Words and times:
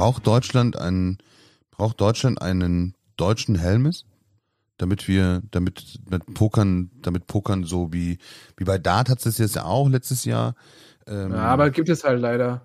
Braucht 0.00 0.26
Deutschland 0.26 0.78
einen, 0.78 1.18
braucht 1.70 2.00
Deutschland 2.00 2.40
einen 2.40 2.94
deutschen 3.18 3.54
Helmes? 3.54 4.06
Damit 4.78 5.08
wir, 5.08 5.42
damit 5.50 6.00
mit 6.08 6.24
Pokern, 6.32 6.90
damit 7.02 7.26
Pokern 7.26 7.64
so 7.64 7.92
wie, 7.92 8.16
wie 8.56 8.64
bei 8.64 8.78
Dart 8.78 9.10
hat 9.10 9.26
es 9.26 9.36
jetzt 9.36 9.56
ja 9.56 9.64
auch 9.64 9.90
letztes 9.90 10.24
Jahr. 10.24 10.54
Ähm, 11.06 11.32
ja, 11.32 11.40
aber 11.40 11.68
gibt 11.68 11.90
es 11.90 12.02
halt 12.02 12.18
leider. 12.18 12.62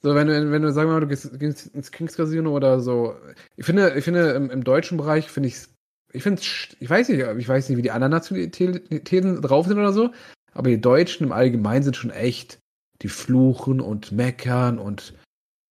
So, 0.00 0.14
wenn 0.14 0.28
du, 0.28 0.50
wenn 0.50 0.62
du, 0.62 0.72
sagen 0.72 0.88
mal, 0.88 1.00
du 1.00 1.08
gehst, 1.08 1.38
gehst 1.38 1.66
ins 1.74 1.90
Kings 1.90 2.16
Casino 2.16 2.56
oder 2.56 2.80
so. 2.80 3.16
Ich 3.56 3.66
finde, 3.66 3.92
ich 3.94 4.04
finde, 4.04 4.30
im, 4.30 4.48
im 4.48 4.64
deutschen 4.64 4.96
Bereich 4.96 5.28
finde 5.28 5.50
ich 5.50 5.66
ich 6.14 6.22
finde 6.22 6.40
ich 6.40 6.88
weiß 6.88 7.10
nicht, 7.10 7.20
ich 7.20 7.48
weiß 7.48 7.68
nicht, 7.68 7.76
wie 7.76 7.82
die 7.82 7.90
anderen 7.90 8.12
Nationalitäten 8.12 9.42
drauf 9.42 9.66
sind 9.66 9.78
oder 9.78 9.92
so, 9.92 10.10
aber 10.54 10.70
die 10.70 10.80
Deutschen 10.80 11.26
im 11.26 11.32
Allgemeinen 11.32 11.82
sind 11.82 11.96
schon 11.96 12.10
echt, 12.10 12.60
die 13.02 13.08
fluchen 13.08 13.82
und 13.82 14.10
meckern 14.12 14.78
und 14.78 15.12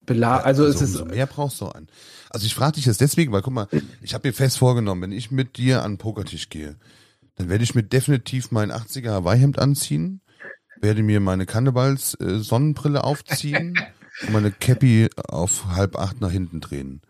bela 0.05 0.37
ja, 0.37 0.43
also, 0.43 0.65
also 0.65 0.83
es 0.83 0.91
ist 0.91 1.05
mehr 1.05 1.25
brauchst 1.25 1.61
du 1.61 1.69
einen. 1.69 1.87
Also 2.29 2.45
ich 2.45 2.55
frage 2.55 2.73
dich 2.73 2.85
das 2.85 2.97
deswegen, 2.97 3.31
weil 3.31 3.41
guck 3.41 3.53
mal, 3.53 3.67
ich 4.01 4.13
habe 4.13 4.27
mir 4.27 4.33
fest 4.33 4.57
vorgenommen, 4.57 5.01
wenn 5.01 5.11
ich 5.11 5.31
mit 5.31 5.57
dir 5.57 5.83
an 5.83 5.93
den 5.93 5.97
Pokertisch 5.97 6.49
gehe, 6.49 6.75
dann 7.35 7.49
werde 7.49 7.63
ich 7.63 7.75
mir 7.75 7.83
definitiv 7.83 8.51
mein 8.51 8.71
80er 8.71 9.11
Hawaii-Hemd 9.11 9.59
anziehen, 9.59 10.21
werde 10.79 11.03
mir 11.03 11.19
meine 11.19 11.45
Cannibals 11.45 12.15
äh, 12.19 12.39
Sonnenbrille 12.39 13.03
aufziehen 13.03 13.77
und 14.21 14.33
meine 14.33 14.51
Cappy 14.51 15.09
auf 15.27 15.65
halb 15.67 15.97
acht 15.97 16.21
nach 16.21 16.31
hinten 16.31 16.61
drehen. 16.61 17.01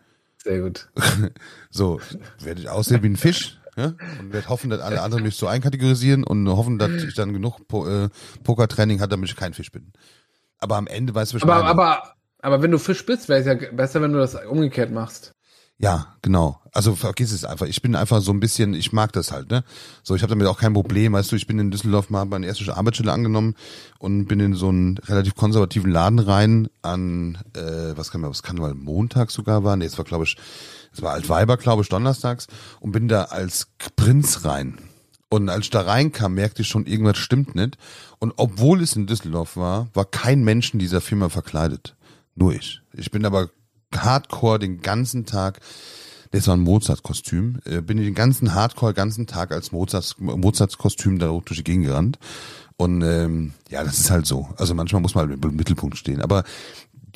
Sehr 0.42 0.60
gut. 0.60 0.90
so, 1.70 2.00
werde 2.40 2.60
ich 2.60 2.68
aussehen 2.68 3.02
wie 3.02 3.08
ein 3.08 3.16
Fisch. 3.16 3.58
Ja? 3.76 3.94
Und 4.20 4.32
werde 4.32 4.48
hoffen, 4.48 4.70
dass 4.70 4.80
alle 4.80 5.00
anderen 5.00 5.22
mich 5.22 5.36
so 5.36 5.46
einkategorisieren 5.46 6.24
und 6.24 6.48
hoffen, 6.48 6.78
dass 6.78 6.90
ich 6.90 7.14
dann 7.14 7.32
genug 7.32 7.66
po 7.68 7.86
äh, 7.86 8.08
Pokertraining 8.42 9.00
habe, 9.00 9.10
damit 9.10 9.30
ich 9.30 9.36
kein 9.36 9.54
Fisch 9.54 9.72
bin. 9.72 9.92
Aber 10.58 10.76
am 10.76 10.86
Ende 10.86 11.14
weißt 11.14 11.32
du, 11.32 11.36
was 11.36 11.42
aber. 11.42 11.64
Aber, 11.64 12.14
aber 12.42 12.60
wenn 12.60 12.70
du 12.70 12.78
Fisch 12.78 13.06
bist, 13.06 13.28
wäre 13.28 13.40
es 13.40 13.46
ja 13.46 13.54
besser, 13.72 14.02
wenn 14.02 14.12
du 14.12 14.18
das 14.18 14.34
umgekehrt 14.34 14.90
machst. 14.90 15.32
Ja, 15.78 16.14
genau. 16.22 16.60
Also 16.72 16.94
vergiss 16.94 17.32
es 17.32 17.44
einfach. 17.44 17.66
Ich 17.66 17.82
bin 17.82 17.96
einfach 17.96 18.20
so 18.20 18.32
ein 18.32 18.38
bisschen, 18.38 18.72
ich 18.72 18.92
mag 18.92 19.12
das 19.12 19.32
halt, 19.32 19.50
ne? 19.50 19.64
So, 20.04 20.14
ich 20.14 20.22
habe 20.22 20.30
damit 20.30 20.46
auch 20.46 20.58
kein 20.58 20.74
Problem. 20.74 21.12
Weißt 21.12 21.32
du, 21.32 21.36
ich 21.36 21.48
bin 21.48 21.58
in 21.58 21.72
Düsseldorf 21.72 22.08
mal 22.08 22.24
meine 22.24 22.46
erste 22.46 22.76
Arbeitsstelle 22.76 23.12
angenommen 23.12 23.56
und 23.98 24.26
bin 24.26 24.38
in 24.38 24.54
so 24.54 24.68
einen 24.68 24.98
relativ 24.98 25.34
konservativen 25.34 25.90
Laden 25.90 26.20
rein 26.20 26.68
an, 26.82 27.38
äh, 27.56 27.96
was 27.96 28.12
kann 28.12 28.20
man, 28.20 28.30
was 28.30 28.44
kann 28.44 28.56
mal 28.56 28.74
Montag 28.74 29.32
sogar 29.32 29.64
war? 29.64 29.76
Nee, 29.76 29.86
es 29.86 29.98
war, 29.98 30.04
glaube 30.04 30.24
ich, 30.24 30.36
es 30.92 31.02
war 31.02 31.14
Altweiber, 31.14 31.56
glaube 31.56 31.82
ich, 31.82 31.88
donnerstags 31.88 32.46
und 32.78 32.92
bin 32.92 33.08
da 33.08 33.24
als 33.24 33.68
Prinz 33.96 34.44
rein. 34.44 34.78
Und 35.30 35.48
als 35.48 35.64
ich 35.64 35.70
da 35.70 35.80
reinkam, 35.80 36.34
merkte 36.34 36.62
ich 36.62 36.68
schon, 36.68 36.86
irgendwas 36.86 37.18
stimmt 37.18 37.54
nicht. 37.54 37.76
Und 38.18 38.34
obwohl 38.36 38.82
es 38.82 38.94
in 38.94 39.06
Düsseldorf 39.06 39.56
war, 39.56 39.88
war 39.94 40.04
kein 40.04 40.44
Mensch 40.44 40.74
in 40.74 40.78
dieser 40.78 41.00
Firma 41.00 41.28
verkleidet. 41.28 41.96
Nur 42.34 42.54
ich. 42.54 42.80
Ich 42.94 43.10
bin 43.10 43.24
aber 43.24 43.50
Hardcore 43.94 44.58
den 44.58 44.80
ganzen 44.80 45.26
Tag. 45.26 45.60
Das 46.30 46.46
war 46.46 46.56
ein 46.56 46.60
Mozart-Kostüm. 46.60 47.60
Äh, 47.66 47.82
bin 47.82 47.98
ich 47.98 48.06
den 48.06 48.14
ganzen 48.14 48.54
Hardcore, 48.54 48.94
ganzen 48.94 49.26
Tag 49.26 49.52
als 49.52 49.70
Mozart-Kostüm 49.70 51.18
da 51.18 51.26
durch 51.26 51.58
die 51.58 51.64
Gegend 51.64 51.86
gerannt. 51.86 52.18
Und 52.78 53.02
ähm, 53.02 53.52
ja, 53.68 53.84
das 53.84 54.00
ist 54.00 54.10
halt 54.10 54.26
so. 54.26 54.48
Also 54.56 54.74
manchmal 54.74 55.02
muss 55.02 55.14
man 55.14 55.28
halt 55.28 55.44
im 55.44 55.56
Mittelpunkt 55.56 55.98
stehen. 55.98 56.22
Aber 56.22 56.44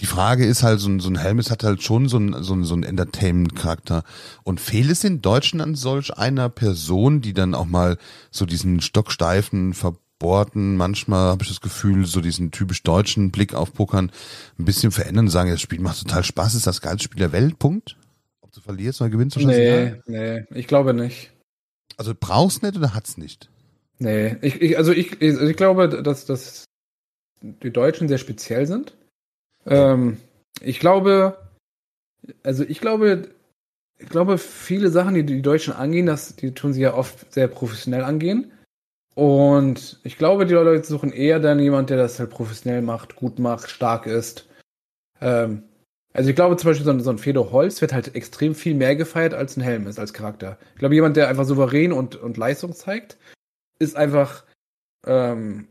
die 0.00 0.06
Frage 0.06 0.44
ist 0.44 0.62
halt, 0.62 0.80
so 0.80 0.90
ein, 0.90 1.00
so 1.00 1.08
ein 1.08 1.16
Helmes 1.16 1.50
hat 1.50 1.64
halt 1.64 1.82
schon 1.82 2.08
so 2.08 2.18
ein, 2.18 2.42
so 2.42 2.54
ein, 2.54 2.64
so 2.64 2.74
ein 2.74 2.82
Entertainment-Charakter. 2.82 4.04
Und 4.44 4.60
fehlt 4.60 4.90
es 4.90 5.02
in 5.02 5.22
Deutschen 5.22 5.62
an 5.62 5.74
solch 5.74 6.16
einer 6.16 6.50
Person, 6.50 7.22
die 7.22 7.32
dann 7.32 7.54
auch 7.54 7.64
mal 7.64 7.96
so 8.30 8.44
diesen 8.44 8.80
stocksteifen, 8.82 9.72
ver 9.72 9.96
Sporten 10.16 10.76
manchmal 10.76 11.28
habe 11.28 11.42
ich 11.42 11.50
das 11.50 11.60
Gefühl, 11.60 12.06
so 12.06 12.22
diesen 12.22 12.50
typisch 12.50 12.82
deutschen 12.82 13.30
Blick 13.30 13.52
auf 13.52 13.74
Pokern 13.74 14.10
ein 14.58 14.64
bisschen 14.64 14.90
verändern 14.90 15.26
und 15.26 15.30
sagen, 15.30 15.50
das 15.50 15.60
Spiel 15.60 15.78
macht 15.78 16.00
total 16.00 16.24
Spaß, 16.24 16.54
ist 16.54 16.66
das 16.66 16.80
geilste 16.80 17.04
Spiel 17.04 17.18
der 17.18 17.32
Welt, 17.32 17.58
Punkt. 17.58 17.98
Ob 18.40 18.50
du 18.50 18.62
verlierst 18.62 19.02
oder 19.02 19.10
gewinnst, 19.10 19.36
Nee, 19.36 19.94
nee, 20.06 20.44
ich 20.54 20.66
glaube 20.66 20.94
nicht. 20.94 21.32
Also 21.98 22.14
brauchst 22.18 22.62
nicht 22.62 22.76
oder 22.78 22.94
hat's 22.94 23.18
nicht? 23.18 23.50
Nee, 23.98 24.36
ich, 24.40 24.62
ich 24.62 24.78
also 24.78 24.92
ich, 24.92 25.20
ich, 25.20 25.38
ich 25.38 25.56
glaube, 25.56 26.02
dass, 26.02 26.24
dass 26.24 26.64
die 27.42 27.70
Deutschen 27.70 28.08
sehr 28.08 28.18
speziell 28.18 28.66
sind. 28.66 28.96
Ähm, 29.66 30.16
ich 30.62 30.80
glaube, 30.80 31.36
also 32.42 32.64
ich 32.64 32.80
glaube, 32.80 33.28
ich 33.98 34.08
glaube, 34.08 34.38
viele 34.38 34.90
Sachen, 34.90 35.14
die 35.14 35.24
die 35.24 35.42
Deutschen 35.42 35.74
angehen, 35.74 36.06
das, 36.06 36.36
die 36.36 36.52
tun 36.52 36.72
sie 36.72 36.80
ja 36.80 36.94
oft 36.94 37.30
sehr 37.34 37.48
professionell 37.48 38.02
angehen. 38.02 38.50
Und 39.16 39.98
ich 40.04 40.18
glaube, 40.18 40.44
die 40.44 40.52
Leute 40.52 40.86
suchen 40.86 41.10
eher 41.10 41.40
dann 41.40 41.58
jemand, 41.58 41.88
der 41.88 41.96
das 41.96 42.18
halt 42.18 42.28
professionell 42.28 42.82
macht, 42.82 43.16
gut 43.16 43.38
macht, 43.38 43.70
stark 43.70 44.04
ist. 44.04 44.46
Ähm, 45.22 45.62
also 46.12 46.28
ich 46.28 46.36
glaube 46.36 46.58
zum 46.58 46.68
Beispiel, 46.68 46.84
so 46.84 46.90
ein, 46.90 47.00
so 47.00 47.08
ein 47.08 47.16
Fedor 47.16 47.50
Holz 47.50 47.80
wird 47.80 47.94
halt 47.94 48.14
extrem 48.14 48.54
viel 48.54 48.74
mehr 48.74 48.94
gefeiert 48.94 49.32
als 49.32 49.56
ein 49.56 49.62
Helm 49.62 49.86
ist, 49.86 49.98
als 49.98 50.12
Charakter. 50.12 50.58
Ich 50.74 50.80
glaube, 50.80 50.94
jemand, 50.94 51.16
der 51.16 51.28
einfach 51.28 51.46
souverän 51.46 51.92
und, 51.92 52.16
und 52.16 52.36
Leistung 52.36 52.74
zeigt, 52.74 53.16
ist 53.78 53.96
einfach 53.96 54.44
ähm, 55.06 55.66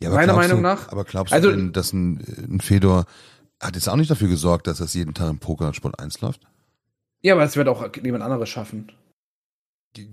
ja, 0.00 0.10
meiner 0.10 0.34
Meinung 0.34 0.58
du, 0.58 0.62
nach. 0.62 0.92
Aber 0.92 1.02
glaubst 1.02 1.34
also, 1.34 1.50
du 1.50 1.56
denn, 1.56 1.72
dass 1.72 1.92
ein, 1.92 2.20
ein 2.48 2.60
Fedor 2.60 3.06
hat 3.60 3.74
jetzt 3.74 3.88
auch 3.88 3.96
nicht 3.96 4.12
dafür 4.12 4.28
gesorgt, 4.28 4.68
dass 4.68 4.78
das 4.78 4.94
jeden 4.94 5.12
Tag 5.12 5.28
im 5.28 5.40
Poker 5.40 5.74
Sport 5.74 5.98
1 5.98 6.20
läuft? 6.20 6.42
Ja, 7.20 7.34
aber 7.34 7.42
es 7.42 7.56
wird 7.56 7.66
auch 7.66 7.84
jemand 8.00 8.22
anderes 8.22 8.48
schaffen. 8.48 8.92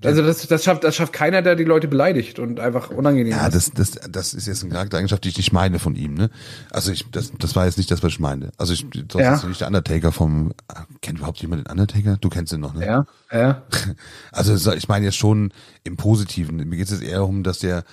Also 0.03 0.21
das, 0.21 0.47
das, 0.47 0.63
schafft, 0.63 0.83
das 0.83 0.95
schafft 0.95 1.13
keiner, 1.13 1.41
der 1.41 1.55
die 1.55 1.63
Leute 1.63 1.87
beleidigt 1.87 2.39
und 2.39 2.59
einfach 2.59 2.89
unangenehm 2.89 3.31
Ja, 3.31 3.49
das, 3.49 3.71
das, 3.71 3.91
das 4.09 4.33
ist 4.33 4.47
jetzt 4.47 4.63
eine 4.63 4.73
Charaktereigenschaft, 4.73 5.23
die 5.23 5.29
ich 5.29 5.37
nicht 5.37 5.51
meine 5.51 5.79
von 5.79 5.95
ihm. 5.95 6.13
Ne? 6.13 6.29
Also 6.71 6.91
ich, 6.91 7.09
das, 7.11 7.31
das 7.37 7.55
war 7.55 7.65
jetzt 7.65 7.77
nicht 7.77 7.91
das, 7.91 8.03
was 8.03 8.13
ich 8.13 8.19
meine. 8.19 8.51
Also 8.57 8.73
ich, 8.73 8.89
du 8.89 9.19
ja. 9.19 9.41
nicht 9.45 9.61
der 9.61 9.67
Undertaker 9.67 10.11
vom, 10.11 10.53
kennt 11.01 11.19
überhaupt 11.19 11.39
jemand 11.39 11.65
den 11.65 11.71
Undertaker? 11.71 12.17
Du 12.19 12.29
kennst 12.29 12.53
ihn 12.53 12.59
noch, 12.59 12.73
ne? 12.73 12.85
Ja, 12.85 13.05
ja. 13.31 13.63
Also 14.31 14.73
ich 14.73 14.87
meine 14.87 15.05
jetzt 15.05 15.17
schon 15.17 15.51
im 15.83 15.97
Positiven. 15.97 16.57
Mir 16.57 16.77
geht 16.77 16.85
es 16.85 16.91
jetzt 16.91 17.03
eher 17.03 17.17
darum, 17.17 17.43
dass 17.43 17.59
der 17.59 17.83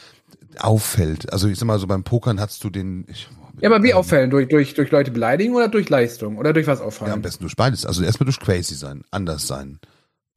auffällt. 0.58 1.32
Also 1.32 1.48
ich 1.48 1.58
sag 1.58 1.66
mal 1.66 1.78
so 1.78 1.86
beim 1.86 2.02
Pokern 2.02 2.40
hast 2.40 2.64
du 2.64 2.70
den, 2.70 3.04
ich, 3.08 3.28
ja, 3.60 3.68
aber 3.68 3.82
wie 3.82 3.90
ähm, 3.90 3.96
auffällen? 3.96 4.30
Durch, 4.30 4.48
durch, 4.48 4.74
durch 4.74 4.90
Leute 4.90 5.10
beleidigen 5.10 5.54
oder 5.54 5.68
durch 5.68 5.88
Leistung? 5.88 6.38
Oder 6.38 6.52
durch 6.52 6.66
was 6.66 6.80
auffallen? 6.80 7.10
Ja, 7.10 7.14
am 7.14 7.22
besten 7.22 7.44
durch 7.44 7.56
beides. 7.56 7.84
Also 7.84 8.02
erstmal 8.02 8.26
durch 8.26 8.40
crazy 8.40 8.74
sein, 8.74 9.02
anders 9.10 9.46
sein 9.46 9.80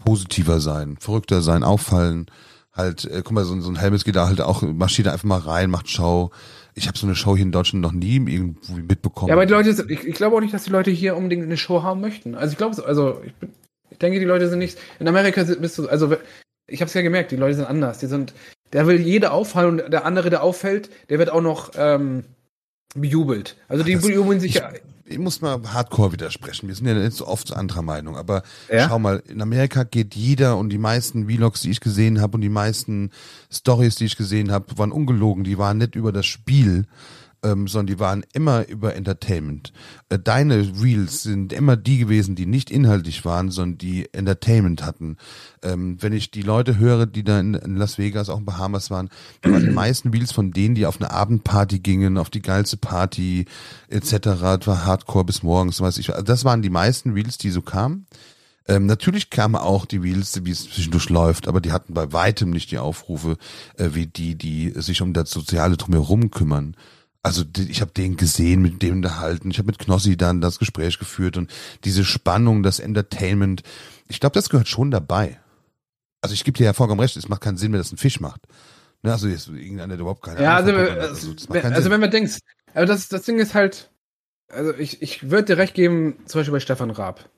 positiver 0.03 0.59
sein, 0.59 0.97
verrückter 1.00 1.41
sein, 1.41 1.64
auffallen. 1.64 2.28
Halt, 2.74 3.06
äh, 3.06 3.22
guck 3.24 3.34
mal, 3.34 3.46
so, 3.46 3.59
so 3.62 3.69
ein 3.69 3.75
Helmes 3.75 4.03
geht 4.03 4.16
da 4.16 4.28
halt 4.28 4.41
auch, 4.41 4.62
marschiert 4.64 5.08
einfach 5.08 5.25
mal 5.25 5.40
rein, 5.40 5.69
macht 5.69 5.90
Show. 5.90 6.31
Ich 6.74 6.88
habe 6.88 6.97
so 6.97 7.06
eine 7.06 7.16
Show 7.16 7.36
hier 7.36 7.46
in 7.46 7.52
Deutschland 7.52 7.84
noch 7.84 7.91
nie 7.91 8.16
irgendwie 8.16 8.81
mitbekommen. 8.81 9.30
Ja, 9.30 9.36
aber 9.36 9.46
die 9.46 9.53
Leute, 9.53 9.86
ich, 9.90 10.03
ich 10.03 10.16
glaube 10.16 10.36
auch 10.36 10.42
nicht, 10.42 10.53
dass 10.53 10.63
die 10.63 10.72
Leute 10.72 10.90
hier 10.90 11.16
unbedingt 11.16 11.44
eine 11.44 11.58
Show 11.58 11.84
haben 11.84 12.02
möchten. 12.02 12.34
Also 12.34 12.53
ich 12.53 12.58
glaube, 12.58 12.84
also 12.84 13.22
ich, 13.24 13.34
bin, 13.36 13.50
ich 13.92 14.00
denke, 14.00 14.19
die 14.19 14.25
Leute 14.25 14.50
sind 14.50 14.59
nicht. 14.59 14.80
In 15.00 15.08
Amerika 15.08 15.44
bist 15.44 15.78
du, 15.78 15.88
also 15.88 16.16
ich 16.66 16.81
habe 16.81 16.88
es 16.88 16.94
ja 16.95 17.04
gemerkt, 17.04 17.31
die 17.31 17.36
Leute 17.36 17.56
sind 17.56 17.66
anders. 17.66 18.00
Die 18.00 18.07
sind, 18.07 18.33
der 18.72 18.88
will 18.88 19.00
jeder 19.00 19.33
auffallen 19.33 19.80
und 19.80 19.94
der 19.94 20.06
andere, 20.06 20.31
der 20.31 20.42
auffällt, 20.42 20.89
der 21.10 21.19
wird 21.19 21.30
auch 21.30 21.42
noch 21.42 21.72
ähm, 21.75 22.24
bejubelt. 22.95 23.56
Also 23.68 23.83
die 23.83 23.98
bejubeln 23.98 24.39
sich 24.39 24.56
ja 24.56 24.72
ich 25.13 25.19
muss 25.19 25.42
mal 25.42 25.62
hardcore 25.71 26.12
widersprechen. 26.12 26.68
Wir 26.68 26.75
sind 26.75 26.88
ja 26.88 26.94
nicht 26.95 27.15
so 27.15 27.27
oft 27.27 27.54
anderer 27.54 27.81
Meinung, 27.81 28.18
aber 28.18 28.44
ja? 28.71 28.88
schau 28.89 29.00
mal, 29.00 29.24
in 29.27 29.42
Amerika 29.42 29.83
geht 29.83 30.15
jeder 30.15 30.57
und 30.57 30.69
die 30.69 30.77
meisten 30.77 31.27
Vlogs, 31.27 31.62
die 31.62 31.71
ich 31.71 31.80
gesehen 31.80 32.19
habe 32.19 32.36
und 32.36 32.42
die 32.42 32.50
meisten 32.50 33.12
Stories, 33.51 33.95
die 33.95 34.06
ich 34.06 34.18
gesehen 34.18 34.51
habe, 34.51 34.77
waren 34.77 34.92
ungelogen. 34.92 35.44
Die 35.44 35.57
waren 35.57 35.77
nicht 35.77 35.95
über 35.95 36.12
das 36.12 36.25
Spiel, 36.25 36.86
ähm, 37.44 37.68
sondern 37.68 37.88
die 37.88 38.00
waren 38.00 38.25
immer 38.34 38.68
über 38.68 38.95
Entertainment. 38.95 39.74
Äh, 40.10 40.19
deine 40.19 40.72
Reels 40.81 41.24
sind 41.24 41.54
immer 41.54 41.75
die 41.75 41.98
gewesen, 41.98 42.36
die 42.36 42.45
nicht 42.45 42.72
inhaltlich 42.72 43.25
waren, 43.25 43.51
sondern 43.51 43.78
die 43.78 44.13
Entertainment 44.13 44.84
hatten. 44.86 45.18
Ähm, 45.62 45.98
wenn 46.00 46.13
ich 46.13 46.31
die 46.31 46.42
Leute 46.42 46.78
höre, 46.78 47.06
die 47.06 47.24
da 47.24 47.40
in, 47.40 47.54
in 47.54 47.75
Las 47.75 47.98
Vegas, 47.98 48.30
auch 48.30 48.40
in 48.40 48.45
Bahamas 48.45 48.90
waren, 48.90 49.10
waren 49.44 49.66
die 49.66 49.69
meisten 49.74 50.10
Reels 50.10 50.31
von 50.31 50.51
denen, 50.51 50.75
die 50.75 50.86
auf 50.86 51.00
eine 51.00 51.12
Abendparty 51.12 51.80
gingen, 51.80 52.18
auf 52.18 52.30
die 52.30 52.42
geilste 52.42 52.78
Party 52.78 53.45
etc. 53.90 54.12
Das 54.19 54.68
war 54.68 54.86
Hardcore 54.86 55.25
bis 55.25 55.44
morgens, 55.44 55.81
weiß 55.81 55.98
ich. 55.98 56.12
Also 56.12 56.24
das 56.24 56.45
waren 56.45 56.62
die 56.62 56.69
meisten 56.69 57.12
Reels, 57.12 57.38
die 57.38 57.51
so 57.51 57.62
kamen. 57.62 58.07
Ähm, 58.66 58.86
natürlich 58.86 59.30
kamen 59.30 59.56
auch 59.56 59.86
die 59.86 59.98
Reels, 59.98 60.45
wie 60.45 60.51
es 60.51 60.63
zwischendurch 60.63 61.10
läuft, 61.10 61.48
aber 61.48 61.60
die 61.60 61.74
hatten 61.74 61.94
bei 61.94 62.13
weitem 62.13 62.50
nicht 62.50 62.72
die 62.72 62.78
Aufrufe 62.78 63.38
äh, 63.78 63.90
wie 63.92 64.07
die, 64.07 64.36
die 64.36 64.72
sich 64.75 65.01
um 65.01 65.13
das 65.13 65.31
Soziale 65.31 65.75
drumherum 65.75 66.31
kümmern. 66.31 66.78
Also 67.24 67.44
ich 67.58 67.80
habe 67.81 67.92
den 67.92 68.18
gesehen, 68.18 68.62
mit 68.62 68.81
dem 68.81 68.98
unterhalten. 68.98 69.50
Ich 69.50 69.58
habe 69.58 69.68
mit 69.68 69.80
Knossi 69.80 70.18
dann 70.18 70.42
das 70.42 70.60
Gespräch 70.60 71.00
geführt 71.00 71.38
und 71.38 71.52
diese 71.86 72.04
Spannung, 72.04 72.64
das 72.64 72.80
Entertainment. 72.80 73.64
Ich 74.10 74.20
glaube, 74.20 74.34
das 74.34 74.50
gehört 74.50 74.68
schon 74.68 74.92
dabei. 74.92 75.40
Also 76.22 76.34
ich 76.34 76.44
gebe 76.44 76.58
dir 76.58 76.66
ja 76.66 76.74
vollkommen 76.74 77.00
recht, 77.00 77.16
es 77.16 77.30
macht 77.30 77.42
keinen 77.42 77.58
Sinn, 77.58 77.72
wenn 77.72 77.80
das 77.80 77.92
ein 77.94 77.98
Fisch 77.98 78.20
macht. 78.20 78.42
Ne, 79.04 79.12
also 79.14 79.28
jetzt 79.30 79.48
irgendeiner, 79.48 79.96
der 79.96 80.02
überhaupt 80.02 80.22
keine 80.24 80.42
Ja, 80.42 80.56
also, 80.58 80.72
Ahnung 80.72 80.86
Pokern 80.86 81.02
hat. 81.02 81.10
also, 81.10 81.36
wenn, 81.50 81.74
also 81.74 81.90
wenn 81.92 82.00
man 82.02 82.12
denkt, 82.12 82.40
aber 82.74 82.86
das, 82.86 83.08
das 83.10 83.24
Ding 83.24 83.40
ist 83.40 83.54
halt, 83.54 83.90
also 84.50 84.74
ich, 84.76 85.02
ich 85.02 85.30
würde 85.31 85.46
dir 85.56 85.58
recht 85.58 85.74
geben, 85.76 86.18
zum 86.26 86.40
Beispiel 86.40 86.54
bei 86.54 86.60
Stefan 86.60 86.92
Raab. 86.92 87.30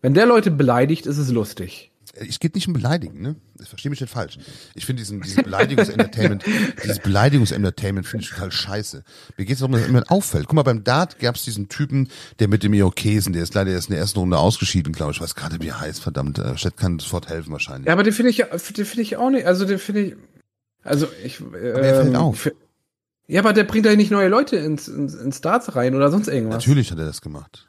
Wenn 0.00 0.14
der 0.14 0.26
Leute 0.26 0.50
beleidigt, 0.50 1.06
ist 1.06 1.18
es 1.18 1.30
lustig. 1.30 1.91
Es 2.14 2.38
geht 2.40 2.54
nicht 2.54 2.66
um 2.68 2.74
Beleidigen, 2.74 3.22
ne? 3.22 3.36
Ich 3.60 3.68
verstehe 3.68 3.88
mich 3.90 4.00
nicht 4.00 4.10
falsch. 4.12 4.38
Ich 4.74 4.84
finde 4.84 5.00
diesen, 5.02 5.22
diesen 5.22 5.44
Beleidigungs-Entertainment, 5.44 6.44
dieses 6.84 6.98
Beleidigungs-Entertainment 6.98 8.06
finde 8.06 8.24
ich 8.24 8.30
total 8.30 8.52
scheiße. 8.52 9.02
Mir 9.38 9.44
geht 9.44 9.54
es 9.54 9.60
darum, 9.60 9.72
dass 9.72 9.86
jemand 9.86 10.10
auffällt. 10.10 10.46
Guck 10.46 10.54
mal, 10.56 10.62
beim 10.62 10.84
Dart 10.84 11.18
gab 11.18 11.36
es 11.36 11.44
diesen 11.44 11.68
Typen, 11.68 12.08
der 12.38 12.48
mit 12.48 12.62
dem 12.62 12.74
Irokesen, 12.74 13.32
der 13.32 13.42
ist 13.42 13.54
leider 13.54 13.70
erst 13.70 13.88
in 13.88 13.92
der 13.92 14.00
ersten 14.00 14.18
Runde 14.18 14.38
ausgeschieden, 14.38 14.92
glaube 14.92 15.12
ich. 15.12 15.18
Ich 15.18 15.22
weiß 15.22 15.34
gerade, 15.34 15.60
wie 15.60 15.68
er 15.68 15.80
heißt, 15.80 16.00
verdammt. 16.02 16.38
Äh, 16.38 16.54
Chat 16.56 16.76
kann 16.76 16.98
sofort 16.98 17.28
helfen 17.28 17.52
wahrscheinlich. 17.52 17.86
Ja, 17.86 17.92
aber 17.94 18.02
den 18.02 18.12
finde 18.12 18.30
ich, 18.30 18.36
den 18.38 18.84
finde 18.86 19.02
ich 19.02 19.16
auch 19.16 19.30
nicht, 19.30 19.46
also 19.46 19.64
den 19.64 19.78
finde 19.78 20.00
ich, 20.02 20.16
also 20.82 21.08
ich, 21.24 21.40
ähm, 21.40 21.54
er 21.54 22.02
fällt 22.02 22.16
auf. 22.16 22.46
ich- 22.46 22.52
Ja, 23.28 23.40
aber 23.40 23.52
der 23.52 23.64
bringt 23.64 23.86
ja 23.86 23.94
nicht 23.96 24.10
neue 24.10 24.28
Leute 24.28 24.56
ins, 24.56 24.88
ins, 24.88 25.14
ins 25.14 25.40
Darts 25.40 25.74
rein 25.76 25.94
oder 25.94 26.10
sonst 26.10 26.28
irgendwas. 26.28 26.56
Natürlich 26.56 26.90
hat 26.90 26.98
er 26.98 27.06
das 27.06 27.20
gemacht. 27.22 27.68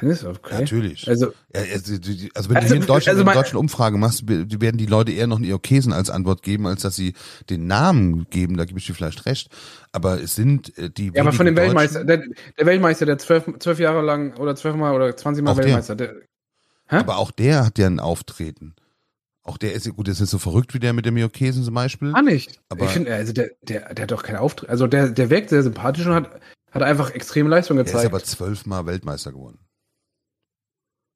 Ist 0.00 0.24
okay. 0.24 0.60
Natürlich. 0.60 1.08
Also, 1.08 1.32
also, 1.52 1.94
also 1.94 2.50
wenn 2.50 2.56
Also, 2.56 2.68
du 2.68 2.74
hier 2.74 2.74
in 2.76 2.86
Deutschland 2.86 3.18
also 3.18 3.30
eine 3.30 3.32
deutsche 3.32 3.58
Umfrage 3.58 3.96
machst, 3.96 4.28
werden 4.28 4.76
die 4.76 4.86
Leute 4.86 5.12
eher 5.12 5.28
noch 5.28 5.36
einen 5.36 5.44
Irokesen 5.44 5.92
als 5.92 6.10
Antwort 6.10 6.42
geben, 6.42 6.66
als 6.66 6.82
dass 6.82 6.96
sie 6.96 7.14
den 7.48 7.68
Namen 7.68 8.26
geben, 8.28 8.56
da 8.56 8.64
gebe 8.64 8.78
ich 8.80 8.86
dir 8.86 8.94
vielleicht 8.94 9.24
recht. 9.26 9.50
Aber 9.92 10.20
es 10.20 10.34
sind 10.34 10.76
äh, 10.78 10.90
die 10.90 11.12
ja, 11.14 11.22
aber 11.22 11.32
von 11.32 11.46
dem 11.46 11.56
Weltmeister, 11.56 12.04
der, 12.04 12.24
der 12.58 12.66
Weltmeister, 12.66 13.06
der 13.06 13.18
zwölf, 13.18 13.44
zwölf 13.60 13.78
Jahre 13.78 14.02
lang 14.02 14.36
oder 14.36 14.56
zwölfmal 14.56 14.94
oder 14.94 15.16
zwanzig 15.16 15.44
Mal 15.44 15.52
Auch 15.52 15.56
der. 15.56 15.64
Weltmeister, 15.66 15.94
der, 15.94 16.14
Hä? 16.88 16.96
Aber 16.96 17.16
auch 17.18 17.30
der 17.30 17.64
hat 17.64 17.78
ja 17.78 17.86
ein 17.86 18.00
Auftreten. 18.00 18.74
Auch 19.44 19.58
der 19.58 19.74
ist, 19.74 19.88
gut, 19.94 20.06
der 20.06 20.12
ist 20.12 20.20
nicht 20.20 20.30
so 20.30 20.38
verrückt 20.38 20.74
wie 20.74 20.80
der 20.80 20.92
mit 20.92 21.06
dem 21.06 21.16
Irokesen 21.16 21.62
zum 21.62 21.74
Beispiel. 21.74 22.12
Gar 22.12 22.22
nicht. 22.22 22.60
Aber- 22.68 22.84
ich 22.86 22.90
finde, 22.90 23.14
also 23.14 23.32
der, 23.32 23.50
der, 23.62 23.94
der 23.94 24.02
hat 24.02 24.10
doch 24.10 24.22
keinen 24.22 24.36
Auftritt. 24.38 24.70
Also 24.70 24.86
der, 24.86 25.10
der 25.10 25.30
wirkt 25.30 25.50
sehr 25.50 25.62
sympathisch 25.62 26.06
und 26.06 26.14
hat, 26.14 26.40
hat 26.72 26.82
einfach 26.82 27.10
extreme 27.10 27.48
Leistung 27.48 27.76
Der 27.76 27.86
ist 27.86 27.92
gezeigt. 27.92 28.12
aber 28.12 28.24
zwölfmal 28.24 28.86
Weltmeister 28.86 29.32
geworden. 29.32 29.58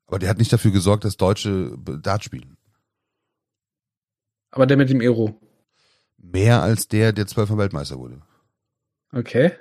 Aber 0.08 0.18
der 0.18 0.30
hat 0.30 0.38
nicht 0.38 0.52
dafür 0.52 0.70
gesorgt, 0.70 1.04
dass 1.04 1.16
Deutsche 1.16 1.78
Dart 2.02 2.24
spielen. 2.24 2.56
Aber, 4.50 4.66
der 4.66 4.78
mit 4.78 4.88
dem 4.88 5.02
Ero. 5.02 5.38
Mehr 6.16 6.62
als 6.62 6.88
der, 6.88 7.12
der 7.12 7.26
zwölfmal 7.26 7.58
Weltmeister 7.58 7.98
wurde. 7.98 8.22
Okay. 9.12 9.52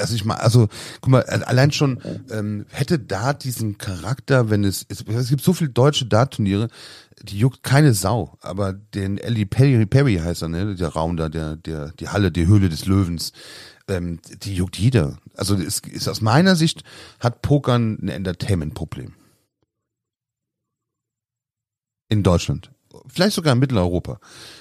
Also 0.00 0.14
ich 0.14 0.24
mal, 0.24 0.36
also 0.36 0.68
guck 1.00 1.10
mal, 1.10 1.22
allein 1.22 1.72
schon 1.72 2.00
ähm, 2.30 2.66
hätte 2.70 3.00
Dart 3.00 3.42
diesen 3.42 3.78
Charakter, 3.78 4.48
wenn 4.48 4.62
es, 4.62 4.86
es, 4.88 5.04
es 5.08 5.28
gibt 5.28 5.42
so 5.42 5.52
viele 5.52 5.70
deutsche 5.70 6.06
Dart-Turniere, 6.06 6.68
die 7.20 7.38
juckt 7.38 7.64
keine 7.64 7.92
Sau. 7.94 8.36
Aber 8.42 8.72
den 8.72 9.18
Ellie 9.18 9.46
Perry, 9.46 9.86
Perry 9.86 10.16
heißt 10.16 10.42
er, 10.42 10.48
ne, 10.48 10.74
der 10.76 10.88
Raum 10.88 11.16
da, 11.16 11.28
der, 11.28 11.56
der, 11.56 11.92
die 11.92 12.08
Halle, 12.08 12.30
die 12.30 12.46
Höhle 12.46 12.68
des 12.68 12.86
Löwens, 12.86 13.32
ähm, 13.88 14.20
die 14.42 14.54
juckt 14.54 14.78
jeder. 14.78 15.18
Also 15.36 15.54
es 15.54 15.80
ist 15.80 16.08
aus 16.08 16.20
meiner 16.20 16.56
Sicht 16.56 16.84
hat 17.20 17.42
Pokern 17.42 17.98
ein 18.02 18.08
Entertainment-Problem. 18.08 19.14
In 22.08 22.22
Deutschland. 22.22 22.70
Vielleicht 23.08 23.34
sogar 23.34 23.54
in 23.54 23.58
Mitteleuropa. 23.58 24.20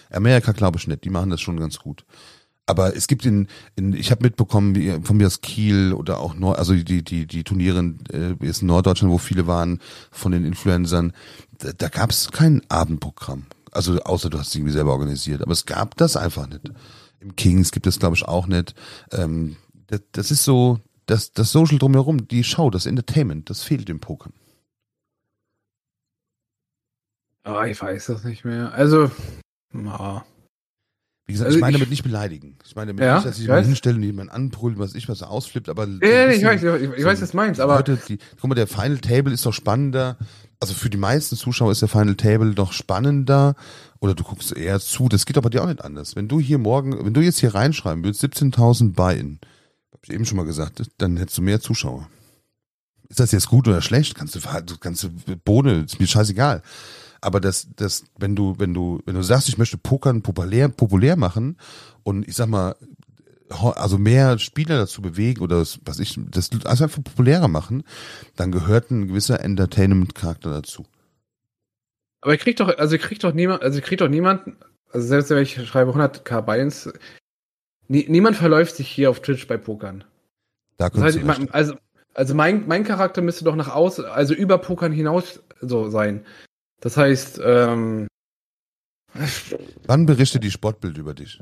Amerika 0.09 0.53
glaube 0.53 0.79
ich 0.79 0.88
nicht, 0.88 1.03
die 1.03 1.09
machen 1.09 1.29
das 1.29 1.41
schon 1.41 1.59
ganz 1.59 1.79
gut. 1.79 2.06
Aber 2.65 2.95
es 2.95 3.07
gibt 3.07 3.25
in, 3.25 3.47
in 3.75 3.94
ich 3.94 4.12
habe 4.12 4.23
mitbekommen, 4.23 4.75
wie 4.75 4.97
von 5.03 5.18
mir 5.18 5.27
aus 5.27 5.41
Kiel 5.41 5.94
oder 5.94 6.19
auch 6.19 6.35
Nord, 6.35 6.57
also 6.57 6.73
die 6.73 7.03
die 7.03 7.25
die 7.25 7.44
Turniere 7.44 7.95
äh, 8.13 8.35
ist 8.39 8.62
in 8.62 8.68
Norddeutschland, 8.68 9.12
wo 9.12 9.18
viele 9.18 9.47
waren 9.47 9.79
von 10.12 10.31
den 10.31 10.45
Influencern, 10.45 11.12
da, 11.57 11.73
da 11.73 11.89
gab 11.89 12.12
es 12.12 12.31
kein 12.31 12.62
Abendprogramm. 12.69 13.47
Also 13.71 14.00
außer 14.01 14.29
du 14.29 14.38
hast 14.38 14.50
es 14.50 14.56
irgendwie 14.56 14.73
selber 14.73 14.91
organisiert, 14.91 15.41
aber 15.41 15.51
es 15.51 15.65
gab 15.65 15.97
das 15.97 16.15
einfach 16.15 16.47
nicht. 16.47 16.71
Im 17.21 17.35
Kings 17.35 17.71
gibt 17.71 17.88
es 17.88 18.00
glaube 18.00 18.15
ich 18.15 18.25
auch 18.25 18.47
nicht. 18.47 18.73
Ähm, 19.12 19.56
das, 19.88 20.01
das 20.12 20.31
ist 20.31 20.44
so 20.44 20.79
das 21.06 21.31
das 21.33 21.51
Social 21.51 21.77
drumherum, 21.77 22.27
die 22.27 22.44
Show, 22.44 22.69
das 22.69 22.85
Entertainment, 22.85 23.50
das 23.50 23.63
fehlt 23.63 23.89
im 23.89 24.00
Pokern. 24.00 24.33
Oh, 27.45 27.62
ich 27.63 27.81
weiß 27.81 28.06
das 28.07 28.23
nicht 28.23 28.45
mehr. 28.45 28.71
Also, 28.73 29.09
ja. 29.73 30.23
Wie 31.25 31.33
gesagt, 31.33 31.47
Also 31.47 31.57
ich 31.57 31.62
meine 31.62 31.71
ich- 31.71 31.79
damit 31.79 31.89
nicht 31.89 32.03
beleidigen. 32.03 32.57
Ich 32.65 32.75
meine 32.75 32.88
damit 32.94 33.03
Ja, 33.03 33.15
nicht, 33.15 33.25
dass 33.27 33.38
ich 33.38 33.44
ich 33.44 33.50
weiß. 33.50 33.65
hinstelle 33.65 33.95
und 33.95 34.03
jemanden 34.03 34.31
anbrüllen, 34.31 34.77
was 34.77 34.95
ich 34.95 35.07
was 35.09 35.21
er 35.21 35.29
ausflippt, 35.31 35.69
aber 35.69 35.88
so 35.88 35.94
Ja, 36.01 36.25
ich 36.29 36.41
bisschen- 36.41 36.47
weiß, 36.47 36.81
ich, 36.81 36.97
ich 37.00 37.06
weiß, 37.06 37.21
was 37.21 37.31
du 37.31 37.38
meinst, 37.38 37.59
aber 37.62 37.81
die, 37.83 38.18
guck 38.39 38.50
mal, 38.50 38.56
der 38.56 38.68
Final 38.68 39.00
Table 39.00 39.33
ist 39.33 39.45
doch 39.45 39.53
spannender. 39.53 40.18
Also 40.61 40.75
für 40.75 40.91
die 40.91 40.97
meisten 40.97 41.35
Zuschauer 41.35 41.71
ist 41.71 41.81
der 41.81 41.89
Final 41.89 42.15
Table 42.15 42.53
doch 42.53 42.71
spannender. 42.71 43.55
Oder 43.99 44.13
du 44.13 44.23
guckst 44.23 44.55
eher 44.55 44.79
zu. 44.79 45.09
Das 45.09 45.25
geht 45.25 45.37
aber 45.37 45.49
dir 45.49 45.63
auch 45.63 45.67
nicht 45.67 45.83
anders. 45.83 46.15
Wenn 46.15 46.27
du 46.27 46.39
hier 46.39 46.59
morgen, 46.59 47.03
wenn 47.03 47.15
du 47.15 47.21
jetzt 47.21 47.39
hier 47.39 47.55
reinschreiben 47.55 48.03
würdest, 48.03 48.23
17.000 48.23 48.93
Buy-in, 48.93 49.39
hab 49.91 50.03
ich 50.03 50.11
eben 50.11 50.23
schon 50.23 50.37
mal 50.37 50.45
gesagt, 50.45 50.83
dann 50.99 51.17
hättest 51.17 51.39
du 51.39 51.41
mehr 51.41 51.61
Zuschauer. 51.61 52.07
Ist 53.09 53.19
das 53.19 53.31
jetzt 53.31 53.47
gut 53.47 53.67
oder 53.67 53.81
schlecht? 53.81 54.13
Kannst 54.13 54.35
du, 54.35 54.39
kannst 54.79 55.03
du, 55.03 55.09
Bohne, 55.43 55.81
ist 55.81 55.99
mir 55.99 56.07
scheißegal. 56.07 56.61
Aber 57.21 57.39
das, 57.39 57.67
das, 57.75 58.03
wenn 58.19 58.35
du, 58.35 58.55
wenn 58.59 58.73
du, 58.73 59.01
wenn 59.05 59.15
du 59.15 59.23
sagst, 59.23 59.49
ich 59.49 59.57
möchte 59.57 59.77
Pokern 59.77 60.21
populär, 60.21 60.69
populär 60.69 61.15
machen 61.17 61.57
und 62.03 62.27
ich 62.27 62.35
sag 62.35 62.49
mal, 62.49 62.75
also 63.51 63.98
mehr 63.98 64.39
Spieler 64.39 64.77
dazu 64.77 65.01
bewegen 65.01 65.42
oder 65.42 65.59
das, 65.59 65.80
was 65.86 66.00
ich, 66.00 66.18
das 66.30 66.50
also 66.65 66.86
einfach 66.86 67.03
populärer 67.03 67.48
machen, 67.48 67.83
dann 68.36 68.51
gehört 68.51 68.92
ein 68.92 69.07
gewisser 69.07 69.42
Entertainment-Charakter 69.42 70.50
dazu. 70.50 70.86
Aber 72.21 72.33
ich 72.33 72.39
krieg 72.39 72.57
doch, 72.57 72.77
also 72.77 72.95
ich 72.95 73.01
krieg 73.01 73.19
doch 73.19 73.33
niemand, 73.33 73.63
also 73.63 73.80
ich 73.80 73.83
krieg 73.83 73.98
doch 73.98 74.07
niemanden, 74.07 74.57
also 74.92 75.07
selbst 75.07 75.30
wenn 75.30 75.44
ich 75.44 75.68
schreibe 75.68 75.92
100k 75.92 76.42
Buy-ins, 76.42 76.92
nie, 77.88 78.06
niemand 78.07 78.38
verläuft 78.38 78.75
sich 78.75 78.88
hier 78.88 79.09
auf 79.09 79.21
Twitch 79.21 79.48
bei 79.48 79.57
Pokern. 79.57 80.04
Da 80.77 80.89
Das 80.89 81.01
heißt, 81.01 81.24
man, 81.24 81.50
also, 81.50 81.75
also 82.13 82.36
mein, 82.36 82.68
mein 82.68 82.83
Charakter 82.83 83.21
müsste 83.21 83.44
doch 83.44 83.56
nach 83.56 83.74
außen, 83.74 84.06
also 84.06 84.33
über 84.33 84.57
Pokern 84.57 84.92
hinaus 84.92 85.42
so 85.62 85.89
sein. 85.89 86.25
Das 86.80 86.97
heißt, 86.97 87.39
ähm, 87.44 88.07
Wann 89.85 90.06
berichtet 90.06 90.44
die 90.44 90.52
Sportbild 90.52 90.97
über 90.97 91.14
dich? 91.14 91.42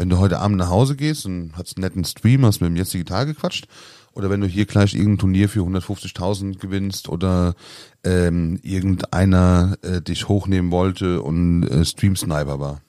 Wenn 0.00 0.08
du 0.08 0.16
heute 0.16 0.38
Abend 0.38 0.56
nach 0.56 0.70
Hause 0.70 0.96
gehst 0.96 1.26
und 1.26 1.52
hast 1.58 1.76
einen 1.76 1.82
netten 1.82 2.06
Stream, 2.06 2.46
hast 2.46 2.62
mit 2.62 2.70
dem 2.70 2.76
jetzigen 2.76 3.04
Tag 3.04 3.26
gequatscht, 3.26 3.66
oder 4.14 4.30
wenn 4.30 4.40
du 4.40 4.46
hier 4.46 4.64
gleich 4.64 4.94
irgendein 4.94 5.18
Turnier 5.18 5.50
für 5.50 5.60
150.000 5.60 6.58
gewinnst 6.58 7.10
oder 7.10 7.54
ähm, 8.02 8.58
irgendeiner 8.62 9.76
äh, 9.82 10.00
dich 10.00 10.26
hochnehmen 10.26 10.70
wollte 10.70 11.20
und 11.20 11.64
äh, 11.64 11.84
Stream 11.84 12.16
Sniper 12.16 12.58
war. 12.58 12.80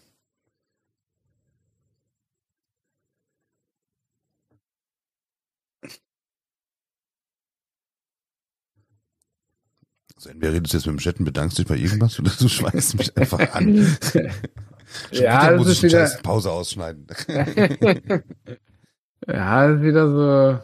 Also 10.15 10.29
entweder 10.29 10.53
redest 10.53 10.73
du 10.73 10.77
jetzt 10.77 10.85
mit 10.85 10.95
dem 10.95 10.99
Chat 10.99 11.19
und 11.19 11.25
bedankst 11.25 11.57
dich 11.57 11.67
bei 11.67 11.75
irgendwas 11.75 12.17
oder 12.19 12.31
du 12.39 12.47
schweißt 12.47 12.97
mich 12.97 13.17
einfach 13.17 13.53
an. 13.53 13.97
Schon 15.11 15.23
Ja, 15.23 15.51
muss 15.57 15.67
ist 15.67 15.77
ich 15.77 15.83
wieder- 15.91 16.09
Pause 16.23 16.51
ausschneiden. 16.51 17.07
ja, 19.27 19.67
das 19.67 19.77
ist 19.77 19.83
wieder 19.83 20.07
so, 20.09 20.59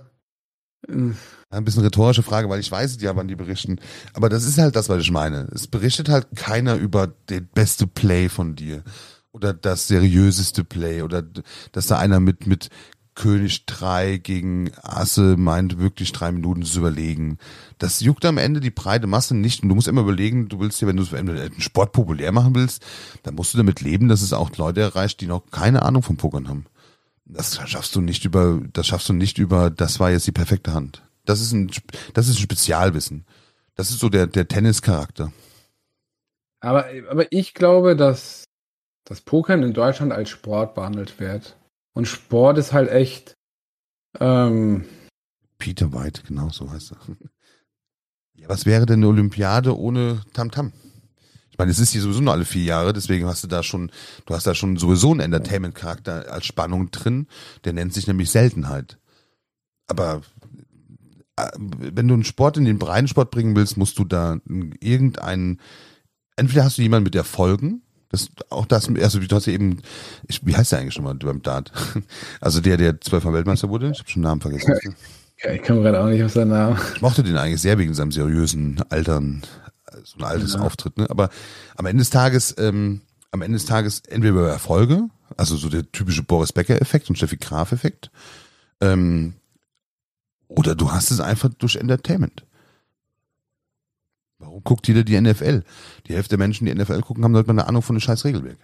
äh, 0.94 1.14
Ein 1.50 1.66
bisschen 1.66 1.84
rhetorische 1.84 2.24
Frage, 2.24 2.50
weil 2.50 2.60
ich 2.60 2.72
weiß 2.72 2.98
ja, 3.02 3.16
wann 3.16 3.28
die 3.28 3.36
berichten. 3.36 3.80
Aber 4.14 4.30
das 4.30 4.46
ist 4.46 4.58
halt 4.58 4.76
das, 4.76 4.90
was 4.90 5.02
ich 5.02 5.12
meine. 5.12 5.48
Es 5.54 5.68
berichtet 5.68 6.10
halt 6.10 6.28
keiner 6.36 6.76
über 6.76 7.08
den 7.30 7.48
beste 7.48 7.88
Play 7.88 8.30
von 8.30 8.56
dir. 8.56 8.84
Oder 9.32 9.54
das 9.54 9.88
seriöseste 9.88 10.64
Play. 10.64 11.02
Oder 11.04 11.24
dass 11.72 11.88
da 11.88 12.00
einer 12.00 12.20
mit, 12.20 12.48
mit 12.48 12.70
König 13.16 13.66
3 13.66 14.18
gegen 14.18 14.72
Asse 14.82 15.36
meint, 15.38 15.80
wirklich 15.80 16.12
drei 16.12 16.32
Minuten 16.32 16.64
zu 16.64 16.80
überlegen. 16.80 17.38
Das 17.78 18.00
juckt 18.00 18.26
am 18.26 18.38
Ende 18.38 18.60
die 18.60 18.72
breite 18.72 19.08
Masse 19.08 19.36
nicht. 19.36 19.62
Und 19.62 19.70
du 19.70 19.76
musst 19.76 19.88
immer 19.88 20.02
überlegen, 20.02 20.50
du 20.50 20.60
willst 20.60 20.82
du 20.82 20.88
wenn 20.88 20.98
du 20.98 21.06
einen 21.12 21.62
Sport 21.62 21.92
populär 21.92 22.32
machen 22.32 22.56
willst, 22.56 22.84
dann 23.24 23.36
musst 23.36 23.54
du 23.54 23.58
damit 23.58 23.82
leben, 23.82 24.08
dass 24.08 24.22
es 24.22 24.34
auch 24.34 24.56
Leute 24.58 24.82
erreicht, 24.82 25.22
die 25.22 25.28
noch 25.28 25.46
keine 25.52 25.84
Ahnung 25.84 26.02
vom 26.02 26.18
Pokern 26.18 26.48
haben. 26.48 26.66
Das 27.26 27.60
schaffst 27.70 27.96
du 27.96 28.02
nicht 28.02 28.26
über, 28.26 28.62
das 28.74 28.88
schaffst 28.88 29.10
du 29.10 29.14
nicht 29.14 29.38
über, 29.38 29.70
das 29.70 30.00
war 30.00 30.12
jetzt 30.12 30.28
die 30.28 30.32
perfekte 30.32 30.74
Hand. 30.74 31.04
Das 31.26 31.42
ist 31.42 31.52
ein, 31.52 31.70
das 32.14 32.28
ist 32.28 32.38
ein 32.38 32.42
Spezialwissen. 32.42 33.26
Das 33.76 33.92
ist 33.92 34.00
so 34.00 34.10
der, 34.10 34.28
der 34.28 34.48
Tennischarakter. 34.48 35.32
aber, 36.62 36.88
aber 37.10 37.32
ich 37.32 37.54
glaube, 37.54 37.96
dass 37.96 38.46
das 39.04 39.22
Pokern 39.22 39.62
in 39.64 39.74
Deutschland 39.74 40.12
als 40.12 40.30
Sport 40.30 40.74
behandelt 40.74 41.20
wird. 41.20 41.58
Und 41.94 42.08
Sport 42.08 42.58
ist 42.58 42.74
halt 42.74 42.90
echt, 42.90 43.36
ähm, 44.20 44.86
Peter 45.58 45.94
White, 45.94 46.24
genau 46.28 46.50
so 46.50 46.72
heißt 46.72 46.94
er. 46.94 46.98
Ja, 48.38 48.50
was 48.50 48.66
wäre 48.66 48.86
denn 48.86 49.00
eine 49.00 49.08
Olympiade 49.08 49.78
ohne 49.78 50.22
Tamtam? 50.34 50.72
Ich 51.50 51.58
Ich 51.58 51.58
meine, 51.58 51.72
es 51.72 51.80
ist 51.80 51.92
hier 51.92 52.02
sowieso 52.02 52.22
nur 52.22 52.34
alle 52.34 52.46
vier 52.46 52.64
Jahre, 52.64 52.94
deswegen 52.94 53.26
hast 53.26 53.44
du 53.44 53.48
da 53.48 53.64
schon, 53.64 53.92
du 54.26 54.36
hast 54.36 54.46
da 54.46 54.54
schon 54.54 54.78
sowieso 54.78 55.12
einen 55.12 55.22
Entertainment-Charakter 55.22 56.32
als 56.32 56.46
Spannung 56.46 56.92
drin, 56.92 57.28
der 57.64 57.74
nennt 57.74 57.94
sich 57.94 58.06
nämlich 58.06 58.30
Seltenheit. 58.30 59.00
Aber 59.88 60.22
äh, 61.36 61.48
wenn 61.58 62.08
du 62.08 62.14
einen 62.14 62.24
Sport 62.26 62.58
in 62.58 62.66
den 62.66 62.78
Breitensport 62.78 63.32
bringen 63.32 63.56
willst, 63.56 63.76
musst 63.76 63.98
du 63.98 64.04
da 64.04 64.38
irgendeinen, 64.80 65.60
entweder 66.36 66.64
hast 66.64 66.78
du 66.78 66.84
jemanden 66.84 67.06
mit 67.06 67.16
Erfolgen, 67.16 67.82
das, 68.10 68.30
auch 68.50 68.66
das, 68.66 68.88
also 68.90 69.20
du 69.20 69.36
hast 69.36 69.48
ja 69.48 69.54
eben, 69.54 69.82
ich, 70.28 70.46
wie 70.46 70.56
heißt 70.56 70.72
der 70.72 70.80
eigentlich 70.80 70.94
schon 70.94 71.04
mal 71.04 71.16
beim 71.16 71.42
Dart? 71.42 71.72
Also 72.40 72.62
der, 72.62 72.78
der 72.78 73.02
zwölfmal 73.02 73.34
Weltmeister 73.34 73.70
wurde, 73.70 73.92
ich 73.92 74.00
habe 74.00 74.10
schon 74.10 74.22
den 74.22 74.28
Namen 74.28 74.42
vergessen. 74.42 74.96
Ja, 75.44 75.52
ich 75.52 75.62
komme 75.62 75.82
gerade 75.82 76.02
auch 76.02 76.08
nicht 76.08 76.24
auf 76.24 76.32
seinen 76.32 76.50
Namen. 76.50 76.80
Ich 76.96 77.02
mochte 77.02 77.24
den 77.24 77.38
eigentlich 77.38 77.62
sehr 77.62 77.78
wegen 77.78 77.94
seinem 77.94 78.12
seriösen 78.12 78.82
Altern, 78.90 79.44
so 80.04 80.18
ein 80.18 80.24
altes 80.24 80.54
ja. 80.54 80.62
Auftritt, 80.62 80.98
ne? 80.98 81.10
Aber 81.10 81.30
am 81.76 81.86
Ende 81.86 82.02
des 82.02 82.10
Tages, 82.10 82.56
ähm, 82.58 83.02
am 83.32 83.42
Ende 83.42 83.58
des 83.58 83.66
Tages 83.66 84.02
entweder 84.08 84.34
über 84.34 84.50
Erfolge, 84.50 85.10
also 85.36 85.56
so 85.56 85.70
der 85.70 85.92
typische 85.92 86.24
Boris 86.24 86.54
Becker-Effekt 86.54 87.10
und 87.10 87.18
Steffi 87.18 87.38
Graf-Effekt, 87.38 88.10
ähm, 88.82 89.34
oder 90.48 90.76
du 90.76 90.92
hast 90.92 91.12
es 91.12 91.20
einfach 91.20 91.50
durch 91.54 91.76
Entertainment. 91.76 92.46
Warum 94.40 94.64
guckt 94.64 94.88
jeder 94.88 95.04
die 95.04 95.20
NFL? 95.20 95.64
Die 96.08 96.14
Hälfte 96.14 96.30
der 96.30 96.38
Menschen, 96.40 96.66
die 96.66 96.74
NFL 96.74 97.02
gucken, 97.02 97.24
haben 97.24 97.36
halt 97.36 97.48
mal 97.48 97.54
eine 97.54 97.68
Ahnung 97.68 97.82
von 97.82 97.96
dem 97.96 98.02
scheiß 98.02 98.26
Regelwerk. 98.26 98.60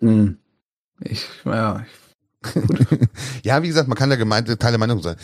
Hm. 0.00 0.38
Ich, 1.00 1.26
ja. 1.44 1.84
ja, 3.44 3.62
wie 3.62 3.68
gesagt, 3.68 3.88
man 3.88 3.98
kann 3.98 4.10
da 4.10 4.16
gemeinte 4.16 4.58
Teile 4.58 4.78
Meinung 4.78 5.02
sein 5.02 5.16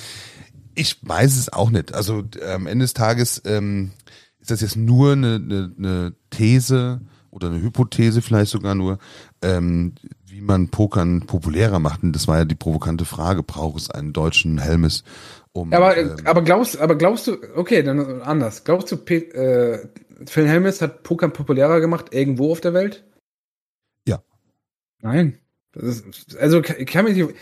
ich 0.75 0.97
weiß 1.03 1.37
es 1.37 1.53
auch 1.53 1.71
nicht. 1.71 1.95
Also 1.95 2.25
am 2.47 2.67
Ende 2.67 2.85
des 2.85 2.95
Tages 2.95 3.43
ähm, 3.45 3.93
ist 4.41 4.51
das 4.51 4.61
jetzt 4.61 4.77
nur 4.77 5.13
eine, 5.13 5.37
eine, 5.37 5.73
eine 5.79 6.15
These 6.31 7.01
oder 7.31 7.49
eine 7.49 7.61
Hypothese 7.61 8.23
vielleicht 8.23 8.51
sogar 8.51 8.75
nur, 8.75 8.99
ähm, 9.43 9.95
wie 10.27 10.41
man 10.41 10.69
Pokern 10.69 11.27
populärer 11.27 11.79
macht. 11.79 12.03
Und 12.03 12.13
das 12.13 12.29
war 12.29 12.39
ja 12.39 12.45
die 12.45 12.55
provokante 12.55 13.05
Frage, 13.05 13.43
braucht 13.43 13.81
es 13.81 13.91
einen 13.91 14.13
deutschen 14.13 14.59
Helmes? 14.59 15.05
Um, 15.53 15.73
aber, 15.73 15.97
ähm, 15.97 16.17
aber 16.25 16.43
glaubst, 16.43 16.81
aber 16.81 16.97
glaubst 16.97 17.27
du, 17.29 17.37
okay, 17.55 17.83
dann 17.83 18.23
anders. 18.23 18.65
Glaubst 18.65 18.91
du, 18.91 18.97
P 18.97 19.17
äh, 19.17 19.89
Phil 20.27 20.49
Helmes 20.49 20.81
hat 20.81 21.03
Pokern 21.03 21.33
populärer 21.33 21.81
gemacht 21.81 22.07
irgendwo 22.13 22.51
auf 22.51 22.61
der 22.61 22.75
Welt? 22.75 23.05
Ja. 24.07 24.23
Nein. 25.01 25.39
Ist, 25.75 26.37
also 26.39 26.63
kann 26.63 27.05
mich 27.05 27.17
nicht. 27.17 27.35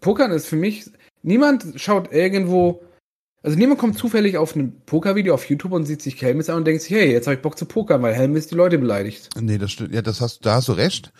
Pokern 0.00 0.30
ist 0.30 0.46
für 0.46 0.56
mich 0.56 0.90
Niemand 1.26 1.64
schaut 1.74 2.12
irgendwo, 2.12 2.84
also 3.42 3.58
niemand 3.58 3.80
kommt 3.80 3.98
zufällig 3.98 4.38
auf 4.38 4.54
ein 4.54 4.80
Pokervideo 4.86 5.34
auf 5.34 5.50
YouTube 5.50 5.72
und 5.72 5.84
sieht 5.84 6.00
sich 6.00 6.22
Helmis 6.22 6.48
an 6.48 6.58
und 6.58 6.64
denkt 6.64 6.82
sich, 6.82 6.92
hey, 6.92 7.10
jetzt 7.10 7.26
habe 7.26 7.34
ich 7.34 7.42
Bock 7.42 7.58
zu 7.58 7.66
pokern, 7.66 8.00
weil 8.00 8.14
Helmis 8.14 8.46
die 8.46 8.54
Leute 8.54 8.78
beleidigt. 8.78 9.30
Nee, 9.36 9.58
das 9.58 9.72
stimmt. 9.72 9.92
Ja, 9.92 10.02
das 10.02 10.20
hast, 10.20 10.46
da 10.46 10.54
hast 10.54 10.68
du 10.68 10.72
recht. 10.74 11.12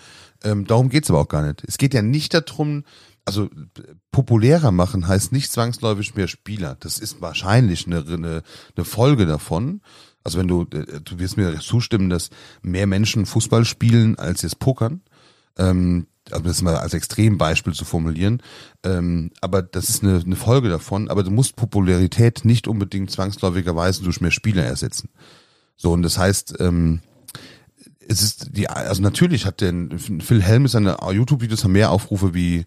Ähm, 0.44 0.64
darum 0.64 0.90
geht's 0.90 1.10
aber 1.10 1.18
auch 1.18 1.28
gar 1.28 1.44
nicht. 1.44 1.64
Es 1.66 1.76
geht 1.76 1.92
ja 1.92 2.02
nicht 2.02 2.34
darum, 2.34 2.84
also 3.25 3.50
populärer 4.12 4.70
machen 4.70 5.08
heißt 5.08 5.32
nicht 5.32 5.50
zwangsläufig 5.50 6.14
mehr 6.14 6.28
Spieler. 6.28 6.76
Das 6.78 7.00
ist 7.00 7.20
wahrscheinlich 7.20 7.88
eine, 7.88 8.04
eine, 8.06 8.42
eine 8.76 8.84
Folge 8.84 9.26
davon. 9.26 9.80
Also 10.22 10.38
wenn 10.38 10.46
du, 10.46 10.68
äh, 10.72 11.00
du 11.00 11.18
wirst 11.18 11.36
mir 11.36 11.58
zustimmen, 11.58 12.10
dass 12.10 12.30
mehr 12.62 12.86
Menschen 12.86 13.26
Fußball 13.26 13.64
spielen 13.64 14.20
als 14.20 14.42
jetzt 14.42 14.60
pokern. 14.60 15.00
Ähm, 15.58 16.06
also 16.33 16.45
das 16.45 16.62
mal 16.62 16.76
als 16.76 16.95
Extrembeispiel 16.95 17.73
zu 17.73 17.85
formulieren, 17.85 18.42
ähm, 18.85 19.30
aber 19.40 19.62
das 19.62 19.88
ist 19.88 20.02
eine, 20.02 20.21
eine 20.25 20.37
Folge 20.37 20.68
davon, 20.68 21.09
aber 21.09 21.23
du 21.23 21.30
musst 21.30 21.56
Popularität 21.56 22.45
nicht 22.45 22.68
unbedingt 22.68 23.11
zwangsläufigerweise 23.11 24.02
durch 24.02 24.21
mehr 24.21 24.30
Spieler 24.30 24.64
ersetzen. 24.64 25.11
So, 25.76 25.92
und 25.92 26.02
das 26.02 26.18
heißt, 26.18 26.56
ähm, 26.61 27.00
es 28.09 28.23
ist 28.23 28.56
die, 28.56 28.68
also 28.68 29.02
natürlich 29.02 29.47
hat 29.47 29.61
der 29.61 29.75
Phil 30.21 30.42
Helm 30.42 30.68
seine 30.68 30.97
YouTube-Videos 31.11 31.64
haben 31.64 31.73
mehr 31.73 31.90
Aufrufe 31.90 32.35
wie 32.35 32.64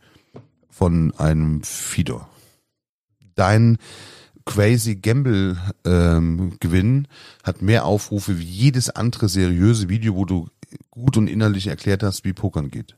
von 0.70 1.13
einem 1.18 1.63
Fidor. 1.63 2.30
Dein 3.36 3.78
Crazy 4.46 4.96
Gamble 4.96 5.58
ähm, 5.86 6.58
Gewinn 6.60 7.08
hat 7.44 7.62
mehr 7.62 7.86
Aufrufe 7.86 8.39
wie 8.39 8.44
jedes 8.44 8.89
andere 8.89 9.30
seriöse 9.30 9.89
Video, 9.89 10.16
wo 10.16 10.25
du 10.25 10.48
gut 10.89 11.18
und 11.18 11.28
innerlich 11.28 11.68
erklärt 11.68 12.04
hast, 12.04 12.25
wie 12.25 12.34
Pokern 12.34 12.72
geht. 12.72 12.98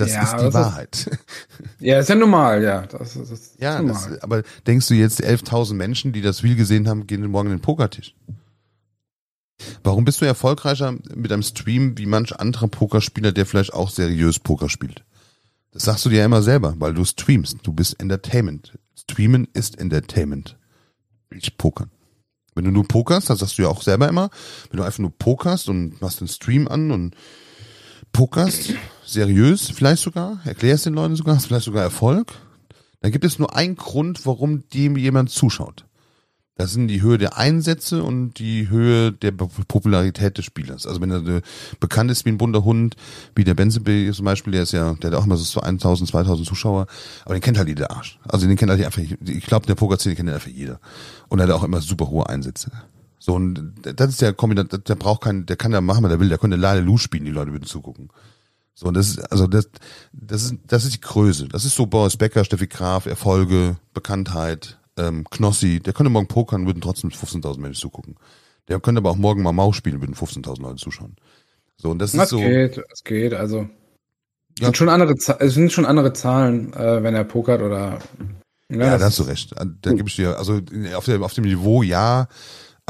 Das 0.00 0.14
ja, 0.14 0.22
ist 0.22 0.32
die 0.32 0.44
das 0.44 0.54
Wahrheit. 0.54 0.96
Ist, 0.96 1.18
ja, 1.80 1.98
ist 1.98 2.08
ja 2.08 2.14
normal, 2.14 2.62
ja. 2.62 2.86
Das, 2.86 3.12
das 3.12 3.30
ist 3.30 3.60
ja, 3.60 3.82
normal. 3.82 4.12
Das, 4.12 4.22
aber 4.22 4.42
denkst 4.66 4.88
du 4.88 4.94
jetzt 4.94 5.22
11.000 5.22 5.74
Menschen, 5.74 6.14
die 6.14 6.22
das 6.22 6.42
Wheel 6.42 6.56
gesehen 6.56 6.88
haben, 6.88 7.06
gehen 7.06 7.22
morgen 7.26 7.50
in 7.50 7.56
den 7.58 7.60
Pokertisch? 7.60 8.14
Warum 9.84 10.06
bist 10.06 10.22
du 10.22 10.24
erfolgreicher 10.24 10.92
mit 11.14 11.30
einem 11.30 11.42
Stream 11.42 11.98
wie 11.98 12.06
manch 12.06 12.34
anderer 12.34 12.68
Pokerspieler, 12.68 13.32
der 13.32 13.44
vielleicht 13.44 13.74
auch 13.74 13.90
seriös 13.90 14.38
Poker 14.38 14.70
spielt? 14.70 15.04
Das 15.72 15.82
sagst 15.82 16.06
du 16.06 16.08
dir 16.08 16.20
ja 16.20 16.24
immer 16.24 16.40
selber, 16.40 16.74
weil 16.78 16.94
du 16.94 17.04
streamst. 17.04 17.58
Du 17.62 17.74
bist 17.74 18.00
Entertainment. 18.00 18.78
Streamen 18.98 19.48
ist 19.52 19.78
Entertainment. 19.78 20.56
Ich 21.30 21.58
pokern. 21.58 21.90
Wenn 22.54 22.64
du 22.64 22.70
nur 22.70 22.88
pokerst, 22.88 23.28
das 23.28 23.40
sagst 23.40 23.58
du 23.58 23.62
ja 23.62 23.68
auch 23.68 23.82
selber 23.82 24.08
immer, 24.08 24.30
wenn 24.70 24.78
du 24.78 24.82
einfach 24.82 24.98
nur 24.98 25.12
pokerst 25.16 25.68
und 25.68 26.00
machst 26.00 26.22
den 26.22 26.28
Stream 26.28 26.68
an 26.68 26.90
und 26.90 27.14
pokerst, 28.12 28.72
seriös 29.12 29.70
vielleicht 29.70 30.02
sogar, 30.02 30.40
erklärst 30.44 30.86
den 30.86 30.94
Leuten 30.94 31.16
sogar, 31.16 31.36
hast 31.36 31.46
vielleicht 31.48 31.64
sogar 31.64 31.82
Erfolg, 31.82 32.32
dann 33.00 33.12
gibt 33.12 33.24
es 33.24 33.38
nur 33.38 33.54
einen 33.54 33.76
Grund, 33.76 34.26
warum 34.26 34.68
dem 34.68 34.96
jemand 34.96 35.30
zuschaut. 35.30 35.84
Das 36.60 36.72
sind 36.72 36.88
die 36.88 37.00
Höhe 37.00 37.16
der 37.16 37.38
Einsätze 37.38 38.02
und 38.02 38.34
die 38.34 38.68
Höhe 38.68 39.12
der 39.12 39.30
Popularität 39.30 40.36
des 40.36 40.44
Spielers. 40.44 40.86
Also 40.86 41.00
wenn 41.00 41.10
er 41.10 41.40
bekannt 41.80 42.10
ist 42.10 42.26
wie 42.26 42.28
ein 42.28 42.36
bunter 42.36 42.64
Hund, 42.64 42.96
wie 43.34 43.44
der 43.44 43.54
Benzebe 43.54 44.12
zum 44.12 44.26
Beispiel, 44.26 44.52
der 44.52 44.64
ist 44.64 44.72
ja, 44.72 44.92
der 44.92 45.10
hat 45.10 45.18
auch 45.18 45.24
immer 45.24 45.38
so 45.38 45.58
1000, 45.58 46.10
2000 46.10 46.46
Zuschauer, 46.46 46.86
aber 47.24 47.34
den 47.34 47.40
kennt 47.40 47.56
halt 47.56 47.68
jeder 47.68 47.90
Arsch. 47.90 48.18
Also 48.28 48.46
den 48.46 48.56
kennt 48.58 48.70
halt 48.70 48.84
einfach, 48.84 49.00
ich 49.00 49.46
glaube, 49.46 49.66
der 49.66 49.74
Pokerszene 49.74 50.14
kennt 50.16 50.28
einfach 50.28 50.50
jeder. 50.50 50.80
Und 51.28 51.38
er 51.38 51.48
hat 51.48 51.54
auch 51.54 51.64
immer 51.64 51.80
super 51.80 52.10
hohe 52.10 52.28
Einsätze. 52.28 52.70
So, 53.18 53.34
und 53.34 53.72
das 53.80 54.10
ist 54.10 54.20
der 54.20 54.34
Kombinat, 54.34 54.86
der 54.86 54.94
braucht 54.96 55.22
keinen, 55.22 55.46
der 55.46 55.56
kann 55.56 55.72
ja 55.72 55.80
machen, 55.80 56.04
was 56.04 56.12
er 56.12 56.20
will, 56.20 56.28
der 56.28 56.36
könnte 56.36 56.58
Lale 56.58 56.82
Lu 56.82 56.98
spielen, 56.98 57.24
die 57.24 57.30
Leute 57.30 57.52
würden 57.52 57.64
zugucken. 57.64 58.10
So, 58.80 58.86
und 58.86 58.94
das 58.94 59.10
ist, 59.10 59.18
also 59.30 59.46
das, 59.46 59.68
das 60.10 60.44
ist, 60.44 60.54
das 60.66 60.84
ist 60.84 60.94
die 60.94 61.00
Größe. 61.02 61.48
Das 61.48 61.66
ist 61.66 61.76
so 61.76 61.84
Boris 61.84 62.16
Becker, 62.16 62.46
Steffi 62.46 62.66
Graf, 62.66 63.04
Erfolge, 63.04 63.76
Bekanntheit, 63.92 64.78
ähm, 64.96 65.26
Knossi, 65.30 65.80
der 65.80 65.92
könnte 65.92 66.08
morgen 66.08 66.28
pokern, 66.28 66.64
würden 66.64 66.80
trotzdem 66.80 67.10
15.000 67.10 67.60
Menschen 67.60 67.78
zugucken. 67.78 68.16
Der 68.68 68.80
könnte 68.80 69.00
aber 69.00 69.10
auch 69.10 69.16
morgen 69.16 69.42
mal 69.42 69.52
Maus 69.52 69.76
spielen, 69.76 70.00
würden 70.00 70.14
15.000 70.14 70.62
Leute 70.62 70.76
zuschauen. 70.76 71.16
So, 71.76 71.90
und 71.90 71.98
das, 71.98 72.12
das 72.12 72.22
ist 72.22 72.30
so. 72.30 72.38
Es 72.38 72.46
geht, 72.46 72.84
es 72.90 73.04
geht, 73.04 73.34
also. 73.34 73.68
Ja. 74.58 74.68
Sind 74.68 74.78
schon 74.78 74.88
andere, 74.88 75.12
es 75.12 75.54
sind 75.54 75.72
schon 75.72 75.84
andere 75.84 76.14
Zahlen, 76.14 76.72
äh, 76.72 77.02
wenn 77.02 77.14
er 77.14 77.24
pokert 77.24 77.60
oder. 77.60 77.98
Ja, 78.70 78.78
ja 78.78 78.98
da 78.98 79.04
hast 79.04 79.18
du 79.18 79.24
recht. 79.24 79.54
Da 79.58 79.92
gebe 79.92 80.08
ich 80.08 80.16
dir, 80.16 80.38
also 80.38 80.58
auf, 80.94 81.04
der, 81.04 81.20
auf 81.20 81.34
dem 81.34 81.44
Niveau 81.44 81.82
ja, 81.82 82.28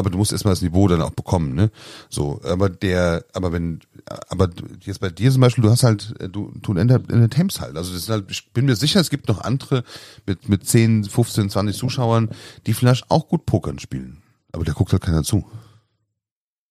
aber 0.01 0.11
du 0.11 0.17
musst 0.17 0.33
erstmal 0.33 0.53
das 0.53 0.63
Niveau 0.63 0.89
dann 0.89 1.03
auch 1.03 1.11
bekommen, 1.11 1.55
ne? 1.55 1.71
So, 2.09 2.41
aber 2.43 2.71
der, 2.71 3.25
aber 3.35 3.53
wenn, 3.53 3.81
aber 4.29 4.49
jetzt 4.81 5.01
bei 5.01 5.11
dir 5.11 5.31
zum 5.31 5.43
Beispiel, 5.43 5.63
du 5.63 5.71
hast 5.71 5.85
halt, 5.85 6.15
du, 6.35 6.51
du 6.57 6.75
entertainst 6.75 7.61
halt. 7.61 7.77
Also 7.77 7.93
das 7.93 8.03
ist 8.03 8.09
halt, 8.09 8.31
ich 8.31 8.51
bin 8.53 8.65
mir 8.65 8.77
sicher, 8.77 8.99
es 8.99 9.11
gibt 9.11 9.29
noch 9.29 9.43
andere 9.43 9.85
mit, 10.27 10.49
mit 10.49 10.67
10, 10.67 11.05
15, 11.05 11.51
20 11.51 11.77
Zuschauern, 11.77 12.31
die 12.67 12.73
vielleicht 12.73 13.11
auch 13.11 13.29
gut 13.29 13.45
Pokern 13.45 13.79
spielen. 13.79 14.23
Aber 14.53 14.65
da 14.65 14.73
guckt 14.73 14.93
halt 14.93 15.03
keiner 15.03 15.23
zu. 15.23 15.47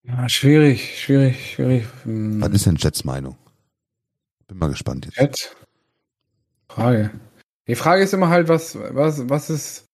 Ja, 0.03 0.27
schwierig, 0.27 0.99
schwierig, 0.99 1.53
schwierig. 1.53 1.85
Hm. 2.03 2.41
Was 2.41 2.49
ist 2.49 2.65
denn 2.65 2.77
Jets 2.77 3.03
Meinung? 3.03 3.37
Bin 4.47 4.57
mal 4.57 4.69
gespannt 4.69 5.05
jetzt. 5.05 5.17
Jet? 5.17 5.55
Frage. 6.67 7.11
Die 7.67 7.75
Frage 7.75 8.03
ist 8.03 8.13
immer 8.15 8.29
halt, 8.29 8.47
was, 8.47 8.75
was, 8.75 9.29
was 9.29 9.51
ist, 9.51 9.85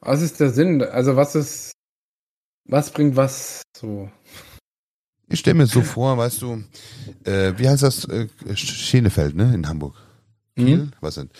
was 0.00 0.20
ist 0.20 0.40
der 0.40 0.50
Sinn? 0.50 0.82
Also 0.82 1.14
was 1.14 1.36
ist, 1.36 1.73
was 2.64 2.90
bringt 2.90 3.16
was 3.16 3.62
so? 3.76 4.10
Ich 5.28 5.40
stelle 5.40 5.54
mir 5.54 5.66
so 5.66 5.82
vor, 5.82 6.16
weißt 6.18 6.42
du, 6.42 6.64
äh, 7.24 7.54
wie 7.56 7.68
heißt 7.68 7.82
das? 7.82 8.04
Äh, 8.04 8.28
Schenefeld, 8.54 9.34
ne? 9.34 9.54
In 9.54 9.68
Hamburg. 9.68 9.96
Kiel? 10.56 10.76
Mhm. 10.76 10.92
Was 11.00 11.16
denn? 11.16 11.30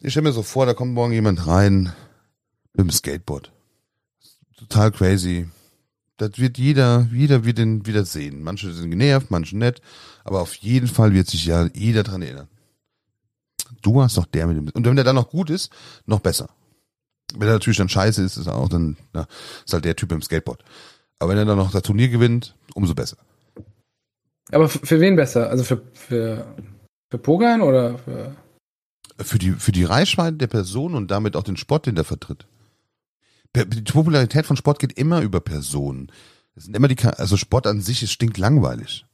Ich 0.00 0.12
stelle 0.12 0.28
mir 0.28 0.32
so 0.32 0.42
vor, 0.42 0.66
da 0.66 0.74
kommt 0.74 0.92
morgen 0.92 1.12
jemand 1.12 1.46
rein 1.46 1.92
mit 2.72 2.86
dem 2.86 2.90
Skateboard. 2.90 3.52
Total 4.56 4.90
crazy. 4.92 5.48
Das 6.18 6.38
wird 6.38 6.58
jeder, 6.58 7.08
jeder 7.12 7.44
wird 7.44 7.58
den 7.58 7.86
wieder 7.86 8.04
sehen. 8.04 8.42
Manche 8.42 8.72
sind 8.72 8.90
genervt, 8.90 9.30
manche 9.30 9.56
nett, 9.56 9.80
aber 10.24 10.40
auf 10.40 10.54
jeden 10.54 10.86
Fall 10.86 11.14
wird 11.14 11.28
sich 11.28 11.46
ja 11.46 11.68
jeder 11.74 12.02
dran 12.02 12.22
erinnern. 12.22 12.48
Du 13.80 14.02
hast 14.02 14.16
doch 14.16 14.26
der 14.26 14.46
mit 14.46 14.56
dem. 14.56 14.68
Und 14.68 14.86
wenn 14.86 14.94
der 14.94 15.04
dann 15.04 15.16
noch 15.16 15.30
gut 15.30 15.50
ist, 15.50 15.72
noch 16.06 16.20
besser. 16.20 16.50
Wenn 17.34 17.48
er 17.48 17.54
natürlich 17.54 17.78
dann 17.78 17.88
scheiße 17.88 18.22
ist, 18.22 18.36
ist 18.36 18.46
er 18.46 18.54
auch 18.54 18.68
dann, 18.68 18.96
na, 19.12 19.26
ist 19.64 19.72
halt 19.72 19.84
der 19.84 19.96
Typ 19.96 20.12
im 20.12 20.22
Skateboard. 20.22 20.62
Aber 21.18 21.30
wenn 21.30 21.38
er 21.38 21.44
dann 21.44 21.58
noch 21.58 21.70
das 21.70 21.82
Turnier 21.82 22.08
gewinnt, 22.08 22.56
umso 22.74 22.94
besser. 22.94 23.16
Aber 24.50 24.68
für 24.68 25.00
wen 25.00 25.16
besser? 25.16 25.48
Also 25.48 25.64
für, 25.64 25.82
für, 25.94 26.46
für 27.10 27.18
Pokern 27.18 27.62
oder 27.62 27.98
für. 27.98 28.36
Für 29.18 29.38
die, 29.38 29.52
für 29.52 29.72
die 29.72 29.84
Reichweite 29.84 30.36
der 30.36 30.46
Person 30.46 30.94
und 30.94 31.10
damit 31.10 31.36
auch 31.36 31.44
den 31.44 31.56
Sport, 31.56 31.86
den 31.86 31.94
der 31.94 32.04
vertritt. 32.04 32.46
Die 33.54 33.82
Popularität 33.82 34.46
von 34.46 34.56
Sport 34.56 34.78
geht 34.78 34.94
immer 34.94 35.20
über 35.20 35.40
Personen. 35.40 36.10
Das 36.54 36.64
sind 36.64 36.76
immer 36.76 36.88
die, 36.88 36.98
also 37.04 37.36
Sport 37.36 37.66
an 37.66 37.80
sich 37.80 38.02
ist 38.02 38.12
stinkt 38.12 38.38
langweilig. 38.38 39.06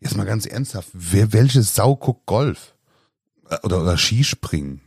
Jetzt 0.00 0.16
mal 0.16 0.26
ganz 0.26 0.46
ernsthaft, 0.46 0.88
wer, 0.92 1.32
welche 1.32 1.62
Sau 1.62 1.96
guckt 1.96 2.26
Golf? 2.26 2.74
Äh, 3.48 3.58
oder, 3.62 3.80
oder 3.82 3.96
Skispringen? 3.96 4.82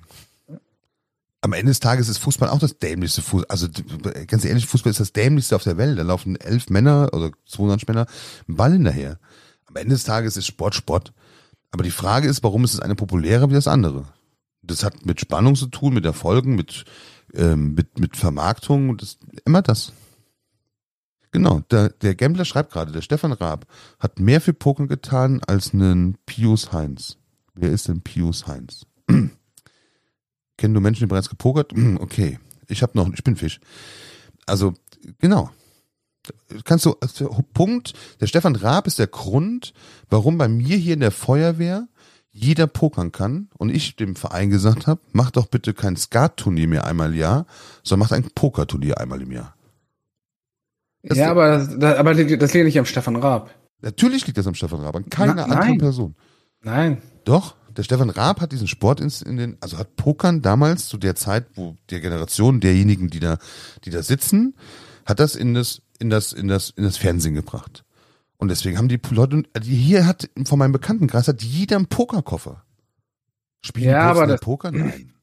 Am 1.41 1.53
Ende 1.53 1.72
des 1.72 1.79
Tages 1.79 2.10
ist 2.10 2.17
Fußball 2.17 2.50
auch 2.50 2.60
das 2.60 2.79
dämlichste 2.79 3.22
Fußball. 3.22 3.50
Also 3.50 3.67
ganz 4.27 4.43
ehrlich, 4.43 4.65
Fußball 4.65 4.91
ist 4.91 5.00
das 5.00 5.13
dämlichste 5.13 5.55
auf 5.55 5.63
der 5.63 5.77
Welt. 5.77 5.98
Da 5.98 6.03
laufen 6.03 6.36
elf 6.36 6.69
Männer 6.69 7.10
oder 7.13 7.31
200 7.48 7.88
Männer 7.88 8.08
einen 8.48 8.58
Ball 8.58 8.74
hinterher. 8.74 9.19
Am 9.65 9.77
Ende 9.77 9.96
des 9.96 10.03
Tages 10.03 10.36
ist 10.36 10.48
Sport 10.48 10.75
Sport. 10.75 11.13
Aber 11.72 11.84
die 11.84 11.91
Frage 11.91 12.27
ist, 12.27 12.43
warum 12.43 12.63
ist 12.63 12.74
es 12.74 12.79
eine 12.79 12.96
populärer 12.96 13.50
wie 13.50 13.53
das 13.53 13.67
andere? 13.67 14.05
Das 14.62 14.84
hat 14.84 15.05
mit 15.05 15.22
Spannung 15.22 15.55
zu 15.55 15.67
tun, 15.67 15.93
mit 15.93 16.05
Erfolgen, 16.05 16.55
mit, 16.55 16.84
ähm, 17.34 17.74
mit, 17.74 18.00
mit 18.00 18.17
Vermarktung. 18.17 18.98
Das, 18.98 19.17
immer 19.46 19.62
das. 19.62 19.93
Genau, 21.31 21.62
der, 21.72 21.89
der 21.89 22.15
Gambler 22.15 22.43
schreibt 22.43 22.74
gerade, 22.74 22.91
der 22.91 23.01
Stefan 23.01 23.31
Raab 23.31 23.65
hat 24.00 24.19
mehr 24.19 24.41
für 24.41 24.53
Poker 24.53 24.88
getan 24.88 25.41
als 25.46 25.74
einen 25.74 26.17
Pius 26.25 26.74
Heinz. 26.74 27.17
Wer 27.53 27.72
ist 27.72 27.88
denn 27.88 28.01
Pius 28.01 28.48
Heinz? 28.48 28.86
Kennen 30.60 30.74
du 30.74 30.82
Menschen, 30.82 31.06
die 31.06 31.08
bereits 31.08 31.30
gepokert? 31.30 31.74
okay, 32.00 32.38
ich 32.68 32.84
habe 32.84 32.92
noch, 32.98 33.10
ich 33.13 33.24
bin 33.24 33.38
Fisch. 33.38 33.62
Also, 34.46 34.74
genau. 35.20 35.51
Kannst 36.66 36.86
du, 36.86 36.98
also, 37.00 37.30
Punkt, 37.54 37.94
der 38.20 38.28
Stefan 38.28 38.58
Raab 38.58 38.86
ist 38.86 39.00
der 39.00 39.08
Grund, 39.08 39.74
warum 40.10 40.38
bei 40.38 40.50
mir 40.50 40.75
hier 40.75 40.96
in 40.96 41.00
der 41.00 41.12
Feuerwehr 41.12 41.88
jeder 42.32 42.68
pokern 42.68 43.13
kann 43.13 43.48
und 43.58 43.70
ich 43.70 43.96
dem 43.96 44.18
Verein 44.18 44.50
gesagt 44.50 44.86
habe, 44.86 45.00
mach 45.13 45.32
doch 45.32 45.48
bitte 45.48 45.74
kein 45.74 45.96
Skat-Turnier 45.96 46.68
mehr 46.68 46.86
einmal 46.86 47.13
im 47.13 47.20
Jahr, 47.20 47.46
sondern 47.82 48.08
mach 48.08 48.12
ein 48.12 48.30
Pokerturnier 48.36 49.00
einmal 49.00 49.22
im 49.22 49.32
Jahr. 49.32 49.56
Das 51.04 51.18
ja, 51.18 51.32
aber 51.32 51.66
das, 51.66 51.98
aber 51.98 52.13
das 52.13 52.54
liegt 52.54 52.66
nicht 52.66 52.80
am 52.80 52.86
Stefan 52.86 53.16
Raab. 53.16 53.56
Natürlich 53.80 54.28
liegt 54.28 54.38
das 54.38 54.46
am 54.46 54.56
Stefan 54.56 54.82
Raab, 54.82 54.98
an 54.98 55.10
keiner 55.10 55.36
Na, 55.36 55.44
anderen 55.44 55.78
Person. 55.78 56.16
Nein. 56.62 57.01
Doch, 57.24 57.56
der 57.79 57.83
Stefan 57.83 58.09
Raab 58.09 58.41
hat 58.41 58.51
diesen 58.51 58.67
Sport 58.67 59.00
in, 59.00 59.38
den, 59.38 59.57
also 59.62 59.77
hat 59.77 59.95
Pokern 59.95 60.41
damals 60.41 60.89
zu 60.89 60.98
der 60.98 61.15
Zeit, 61.15 61.45
wo 61.55 61.77
der 61.89 62.01
Generation 62.01 62.59
derjenigen, 62.59 63.09
die 63.09 63.21
da, 63.21 63.38
die 63.86 63.89
da 63.89 64.03
sitzen, 64.03 64.53
hat 65.05 65.21
das 65.21 65.33
in 65.38 65.53
das, 65.53 65.81
in 65.98 66.09
das, 66.09 66.33
in 66.33 66.50
das, 66.50 66.71
in 66.71 66.83
das 66.83 66.98
Fernsehen 66.98 67.36
gebracht. 67.36 67.86
Und 68.36 68.50
deswegen 68.50 68.77
haben 68.77 68.89
die 68.89 69.00
Leute, 69.12 69.43
die 69.63 69.75
hier 69.75 70.05
hat, 70.05 70.29
von 70.43 70.59
meinem 70.59 70.74
Bekanntenkreis 70.74 71.29
hat 71.29 71.41
jeder 71.41 71.77
einen 71.77 71.86
Pokerkoffer. 71.86 72.65
Spielen 73.62 73.91
ja, 73.91 74.01
aber 74.01 74.27
das, 74.27 74.41
Poker? 74.41 74.71
Nein. 74.71 75.13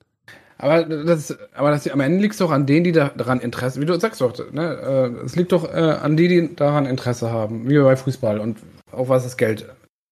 Aber 0.56 0.84
das, 0.84 1.36
aber 1.54 1.72
das 1.72 1.86
am 1.88 2.00
Ende 2.00 2.22
liegt 2.22 2.32
es 2.32 2.38
doch 2.38 2.50
an 2.50 2.64
denen, 2.64 2.84
die 2.84 2.92
da, 2.92 3.10
daran 3.10 3.40
Interesse, 3.40 3.82
wie 3.82 3.84
du 3.84 4.00
sagst 4.00 4.22
doch, 4.22 4.50
ne, 4.50 5.12
äh, 5.20 5.24
es 5.26 5.36
liegt 5.36 5.52
doch 5.52 5.70
äh, 5.70 5.76
an 5.76 6.16
die, 6.16 6.28
die 6.28 6.56
daran 6.56 6.86
Interesse 6.86 7.30
haben, 7.30 7.68
wie 7.68 7.78
bei 7.78 7.96
Fußball 7.96 8.40
und 8.40 8.60
auch 8.92 9.10
was 9.10 9.24
das 9.24 9.36
Geld. 9.36 9.66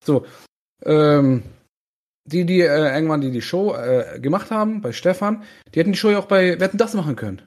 So, 0.05 0.27
ähm, 0.85 1.43
die, 2.25 2.45
die 2.45 2.61
äh, 2.61 2.95
irgendwann 2.95 3.21
die 3.21 3.31
die 3.31 3.43
Show 3.43 3.75
äh, 3.75 4.19
gemacht 4.21 4.51
haben 4.51 4.81
bei 4.81 4.93
Stefan, 4.93 5.43
die 5.75 5.81
hätten 5.81 5.93
die 5.93 5.99
Show 5.99 6.11
ja 6.11 6.19
auch 6.19 6.27
bei 6.27 6.59
Wetten 6.61 6.79
das 6.79 6.95
machen 6.95 7.17
können. 7.17 7.43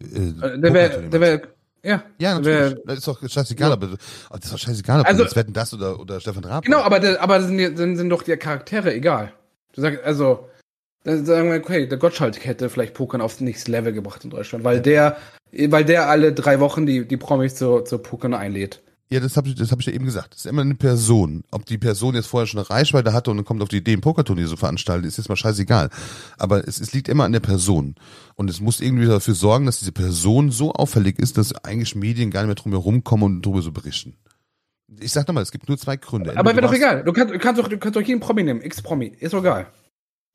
Äh, 0.00 0.46
äh 0.46 0.58
der 0.58 0.74
wäre, 0.74 1.02
der 1.08 1.20
wäre, 1.20 1.42
ja. 1.82 2.02
Ja, 2.18 2.34
natürlich. 2.34 2.76
Wär, 2.76 2.82
das 2.86 2.98
ist 2.98 3.08
doch 3.08 3.28
scheißegal, 3.28 3.68
ja. 3.68 3.74
aber 3.74 3.86
das 3.86 4.44
ist 4.44 4.52
doch 4.52 4.58
scheißegal, 4.58 5.00
ob 5.00 5.06
also, 5.06 5.24
das 5.24 5.36
Wetten 5.36 5.52
das 5.52 5.72
oder, 5.72 5.98
oder 5.98 6.20
Stefan 6.20 6.44
Raab. 6.44 6.64
Genau, 6.64 6.80
aber, 6.80 7.00
der, 7.00 7.22
aber 7.22 7.42
sind, 7.42 7.76
sind, 7.76 7.96
sind 7.96 8.10
doch 8.10 8.22
die 8.22 8.36
Charaktere 8.36 8.92
egal. 8.92 9.32
Du 9.72 9.80
sagst, 9.80 10.02
also, 10.04 10.48
dann 11.04 11.24
sagen 11.24 11.50
wir, 11.50 11.58
okay, 11.58 11.86
der 11.86 11.98
Gottschalk 11.98 12.44
hätte 12.44 12.68
vielleicht 12.68 12.94
Pokern 12.94 13.20
aufs 13.20 13.40
nächste 13.40 13.70
Level 13.70 13.92
gebracht 13.92 14.24
in 14.24 14.30
Deutschland, 14.30 14.64
weil 14.64 14.80
der, 14.80 15.16
weil 15.52 15.84
der 15.84 16.08
alle 16.08 16.32
drei 16.32 16.60
Wochen 16.60 16.86
die, 16.86 17.06
die 17.06 17.16
Promis 17.16 17.54
zur, 17.54 17.84
zur 17.84 18.02
Pokern 18.02 18.34
einlädt. 18.34 18.82
Ja, 19.12 19.18
das 19.18 19.36
habe 19.36 19.48
ich, 19.48 19.56
das 19.56 19.72
hab 19.72 19.80
ich 19.80 19.86
ja 19.86 19.92
eben 19.92 20.04
gesagt. 20.04 20.34
Das 20.34 20.40
ist 20.40 20.46
immer 20.46 20.62
eine 20.62 20.76
Person. 20.76 21.42
Ob 21.50 21.66
die 21.66 21.78
Person 21.78 22.14
jetzt 22.14 22.28
vorher 22.28 22.46
schon 22.46 22.60
eine 22.60 22.70
Reichweite 22.70 23.12
hatte 23.12 23.32
und 23.32 23.38
dann 23.38 23.44
kommt 23.44 23.60
auf 23.60 23.68
die 23.68 23.78
Idee, 23.78 23.94
ein 23.94 24.00
Pokerturnier 24.00 24.46
zu 24.46 24.56
veranstalten, 24.56 25.04
ist 25.04 25.18
jetzt 25.18 25.28
mal 25.28 25.34
scheißegal. 25.34 25.90
Aber 26.38 26.66
es, 26.66 26.80
es 26.80 26.92
liegt 26.92 27.08
immer 27.08 27.24
an 27.24 27.32
der 27.32 27.40
Person. 27.40 27.96
Und 28.36 28.48
es 28.48 28.60
muss 28.60 28.80
irgendwie 28.80 29.06
dafür 29.06 29.34
sorgen, 29.34 29.66
dass 29.66 29.80
diese 29.80 29.90
Person 29.90 30.52
so 30.52 30.72
auffällig 30.72 31.18
ist, 31.18 31.38
dass 31.38 31.52
eigentlich 31.64 31.96
Medien 31.96 32.30
gar 32.30 32.42
nicht 32.42 32.48
mehr 32.48 32.54
drum 32.54 32.70
herum 32.70 33.02
kommen 33.02 33.24
und 33.24 33.42
darüber 33.42 33.62
so 33.62 33.72
berichten. 33.72 34.14
Ich 35.00 35.10
sag 35.10 35.26
nochmal, 35.26 35.42
es 35.42 35.50
gibt 35.50 35.68
nur 35.68 35.76
zwei 35.76 35.96
Gründe. 35.96 36.36
Aber 36.36 36.50
wäre 36.50 36.62
doch 36.62 36.72
egal. 36.72 37.02
Du 37.02 37.12
kannst, 37.12 37.34
du 37.34 37.38
kannst 37.38 37.60
doch, 37.60 37.68
du 37.68 37.78
kannst 37.78 37.96
doch 37.96 38.02
jeden 38.02 38.20
Promi 38.20 38.44
nehmen. 38.44 38.60
X-Promi. 38.62 39.06
Ist 39.18 39.34
doch 39.34 39.40
egal. 39.40 39.66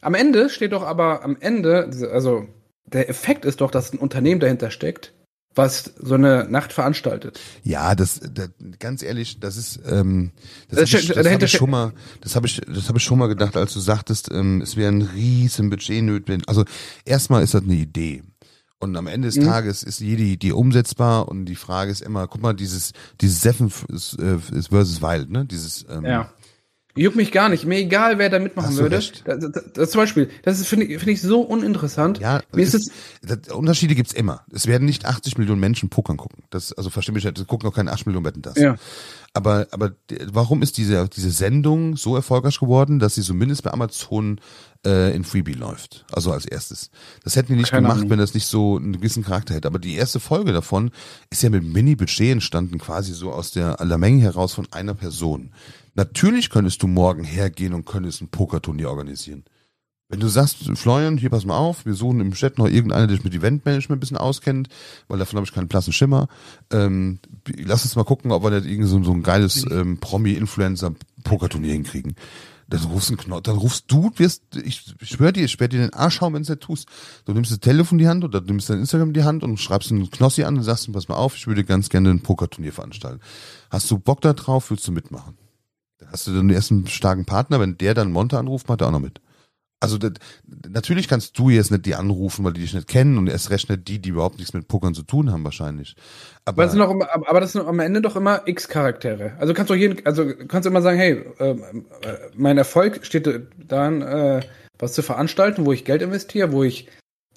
Am 0.01 0.15
Ende 0.15 0.49
steht 0.49 0.73
doch 0.73 0.83
aber 0.83 1.23
am 1.23 1.37
Ende, 1.39 1.89
also 2.11 2.45
der 2.85 3.09
Effekt 3.09 3.45
ist 3.45 3.61
doch, 3.61 3.71
dass 3.71 3.93
ein 3.93 3.99
Unternehmen 3.99 4.41
dahinter 4.41 4.69
steckt, 4.69 5.13
was 5.55 5.93
so 5.99 6.15
eine 6.15 6.47
Nacht 6.49 6.73
veranstaltet. 6.73 7.39
Ja, 7.63 7.95
das, 7.95 8.19
das 8.33 8.49
ganz 8.79 9.01
ehrlich, 9.01 9.39
das 9.39 9.57
ist 9.57 9.79
ähm, 9.89 10.31
das, 10.69 10.91
das, 10.91 11.01
ich, 11.01 11.07
das 11.07 11.27
habe 11.27 11.45
ich 11.45 11.51
schon 11.51 11.69
mal, 11.69 11.93
das 12.21 12.35
habe 12.35 12.47
ich, 12.47 12.61
das 12.61 12.87
habe 12.89 12.97
ich 12.97 13.03
schon 13.03 13.17
mal 13.17 13.27
gedacht, 13.27 13.55
als 13.57 13.73
du 13.73 13.79
sagtest, 13.79 14.31
ähm, 14.31 14.61
es 14.61 14.75
wäre 14.75 14.91
ein 14.91 15.01
riesen 15.01 15.69
Budget 15.69 16.03
notwendig. 16.03 16.47
Also 16.47 16.65
erstmal 17.05 17.43
ist 17.43 17.53
das 17.53 17.63
eine 17.63 17.75
Idee. 17.75 18.23
Und 18.77 18.95
am 18.97 19.07
Ende 19.07 19.27
des 19.29 19.37
mhm. 19.37 19.45
Tages 19.45 19.83
ist 19.83 20.01
jede 20.01 20.23
Idee 20.23 20.51
umsetzbar 20.51 21.29
und 21.29 21.45
die 21.45 21.55
Frage 21.55 21.91
ist 21.91 22.01
immer, 22.01 22.27
guck 22.27 22.41
mal, 22.41 22.53
dieses, 22.53 22.91
dieses 23.21 23.41
Seven 23.41 23.67
äh, 23.67 24.37
versus 24.61 25.01
Wild, 25.01 25.29
ne? 25.29 25.45
Dieses 25.45 25.85
ähm, 25.89 26.05
ja. 26.05 26.29
Juckt 26.97 27.17
mich 27.17 27.33
gar 27.33 27.49
nicht. 27.49 27.65
Mir 27.65 27.79
egal, 27.79 28.17
wer 28.19 28.29
da 28.29 28.39
mitmachen 28.39 28.77
würde. 28.77 28.95
Das, 28.95 29.11
das, 29.25 29.63
das, 29.73 29.91
zum 29.91 29.99
Beispiel, 29.99 30.29
das 30.43 30.65
finde 30.65 30.85
ich, 30.85 30.97
finde 30.97 31.11
ich 31.11 31.21
so 31.21 31.41
uninteressant. 31.41 32.19
Ja, 32.19 32.41
Mir 32.53 32.63
ist 32.63 32.73
es, 32.73 32.91
das, 33.21 33.53
Unterschiede 33.53 33.95
gibt's 33.95 34.13
immer. 34.13 34.45
Es 34.51 34.65
werden 34.65 34.85
nicht 34.85 35.05
80 35.05 35.37
Millionen 35.37 35.59
Menschen 35.59 35.89
Pokern 35.89 36.15
gucken. 36.15 36.43
Das, 36.51 36.71
also 36.71 36.89
verstehe 36.89 37.13
mich, 37.13 37.23
das 37.23 37.47
gucken 37.47 37.67
auch 37.67 37.75
keine 37.75 37.91
8 37.91 38.05
Millionen 38.05 38.25
Wetten 38.25 38.41
das. 38.41 38.57
Ja. 38.57 38.77
Aber, 39.33 39.67
aber 39.71 39.91
warum 40.27 40.61
ist 40.61 40.77
diese, 40.77 41.09
diese 41.09 41.31
Sendung 41.31 41.97
so 41.97 42.15
erfolgreich 42.15 42.57
geworden, 42.57 42.99
dass 42.99 43.15
sie 43.15 43.21
zumindest 43.21 43.63
bei 43.63 43.71
Amazon 43.71 44.39
äh, 44.85 45.13
in 45.13 45.25
Freebie 45.25 45.51
läuft? 45.51 46.05
Also 46.13 46.31
als 46.31 46.45
erstes. 46.45 46.91
Das 47.25 47.35
hätten 47.35 47.51
die 47.51 47.59
nicht 47.59 47.71
keine 47.71 47.81
gemacht, 47.81 47.97
Ahnung. 47.97 48.11
wenn 48.11 48.19
das 48.19 48.33
nicht 48.33 48.47
so 48.47 48.77
einen 48.77 48.93
gewissen 48.93 49.25
Charakter 49.25 49.53
hätte. 49.53 49.67
Aber 49.67 49.79
die 49.79 49.95
erste 49.95 50.21
Folge 50.21 50.53
davon 50.53 50.91
ist 51.29 51.43
ja 51.43 51.49
mit 51.49 51.65
Mini-Budget 51.65 52.31
entstanden, 52.31 52.77
quasi 52.77 53.11
so 53.11 53.33
aus 53.33 53.51
der 53.51 53.81
aller 53.81 53.97
Menge 53.97 54.21
heraus 54.21 54.53
von 54.53 54.67
einer 54.71 54.93
Person. 54.93 55.51
Natürlich 55.95 56.49
könntest 56.49 56.83
du 56.83 56.87
morgen 56.87 57.23
hergehen 57.23 57.73
und 57.73 57.85
könntest 57.85 58.21
ein 58.21 58.27
Pokerturnier 58.27 58.89
organisieren. 58.89 59.45
Wenn 60.07 60.19
du 60.19 60.27
sagst, 60.27 60.57
Florian, 60.75 61.17
hier 61.17 61.31
pass 61.31 61.45
mal 61.45 61.57
auf, 61.57 61.85
wir 61.85 61.95
suchen 61.95 62.19
im 62.19 62.33
Chat 62.33 62.59
noch 62.59 62.67
irgendeiner, 62.67 63.07
der 63.07 63.15
sich 63.15 63.23
mit 63.23 63.33
Eventmanagement 63.33 63.97
ein 63.97 63.99
bisschen 63.99 64.17
auskennt, 64.17 64.67
weil 65.07 65.17
davon 65.17 65.37
habe 65.37 65.47
ich 65.47 65.53
keinen 65.53 65.67
blassen 65.67 65.93
Schimmer. 65.93 66.27
Ähm, 66.71 67.19
lass 67.57 67.85
uns 67.85 67.95
mal 67.95 68.03
gucken, 68.03 68.31
ob 68.31 68.43
wir 68.43 68.51
nicht 68.51 68.67
irgendwie 68.67 68.87
so, 68.87 69.01
so 69.03 69.13
ein 69.13 69.23
geiles 69.23 69.65
ähm, 69.71 69.97
Promi-Influencer-Pokerturnier 69.99 71.71
hinkriegen. 71.71 72.15
Dann 72.67 72.83
rufst, 72.83 73.09
du 73.09 73.17
einen 73.17 73.43
dann 73.43 73.57
rufst 73.57 73.91
du, 73.91 74.11
wirst, 74.17 74.43
ich, 74.55 74.95
schwöre 75.01 75.33
dir, 75.33 75.45
ich 75.45 75.59
werde 75.59 75.77
dir 75.77 75.83
den 75.83 75.93
Arsch 75.93 76.15
schauen, 76.15 76.33
wenn 76.33 76.43
du 76.43 76.51
nicht 76.51 76.61
tust. 76.61 76.87
Du 77.25 77.33
nimmst 77.33 77.51
das 77.51 77.59
Telefon 77.59 77.97
in 77.97 78.03
die 78.03 78.09
Hand 78.09 78.23
oder 78.23 78.41
du 78.41 78.47
nimmst 78.47 78.69
dein 78.69 78.79
Instagram 78.79 79.09
in 79.09 79.13
die 79.13 79.23
Hand 79.23 79.43
und 79.43 79.57
schreibst 79.57 79.91
einen 79.91 80.09
Knossi 80.09 80.43
an 80.43 80.57
und 80.57 80.63
sagst 80.63 80.91
pass 80.91 81.07
mal 81.07 81.15
auf, 81.15 81.35
ich 81.35 81.47
würde 81.47 81.63
ganz 81.63 81.89
gerne 81.89 82.09
ein 82.09 82.21
Pokerturnier 82.21 82.73
veranstalten. 82.73 83.21
Hast 83.69 83.89
du 83.89 83.97
Bock 83.97 84.21
da 84.21 84.33
drauf, 84.33 84.69
willst 84.69 84.87
du 84.87 84.91
mitmachen? 84.91 85.37
Hast 86.15 86.27
du 86.27 86.33
dann 86.33 86.49
erst 86.49 86.71
einen 86.71 86.87
starken 86.87 87.25
Partner, 87.25 87.59
wenn 87.59 87.77
der 87.77 87.93
dann 87.93 88.09
Monte 88.09 88.39
anruft, 88.39 88.69
macht 88.69 88.79
er 88.79 88.87
auch 88.87 88.91
noch 88.91 89.01
mit. 89.01 89.19
Also 89.81 89.97
das, 89.97 90.13
natürlich 90.65 91.09
kannst 91.09 91.37
du 91.37 91.49
jetzt 91.49 91.71
nicht 91.71 91.85
die 91.85 91.93
anrufen, 91.93 92.45
weil 92.45 92.53
die 92.53 92.61
dich 92.61 92.73
nicht 92.73 92.87
kennen 92.87 93.17
und 93.17 93.27
erst 93.27 93.49
recht 93.49 93.69
nicht 93.69 93.85
die, 93.85 93.99
die 93.99 94.11
überhaupt 94.11 94.37
nichts 94.37 94.53
mit 94.53 94.69
Pokern 94.69 94.93
zu 94.93 95.03
tun 95.03 95.29
haben 95.29 95.43
wahrscheinlich. 95.43 95.97
Aber, 96.45 96.53
aber 96.53 96.63
das 96.63 96.71
sind, 96.71 96.81
auch, 96.81 97.27
aber 97.27 97.41
das 97.41 97.51
sind 97.51 97.67
am 97.67 97.81
Ende 97.81 97.99
doch 97.99 98.15
immer 98.15 98.43
X-Charaktere. 98.45 99.33
Also 99.39 99.53
kannst 99.53 99.69
du 99.69 99.73
jeden, 99.73 100.05
also 100.05 100.25
kannst 100.47 100.65
du 100.65 100.69
immer 100.69 100.81
sagen, 100.81 100.97
hey, 100.97 101.21
äh, 101.39 101.55
mein 102.33 102.57
Erfolg 102.57 103.05
steht 103.05 103.29
daran, 103.67 104.01
äh, 104.01 104.39
was 104.79 104.93
zu 104.93 105.03
veranstalten, 105.03 105.65
wo 105.65 105.73
ich 105.73 105.83
Geld 105.83 106.01
investiere, 106.01 106.53
wo 106.53 106.63
ich 106.63 106.87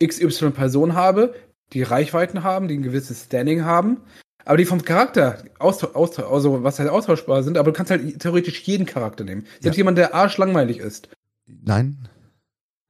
XY 0.01 0.51
Personen 0.51 0.95
habe, 0.95 1.35
die 1.73 1.83
Reichweiten 1.83 2.45
haben, 2.45 2.69
die 2.69 2.79
ein 2.79 2.85
gewisses 2.85 3.25
Standing 3.25 3.64
haben 3.64 4.03
aber 4.48 4.56
die 4.56 4.64
vom 4.64 4.82
Charakter 4.82 5.44
austausch, 5.58 5.94
austausch, 5.94 6.24
also 6.24 6.64
was 6.64 6.78
heißt 6.78 6.88
austauschbar 6.88 7.42
sind, 7.42 7.58
aber 7.58 7.70
du 7.70 7.76
kannst 7.76 7.90
halt 7.90 8.18
theoretisch 8.18 8.62
jeden 8.62 8.87
Charakter 8.87 9.22
nehmen. 9.22 9.44
Selbst 9.61 9.76
ja. 9.76 9.80
jemand, 9.80 9.98
der 9.98 10.14
arschlangweilig 10.14 10.78
ist. 10.78 11.11
Nein. 11.46 12.08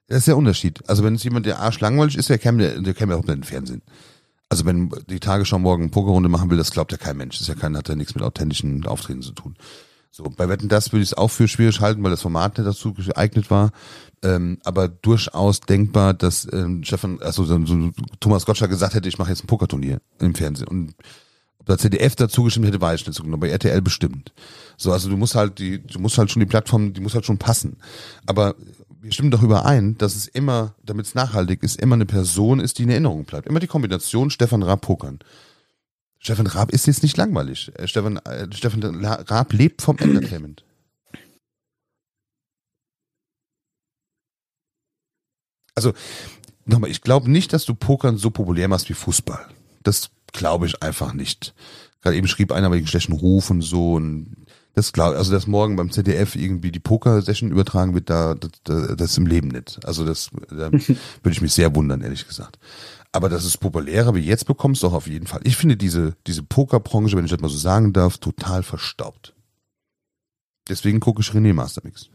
Das 0.06 0.18
ist 0.18 0.28
der 0.28 0.36
Unterschied. 0.36 0.88
Also 0.88 1.02
wenn 1.02 1.16
es 1.16 1.24
jemand, 1.24 1.46
der 1.46 1.58
arschlangweilig 1.58 2.16
ist, 2.16 2.28
der 2.28 2.38
käme, 2.38 2.62
der, 2.62 2.80
der 2.80 2.94
käme 2.94 3.12
ja 3.12 3.18
auch 3.18 3.24
nicht 3.24 3.34
den 3.34 3.42
Fernsehen. 3.42 3.82
Also 4.48 4.66
wenn 4.66 4.90
die 5.10 5.18
Tagesschau 5.18 5.58
morgen 5.58 5.82
eine 5.82 5.90
Pokerrunde 5.90 6.28
machen 6.28 6.48
will, 6.48 6.58
das 6.58 6.70
glaubt 6.70 6.92
ja 6.92 6.98
kein 6.98 7.16
Mensch. 7.16 7.34
Das 7.34 7.40
ist 7.40 7.48
ja 7.48 7.56
kein, 7.56 7.76
hat 7.76 7.88
ja 7.88 7.96
nichts 7.96 8.14
mit 8.14 8.22
authentischen 8.22 8.86
Auftreten 8.86 9.22
zu 9.22 9.32
tun. 9.32 9.56
So, 10.12 10.22
bei 10.36 10.48
Wetten, 10.48 10.68
das 10.68 10.92
würde 10.92 11.02
ich 11.02 11.10
es 11.10 11.18
auch 11.18 11.28
für 11.28 11.48
schwierig 11.48 11.80
halten, 11.80 12.04
weil 12.04 12.12
das 12.12 12.22
Format 12.22 12.56
nicht 12.56 12.68
dazu 12.68 12.94
geeignet 12.94 13.50
war. 13.50 13.72
Ähm, 14.22 14.58
aber 14.62 14.86
durchaus 14.86 15.58
denkbar, 15.58 16.14
dass 16.14 16.46
ähm, 16.52 16.84
Stefan, 16.84 17.20
also 17.20 17.42
so, 17.42 17.66
so 17.66 17.90
Thomas 18.20 18.46
Gottschalk 18.46 18.70
gesagt 18.70 18.94
hätte, 18.94 19.08
ich 19.08 19.18
mache 19.18 19.30
jetzt 19.30 19.42
ein 19.42 19.48
Pokerturnier 19.48 20.00
im 20.20 20.36
Fernsehen. 20.36 20.68
Und 20.68 20.94
da 21.68 21.76
ZDF 21.76 22.16
dazu 22.16 22.44
gestimmt 22.44 22.66
hätte, 22.66 22.80
weiß 22.80 23.00
ich 23.00 23.06
nicht 23.06 23.16
so 23.16 23.22
genau, 23.22 23.36
bei 23.36 23.50
RTL 23.50 23.82
bestimmt. 23.82 24.32
So, 24.78 24.90
also 24.90 25.10
du 25.10 25.18
musst 25.18 25.34
halt 25.34 25.58
die, 25.58 25.82
du 25.82 25.98
musst 25.98 26.16
halt 26.16 26.30
schon 26.30 26.40
die 26.40 26.46
Plattform, 26.46 26.94
die 26.94 27.00
muss 27.02 27.14
halt 27.14 27.26
schon 27.26 27.36
passen. 27.36 27.76
Aber 28.24 28.54
wir 29.02 29.12
stimmen 29.12 29.30
doch 29.30 29.42
überein, 29.42 29.98
dass 29.98 30.16
es 30.16 30.26
immer, 30.26 30.74
damit 30.82 31.04
es 31.04 31.14
nachhaltig 31.14 31.62
ist, 31.62 31.78
immer 31.78 31.94
eine 31.94 32.06
Person 32.06 32.58
ist, 32.58 32.78
die 32.78 32.84
in 32.84 32.90
Erinnerung 32.90 33.24
bleibt. 33.24 33.46
Immer 33.46 33.60
die 33.60 33.66
Kombination 33.66 34.30
Stefan 34.30 34.62
Raab 34.62 34.80
pokern. 34.80 35.18
Stefan 36.18 36.46
Raab 36.46 36.72
ist 36.72 36.86
jetzt 36.86 37.02
nicht 37.02 37.18
langweilig. 37.18 37.70
Äh, 37.74 37.86
Stefan, 37.86 38.16
äh, 38.16 38.48
Stefan 38.50 39.04
Raab 39.04 39.52
lebt 39.52 39.82
vom 39.82 39.98
Entertainment. 39.98 40.64
Also, 45.74 45.92
nochmal, 46.64 46.90
ich 46.90 47.02
glaube 47.02 47.30
nicht, 47.30 47.52
dass 47.52 47.66
du 47.66 47.74
Pokern 47.74 48.16
so 48.16 48.30
populär 48.30 48.68
machst 48.68 48.88
wie 48.88 48.94
Fußball. 48.94 49.46
Das 49.82 50.10
glaube 50.32 50.66
ich 50.66 50.82
einfach 50.82 51.12
nicht. 51.12 51.54
Gerade 52.02 52.16
eben 52.16 52.28
schrieb 52.28 52.52
einer 52.52 52.70
wegen 52.70 52.86
schlechten 52.86 53.12
Ruf 53.12 53.50
und 53.50 53.62
so 53.62 53.94
und 53.94 54.46
das 54.74 54.92
glaube 54.92 55.16
also 55.16 55.32
dass 55.32 55.48
morgen 55.48 55.74
beim 55.74 55.90
ZDF 55.90 56.36
irgendwie 56.36 56.70
die 56.70 56.78
Poker-Session 56.78 57.50
übertragen 57.50 57.94
wird, 57.94 58.10
da 58.10 58.34
das, 58.34 58.50
das 58.64 59.10
ist 59.10 59.18
im 59.18 59.26
Leben 59.26 59.48
nicht. 59.48 59.80
Also 59.84 60.04
das 60.04 60.30
da 60.50 60.70
würde 60.72 60.98
ich 61.30 61.40
mich 61.40 61.52
sehr 61.52 61.74
wundern, 61.74 62.02
ehrlich 62.02 62.26
gesagt. 62.26 62.58
Aber 63.10 63.28
dass 63.28 63.44
es 63.44 63.56
populärer 63.56 64.14
wie 64.14 64.20
jetzt 64.20 64.46
bekommst, 64.46 64.82
doch 64.82 64.92
auf 64.92 65.06
jeden 65.06 65.26
Fall. 65.26 65.40
Ich 65.44 65.56
finde 65.56 65.76
diese, 65.76 66.14
diese 66.26 66.42
Pokerbranche, 66.42 67.16
wenn 67.16 67.24
ich 67.24 67.30
das 67.30 67.40
mal 67.40 67.48
so 67.48 67.56
sagen 67.56 67.92
darf, 67.92 68.18
total 68.18 68.62
verstaubt. 68.62 69.34
Deswegen 70.68 71.00
gucke 71.00 71.22
ich 71.22 71.30
René 71.30 71.54
Mastermix. 71.54 72.10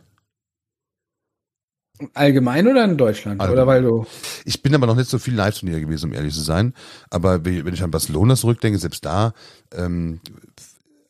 Allgemein 2.13 2.67
oder 2.67 2.84
in 2.86 2.97
Deutschland? 2.97 3.39
Allgemein. 3.39 3.63
Oder 3.63 3.67
weil 3.67 3.84
du. 3.84 4.06
Ich 4.45 4.62
bin 4.62 4.73
aber 4.73 4.88
noch 4.88 4.95
nicht 4.95 5.10
so 5.10 5.19
viel 5.19 5.36
Live-Turnier 5.36 5.79
gewesen, 5.79 6.10
um 6.10 6.13
ehrlich 6.13 6.34
zu 6.34 6.41
sein. 6.41 6.73
Aber 7.10 7.45
wenn 7.45 7.73
ich 7.73 7.84
an 7.84 7.91
Barcelona 7.91 8.36
zurückdenke, 8.36 8.79
selbst 8.79 9.06
da, 9.06 9.34
ähm, 9.73 10.19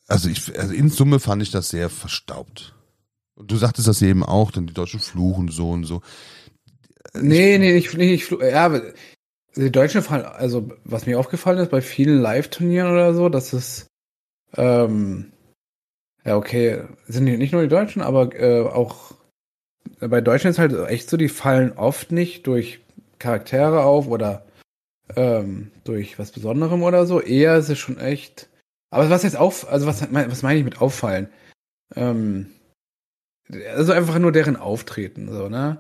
also 0.08 0.30
ich, 0.30 0.58
also 0.60 0.74
in 0.74 0.90
Summe 0.90 1.20
fand 1.20 1.42
ich 1.42 1.52
das 1.52 1.70
sehr 1.70 1.90
verstaubt. 1.90 2.76
Und 3.36 3.50
du 3.50 3.56
sagtest 3.56 3.88
das 3.88 4.02
eben 4.02 4.24
auch, 4.24 4.52
dann 4.52 4.68
die 4.68 4.74
deutschen 4.74 5.00
Fluchen 5.00 5.48
so 5.48 5.72
und 5.72 5.86
so. 5.86 6.02
Nee, 7.16 7.58
nee, 7.58 7.76
ich, 7.76 7.94
nee, 7.94 8.14
ich, 8.14 8.30
ja, 8.30 8.82
die 9.56 9.72
deutschen 9.72 10.02
Fall, 10.02 10.26
also 10.26 10.70
was 10.84 11.06
mir 11.06 11.20
aufgefallen 11.20 11.60
ist 11.60 11.72
bei 11.72 11.82
vielen 11.82 12.20
Live-Turnieren 12.20 12.92
oder 12.92 13.14
so, 13.14 13.30
dass 13.30 13.54
es, 13.54 13.88
ähm, 14.56 15.32
ja, 16.26 16.38
okay, 16.38 16.84
sind 17.08 17.26
nicht 17.26 17.54
nur 17.54 17.62
die 17.62 17.68
Deutschen, 17.68 18.02
aber 18.02 18.36
äh, 18.36 18.62
auch 18.62 19.14
bei 20.08 20.22
Deutschen 20.22 20.50
ist 20.50 20.60
halt 20.60 20.74
echt 20.90 21.10
so, 21.10 21.18
die 21.18 21.30
fallen 21.30 21.74
oft 21.74 22.12
nicht 22.12 22.48
durch 22.48 22.80
Charaktere 23.20 23.84
auf 23.84 24.08
oder 24.08 24.46
ähm, 25.16 25.72
durch 25.84 26.20
was 26.20 26.32
Besonderem 26.32 26.84
oder 26.84 27.06
so. 27.06 27.22
Eher 27.22 27.58
ist 27.58 27.70
es 27.70 27.80
schon 27.80 28.00
echt. 28.00 28.50
Aber 28.90 29.10
was 29.10 29.24
jetzt 29.24 29.38
auf, 29.38 29.70
also 29.72 29.88
was, 29.88 30.08
was 30.12 30.44
meine 30.44 30.60
ich 30.60 30.66
mit 30.66 30.82
auffallen? 30.82 31.28
Ähm, 31.96 32.48
also 33.76 33.92
einfach 33.92 34.20
nur 34.20 34.32
deren 34.32 34.56
Auftreten, 34.56 35.32
so, 35.32 35.50
ne? 35.50 35.78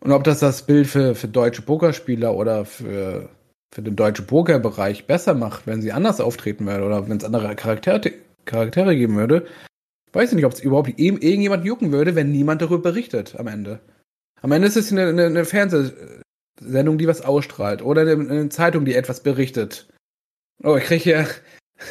Und 0.00 0.12
ob 0.12 0.24
das 0.24 0.40
das 0.40 0.62
Bild 0.62 0.86
für, 0.86 1.14
für 1.14 1.28
deutsche 1.28 1.62
Pokerspieler 1.62 2.34
oder 2.34 2.64
für, 2.64 3.28
für 3.72 3.82
den 3.82 3.96
deutschen 3.96 4.26
Pokerbereich 4.26 5.06
besser 5.06 5.34
macht, 5.34 5.66
wenn 5.66 5.82
sie 5.82 5.92
anders 5.92 6.20
auftreten 6.20 6.66
würde 6.66 6.84
oder 6.84 7.08
wenn 7.08 7.18
es 7.18 7.24
andere 7.24 7.54
Charaktere, 7.54 8.14
Charaktere 8.46 8.96
geben 8.96 9.16
würde, 9.16 9.46
weiß 10.12 10.30
ich 10.30 10.36
nicht, 10.36 10.44
ob 10.44 10.52
es 10.52 10.60
überhaupt 10.60 10.98
irgendjemand 10.98 11.64
jucken 11.64 11.92
würde, 11.92 12.14
wenn 12.14 12.32
niemand 12.32 12.62
darüber 12.62 12.90
berichtet 12.90 13.36
am 13.38 13.46
Ende. 13.46 13.80
Am 14.42 14.52
Ende 14.52 14.68
ist 14.68 14.76
es 14.76 14.90
eine, 14.90 15.08
eine, 15.08 15.26
eine 15.26 15.44
Fernsehsendung, 15.44 16.98
die 16.98 17.06
was 17.06 17.22
ausstrahlt 17.22 17.82
oder 17.82 18.02
eine, 18.02 18.12
eine 18.12 18.48
Zeitung, 18.48 18.84
die 18.84 18.94
etwas 18.94 19.22
berichtet. 19.22 19.88
Oh, 20.62 20.76
ich 20.76 20.84
kriege 20.84 21.02
hier 21.02 21.28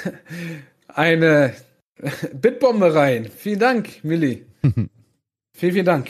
eine 0.88 1.54
Bitbombe 2.34 2.94
rein. 2.94 3.30
Vielen 3.36 3.60
Dank, 3.60 4.04
Milli. 4.04 4.46
vielen, 4.64 5.74
vielen 5.74 5.86
Dank. 5.86 6.10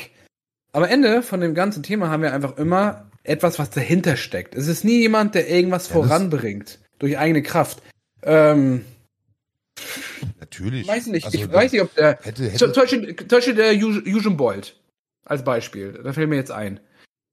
Am 0.72 0.84
Ende 0.84 1.24
von 1.24 1.42
dem 1.42 1.56
ganzen 1.56 1.84
Thema 1.84 2.10
haben 2.10 2.24
wir 2.24 2.34
einfach 2.34 2.58
immer 2.58 3.10
etwas, 3.24 3.60
was 3.60 3.70
dahinter 3.70 4.18
steckt. 4.18 4.56
Es 4.56 4.68
ist 4.68 4.84
nie 4.84 5.00
jemand, 5.00 5.36
der 5.36 5.50
irgendwas 5.50 5.88
ja, 5.90 5.94
voranbringt 5.94 6.80
durch 7.00 7.18
eigene 7.18 7.42
Kraft. 7.42 7.82
Ähm, 8.24 8.86
Natürlich. 10.40 10.88
Weiß 10.88 11.08
nicht. 11.08 11.26
Also, 11.26 11.38
ich 11.38 11.52
weiß 11.52 11.72
nicht, 11.72 11.82
ob 11.82 11.94
der. 11.96 12.20
Hätte, 12.22 12.44
hätte 12.46 12.72
zum, 12.72 12.74
Beispiel, 12.74 13.16
zum 13.16 13.28
Beispiel 13.28 13.56
der 13.56 13.74
Usain 13.76 14.38
Bolt 14.38 14.76
als 15.26 15.44
Beispiel. 15.44 16.00
Da 16.04 16.14
fällt 16.14 16.30
mir 16.30 16.36
jetzt 16.36 16.52
ein. 16.52 16.80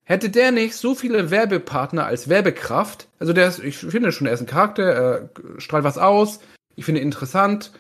Hätte 0.04 0.30
der 0.30 0.52
nicht 0.52 0.76
so 0.76 0.94
viele 0.94 1.30
Werbepartner 1.32 2.06
als 2.06 2.28
Werbekraft, 2.28 3.08
also 3.18 3.32
der 3.32 3.48
ist, 3.48 3.58
ich 3.58 3.76
finde 3.76 4.12
schon, 4.12 4.28
er 4.28 4.34
ist 4.34 4.40
ein 4.40 4.46
Charakter, 4.46 4.84
er 4.84 5.30
strahlt 5.58 5.82
was 5.82 5.98
aus, 5.98 6.38
ich 6.76 6.84
finde 6.84 7.00
ihn 7.00 7.08
interessant. 7.08 7.72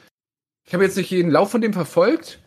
Ich 0.66 0.74
habe 0.74 0.82
jetzt 0.82 0.96
nicht 0.96 1.10
jeden 1.10 1.30
Lauf 1.30 1.52
von 1.52 1.60
dem 1.60 1.72
verfolgt, 1.72 2.40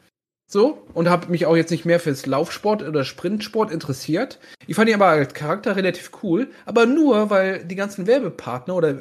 so, 0.52 0.86
und 0.94 1.08
habe 1.10 1.32
mich 1.32 1.46
auch 1.46 1.56
jetzt 1.56 1.72
nicht 1.72 1.86
mehr 1.86 2.02
fürs 2.02 2.26
Laufsport 2.26 2.82
oder 2.82 3.06
Sprintsport 3.06 3.72
interessiert. 3.72 4.40
Ich 4.68 4.76
fand 4.76 4.90
ihn 4.90 4.96
aber 4.96 5.08
als 5.08 5.34
Charakter 5.34 5.78
relativ 5.78 6.12
cool, 6.24 6.52
aber 6.66 6.86
nur, 6.86 7.30
weil 7.30 7.64
die 7.64 7.76
ganzen 7.76 8.06
Werbepartner 8.06 8.76
oder 8.76 8.98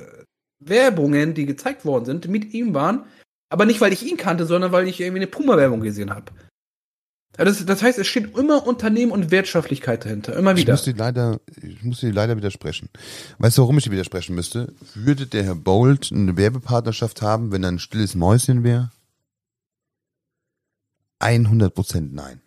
Werbungen, 0.61 1.35
die 1.35 1.47
gezeigt 1.47 1.85
worden 1.85 2.05
sind, 2.05 2.29
mit 2.29 2.53
ihm 2.53 2.75
waren. 2.75 3.05
Aber 3.51 3.65
nicht, 3.65 3.81
weil 3.81 3.93
ich 3.93 4.05
ihn 4.05 4.17
kannte, 4.17 4.47
sondern 4.47 4.73
weil 4.73 4.89
ich 4.89 5.01
irgendwie 5.01 5.21
eine 5.21 5.27
Puma-Werbung 5.27 5.81
gesehen 5.81 6.11
habe. 6.11 6.33
Das, 7.37 7.65
das, 7.65 7.83
heißt, 7.83 7.99
es 7.99 8.07
steht 8.09 8.37
immer 8.37 8.67
Unternehmen 8.67 9.13
und 9.13 9.31
Wirtschaftlichkeit 9.31 10.05
dahinter. 10.05 10.37
Immer 10.37 10.57
wieder. 10.57 10.75
Ich 10.75 10.81
muss 10.81 10.85
dir 10.85 10.95
leider, 10.95 11.41
ich 11.63 11.85
muss 11.85 12.01
dir 12.01 12.13
leider 12.13 12.37
widersprechen. 12.37 12.89
Weißt 13.39 13.57
du, 13.57 13.63
warum 13.63 13.79
ich 13.79 13.85
dir 13.85 13.93
widersprechen 13.93 14.35
müsste? 14.35 14.75
Würde 14.95 15.27
der 15.27 15.45
Herr 15.45 15.55
Bolt 15.55 16.11
eine 16.13 16.37
Werbepartnerschaft 16.37 17.23
haben, 17.23 17.53
wenn 17.53 17.63
er 17.63 17.71
ein 17.71 17.79
stilles 17.79 18.17
Mäuschen 18.17 18.65
wäre? 18.65 18.91
100 21.21 21.73
Prozent 21.73 22.13
nein. 22.13 22.41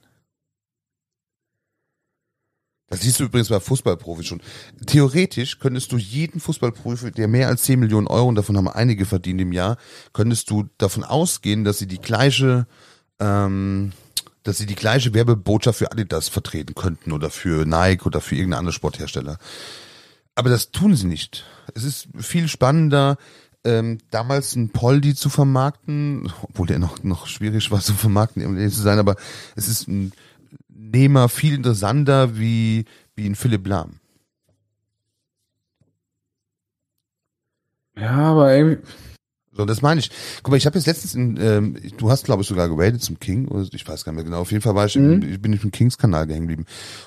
Das 2.91 2.99
siehst 2.99 3.21
du 3.21 3.23
übrigens 3.23 3.47
bei 3.47 3.61
Fußballprofis 3.61 4.25
schon. 4.25 4.41
Theoretisch 4.85 5.59
könntest 5.59 5.93
du 5.93 5.97
jeden 5.97 6.41
Fußballprofi, 6.41 7.11
der 7.11 7.29
mehr 7.29 7.47
als 7.47 7.63
10 7.63 7.79
Millionen 7.79 8.05
Euro, 8.07 8.27
und 8.27 8.35
davon 8.35 8.57
haben 8.57 8.67
einige 8.67 9.05
verdient 9.05 9.39
im 9.39 9.53
Jahr, 9.53 9.77
könntest 10.11 10.49
du 10.49 10.67
davon 10.77 11.05
ausgehen, 11.05 11.63
dass 11.63 11.79
sie 11.79 11.87
die 11.87 11.99
gleiche, 11.99 12.67
ähm, 13.21 13.93
dass 14.43 14.57
sie 14.57 14.65
die 14.65 14.75
gleiche 14.75 15.13
Werbebotschaft 15.13 15.79
für 15.79 15.89
Adidas 15.89 16.27
vertreten 16.27 16.75
könnten 16.75 17.13
oder 17.13 17.29
für 17.29 17.65
Nike 17.65 18.05
oder 18.05 18.19
für 18.19 18.35
irgendeinen 18.35 18.59
anderen 18.59 18.75
Sporthersteller. 18.75 19.37
Aber 20.35 20.49
das 20.49 20.71
tun 20.71 20.93
sie 20.93 21.07
nicht. 21.07 21.45
Es 21.73 21.85
ist 21.85 22.09
viel 22.17 22.49
spannender, 22.49 23.17
ähm, 23.63 23.99
damals 24.09 24.57
ein 24.57 24.71
Poldi 24.71 25.15
zu 25.15 25.29
vermarkten, 25.29 26.29
obwohl 26.41 26.67
der 26.67 26.79
noch, 26.79 27.03
noch 27.03 27.27
schwierig 27.27 27.71
war 27.71 27.79
zu 27.79 27.93
vermarkten, 27.93 28.69
zu 28.69 28.81
sein, 28.81 28.99
aber 28.99 29.15
es 29.55 29.69
ist 29.69 29.87
ein 29.87 30.11
Nehmer 30.81 31.29
viel 31.29 31.53
interessanter 31.53 32.37
wie, 32.37 32.85
wie 33.15 33.27
ein 33.27 33.35
Philipp 33.35 33.67
Lahm. 33.67 33.99
Ja, 37.95 38.11
aber 38.11 38.55
irgendwie. 38.55 38.81
So, 39.53 39.65
das 39.65 39.81
meine 39.81 39.99
ich. 39.99 40.09
Guck 40.41 40.51
mal, 40.51 40.57
ich 40.57 40.65
habe 40.65 40.77
jetzt 40.77 40.87
letztens, 40.87 41.13
in, 41.13 41.37
ähm, 41.37 41.77
du 41.97 42.09
hast 42.09 42.23
glaube 42.23 42.41
ich 42.41 42.47
sogar 42.47 42.69
geradet 42.69 43.03
zum 43.03 43.19
King, 43.19 43.49
oder 43.49 43.67
ich 43.71 43.85
weiß 43.85 44.05
gar 44.05 44.13
nicht 44.13 44.17
mehr 44.17 44.23
genau. 44.23 44.39
Auf 44.39 44.51
jeden 44.51 44.63
Fall 44.63 44.75
war 44.75 44.85
ich, 44.85 44.95
mhm. 44.95 45.21
im, 45.21 45.33
ich 45.33 45.41
bin 45.41 45.51
ich 45.51 45.63
im 45.63 45.71
Kings-Kanal 45.71 46.27
hängen 46.29 46.47
geblieben. 46.47 46.65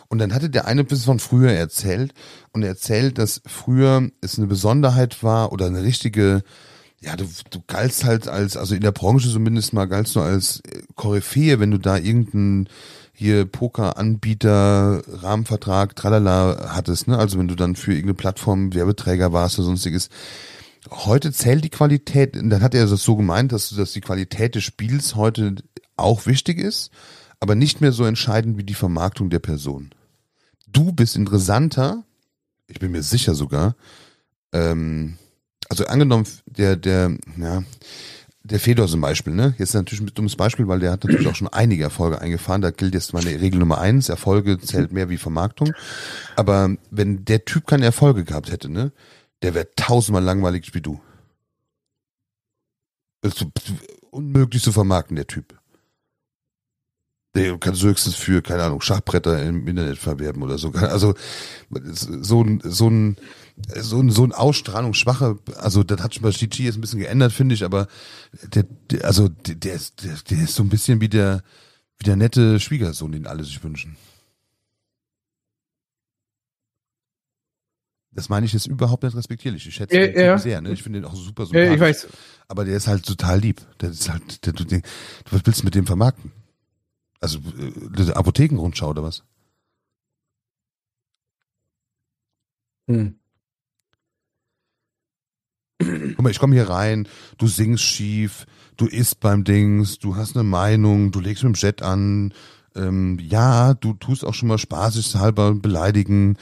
Und 0.08 0.18
dann 0.18 0.34
hatte 0.34 0.50
der 0.50 0.66
eine 0.66 0.84
bisschen 0.84 1.06
von 1.06 1.18
früher 1.20 1.52
erzählt 1.52 2.12
und 2.52 2.62
er 2.62 2.68
erzählt, 2.68 3.18
dass 3.18 3.40
früher 3.46 4.10
es 4.20 4.36
eine 4.38 4.46
Besonderheit 4.46 5.22
war 5.22 5.52
oder 5.52 5.66
eine 5.66 5.82
richtige, 5.82 6.42
ja, 7.00 7.16
du, 7.16 7.24
du 7.50 7.60
galtst 7.66 8.04
halt 8.04 8.28
als, 8.28 8.58
also 8.58 8.74
in 8.74 8.82
der 8.82 8.92
Branche 8.92 9.30
zumindest 9.30 9.72
mal 9.72 9.86
galtst 9.86 10.14
du 10.14 10.20
als 10.20 10.62
Koryphäe, 10.96 11.60
wenn 11.60 11.70
du 11.70 11.78
da 11.78 11.96
irgendeinen 11.96 12.68
hier 13.14 13.46
Poker-Anbieter, 13.46 15.02
Rahmenvertrag, 15.06 15.94
tralala 15.94 16.74
hattest, 16.74 17.06
ne? 17.06 17.16
Also 17.16 17.38
wenn 17.38 17.48
du 17.48 17.54
dann 17.54 17.76
für 17.76 17.92
irgendeine 17.92 18.14
Plattform 18.14 18.74
Werbeträger 18.74 19.32
warst 19.32 19.58
oder 19.58 19.66
sonstiges. 19.66 20.08
Heute 20.90 21.32
zählt 21.32 21.64
die 21.64 21.70
Qualität, 21.70 22.36
dann 22.36 22.60
hat 22.60 22.74
er 22.74 22.86
das 22.86 23.02
so 23.02 23.16
gemeint, 23.16 23.52
dass, 23.52 23.70
dass 23.70 23.92
die 23.92 24.00
Qualität 24.00 24.56
des 24.56 24.64
Spiels 24.64 25.14
heute 25.14 25.54
auch 25.96 26.26
wichtig 26.26 26.58
ist, 26.58 26.90
aber 27.40 27.54
nicht 27.54 27.80
mehr 27.80 27.92
so 27.92 28.04
entscheidend 28.04 28.58
wie 28.58 28.64
die 28.64 28.74
Vermarktung 28.74 29.30
der 29.30 29.38
Person. 29.38 29.90
Du 30.66 30.92
bist 30.92 31.16
interessanter, 31.16 32.04
ich 32.66 32.80
bin 32.80 32.90
mir 32.90 33.02
sicher 33.02 33.34
sogar, 33.34 33.76
ähm, 34.52 35.16
also 35.68 35.86
angenommen, 35.86 36.26
der, 36.46 36.76
der, 36.76 37.16
ja, 37.38 37.62
der 38.44 38.60
Fedor 38.60 38.86
zum 38.86 39.00
Beispiel, 39.00 39.32
ne? 39.32 39.54
Jetzt 39.58 39.74
natürlich 39.74 40.02
ein 40.02 40.14
dummes 40.14 40.36
Beispiel, 40.36 40.68
weil 40.68 40.78
der 40.78 40.92
hat 40.92 41.02
natürlich 41.02 41.26
auch 41.26 41.34
schon 41.34 41.48
einige 41.48 41.82
Erfolge 41.82 42.20
eingefahren. 42.20 42.60
Da 42.60 42.70
gilt 42.70 42.92
jetzt 42.92 43.14
meine 43.14 43.40
Regel 43.40 43.58
Nummer 43.58 43.78
eins. 43.78 44.10
Erfolge 44.10 44.58
zählt 44.58 44.92
mehr 44.92 45.08
wie 45.08 45.16
Vermarktung. 45.16 45.72
Aber 46.36 46.76
wenn 46.90 47.24
der 47.24 47.46
Typ 47.46 47.66
keine 47.66 47.86
Erfolge 47.86 48.24
gehabt 48.24 48.52
hätte, 48.52 48.68
ne? 48.68 48.92
Der 49.42 49.54
wäre 49.54 49.68
tausendmal 49.76 50.22
langweilig 50.22 50.74
wie 50.74 50.82
du. 50.82 51.00
Ist 53.22 53.46
unmöglich 54.10 54.62
zu 54.62 54.72
vermarkten, 54.72 55.16
der 55.16 55.26
Typ. 55.26 55.58
Nee, 57.36 57.48
du 57.48 57.58
kannst 57.58 57.82
höchstens 57.82 58.14
für, 58.14 58.42
keine 58.42 58.62
Ahnung, 58.62 58.80
Schachbretter 58.80 59.42
im 59.42 59.66
Internet 59.66 59.98
verwerben 59.98 60.42
oder 60.42 60.56
so. 60.56 60.70
Also 60.72 61.14
so 61.70 62.42
ein, 62.42 62.60
so 62.64 62.88
ein 62.88 63.16
so 63.76 64.00
ein, 64.00 64.10
so 64.10 64.24
ein 64.24 64.32
Ausstrahlungsschwache, 64.32 65.38
also 65.56 65.84
das 65.84 66.02
hat 66.02 66.14
schon 66.14 66.22
bei 66.22 66.32
Shichi 66.32 66.64
jetzt 66.64 66.76
ein 66.76 66.80
bisschen 66.80 66.98
geändert, 66.98 67.32
finde 67.32 67.54
ich, 67.54 67.64
aber 67.64 67.86
der, 68.52 68.64
der 68.90 69.04
also 69.04 69.28
der, 69.28 69.54
der, 69.54 69.74
ist, 69.74 70.02
der, 70.02 70.16
der, 70.28 70.44
ist 70.44 70.56
so 70.56 70.62
ein 70.62 70.68
bisschen 70.68 71.00
wie 71.00 71.08
der, 71.08 71.42
wie 71.98 72.04
der 72.04 72.16
nette 72.16 72.58
Schwiegersohn, 72.58 73.12
den 73.12 73.26
alle 73.26 73.44
sich 73.44 73.62
wünschen. 73.62 73.96
Das 78.10 78.28
meine 78.28 78.46
ich 78.46 78.52
jetzt 78.52 78.66
überhaupt 78.66 79.02
nicht 79.02 79.16
respektierlich. 79.16 79.66
Ich 79.66 79.74
schätze 79.74 79.98
ja, 79.98 80.06
den 80.06 80.20
ja. 80.20 80.38
sehr, 80.38 80.60
ne? 80.60 80.72
Ich 80.72 80.82
finde 80.82 81.00
den 81.00 81.08
auch 81.08 81.16
super 81.16 81.46
super. 81.46 81.64
Ja, 81.64 81.74
ich 81.74 81.80
weiß. 81.80 82.06
Aber 82.46 82.64
der 82.64 82.76
ist 82.76 82.86
halt 82.86 83.04
total 83.04 83.40
lieb. 83.40 83.60
Der 83.80 83.90
ist 83.90 84.08
halt, 84.08 84.46
der, 84.46 84.52
der, 84.52 84.82
was 85.30 85.42
willst 85.44 85.62
du 85.62 85.64
mit 85.64 85.74
dem 85.74 85.86
vermarkten? 85.86 86.30
Also, 87.24 87.38
äh, 87.38 88.12
Apothekenrundschau 88.12 88.90
oder 88.90 89.02
was? 89.02 89.24
Hm. 92.86 93.18
Guck 95.78 96.22
mal, 96.22 96.30
ich 96.30 96.38
komme 96.38 96.54
hier 96.54 96.68
rein, 96.68 97.08
du 97.38 97.46
singst 97.46 97.82
schief, 97.82 98.44
du 98.76 98.86
isst 98.86 99.20
beim 99.20 99.42
Dings, 99.44 99.98
du 99.98 100.16
hast 100.16 100.36
eine 100.36 100.44
Meinung, 100.44 101.12
du 101.12 101.20
legst 101.20 101.44
mit 101.44 101.54
dem 101.54 101.58
Jet 101.58 101.80
an, 101.80 102.34
ähm, 102.76 103.18
ja, 103.20 103.74
du 103.74 103.94
tust 103.94 104.24
auch 104.24 104.34
schon 104.34 104.48
mal 104.48 104.58
spaßeshalber 104.58 105.54
beleidigen, 105.54 106.36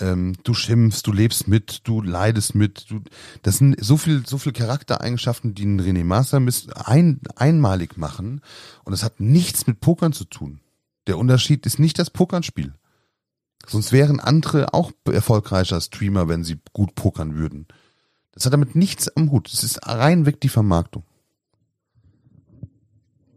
ähm, 0.00 0.34
du 0.44 0.54
schimpfst, 0.54 1.02
du 1.06 1.12
lebst 1.12 1.48
mit, 1.48 1.80
du 1.84 2.02
leidest 2.02 2.54
mit, 2.54 2.90
du, 2.90 3.00
das 3.42 3.58
sind 3.58 3.76
so 3.82 3.96
viel, 3.96 4.26
so 4.26 4.38
viel 4.38 4.52
Charaktereigenschaften, 4.52 5.54
die 5.54 5.62
einen 5.62 5.80
René 5.80 6.04
Master 6.04 6.40
ein, 6.84 7.20
einmalig 7.36 7.96
machen 7.96 8.42
und 8.84 8.92
das 8.92 9.02
hat 9.02 9.20
nichts 9.20 9.66
mit 9.66 9.80
Pokern 9.80 10.12
zu 10.12 10.24
tun. 10.24 10.60
Der 11.06 11.18
Unterschied 11.18 11.64
ist 11.64 11.78
nicht 11.78 11.98
das 11.98 12.10
Pokernspiel. 12.10 12.74
Sonst 13.66 13.92
wären 13.92 14.20
andere 14.20 14.72
auch 14.72 14.92
erfolgreicher 15.04 15.80
Streamer, 15.80 16.28
wenn 16.28 16.44
sie 16.44 16.58
gut 16.72 16.94
pokern 16.94 17.34
würden. 17.34 17.66
Das 18.32 18.46
hat 18.46 18.52
damit 18.52 18.76
nichts 18.76 19.08
am 19.08 19.30
Hut. 19.30 19.48
Es 19.52 19.64
ist 19.64 19.86
rein 19.86 20.26
weg 20.26 20.40
die 20.40 20.48
Vermarktung. 20.48 21.04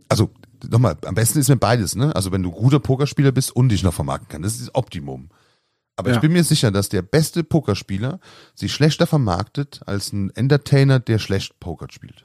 Also, 0.08 0.32
nochmal, 0.70 0.98
am 1.06 1.16
besten 1.16 1.40
ist 1.40 1.50
mir 1.50 1.56
beides, 1.58 1.96
ne? 1.96 2.16
Also, 2.16 2.32
wenn 2.32 2.44
du 2.44 2.52
guter 2.52 2.80
Pokerspieler 2.80 3.32
bist 3.32 3.56
und 3.56 3.70
dich 3.70 3.84
noch 3.84 3.94
vermarkten 3.94 4.28
kannst, 4.30 4.46
das 4.46 4.54
ist 4.54 4.68
das 4.68 4.76
Optimum. 4.76 5.30
Aber 5.98 6.10
Ja. 6.10 6.16
ich 6.16 6.22
bin 6.22 6.32
mir 6.32 6.44
sicher, 6.44 6.72
dass 6.72 6.90
der 6.90 7.02
beste 7.02 7.44
Pokerspieler 7.44 8.20
sich 8.56 8.72
schlechter 8.74 9.06
vermarktet 9.08 9.82
als 9.86 10.14
ein 10.14 10.30
Entertainer, 10.32 11.00
der 11.00 11.20
schlecht 11.20 11.60
Poker 11.60 11.88
spielt. 11.92 12.24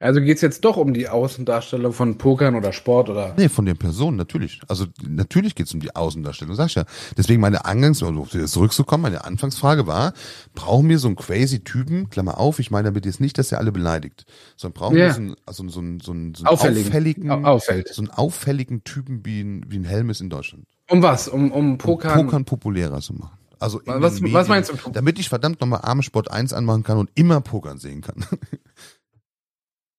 Also 0.00 0.20
geht's 0.20 0.42
jetzt 0.42 0.64
doch 0.64 0.76
um 0.76 0.92
die 0.92 1.08
Außendarstellung 1.08 1.92
von 1.92 2.18
Pokern 2.18 2.56
oder 2.56 2.72
Sport 2.72 3.08
oder. 3.08 3.32
Nee, 3.38 3.48
von 3.48 3.64
den 3.64 3.76
Personen, 3.78 4.16
natürlich. 4.16 4.60
Also 4.68 4.86
natürlich 5.06 5.54
geht's 5.54 5.72
um 5.72 5.80
die 5.80 5.94
Außendarstellung, 5.94 6.54
sag 6.56 6.66
ich 6.66 6.74
ja. 6.74 6.84
Deswegen 7.16 7.40
meine 7.40 7.64
Angangs, 7.64 8.02
um 8.02 8.18
auf 8.18 8.30
das 8.30 8.50
zurückzukommen, 8.50 9.02
meine 9.04 9.24
Anfangsfrage 9.24 9.86
war, 9.86 10.12
brauchen 10.54 10.88
wir 10.88 10.98
so 10.98 11.06
einen 11.08 11.16
crazy 11.16 11.60
Typen, 11.60 12.10
Klammer 12.10 12.38
auf, 12.38 12.58
ich 12.58 12.70
meine 12.70 12.88
damit 12.88 13.06
jetzt 13.06 13.20
nicht, 13.20 13.38
dass 13.38 13.50
er 13.52 13.58
alle 13.58 13.72
beleidigt, 13.72 14.26
sondern 14.56 14.78
brauchen 14.78 14.96
Ja. 14.96 15.06
wir 15.06 15.12
so 15.14 15.20
einen, 15.20 15.36
also 15.46 15.68
so 15.68 15.80
einen, 15.80 16.00
so 16.00 16.12
einen, 16.12 16.34
so 16.34 16.42
einen 16.44 16.48
Auffälligen. 16.48 16.88
auffälligen, 16.88 17.30
Au- 17.30 17.44
auffällt. 17.44 17.88
so 17.88 18.02
einen 18.02 18.10
auffälligen 18.10 18.84
Typen 18.84 19.24
wie 19.24 19.40
ein, 19.42 19.64
wie 19.68 19.78
ein 19.78 19.84
Helmes 19.84 20.20
in 20.20 20.28
Deutschland. 20.28 20.66
Um 20.90 21.02
was? 21.02 21.28
Um, 21.28 21.50
um 21.52 21.78
Pokern. 21.78 22.18
Um 22.18 22.26
Pokern 22.26 22.44
populärer 22.44 23.00
zu 23.00 23.14
machen. 23.14 23.38
Also 23.60 23.80
Was- 23.86 24.20
was 24.20 24.48
meinst 24.48 24.70
du? 24.70 24.90
Damit 24.92 25.18
ich 25.18 25.28
verdammt 25.30 25.60
nochmal 25.60 25.80
Armsport 25.82 26.30
1 26.30 26.52
anmachen 26.52 26.82
kann 26.82 26.98
und 26.98 27.10
immer 27.14 27.40
Pokern 27.40 27.78
sehen 27.78 28.02
kann. 28.02 28.26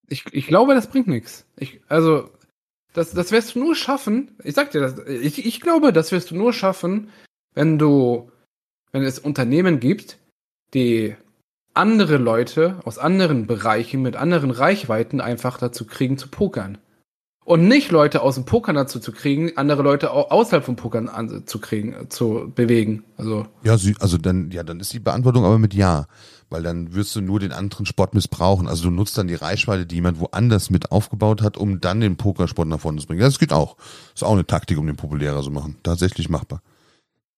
Ich, 0.07 0.25
ich 0.31 0.47
glaube, 0.47 0.75
das 0.75 0.87
bringt 0.87 1.07
nichts. 1.07 1.45
Ich, 1.57 1.81
also, 1.87 2.29
das, 2.93 3.11
das 3.11 3.31
wirst 3.31 3.55
du 3.55 3.59
nur 3.59 3.75
schaffen. 3.75 4.31
Ich 4.43 4.55
sag 4.55 4.71
dir 4.71 4.81
das. 4.81 4.99
Ich, 5.07 5.45
ich 5.45 5.59
glaube, 5.61 5.91
das 5.93 6.11
wirst 6.11 6.31
du 6.31 6.35
nur 6.35 6.53
schaffen, 6.53 7.09
wenn 7.53 7.77
du, 7.77 8.31
wenn 8.91 9.03
es 9.03 9.19
Unternehmen 9.19 9.79
gibt, 9.79 10.17
die 10.73 11.15
andere 11.73 12.17
Leute 12.17 12.79
aus 12.85 12.97
anderen 12.97 13.47
Bereichen 13.47 14.01
mit 14.01 14.15
anderen 14.15 14.51
Reichweiten 14.51 15.19
einfach 15.19 15.57
dazu 15.57 15.85
kriegen 15.85 16.17
zu 16.17 16.29
pokern. 16.29 16.77
Und 17.43 17.67
nicht 17.67 17.91
Leute 17.91 18.21
aus 18.21 18.35
dem 18.35 18.45
Pokern 18.45 18.75
dazu 18.75 18.99
zu 18.99 19.11
kriegen, 19.11 19.55
andere 19.55 19.83
Leute 19.83 20.11
au- 20.11 20.29
außerhalb 20.29 20.63
vom 20.65 20.77
Pokern 20.77 21.09
an, 21.09 21.45
zu 21.45 21.59
kriegen, 21.59 22.09
zu 22.09 22.51
bewegen. 22.55 23.03
Also, 23.17 23.45
Ja, 23.61 23.73
also 23.73 24.17
dann, 24.17 24.49
ja, 24.51 24.63
dann 24.63 24.79
ist 24.79 24.93
die 24.93 24.99
Beantwortung 24.99 25.45
aber 25.45 25.59
mit 25.59 25.73
Ja. 25.75 26.07
Weil 26.49 26.63
dann 26.63 26.93
wirst 26.93 27.15
du 27.15 27.21
nur 27.21 27.39
den 27.39 27.51
anderen 27.51 27.85
Sport 27.85 28.13
missbrauchen. 28.13 28.67
Also 28.67 28.83
du 28.83 28.91
nutzt 28.91 29.17
dann 29.17 29.27
die 29.27 29.35
Reichweite, 29.35 29.85
die 29.85 29.95
jemand 29.95 30.19
woanders 30.19 30.69
mit 30.69 30.91
aufgebaut 30.91 31.41
hat, 31.41 31.57
um 31.57 31.81
dann 31.81 32.01
den 32.01 32.17
Pokersport 32.17 32.67
nach 32.67 32.79
vorne 32.79 33.01
zu 33.01 33.07
bringen. 33.07 33.21
Das 33.21 33.39
geht 33.39 33.53
auch. 33.53 33.77
Ist 34.13 34.23
auch 34.23 34.33
eine 34.33 34.45
Taktik, 34.45 34.77
um 34.77 34.85
den 34.85 34.95
populärer 34.95 35.41
zu 35.41 35.51
machen. 35.51 35.77
Tatsächlich 35.83 36.29
machbar. 36.29 36.61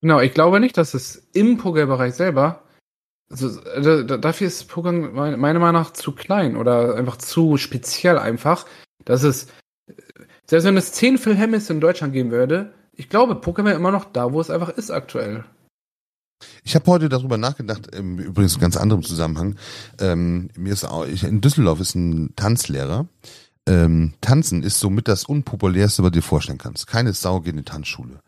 Genau, 0.01 0.19
ich 0.19 0.33
glaube 0.33 0.59
nicht, 0.59 0.77
dass 0.77 0.93
es 0.93 1.27
im 1.33 1.57
Pokerbereich 1.57 2.13
selber, 2.13 2.63
also, 3.29 3.59
da, 4.03 4.17
dafür 4.17 4.47
ist 4.47 4.69
Poker 4.69 4.91
meine, 4.91 5.37
meiner 5.37 5.59
Meinung 5.59 5.81
nach 5.81 5.91
zu 5.91 6.13
klein 6.13 6.55
oder 6.55 6.95
einfach 6.95 7.17
zu 7.17 7.57
speziell 7.57 8.17
einfach, 8.17 8.65
dass 9.03 9.23
es, 9.23 9.47
selbst 10.45 10.65
wenn 10.65 10.77
es 10.77 10.93
zehn 10.93 11.17
Phil 11.17 11.35
Hemmings 11.35 11.69
in 11.69 11.81
Deutschland 11.81 12.13
geben 12.13 12.31
würde, 12.31 12.73
ich 12.93 13.09
glaube, 13.09 13.35
Poker 13.35 13.65
wäre 13.65 13.75
immer 13.75 13.91
noch 13.91 14.05
da, 14.05 14.31
wo 14.31 14.39
es 14.39 14.49
einfach 14.49 14.69
ist 14.69 14.91
aktuell. 14.91 15.43
Ich 16.63 16.75
habe 16.75 16.85
heute 16.91 17.09
darüber 17.09 17.37
nachgedacht, 17.37 17.89
ähm, 17.95 18.19
übrigens 18.19 18.55
in 18.55 18.61
ganz 18.61 18.77
anderem 18.77 19.03
Zusammenhang. 19.03 19.55
Ähm, 19.99 20.49
mir 20.55 20.73
ist 20.73 20.85
auch, 20.85 21.05
ich, 21.05 21.23
in 21.23 21.41
Düsseldorf 21.41 21.79
ist 21.79 21.95
ein 21.95 22.33
Tanzlehrer. 22.35 23.07
Ähm, 23.67 24.13
Tanzen 24.21 24.63
ist 24.63 24.79
somit 24.79 25.07
das 25.07 25.25
unpopulärste, 25.25 26.03
was 26.03 26.11
du 26.11 26.19
dir 26.19 26.21
vorstellen 26.23 26.57
kannst. 26.57 26.87
Keine 26.87 27.13
Sau 27.13 27.39
geht 27.41 27.51
in 27.51 27.57
die 27.57 27.63
Tanzschule. 27.63 28.19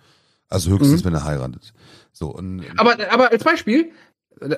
Also 0.49 0.71
höchstens, 0.71 1.01
Mhm. 1.01 1.05
wenn 1.07 1.13
er 1.13 1.23
heiratet. 1.23 1.73
So, 2.11 2.29
und, 2.29 2.63
Aber, 2.77 2.97
aber 3.11 3.31
als 3.31 3.43
Beispiel, 3.43 3.91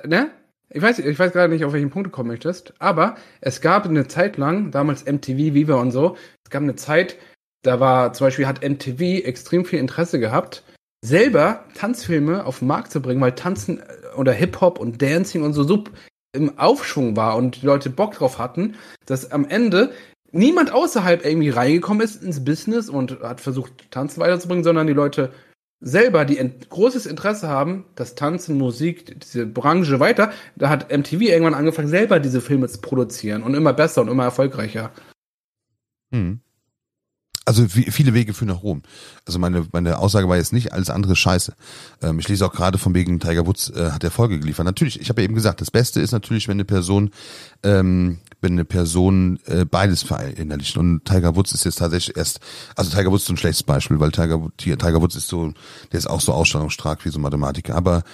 ne? 0.06 0.30
Ich 0.74 0.80
weiß, 0.80 1.00
ich 1.00 1.18
weiß 1.18 1.32
gerade 1.32 1.52
nicht, 1.52 1.66
auf 1.66 1.74
welchen 1.74 1.90
Punkt 1.90 2.06
du 2.06 2.10
kommen 2.10 2.28
möchtest, 2.28 2.72
aber 2.78 3.16
es 3.42 3.60
gab 3.60 3.84
eine 3.84 4.08
Zeit 4.08 4.38
lang, 4.38 4.70
damals 4.70 5.04
MTV, 5.04 5.52
Viva 5.52 5.74
und 5.74 5.90
so, 5.90 6.16
es 6.44 6.50
gab 6.50 6.62
eine 6.62 6.76
Zeit, 6.76 7.16
da 7.60 7.78
war 7.78 8.14
zum 8.14 8.26
Beispiel 8.28 8.46
hat 8.46 8.62
MTV 8.66 9.22
extrem 9.26 9.66
viel 9.66 9.80
Interesse 9.80 10.18
gehabt, 10.18 10.62
selber 11.04 11.64
Tanzfilme 11.74 12.46
auf 12.46 12.60
den 12.60 12.68
Markt 12.68 12.92
zu 12.92 13.02
bringen, 13.02 13.20
weil 13.20 13.34
Tanzen 13.34 13.80
äh, 13.80 14.16
oder 14.16 14.32
Hip-Hop 14.32 14.78
und 14.78 15.02
Dancing 15.02 15.42
und 15.42 15.52
so, 15.52 15.64
so 15.64 15.84
im 16.34 16.58
Aufschwung 16.58 17.16
war 17.16 17.36
und 17.36 17.60
die 17.60 17.66
Leute 17.66 17.90
Bock 17.90 18.14
drauf 18.14 18.38
hatten, 18.38 18.76
dass 19.04 19.30
am 19.32 19.46
Ende 19.46 19.92
niemand 20.30 20.72
außerhalb 20.72 21.24
irgendwie 21.24 21.50
reingekommen 21.50 22.02
ist 22.02 22.22
ins 22.22 22.42
Business 22.42 22.88
und 22.88 23.20
hat 23.20 23.40
versucht, 23.40 23.90
Tanzen 23.90 24.20
weiterzubringen, 24.20 24.64
sondern 24.64 24.86
die 24.86 24.94
Leute 24.94 25.32
selber, 25.80 26.24
die 26.24 26.38
ein 26.38 26.54
großes 26.70 27.06
Interesse 27.06 27.48
haben, 27.48 27.84
das 27.96 28.14
Tanzen, 28.14 28.56
Musik, 28.56 29.20
diese 29.20 29.46
Branche 29.46 30.00
weiter, 30.00 30.32
da 30.56 30.68
hat 30.68 30.96
MTV 30.96 31.20
irgendwann 31.22 31.54
angefangen, 31.54 31.88
selber 31.88 32.20
diese 32.20 32.40
Filme 32.40 32.68
zu 32.68 32.80
produzieren 32.80 33.42
und 33.42 33.54
immer 33.54 33.72
besser 33.72 34.00
und 34.00 34.08
immer 34.08 34.24
erfolgreicher. 34.24 34.92
Hm. 36.12 36.40
Also 37.44 37.66
viele 37.66 38.14
Wege 38.14 38.34
führen 38.34 38.48
nach 38.48 38.62
Rom. 38.62 38.82
Also 39.26 39.40
meine, 39.40 39.66
meine 39.72 39.98
Aussage 39.98 40.28
war 40.28 40.36
jetzt 40.36 40.52
nicht, 40.52 40.72
alles 40.72 40.90
andere 40.90 41.14
ist 41.14 41.18
scheiße. 41.18 41.54
Ähm, 42.00 42.20
ich 42.20 42.28
lese 42.28 42.46
auch 42.46 42.52
gerade 42.52 42.78
von 42.78 42.94
wegen 42.94 43.18
Tiger 43.18 43.46
Woods 43.46 43.68
äh, 43.70 43.90
hat 43.90 44.04
Erfolge 44.04 44.38
geliefert. 44.38 44.64
Natürlich, 44.64 45.00
ich 45.00 45.08
habe 45.08 45.22
ja 45.22 45.24
eben 45.24 45.34
gesagt, 45.34 45.60
das 45.60 45.72
Beste 45.72 46.00
ist 46.00 46.12
natürlich, 46.12 46.46
wenn 46.46 46.56
eine 46.56 46.64
Person, 46.64 47.10
ähm, 47.64 48.18
wenn 48.40 48.52
eine 48.52 48.64
Person 48.64 49.40
äh, 49.46 49.64
beides 49.64 50.04
verinnerlicht. 50.04 50.76
Und 50.76 51.04
Tiger 51.04 51.34
Woods 51.34 51.52
ist 51.52 51.64
jetzt 51.64 51.80
tatsächlich 51.80 52.16
erst, 52.16 52.38
also 52.76 52.96
Tiger 52.96 53.10
Woods 53.10 53.24
ist 53.24 53.30
ein 53.30 53.36
schlechtes 53.36 53.64
Beispiel, 53.64 53.98
weil 53.98 54.12
Tiger, 54.12 54.40
Tiger 54.56 55.02
Woods 55.02 55.16
ist 55.16 55.26
so, 55.26 55.52
der 55.90 55.98
ist 55.98 56.06
auch 56.06 56.20
so 56.20 56.32
ausstrahlungsstark 56.32 57.04
wie 57.04 57.10
so 57.10 57.18
Mathematiker. 57.18 57.74
Aber 57.74 58.04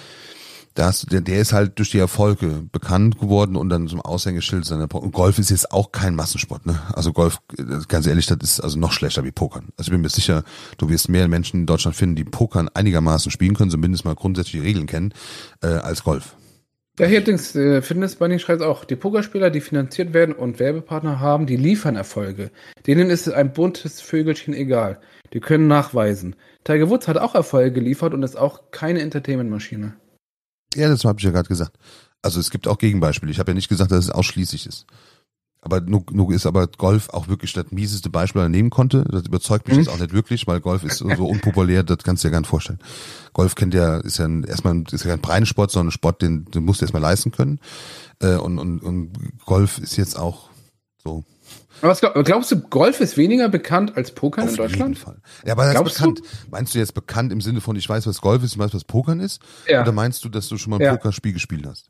da 0.79 0.85
hast 0.85 1.07
der, 1.11 1.39
ist 1.39 1.51
halt 1.51 1.77
durch 1.77 1.91
die 1.91 1.99
Erfolge 1.99 2.63
bekannt 2.71 3.19
geworden 3.19 3.57
und 3.57 3.67
dann 3.67 3.89
zum 3.89 3.99
Aushängeschild 3.99 4.63
seiner 4.63 4.87
Po- 4.87 4.99
und 4.99 5.11
Golf 5.11 5.37
ist 5.37 5.49
jetzt 5.49 5.73
auch 5.73 5.91
kein 5.91 6.15
Massensport, 6.15 6.65
ne? 6.65 6.79
Also 6.93 7.11
Golf, 7.11 7.39
äh, 7.57 7.63
ganz 7.89 8.07
ehrlich, 8.07 8.27
das 8.27 8.37
ist 8.41 8.61
also 8.61 8.79
noch 8.79 8.93
schlechter 8.93 9.25
wie 9.25 9.31
Pokern. 9.31 9.69
Also 9.75 9.89
ich 9.89 9.91
bin 9.91 10.01
mir 10.01 10.09
sicher, 10.09 10.43
du 10.77 10.89
wirst 10.89 11.09
mehr 11.09 11.27
Menschen 11.27 11.59
in 11.61 11.65
Deutschland 11.65 11.97
finden, 11.97 12.15
die 12.15 12.23
Pokern 12.23 12.69
einigermaßen 12.69 13.29
spielen 13.29 13.55
können, 13.55 13.71
zumindest 13.71 14.05
mal 14.05 14.15
grundsätzlich 14.15 14.61
die 14.61 14.67
Regeln 14.67 14.87
kennen, 14.87 15.13
äh, 15.61 15.67
als 15.67 16.05
Golf. 16.05 16.35
Ja, 16.97 17.07
hier 17.07 17.19
übrigens, 17.19 17.55
äh, 17.55 17.81
Fitness 17.81 18.15
Bunny 18.15 18.39
schreibt 18.39 18.61
auch, 18.61 18.85
die 18.85 18.95
Pokerspieler, 18.95 19.49
die 19.49 19.61
finanziert 19.61 20.13
werden 20.13 20.33
und 20.33 20.59
Werbepartner 20.59 21.19
haben, 21.19 21.45
die 21.45 21.57
liefern 21.57 21.97
Erfolge. 21.97 22.51
Denen 22.87 23.09
ist 23.09 23.29
ein 23.29 23.51
buntes 23.51 23.99
Vögelchen 23.99 24.53
egal. 24.53 24.99
Die 25.33 25.41
können 25.41 25.67
nachweisen. 25.67 26.37
Tiger 26.63 26.89
Woods 26.89 27.09
hat 27.09 27.17
auch 27.17 27.35
Erfolge 27.35 27.73
geliefert 27.73 28.13
und 28.13 28.23
ist 28.23 28.37
auch 28.37 28.71
keine 28.71 29.01
Entertainment-Maschine. 29.01 29.95
Ja, 30.75 30.87
das 30.89 31.03
habe 31.05 31.19
ich 31.19 31.25
ja 31.25 31.31
gerade 31.31 31.47
gesagt. 31.49 31.77
Also 32.21 32.39
es 32.39 32.49
gibt 32.51 32.67
auch 32.67 32.77
Gegenbeispiele. 32.77 33.31
Ich 33.31 33.39
habe 33.39 33.51
ja 33.51 33.55
nicht 33.55 33.69
gesagt, 33.69 33.91
dass 33.91 34.05
es 34.05 34.11
ausschließlich 34.11 34.65
ist. 34.65 34.85
Aber 35.61 35.81
nur, 35.81 36.03
ist 36.31 36.45
aber 36.45 36.67
Golf 36.67 37.09
auch 37.09 37.27
wirklich 37.27 37.51
das 37.51 37.71
mieseste 37.71 38.09
Beispiel, 38.09 38.39
das 38.39 38.45
er 38.45 38.49
nehmen 38.49 38.69
konnte. 38.69 39.03
Das 39.03 39.25
überzeugt 39.25 39.67
mich 39.67 39.75
Mhm. 39.75 39.83
jetzt 39.83 39.89
auch 39.91 39.99
nicht 39.99 40.13
wirklich, 40.13 40.47
weil 40.47 40.61
Golf 40.61 40.83
ist 40.85 40.97
so, 40.99 41.05
unpopulär, 41.05 41.83
das 41.83 41.97
kannst 41.99 42.23
du 42.23 42.27
dir 42.27 42.31
gar 42.31 42.39
nicht 42.39 42.49
vorstellen. 42.49 42.79
Golf 43.33 43.55
kennt 43.55 43.73
ja, 43.73 43.97
ist 43.97 44.19
ja 44.19 44.25
ein, 44.25 44.45
erstmal 44.45 44.81
ist 44.89 45.03
ja 45.03 45.09
kein 45.11 45.19
Breitensport, 45.19 45.69
sondern 45.71 45.89
ein 45.89 45.91
Sport, 45.91 46.21
den, 46.21 46.45
den 46.45 46.63
musst 46.63 46.79
du 46.79 46.85
erstmal 46.85 47.01
leisten 47.01 47.31
können. 47.31 47.59
Äh, 48.21 48.35
und, 48.35 48.57
und, 48.57 48.79
und 48.79 49.11
Golf 49.45 49.79
ist 49.79 49.97
jetzt 49.97 50.17
auch 50.17 50.49
so. 51.03 51.25
Aber 51.81 51.91
was 51.91 51.99
glaub, 51.99 52.25
glaubst 52.25 52.51
du, 52.51 52.59
Golf 52.59 52.99
ist 52.99 53.17
weniger 53.17 53.49
bekannt 53.49 53.95
als 53.97 54.11
Pokern 54.11 54.45
in 54.45 54.49
Auf 54.51 54.57
Deutschland? 54.57 54.95
jeden 54.97 55.05
Fall. 55.05 55.21
Ja, 55.45 55.53
aber 55.53 55.63
das 55.63 55.71
ist 55.73 55.75
Glaubst 55.77 55.97
bekannt. 55.97 56.21
Meinst 56.51 56.75
du 56.75 56.79
jetzt 56.79 56.93
bekannt 56.93 57.31
im 57.31 57.41
Sinne 57.41 57.61
von, 57.61 57.75
ich 57.75 57.87
weiß, 57.87 58.05
was 58.07 58.21
Golf 58.21 58.43
ist, 58.43 58.53
ich 58.53 58.59
weiß, 58.59 58.73
was 58.73 58.83
Pokern 58.83 59.19
ist? 59.19 59.41
Ja. 59.67 59.81
Oder 59.81 59.91
meinst 59.91 60.23
du, 60.23 60.29
dass 60.29 60.47
du 60.47 60.57
schon 60.57 60.71
mal 60.71 60.77
ein 60.77 60.81
Ja. 60.83 60.95
Pokerspiel 60.95 61.33
gespielt 61.33 61.65
hast? 61.65 61.89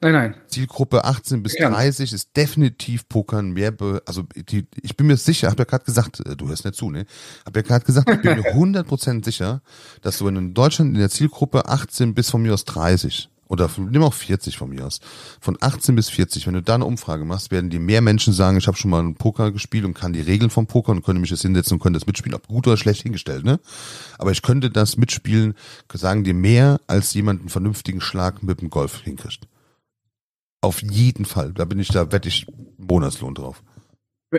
Nein, 0.00 0.12
nein. 0.12 0.34
Zielgruppe 0.46 1.04
18 1.04 1.42
bis 1.42 1.58
Ja. 1.58 1.70
30 1.70 2.12
ist 2.12 2.36
definitiv 2.36 3.08
Pokern 3.08 3.50
mehr, 3.50 3.72
be 3.72 4.00
also 4.06 4.22
die, 4.36 4.64
ich 4.80 4.96
bin 4.96 5.08
mir 5.08 5.16
sicher, 5.16 5.50
hab 5.50 5.58
ja 5.58 5.64
gerade 5.64 5.84
gesagt, 5.84 6.20
äh, 6.24 6.36
du 6.36 6.46
hörst 6.48 6.64
nicht 6.64 6.76
zu, 6.76 6.88
ne? 6.90 7.04
Hab 7.44 7.56
ja 7.56 7.62
gerade 7.62 7.84
gesagt, 7.84 8.08
ich 8.08 8.20
bin 8.20 8.36
mir 8.38 8.44
100% 8.54 9.24
sicher, 9.24 9.60
dass 10.02 10.18
du 10.18 10.30
du 10.30 10.36
in 10.38 10.54
Deutschland 10.54 10.94
in 10.94 11.00
der 11.00 11.10
Zielgruppe 11.10 11.66
18 11.68 12.14
bis 12.14 12.30
von 12.30 12.42
mir 12.42 12.54
aus 12.54 12.64
30 12.64 13.28
oder 13.48 13.68
von, 13.68 13.90
nimm 13.90 14.02
auch 14.02 14.14
40 14.14 14.56
von 14.56 14.70
mir 14.70 14.86
aus, 14.86 15.00
von 15.40 15.56
18 15.60 15.94
bis 15.94 16.08
40, 16.10 16.46
wenn 16.46 16.54
du 16.54 16.62
da 16.62 16.74
eine 16.74 16.84
Umfrage 16.84 17.24
machst, 17.24 17.50
werden 17.50 17.70
dir 17.70 17.80
mehr 17.80 18.00
Menschen 18.00 18.32
sagen, 18.32 18.58
ich 18.58 18.66
habe 18.66 18.76
schon 18.76 18.90
mal 18.90 19.00
einen 19.00 19.14
Poker 19.14 19.50
gespielt 19.52 19.84
und 19.84 19.94
kann 19.94 20.12
die 20.12 20.20
Regeln 20.20 20.50
vom 20.50 20.66
Poker 20.66 20.92
und 20.92 21.04
könnte 21.04 21.20
mich 21.20 21.30
jetzt 21.30 21.42
hinsetzen 21.42 21.74
und 21.74 21.82
könnte 21.82 21.98
das 21.98 22.06
mitspielen, 22.06 22.34
ob 22.34 22.46
gut 22.46 22.66
oder 22.66 22.76
schlecht 22.76 23.02
hingestellt, 23.02 23.44
ne? 23.44 23.58
Aber 24.18 24.30
ich 24.30 24.42
könnte 24.42 24.70
das 24.70 24.96
mitspielen, 24.96 25.54
sagen 25.92 26.24
dir 26.24 26.34
mehr, 26.34 26.80
als 26.86 27.14
jemand 27.14 27.40
einen 27.40 27.48
vernünftigen 27.48 28.00
Schlag 28.00 28.42
mit 28.42 28.60
dem 28.60 28.70
Golf 28.70 29.00
hinkriegt. 29.00 29.48
Auf 30.60 30.82
jeden 30.82 31.24
Fall. 31.24 31.52
Da 31.52 31.64
bin 31.64 31.78
ich, 31.78 31.88
da 31.88 32.10
wette 32.12 32.28
ich 32.28 32.46
Monatslohn 32.76 33.34
drauf. 33.34 33.62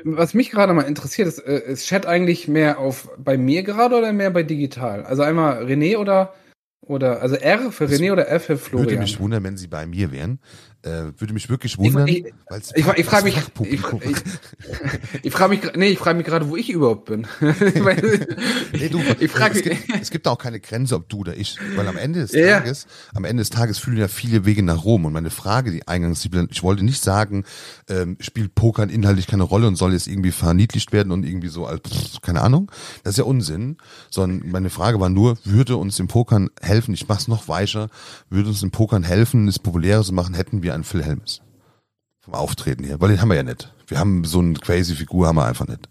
Was 0.03 0.35
mich 0.35 0.51
gerade 0.51 0.73
mal 0.73 0.83
interessiert, 0.83 1.27
ist, 1.27 1.39
äh, 1.39 1.71
ist 1.71 1.87
Chat 1.87 2.05
eigentlich 2.05 2.47
mehr 2.47 2.77
auf 2.77 3.09
bei 3.17 3.37
mir 3.37 3.63
gerade 3.63 3.97
oder 3.97 4.13
mehr 4.13 4.29
bei 4.29 4.43
digital? 4.43 5.03
Also 5.03 5.23
einmal 5.23 5.63
René 5.65 5.97
oder 5.97 6.33
oder 6.89 7.21
also 7.21 7.35
R 7.35 7.71
für 7.71 7.85
René 7.85 8.11
oder 8.11 8.29
F 8.29 8.45
für 8.45 8.57
Florian? 8.57 8.89
Würde 8.89 9.01
mich 9.01 9.19
wundern, 9.19 9.43
wenn 9.43 9.57
sie 9.57 9.67
bei 9.67 9.85
mir 9.85 10.11
wären. 10.11 10.39
Äh, 10.81 11.11
würde 11.17 11.33
mich 11.33 11.49
wirklich 11.49 11.77
wundern. 11.77 12.07
Ich, 12.07 12.23
ich, 12.25 12.33
ich, 12.75 12.87
ich 12.87 13.05
frage 13.05 13.25
mich, 13.25 13.37
ich, 13.37 13.73
ich, 15.23 15.31
frage 15.33 15.49
mich, 15.49 15.75
nee, 15.75 15.87
ich 15.87 15.99
frage 15.99 16.17
mich 16.17 16.25
gerade, 16.25 16.47
wo 16.47 16.55
ich 16.55 16.69
überhaupt 16.69 17.03
bin. 17.03 17.27
nee, 17.41 18.87
du, 18.87 19.01
ich 19.19 19.29
frage 19.29 19.57
es, 19.57 19.63
gibt, 19.63 20.01
es 20.01 20.09
gibt 20.09 20.25
auch 20.25 20.37
keine 20.37 20.61
Grenze, 20.61 20.95
ob 20.95 21.09
du 21.09 21.17
oder 21.17 21.35
ich, 21.35 21.57
weil 21.75 21.85
am 21.85 21.97
Ende 21.97 22.21
des 22.21 22.31
ja. 22.31 22.59
Tages, 22.59 22.87
am 23.13 23.25
Ende 23.25 23.41
des 23.41 23.49
Tages 23.49 23.77
fühlen 23.77 23.97
ja 23.97 24.07
viele 24.07 24.45
Wege 24.45 24.63
nach 24.63 24.85
Rom. 24.85 25.03
Und 25.03 25.11
meine 25.11 25.31
Frage, 25.31 25.71
die 25.71 25.85
eingangs, 25.85 26.23
ich 26.49 26.63
wollte 26.63 26.85
nicht 26.85 27.03
sagen, 27.03 27.43
ähm, 27.89 28.15
spielt 28.21 28.55
Pokern 28.55 28.87
inhaltlich 28.87 29.27
keine 29.27 29.43
Rolle 29.43 29.67
und 29.67 29.75
soll 29.75 29.91
jetzt 29.91 30.07
irgendwie 30.07 30.31
verniedlicht 30.31 30.93
werden 30.93 31.11
und 31.11 31.25
irgendwie 31.25 31.49
so 31.49 31.65
als, 31.65 31.81
keine 32.21 32.39
Ahnung. 32.39 32.71
Das 33.03 33.15
ist 33.15 33.17
ja 33.17 33.25
Unsinn. 33.25 33.75
Sondern 34.09 34.49
meine 34.49 34.69
Frage 34.69 35.01
war 35.01 35.09
nur, 35.09 35.37
würde 35.43 35.75
uns 35.75 35.99
im 35.99 36.07
Pokern 36.07 36.49
helfen? 36.61 36.93
Ich 36.93 37.05
mach's 37.05 37.27
noch 37.27 37.49
weicher. 37.49 37.89
Würde 38.29 38.47
uns 38.47 38.63
im 38.63 38.71
Pokern 38.71 39.03
helfen, 39.03 39.49
es 39.49 39.59
populärer 39.59 40.03
zu 40.03 40.13
machen? 40.13 40.33
Hätten 40.33 40.63
wir 40.63 40.68
wir 40.69 40.75
einen 40.75 40.83
Phil 40.83 41.03
Helms. 41.03 41.41
Vom 42.21 42.35
Auftreten 42.35 42.83
hier. 42.83 43.01
Weil 43.01 43.09
den 43.09 43.21
haben 43.21 43.29
wir 43.29 43.35
ja 43.35 43.43
nicht. 43.43 43.73
Wir 43.87 43.99
haben 43.99 44.23
so 44.23 44.39
eine 44.39 44.53
crazy 44.53 44.95
Figur, 44.95 45.27
haben 45.27 45.37
wir 45.37 45.45
einfach 45.45 45.67
nicht. 45.67 45.89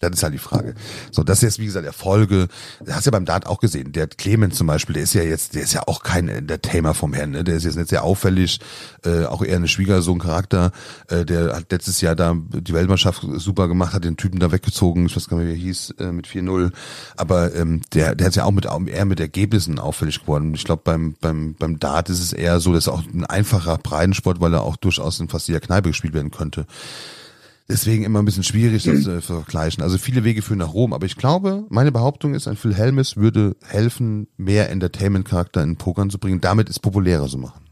Das 0.00 0.12
ist 0.12 0.22
halt 0.22 0.32
die 0.32 0.38
Frage. 0.38 0.74
So, 1.10 1.22
das 1.22 1.38
ist 1.38 1.42
jetzt, 1.42 1.58
wie 1.58 1.66
gesagt, 1.66 1.84
Erfolge. 1.84 2.48
Du 2.82 2.92
hast 2.92 3.04
ja 3.04 3.12
beim 3.12 3.26
Dart 3.26 3.46
auch 3.46 3.60
gesehen. 3.60 3.92
Der 3.92 4.06
Clemens 4.06 4.56
zum 4.56 4.66
Beispiel, 4.66 4.94
der 4.94 5.02
ist 5.02 5.12
ja 5.12 5.22
jetzt, 5.22 5.54
der 5.54 5.62
ist 5.62 5.74
ja 5.74 5.82
auch 5.86 6.02
kein 6.02 6.28
Entertainer 6.28 6.94
vom 6.94 7.12
Herrn, 7.12 7.32
ne? 7.32 7.44
Der 7.44 7.56
ist 7.56 7.64
jetzt 7.64 7.76
nicht 7.76 7.90
sehr 7.90 8.02
auffällig, 8.02 8.60
äh, 9.04 9.26
auch 9.26 9.42
eher 9.42 9.56
eine 9.56 9.68
Schwiegersohn-Charakter. 9.68 10.72
Äh, 11.08 11.26
der 11.26 11.54
hat 11.54 11.70
letztes 11.70 12.00
Jahr 12.00 12.16
da 12.16 12.34
die 12.34 12.72
Weltmannschaft 12.72 13.26
super 13.36 13.68
gemacht, 13.68 13.92
hat 13.92 14.04
den 14.04 14.16
Typen 14.16 14.40
da 14.40 14.50
weggezogen, 14.50 15.04
ich 15.04 15.14
weiß 15.14 15.28
gar 15.28 15.36
nicht, 15.36 15.48
wie 15.48 15.52
er 15.52 15.56
hieß, 15.56 15.94
äh, 15.98 16.12
mit 16.12 16.26
4-0. 16.26 16.72
Aber 17.18 17.54
ähm, 17.54 17.82
der, 17.92 18.14
der 18.14 18.28
ist 18.28 18.36
ja 18.36 18.44
auch 18.44 18.52
mit 18.52 18.64
eher 18.64 19.04
mit 19.04 19.20
Ergebnissen 19.20 19.78
auffällig 19.78 20.22
geworden. 20.22 20.54
Ich 20.54 20.64
glaube, 20.64 20.80
beim, 20.82 21.14
beim, 21.20 21.54
beim 21.58 21.78
Dart 21.78 22.08
ist 22.08 22.22
es 22.22 22.32
eher 22.32 22.58
so, 22.60 22.72
dass 22.72 22.88
auch 22.88 23.02
ein 23.02 23.26
einfacher 23.26 23.76
Breitensport, 23.76 24.40
weil 24.40 24.54
er 24.54 24.62
auch 24.62 24.76
durchaus 24.76 25.20
in 25.20 25.28
fast 25.28 25.46
jeder 25.46 25.60
Kneipe 25.60 25.90
gespielt 25.90 26.14
werden 26.14 26.30
könnte. 26.30 26.64
Deswegen 27.70 28.04
immer 28.04 28.18
ein 28.18 28.24
bisschen 28.24 28.42
schwierig, 28.42 28.84
das 28.84 29.02
zu 29.02 29.20
vergleichen. 29.20 29.82
Also 29.82 29.98
viele 29.98 30.24
Wege 30.24 30.42
führen 30.42 30.58
nach 30.58 30.74
Rom, 30.74 30.92
aber 30.92 31.06
ich 31.06 31.16
glaube, 31.16 31.64
meine 31.68 31.92
Behauptung 31.92 32.34
ist, 32.34 32.48
ein 32.48 32.56
Phil 32.56 32.74
Helmes 32.74 33.16
würde 33.16 33.56
helfen, 33.64 34.28
mehr 34.36 34.70
Entertainment-Charakter 34.70 35.62
in 35.62 35.76
Pokern 35.76 36.10
zu 36.10 36.18
bringen, 36.18 36.40
damit 36.40 36.68
es 36.68 36.78
populärer 36.78 37.28
zu 37.28 37.38
machen. 37.38 37.64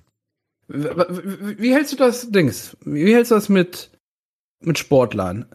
Wie 0.69 1.73
hältst 1.73 1.93
du 1.93 1.97
das 1.97 2.31
Dings? 2.31 2.77
Wie 2.85 3.15
hältst 3.15 3.31
du 3.31 3.35
das 3.35 3.49
mit, 3.49 3.91
mit 4.61 4.79
Sportlern? 4.79 5.47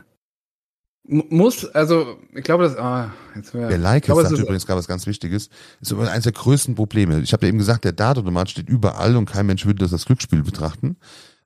muss, 1.05 1.65
also, 1.65 2.17
ich 2.33 2.43
glaube, 2.43 2.63
das, 2.63 2.77
ah, 2.77 3.13
jetzt 3.35 3.53
wäre. 3.53 3.67
Der 3.67 3.77
Like 3.77 4.05
sagt 4.05 4.31
übrigens 4.31 4.65
gerade 4.65 4.79
was 4.79 4.87
ganz 4.87 5.05
Wichtiges. 5.05 5.49
Ist 5.81 5.93
eines 5.93 6.23
der 6.23 6.31
größten 6.31 6.75
Probleme. 6.75 7.19
Ich 7.19 7.33
habe 7.33 7.45
ja 7.45 7.49
eben 7.49 7.57
gesagt, 7.57 7.83
der 7.83 7.91
Dartautomat 7.91 8.49
steht 8.49 8.69
überall 8.69 9.17
und 9.17 9.25
kein 9.25 9.45
Mensch 9.45 9.65
würde 9.65 9.79
das 9.79 9.91
als 9.91 10.05
Glücksspiel 10.05 10.43
betrachten. 10.43 10.95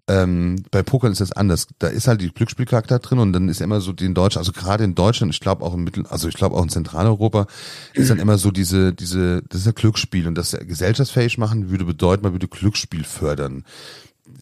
Ähm, 0.10 0.64
bei 0.72 0.84
Pokern 0.84 1.12
ist 1.12 1.20
das 1.20 1.34
anders. 1.34 1.68
Da 1.80 1.88
ist 1.88 2.08
halt 2.08 2.22
die 2.22 2.30
Glücksspielcharakter 2.30 3.00
drin 3.00 3.20
und 3.20 3.34
dann 3.34 3.50
ist 3.50 3.60
immer 3.60 3.82
so 3.82 3.92
den 3.92 4.14
Deutschen, 4.14 4.40
also 4.40 4.54
gerade 4.54 4.86
in 4.86 4.96
Deutschland, 4.96 5.34
ich 5.34 5.42
glaube 5.42 5.66
auch 5.66 5.74
im 5.74 5.84
Mittel, 5.84 6.06
also 6.08 6.30
ich 6.30 6.36
glaube 6.36 6.56
auch 6.56 6.64
in 6.64 6.70
Zentraleuropa, 6.70 7.48
ist 7.94 8.10
dann 8.10 8.20
immer 8.20 8.38
so 8.38 8.52
diese, 8.52 8.94
diese, 8.94 9.44
das 9.50 9.62
ist 9.62 9.66
ja 9.66 9.74
Glücksspiel 9.74 10.28
und 10.28 10.36
das 10.36 10.52
gesellschaftsfähig 10.52 11.38
machen 11.38 11.70
würde 11.70 11.84
bedeuten, 11.84 12.24
man 12.24 12.32
würde 12.32 12.48
Glücksspiel 12.48 13.04
fördern. 13.04 13.66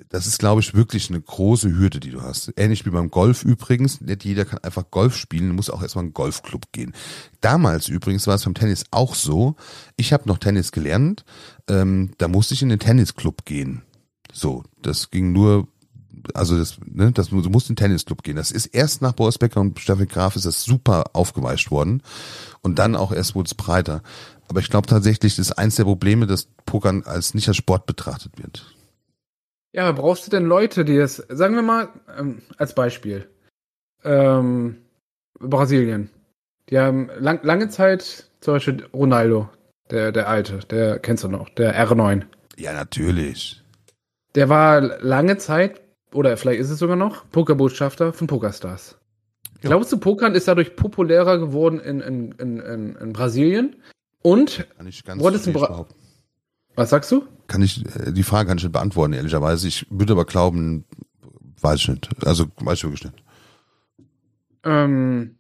Das 0.10 0.28
ist, 0.28 0.40
glaube 0.40 0.62
ich, 0.62 0.74
wirklich 0.74 1.10
eine 1.10 1.22
große 1.22 1.72
Hürde, 1.78 2.00
die 2.00 2.12
du 2.12 2.22
hast. 2.22 2.54
Ähnlich 2.58 2.86
wie 2.86 2.90
beim 2.90 3.12
Golf 3.12 3.44
übrigens. 3.44 4.02
Nicht 4.02 4.24
jeder 4.24 4.46
kann 4.46 4.60
einfach 4.60 4.90
Golf 4.90 5.16
spielen, 5.16 5.56
muss 5.56 5.70
auch 5.70 5.82
erstmal 5.82 6.04
in 6.04 6.08
einen 6.08 6.14
Golfclub 6.14 6.72
gehen. 6.72 6.94
Damals 7.42 7.88
übrigens 7.88 8.26
war 8.26 8.36
es 8.36 8.46
beim 8.46 8.56
Tennis 8.56 8.86
auch 8.92 9.14
so. 9.14 9.56
Ich 9.96 10.14
habe 10.14 10.28
noch 10.28 10.38
Tennis 10.38 10.72
gelernt. 10.72 11.26
Ähm, 11.68 12.12
da 12.18 12.28
musste 12.28 12.54
ich 12.54 12.62
in 12.62 12.70
den 12.70 12.80
Tennisclub 12.80 13.46
gehen. 13.46 13.84
So, 14.36 14.64
das 14.82 15.12
ging 15.12 15.32
nur, 15.32 15.68
also 16.34 16.58
das, 16.58 16.78
ne, 16.86 17.14
das, 17.14 17.30
du 17.30 17.38
musst 17.38 17.70
in 17.70 17.76
den 17.76 17.78
Tennisclub 17.78 18.22
gehen. 18.22 18.36
Das 18.36 18.52
ist 18.52 18.66
erst 18.66 19.02
nach 19.02 19.14
Boris 19.14 19.38
Becker 19.38 19.62
und 19.62 19.80
Stefan 19.80 20.10
Graf 20.10 20.36
ist 20.36 20.46
das 20.46 20.64
super 20.64 21.06
aufgeweicht 21.14 21.72
worden. 21.72 22.04
Und 22.62 22.78
dann 22.78 22.98
auch 22.98 23.14
erst 23.14 23.34
wurde 23.36 23.48
es 23.48 23.56
breiter. 23.56 24.02
Aber 24.50 24.60
ich 24.60 24.70
glaube 24.70 24.88
tatsächlich, 24.88 25.38
das 25.38 25.48
ist 25.48 25.54
eins 25.54 25.76
der 25.76 25.86
Probleme, 25.86 26.28
dass 26.28 26.50
Pokern 26.66 27.04
als 27.06 27.34
nicht 27.34 27.48
als 27.48 27.56
Sport 27.56 27.86
betrachtet 27.86 28.34
wird. 28.38 28.76
Ja, 29.72 29.88
aber 29.88 30.02
brauchst 30.02 30.28
du 30.28 30.32
denn 30.32 30.46
Leute, 30.46 30.84
die 30.84 30.98
das, 30.98 31.16
sagen 31.30 31.56
wir 31.56 31.62
mal, 31.62 31.88
ähm, 32.18 32.42
als 32.58 32.76
Beispiel, 32.76 33.30
ähm, 34.04 34.78
Brasilien. 35.40 36.10
Die 36.70 36.78
haben 36.78 37.10
lang, 37.20 37.40
lange 37.44 37.70
Zeit, 37.70 38.30
zum 38.42 38.56
Beispiel 38.56 38.86
Ronaldo, 38.94 39.50
der, 39.92 40.12
der 40.12 40.28
Alte, 40.28 40.60
der 40.70 41.00
kennst 41.00 41.24
du 41.24 41.30
noch, 41.30 41.48
der 41.50 41.74
R9. 41.88 42.24
Ja, 42.58 42.74
natürlich. 42.74 43.62
Der 44.36 44.50
war 44.50 44.82
lange 44.82 45.38
Zeit, 45.38 45.82
oder 46.14 46.36
vielleicht 46.38 46.60
ist 46.60 46.70
es 46.70 46.80
sogar 46.80 46.96
noch, 46.96 47.30
Pokerbotschafter 47.32 48.14
von 48.14 48.28
Pokerstars. 48.28 48.98
Ja. 49.62 49.70
Glaubst 49.70 49.92
du, 49.92 49.98
Pokern 49.98 50.36
ist 50.36 50.48
dadurch 50.48 50.76
populärer 50.76 51.40
geworden 51.40 51.80
in, 51.80 52.02
in, 52.02 52.32
in, 52.34 52.60
in, 52.60 52.96
in 52.96 53.14
Brasilien? 53.14 53.78
Und 54.22 54.68
kann 54.78 54.88
ich 54.88 55.04
ganz 55.04 55.22
wurde 55.22 55.38
es 55.38 55.52
Bra 55.52 55.88
Was 56.76 56.90
sagst 56.90 57.12
du? 57.12 57.26
Kann 57.48 57.62
ich, 57.62 57.86
äh, 57.96 58.12
die 58.12 58.24
Frage 58.24 58.50
kann 58.50 58.58
ich 58.58 58.64
nicht 58.64 58.74
beantworten, 58.74 59.14
ehrlicherweise. 59.14 59.68
Ich 59.68 59.88
würde 59.90 60.14
aber 60.14 60.26
glauben, 60.26 60.84
weiß 61.62 61.80
ich 61.80 61.88
nicht. 61.88 62.10
Also 62.26 62.46
weiß 62.58 62.80
ich 62.80 62.84
wirklich 62.84 63.04
nicht. 63.06 63.24
Ähm, 64.64 65.35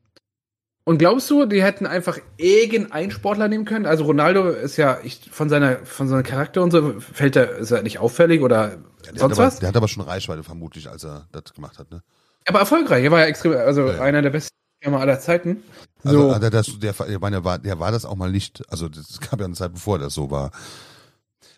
und 0.85 0.99
glaubst 0.99 1.29
du, 1.31 1.45
die 1.45 1.63
hätten 1.63 1.87
einfach 1.87 2.19
irgendeinen 2.37 3.09
Sportler 3.09 3.47
nehmen 3.47 3.65
können? 3.65 3.87
Also 3.87 4.05
Ronaldo 4.05 4.49
ist 4.49 4.77
ja 4.77 4.99
ich, 5.03 5.29
von 5.31 5.49
seiner 5.49 5.77
von 5.83 6.07
seinem 6.07 6.23
Charakter 6.23 6.61
und 6.61 6.71
so 6.71 6.99
fällt 6.99 7.35
er 7.35 7.57
ist 7.57 7.71
er 7.71 7.81
nicht 7.81 7.99
auffällig 7.99 8.41
oder 8.41 8.77
ja, 9.05 9.11
sonst 9.15 9.39
aber, 9.39 9.47
was? 9.47 9.59
Der 9.59 9.69
hat 9.69 9.75
aber 9.75 9.87
schon 9.87 10.03
Reichweite 10.03 10.43
vermutlich, 10.43 10.87
als 10.87 11.03
er 11.03 11.27
das 11.31 11.53
gemacht 11.55 11.79
hat, 11.79 11.89
ne? 11.91 12.03
Aber 12.47 12.59
erfolgreich. 12.59 13.03
Er 13.03 13.11
war 13.11 13.21
ja 13.21 13.25
extrem, 13.25 13.53
also 13.53 13.87
ja, 13.87 13.99
einer 13.99 14.21
der 14.21 14.29
besten 14.29 14.55
Firma 14.79 14.99
aller 14.99 15.19
Zeiten. 15.19 15.63
So. 16.03 16.29
Also, 16.29 16.49
das, 16.49 16.79
der, 16.79 16.93
der, 16.93 17.19
der, 17.19 17.43
war, 17.43 17.57
der 17.57 17.79
war 17.79 17.91
das 17.91 18.05
auch 18.05 18.15
mal 18.15 18.31
nicht. 18.31 18.61
Also 18.69 18.87
das 18.87 19.19
gab 19.19 19.39
ja 19.39 19.45
eine 19.45 19.55
Zeit, 19.55 19.73
bevor 19.73 19.97
das 19.97 20.13
so 20.13 20.29
war. 20.29 20.51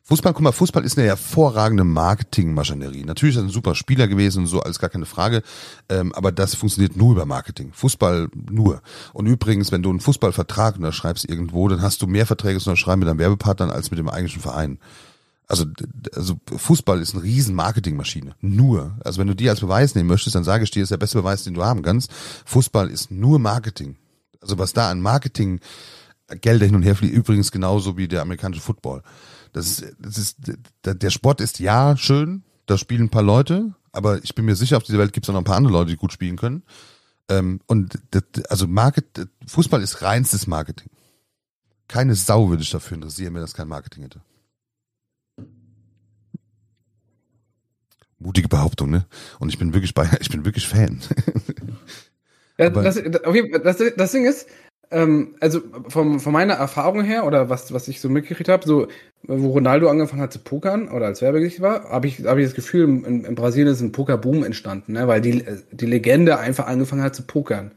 Fußball, 0.07 0.31
guck 0.31 0.41
mal, 0.41 0.53
Fußball 0.53 0.85
ist 0.85 0.97
eine 0.97 1.05
hervorragende 1.05 1.83
Marketingmaschinerie. 1.83 3.03
Natürlich 3.03 3.35
ist 3.35 3.41
er 3.41 3.45
ein 3.45 3.51
super 3.51 3.75
Spieler 3.75 4.07
gewesen 4.07 4.39
und 4.39 4.47
so, 4.47 4.61
alles 4.61 4.79
gar 4.79 4.89
keine 4.89 5.05
Frage. 5.05 5.43
Ähm, 5.89 6.13
aber 6.13 6.31
das 6.31 6.55
funktioniert 6.55 6.95
nur 6.95 7.11
über 7.11 7.25
Marketing. 7.25 7.73
Fußball 7.73 8.29
nur. 8.49 8.81
Und 9.11 9.25
übrigens, 9.25 9.73
wenn 9.73 9.83
du 9.83 9.89
einen 9.89 9.99
Fußballvertrag 9.99 10.77
unterschreibst 10.77 11.29
irgendwo, 11.29 11.67
dann 11.67 11.81
hast 11.81 12.01
du 12.01 12.07
mehr 12.07 12.25
Verträge 12.25 12.57
zu 12.61 12.69
unterschreiben 12.69 12.99
mit 12.99 13.09
deinem 13.09 13.19
Werbepartner 13.19 13.73
als 13.73 13.91
mit 13.91 13.99
dem 13.99 14.07
eigentlichen 14.07 14.41
Verein. 14.41 14.79
Also, 15.45 15.65
also 16.15 16.35
Fußball 16.55 17.01
ist 17.01 17.13
eine 17.13 17.23
riesen 17.23 17.53
Marketingmaschine. 17.53 18.35
Nur. 18.39 18.95
Also 19.03 19.19
wenn 19.19 19.27
du 19.27 19.35
die 19.35 19.49
als 19.49 19.59
Beweis 19.59 19.93
nehmen 19.93 20.07
möchtest, 20.07 20.35
dann 20.37 20.45
sage 20.45 20.63
ich 20.63 20.71
dir, 20.71 20.83
ist 20.83 20.91
der 20.91 20.97
beste 20.97 21.17
Beweis, 21.17 21.43
den 21.43 21.53
du 21.53 21.65
haben 21.65 21.81
kannst. 21.81 22.11
Fußball 22.45 22.89
ist 22.89 23.11
nur 23.11 23.39
Marketing. 23.39 23.97
Also 24.39 24.57
was 24.57 24.71
da 24.71 24.89
an 24.89 25.01
Marketing 25.01 25.59
Gelder 26.41 26.65
hin 26.65 26.75
und 26.75 26.83
her 26.83 26.95
fliegt, 26.95 27.13
übrigens 27.13 27.51
genauso 27.51 27.97
wie 27.97 28.07
der 28.07 28.21
amerikanische 28.21 28.61
Football. 28.61 29.01
Das 29.57 29.67
ist, 29.67 29.95
das 29.99 30.17
ist, 30.17 30.37
der 30.85 31.09
Sport 31.09 31.41
ist 31.41 31.59
ja 31.59 31.97
schön, 31.97 32.43
da 32.67 32.77
spielen 32.77 33.03
ein 33.03 33.09
paar 33.09 33.23
Leute, 33.23 33.73
aber 33.91 34.23
ich 34.23 34.35
bin 34.35 34.45
mir 34.45 34.55
sicher, 34.55 34.77
auf 34.77 34.83
dieser 34.83 34.99
Welt 34.99 35.13
gibt 35.13 35.25
es 35.25 35.29
auch 35.29 35.33
noch 35.33 35.41
ein 35.41 35.45
paar 35.45 35.57
andere 35.57 35.73
Leute, 35.73 35.89
die 35.89 35.97
gut 35.97 36.13
spielen 36.13 36.37
können. 36.37 36.63
Ähm, 37.29 37.59
und 37.65 37.97
das, 38.11 38.23
also 38.49 38.67
Market, 38.67 39.27
Fußball 39.47 39.81
ist 39.81 40.01
reinstes 40.03 40.45
Marketing. 40.45 40.89
Keine 41.87 42.15
Sau 42.15 42.49
würde 42.49 42.61
ich 42.61 42.69
dafür 42.69 42.95
interessieren, 42.95 43.33
wenn 43.33 43.41
das 43.41 43.53
kein 43.53 43.67
Marketing 43.67 44.03
hätte. 44.03 44.21
Mutige 48.19 48.47
Behauptung, 48.47 48.89
ne? 48.89 49.05
Und 49.39 49.49
ich 49.49 49.57
bin 49.57 49.73
wirklich 49.73 49.93
bei, 49.93 50.09
ich 50.19 50.29
bin 50.29 50.45
wirklich 50.45 50.67
Fan. 50.67 51.01
Ja, 52.59 52.71
das, 52.71 52.95
das, 52.95 53.83
das, 53.95 54.11
Ding 54.11 54.25
ist, 54.25 54.47
ähm, 54.91 55.35
also 55.39 55.61
vom, 55.87 56.19
von 56.19 56.33
meiner 56.33 56.55
Erfahrung 56.55 57.03
her 57.03 57.25
oder 57.25 57.49
was, 57.49 57.73
was 57.73 57.87
ich 57.87 58.01
so 58.01 58.09
mitgekriegt 58.09 58.49
habe, 58.49 58.65
so 58.65 58.87
wo 59.23 59.49
Ronaldo 59.49 59.89
angefangen 59.89 60.21
hat 60.21 60.33
zu 60.33 60.39
pokern 60.39 60.89
oder 60.89 61.07
als 61.07 61.21
Werbegesicht 61.21 61.61
war, 61.61 61.89
habe 61.89 62.07
ich, 62.07 62.23
hab 62.23 62.37
ich 62.37 62.45
das 62.45 62.55
Gefühl, 62.55 62.83
in, 62.83 63.25
in 63.25 63.35
Brasilien 63.35 63.67
ist 63.67 63.81
ein 63.81 63.91
Pokerboom 63.91 64.43
entstanden, 64.43 64.93
ne? 64.93 65.07
weil 65.07 65.21
die, 65.21 65.43
die 65.71 65.85
Legende 65.85 66.39
einfach 66.39 66.67
angefangen 66.67 67.03
hat 67.03 67.15
zu 67.15 67.23
pokern. 67.23 67.71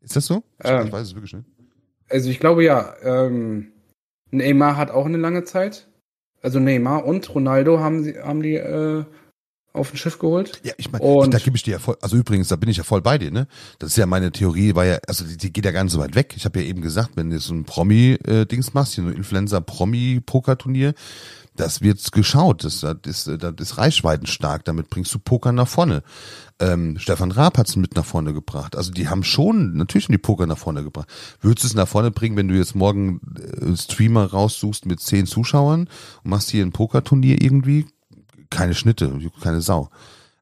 Ist 0.00 0.16
das 0.16 0.26
so? 0.26 0.42
Ich, 0.62 0.70
ähm, 0.70 0.86
ich 0.86 0.92
weiß 0.92 1.08
es 1.08 1.14
wirklich 1.14 1.32
nicht. 1.32 1.46
Also 2.08 2.30
ich 2.30 2.40
glaube 2.40 2.64
ja. 2.64 2.94
Ähm, 3.02 3.68
Neymar 4.30 4.76
hat 4.76 4.90
auch 4.90 5.06
eine 5.06 5.18
lange 5.18 5.44
Zeit 5.44 5.88
also 6.42 6.58
Neymar 6.58 7.04
und 7.04 7.32
Ronaldo 7.34 7.78
haben 7.78 8.02
sie, 8.02 8.18
haben 8.18 8.42
die 8.42 8.56
äh, 8.56 9.04
auf 9.72 9.92
ein 9.92 9.96
Schiff 9.96 10.18
geholt. 10.18 10.60
Ja, 10.64 10.72
ich 10.76 10.92
meine, 10.92 11.28
da 11.30 11.38
gebe 11.38 11.56
ich 11.56 11.62
dir 11.62 11.72
ja 11.72 11.78
voll, 11.78 11.96
also 12.00 12.16
übrigens, 12.16 12.48
da 12.48 12.56
bin 12.56 12.68
ich 12.68 12.76
ja 12.76 12.84
voll 12.84 13.00
bei 13.00 13.18
dir, 13.18 13.30
ne? 13.30 13.46
Das 13.78 13.90
ist 13.90 13.96
ja 13.96 14.06
meine 14.06 14.30
Theorie, 14.30 14.74
war 14.74 14.84
ja, 14.84 14.98
also 15.06 15.24
die, 15.24 15.36
die 15.36 15.52
geht 15.52 15.64
ja 15.64 15.70
gar 15.70 15.84
nicht 15.84 15.92
so 15.92 15.98
weit 15.98 16.14
weg. 16.14 16.34
Ich 16.36 16.44
habe 16.44 16.60
ja 16.60 16.66
eben 16.66 16.82
gesagt, 16.82 17.12
wenn 17.14 17.30
du 17.30 17.38
so 17.38 17.54
ein 17.54 17.64
Promi-Dings 17.64 18.74
machst, 18.74 18.94
hier 18.94 19.04
so 19.04 19.10
ein 19.10 19.16
Influencer-Promi-Pokerturnier, 19.16 20.94
das 21.56 21.82
wird 21.82 22.12
geschaut, 22.12 22.64
das, 22.64 22.80
das, 22.80 22.96
ist, 23.04 23.42
das 23.42 23.54
ist 23.58 23.78
reichweitenstark, 23.78 24.64
damit 24.64 24.88
bringst 24.88 25.12
du 25.14 25.18
Poker 25.18 25.52
nach 25.52 25.68
vorne. 25.68 26.02
Ähm, 26.58 26.98
Stefan 26.98 27.30
Raab 27.30 27.58
hat's 27.58 27.76
mit 27.76 27.94
nach 27.94 28.04
vorne 28.04 28.32
gebracht. 28.32 28.76
Also 28.76 28.90
die 28.90 29.08
haben 29.08 29.22
schon, 29.22 29.74
natürlich 29.76 30.06
haben 30.06 30.12
die 30.12 30.18
Poker 30.18 30.46
nach 30.46 30.58
vorne 30.58 30.82
gebracht. 30.82 31.08
Würdest 31.40 31.64
du 31.64 31.68
es 31.68 31.74
nach 31.74 31.88
vorne 31.88 32.10
bringen, 32.10 32.36
wenn 32.36 32.48
du 32.48 32.54
jetzt 32.54 32.74
morgen 32.74 33.20
äh, 33.36 33.64
einen 33.64 33.76
Streamer 33.76 34.26
raussuchst 34.26 34.86
mit 34.86 35.00
zehn 35.00 35.26
Zuschauern 35.26 35.88
und 36.22 36.30
machst 36.30 36.50
hier 36.50 36.64
ein 36.64 36.72
Pokerturnier 36.72 37.42
irgendwie? 37.42 37.86
Keine 38.54 38.74
Schnitte, 38.74 39.12
keine 39.42 39.60
Sau. 39.60 39.88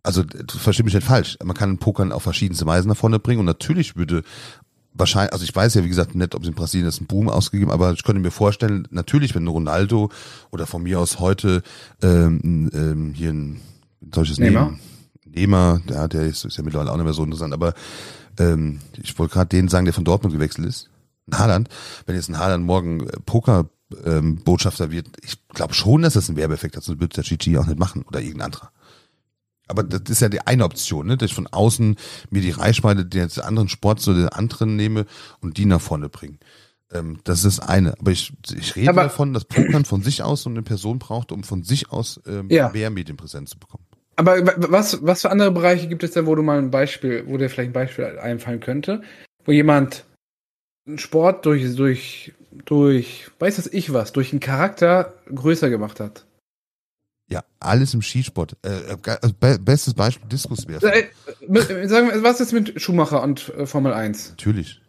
Also 0.03 0.23
d- 0.23 0.45
versteh 0.49 0.83
mich 0.83 0.95
nicht 0.95 1.07
falsch. 1.07 1.37
Man 1.45 1.57
kann 1.57 1.79
Pokern 1.79 2.13
auf 2.13 2.23
verschiedenste 2.23 2.67
Weisen 2.67 2.89
nach 2.89 2.97
vorne 2.97 3.19
bringen 3.19 3.41
und 3.41 3.47
natürlich 3.47 3.97
würde 3.97 4.23
wahrscheinlich, 4.95 5.33
also 5.33 5.45
ich 5.45 5.55
weiß 5.55 5.75
ja 5.75 5.85
wie 5.85 5.89
gesagt 5.89 6.15
nicht, 6.15 6.35
ob 6.35 6.43
es 6.43 6.49
in 6.49 6.55
Brasilien 6.55 6.89
ist 6.89 7.01
ein 7.01 7.07
Boom 7.07 7.29
ausgegeben, 7.29 7.71
aber 7.71 7.93
ich 7.93 8.03
könnte 8.03 8.21
mir 8.21 8.31
vorstellen, 8.31 8.89
natürlich, 8.91 9.35
wenn 9.35 9.47
Ronaldo 9.47 10.11
oder 10.51 10.67
von 10.67 10.83
mir 10.83 10.99
aus 10.99 11.19
heute 11.21 11.63
ähm, 12.03 12.71
ähm, 12.75 13.13
hier 13.15 13.31
ein 13.31 13.61
solches 14.13 14.39
Neymar? 14.39 14.71
Nehmen, 14.71 14.81
Neymar, 15.27 15.81
ja, 15.89 16.09
der 16.09 16.23
ist, 16.23 16.45
ist 16.45 16.57
ja 16.57 16.65
mittlerweile 16.65 16.91
auch 16.93 16.97
nicht 16.97 17.05
mehr 17.05 17.13
so 17.15 17.23
interessant, 17.23 17.53
aber 17.55 17.75
ähm, 18.39 18.81
ich 19.03 19.17
wollte 19.19 19.35
gerade 19.35 19.49
den 19.49 19.69
sagen, 19.69 19.85
der 19.85 19.95
von 19.95 20.05
Dortmund 20.05 20.35
gewechselt 20.35 20.67
ist. 20.67 20.89
Haaland, 21.33 21.69
wenn 22.07 22.17
jetzt 22.17 22.29
ein 22.29 22.39
Haaland 22.39 22.65
morgen 22.65 23.07
äh, 23.07 23.13
Poker 23.25 23.69
ähm, 24.05 24.37
Botschafter 24.37 24.91
wird, 24.91 25.09
ich 25.23 25.37
glaube 25.49 25.75
schon, 25.75 26.03
dass 26.03 26.15
das 26.15 26.29
einen 26.29 26.37
Werbeeffekt 26.39 26.77
hat, 26.77 26.83
sonst 26.85 27.01
wird 27.01 27.17
der 27.17 27.25
Chichi 27.25 27.57
auch 27.59 27.67
nicht 27.67 27.79
machen 27.79 28.03
oder 28.03 28.21
irgendein 28.21 28.47
anderer. 28.47 28.71
Aber 29.69 29.83
das 29.85 30.03
ist 30.11 30.21
ja 30.21 30.29
die 30.29 30.41
eine 30.41 30.65
Option, 30.65 31.07
ne? 31.07 31.17
dass 31.17 31.31
ich 31.31 31.35
von 31.35 31.47
außen 31.47 31.97
mir 32.31 32.43
die 32.43 32.51
Reichweite 32.51 33.05
der 33.07 33.27
des 33.27 33.39
anderen 33.39 33.69
Sports 33.69 34.07
oder 34.09 34.23
der 34.23 34.37
anderen 34.37 34.75
nehme 34.77 35.07
und 35.41 35.59
die 35.59 35.65
nach 35.65 35.81
vorne 35.81 36.09
bringe. 36.09 36.39
Ähm, 36.93 37.21
das 37.23 37.45
ist 37.45 37.59
das 37.59 37.69
eine. 37.69 37.95
Aber 38.01 38.11
ich, 38.11 38.33
ich 38.53 38.75
rede 38.75 38.91
Aber- 38.91 39.03
davon, 39.05 39.33
dass 39.33 39.45
Pokern 39.45 39.85
von 39.85 40.03
sich 40.03 40.23
aus 40.25 40.43
so 40.43 40.51
eine 40.51 40.63
Person 40.63 40.99
braucht, 40.99 41.31
um 41.31 41.45
von 41.45 41.63
sich 41.63 41.93
aus 41.93 42.21
ähm, 42.27 42.49
Ja. 42.51 42.71
mehr 42.71 42.91
Medienpräsenz 42.91 43.51
zu 43.51 43.59
bekommen. 43.61 43.85
Aber 44.17 44.45
wa- 44.45 44.55
was, 44.59 44.99
was 45.07 45.21
für 45.23 45.31
andere 45.31 45.53
Bereiche 45.53 45.87
gibt 45.87 46.03
es 46.03 46.11
denn, 46.11 46.27
wo 46.27 46.35
du 46.35 46.43
mal 46.43 46.59
ein 46.59 46.73
Beispiel, 46.73 47.25
wo 47.29 47.37
dir 47.39 47.49
vielleicht 47.49 47.71
ein 47.71 47.75
Beispiel 47.75 48.19
einfallen 48.19 48.59
könnte, 48.59 49.03
wo 49.45 49.53
jemand 49.53 50.05
einen 50.85 50.99
Sport 50.99 51.47
durch, 51.47 51.77
durch, 51.77 52.33
durch, 52.65 53.31
weiß 53.39 53.57
das 53.57 53.67
ich 53.67 53.93
was, 53.93 54.13
durch 54.13 54.33
einen 54.33 54.41
Charakter 54.41 55.15
größer 55.33 55.71
gemacht 55.71 56.01
hat? 56.01 56.27
Ja, 57.29 57.45
alles 57.61 57.95
im 57.95 58.03
Skisport. 58.03 58.57
Äh, 58.63 58.93
äh, 58.93 58.97
also 59.23 59.35
be 59.39 59.59
bestes 59.61 59.95
Beispiel 59.95 60.29
Diskuswerfen. 60.29 60.89
Äh, 60.89 61.05
mit- 61.47 61.69
Sagen 61.89 62.09
wir, 62.09 62.23
was 62.25 62.41
ist 62.41 62.53
mit 62.53 62.81
Schumacher 62.83 63.23
und 63.23 63.51
äh, 63.51 63.67
Formel 63.67 63.93
1? 63.93 64.31
Natürlich. 64.31 64.81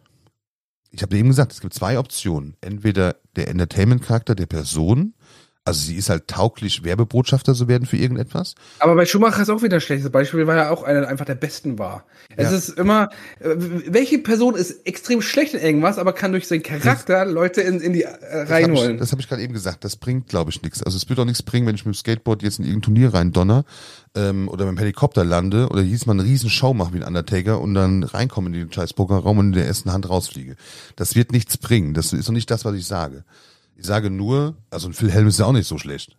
Ich 0.90 1.02
habe 1.02 1.16
eben 1.16 1.28
gesagt, 1.28 1.52
es 1.52 1.60
gibt 1.60 1.72
zwei 1.72 1.98
Optionen. 1.98 2.56
Entweder 2.60 3.16
der 3.36 3.48
Entertainment-Charakter 3.48 4.34
der 4.34 4.46
Person, 4.46 5.14
also 5.64 5.80
sie 5.80 5.94
ist 5.96 6.10
halt 6.10 6.26
tauglich, 6.26 6.82
Werbebotschafter 6.82 7.54
zu 7.54 7.68
werden 7.68 7.86
für 7.86 7.96
irgendetwas. 7.96 8.54
Aber 8.80 8.96
bei 8.96 9.06
Schumacher 9.06 9.42
ist 9.42 9.48
auch 9.50 9.62
wieder 9.62 9.76
ein 9.76 9.80
schlechtes 9.80 10.10
Beispiel, 10.10 10.46
weil 10.48 10.58
er 10.58 10.72
auch 10.72 10.82
einer 10.82 11.06
einfach 11.06 11.24
der 11.24 11.36
Besten 11.36 11.78
war. 11.78 12.04
Es 12.36 12.50
Ja. 12.50 12.56
ist 12.56 12.68
immer, 12.70 13.10
äh, 13.38 13.50
welche 13.86 14.18
Person 14.18 14.54
ist 14.56 14.84
extrem 14.86 15.22
schlecht 15.22 15.54
in 15.54 15.60
irgendwas, 15.60 15.98
aber 15.98 16.12
kann 16.14 16.32
durch 16.32 16.48
seinen 16.48 16.62
Charakter 16.64 17.24
Leute 17.24 17.60
in, 17.60 17.80
in 17.80 17.92
die 17.92 18.02
äh, 18.02 18.08
Das 18.10 18.32
habe 18.32 18.42
ich, 18.44 18.50
reinholen. 18.50 18.98
das 18.98 19.12
hab 19.12 19.20
ich 19.20 19.28
gerade 19.28 19.42
eben 19.42 19.52
gesagt. 19.52 19.84
Das 19.84 19.96
bringt, 19.96 20.26
glaube 20.28 20.50
ich, 20.50 20.62
nichts. 20.62 20.82
Also 20.82 20.96
es 20.96 21.08
wird 21.08 21.20
auch 21.20 21.24
nichts 21.24 21.42
bringen, 21.44 21.66
wenn 21.66 21.76
ich 21.76 21.84
mit 21.86 21.94
dem 21.94 21.98
Skateboard 21.98 22.42
jetzt 22.42 22.58
in 22.58 22.64
irgendein 22.64 22.82
Turnier 22.82 23.14
rein 23.14 23.30
donner 23.32 23.64
ähm, 24.16 24.48
oder 24.48 24.64
mit 24.64 24.72
dem 24.74 24.78
Helikopter 24.78 25.24
lande 25.24 25.68
oder 25.68 25.82
hieß 25.82 26.06
mal 26.06 26.14
eine 26.14 26.24
riesen 26.24 26.50
Show 26.50 26.74
mache 26.74 26.92
wie 26.92 26.98
ein 26.98 27.04
Undertaker 27.06 27.60
und 27.60 27.74
dann 27.74 28.02
reinkomme 28.02 28.48
in 28.48 28.52
den 28.54 28.72
scheiß 28.72 28.94
Pokerraum 28.94 29.38
und 29.38 29.46
in 29.46 29.52
der 29.52 29.66
ersten 29.66 29.92
Hand 29.92 30.08
rausfliege. 30.08 30.56
Das 30.96 31.14
wird 31.14 31.30
nichts 31.30 31.56
bringen. 31.56 31.94
Das 31.94 32.12
ist 32.12 32.26
doch 32.28 32.32
nicht 32.32 32.50
das, 32.50 32.64
was 32.64 32.74
ich 32.74 32.86
sage. 32.86 33.24
Ich 33.74 33.86
sage 33.86 34.10
nur, 34.10 34.56
also 34.70 34.88
ein 34.88 34.92
Phil 34.92 35.10
Helm 35.10 35.26
ist 35.26 35.38
ja 35.38 35.46
auch 35.46 35.52
nicht 35.52 35.66
so 35.66 35.78
schlecht. 35.78 36.16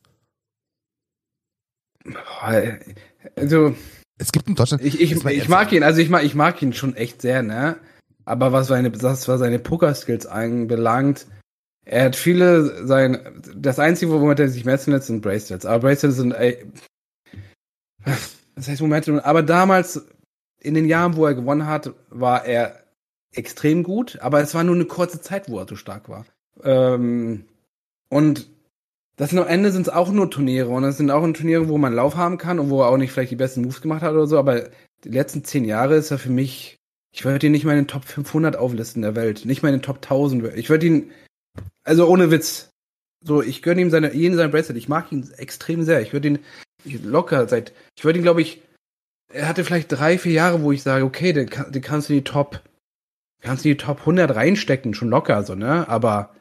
Boah, 2.03 2.79
Also, 3.35 3.75
Es 4.17 4.31
gibt 4.31 4.47
in 4.47 4.55
Deutschland. 4.55 4.83
ich, 4.83 4.99
ich, 4.99 5.11
ich 5.25 5.49
mag 5.49 5.71
ihn, 5.71 5.83
also 5.83 6.01
ich 6.01 6.09
mag, 6.09 6.23
ich 6.23 6.35
mag 6.35 6.61
ihn 6.61 6.73
schon 6.73 6.95
echt 6.95 7.21
sehr, 7.21 7.41
ne? 7.43 7.77
Aber 8.25 8.51
was 8.51 8.67
seine, 8.67 8.93
was, 9.01 9.27
was 9.27 9.39
seine 9.39 9.59
Poker-Skills 9.59 10.25
anbelangt, 10.25 11.27
er 11.85 12.05
hat 12.05 12.15
viele 12.15 12.85
sein, 12.87 13.41
das 13.55 13.79
einzige, 13.79 14.11
womit 14.11 14.39
er 14.39 14.47
sich 14.49 14.63
messen 14.65 14.93
lässt, 14.93 15.07
sind 15.07 15.21
Bracelets. 15.21 15.65
Aber 15.65 15.87
Bracelets 15.87 16.17
sind, 16.17 16.31
ey, 16.31 16.65
das 18.55 18.67
heißt 18.67 18.81
Momente, 18.81 19.23
aber 19.25 19.43
damals, 19.43 20.05
in 20.59 20.73
den 20.75 20.85
Jahren, 20.85 21.15
wo 21.17 21.25
er 21.25 21.33
gewonnen 21.33 21.67
hat, 21.67 21.93
war 22.09 22.45
er 22.45 22.83
extrem 23.33 23.83
gut, 23.83 24.19
aber 24.21 24.41
es 24.41 24.53
war 24.53 24.63
nur 24.63 24.75
eine 24.75 24.85
kurze 24.85 25.19
Zeit, 25.19 25.49
wo 25.49 25.59
er 25.59 25.67
so 25.67 25.75
stark 25.75 26.07
war. 26.07 26.25
Ähm, 26.61 27.45
und 28.09 28.47
das 29.15 29.29
sind 29.29 29.39
am 29.39 29.47
Ende 29.47 29.71
sind 29.71 29.83
es 29.83 29.93
auch 29.93 30.11
nur 30.11 30.29
Turniere 30.29 30.69
und 30.69 30.83
das 30.83 30.97
sind 30.97 31.11
auch 31.11 31.21
Turniere, 31.33 31.69
wo 31.69 31.77
man 31.77 31.93
Lauf 31.93 32.15
haben 32.15 32.37
kann 32.37 32.59
und 32.59 32.69
wo 32.69 32.81
er 32.81 32.89
auch 32.89 32.97
nicht 32.97 33.11
vielleicht 33.11 33.31
die 33.31 33.35
besten 33.35 33.61
Moves 33.61 33.81
gemacht 33.81 34.01
hat 34.01 34.13
oder 34.13 34.27
so, 34.27 34.39
aber 34.39 34.69
die 35.03 35.09
letzten 35.09 35.43
zehn 35.43 35.65
Jahre 35.65 35.95
ist 35.95 36.11
er 36.11 36.17
für 36.17 36.31
mich, 36.31 36.77
ich 37.13 37.25
würde 37.25 37.45
ihn 37.45 37.51
nicht 37.51 37.65
mal 37.65 37.73
in 37.73 37.79
den 37.79 37.87
Top 37.87 38.05
500 38.05 38.55
auflisten 38.55 39.03
der 39.03 39.15
Welt, 39.15 39.45
nicht 39.45 39.61
mal 39.61 39.69
in 39.69 39.75
den 39.75 39.81
Top 39.83 39.97
1000. 39.97 40.55
Ich 40.55 40.69
würde 40.69 40.87
ihn, 40.87 41.11
also 41.83 42.07
ohne 42.07 42.31
Witz, 42.31 42.69
so, 43.23 43.41
ich 43.43 43.61
gönne 43.61 43.81
ihm 43.81 43.91
seine, 43.91 44.13
jeden 44.13 44.35
sein 44.35 44.51
Bracelet, 44.51 44.77
ich 44.77 44.89
mag 44.89 45.11
ihn 45.11 45.29
extrem 45.37 45.83
sehr, 45.83 46.01
ich 46.01 46.11
würde 46.11 46.29
ihn 46.29 46.39
ich, 46.83 47.03
locker 47.03 47.47
seit, 47.47 47.71
ich 47.95 48.03
würde 48.03 48.19
ihn 48.19 48.23
glaube 48.23 48.41
ich, 48.41 48.61
er 49.31 49.47
hatte 49.47 49.63
vielleicht 49.63 49.91
drei, 49.91 50.17
vier 50.17 50.33
Jahre, 50.33 50.61
wo 50.63 50.71
ich 50.71 50.83
sage, 50.83 51.05
okay, 51.05 51.33
den, 51.33 51.49
den 51.69 51.81
kannst 51.81 52.09
du 52.09 52.13
in 52.13 52.19
die 52.19 52.23
Top, 52.23 52.61
kannst 53.41 53.63
du 53.63 53.69
in 53.69 53.77
die 53.77 53.83
Top 53.83 53.99
100 53.99 54.35
reinstecken, 54.35 54.93
schon 54.93 55.09
locker, 55.09 55.43
so, 55.43 55.55
ne, 55.55 55.87
aber 55.87 56.33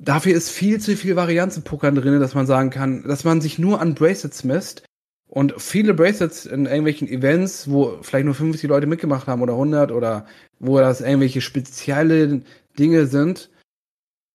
dafür 0.00 0.34
ist 0.34 0.50
viel 0.50 0.80
zu 0.80 0.96
viel 0.96 1.14
Varianz 1.16 1.56
im 1.56 1.62
Pokern 1.62 1.94
drin, 1.94 2.18
dass 2.20 2.34
man 2.34 2.46
sagen 2.46 2.70
kann, 2.70 3.02
dass 3.04 3.24
man 3.24 3.40
sich 3.40 3.58
nur 3.58 3.80
an 3.80 3.94
Bracelets 3.94 4.42
misst 4.42 4.82
und 5.28 5.54
viele 5.60 5.94
Bracelets 5.94 6.46
in 6.46 6.66
irgendwelchen 6.66 7.08
Events, 7.08 7.70
wo 7.70 7.98
vielleicht 8.02 8.24
nur 8.24 8.34
50 8.34 8.68
Leute 8.68 8.86
mitgemacht 8.86 9.28
haben 9.28 9.42
oder 9.42 9.52
100 9.52 9.92
oder 9.92 10.26
wo 10.58 10.78
das 10.78 11.00
irgendwelche 11.00 11.40
spezielle 11.40 12.42
Dinge 12.78 13.06
sind. 13.06 13.50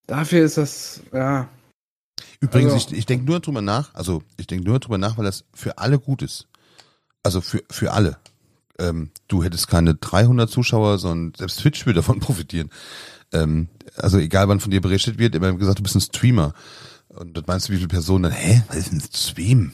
Dafür 0.07 0.45
ist 0.45 0.57
das, 0.57 1.01
ja, 1.11 1.49
Übrigens, 2.39 2.73
Also- 2.73 2.91
ich, 2.91 2.97
ich 2.99 3.05
denke 3.05 3.25
nur 3.25 3.39
drüber 3.39 3.61
nach, 3.61 3.93
also 3.95 4.21
ich 4.37 4.47
denke 4.47 4.67
nur 4.67 4.79
drüber 4.79 4.97
nach, 4.97 5.17
weil 5.17 5.25
das 5.25 5.45
für 5.53 5.77
alle 5.77 5.99
gut 5.99 6.21
ist. 6.21 6.47
Also 7.23 7.41
für, 7.41 7.63
für 7.69 7.91
alle. 7.91 8.17
Ähm, 8.77 9.09
du 9.27 9.43
hättest 9.43 9.67
keine 9.67 9.95
300 9.95 10.49
Zuschauer, 10.49 10.97
sondern 10.99 11.33
selbst 11.35 11.59
Twitch 11.59 11.85
würde 11.85 11.97
davon 11.97 12.19
profitieren. 12.19 12.69
Ähm, 13.35 13.67
also 13.97 14.17
egal 14.17 14.47
wann 14.47 14.59
von 14.59 14.71
dir 14.71 14.81
berichtet 14.81 15.17
wird, 15.17 15.35
immer 15.35 15.53
gesagt, 15.53 15.79
du 15.79 15.83
bist 15.83 15.95
ein 15.95 16.01
Streamer. 16.01 16.53
Und 17.09 17.37
das 17.37 17.45
meinst 17.47 17.69
du, 17.69 17.73
wie 17.73 17.77
viele 17.77 17.87
Personen 17.87 18.23
dann, 18.23 18.33
hä, 18.33 18.63
was 18.67 18.77
ist 18.77 18.91
ein 18.91 19.01
Stream? 19.01 19.71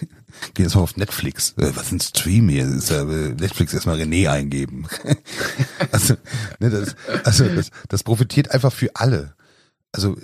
Geh 0.54 0.62
jetzt 0.62 0.74
mal 0.74 0.82
auf 0.82 0.96
Netflix. 0.96 1.54
Äh, 1.56 1.72
was 1.74 1.86
ist 1.86 1.92
ein 1.92 2.00
Stream 2.00 2.48
hier? 2.48 2.66
Ist 2.66 2.90
ja, 2.90 3.02
äh, 3.02 3.34
Netflix 3.34 3.74
erstmal 3.74 4.00
René 4.00 4.28
eingeben. 4.28 4.86
also, 5.92 6.14
ne, 6.60 6.70
das, 6.70 6.94
also 7.24 7.48
das, 7.48 7.70
das 7.88 8.02
profitiert 8.02 8.50
einfach 8.52 8.72
für 8.72 8.90
alle 8.94 9.34
also 9.94 10.16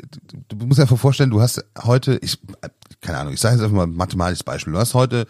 du, 0.49 0.57
du 0.57 0.67
musst 0.67 0.79
dir 0.79 0.83
einfach 0.83 0.99
vorstellen, 0.99 1.31
du 1.31 1.41
hast 1.41 1.65
heute, 1.85 2.19
ich, 2.23 2.39
keine 3.01 3.19
Ahnung, 3.19 3.33
ich 3.33 3.41
sage 3.41 3.55
jetzt 3.55 3.63
einfach 3.63 3.77
mal 3.77 3.85
ein 3.85 3.95
mathematisches 3.95 4.43
Beispiel, 4.43 4.73
du 4.73 4.79
hast 4.79 4.95
heute 4.95 5.27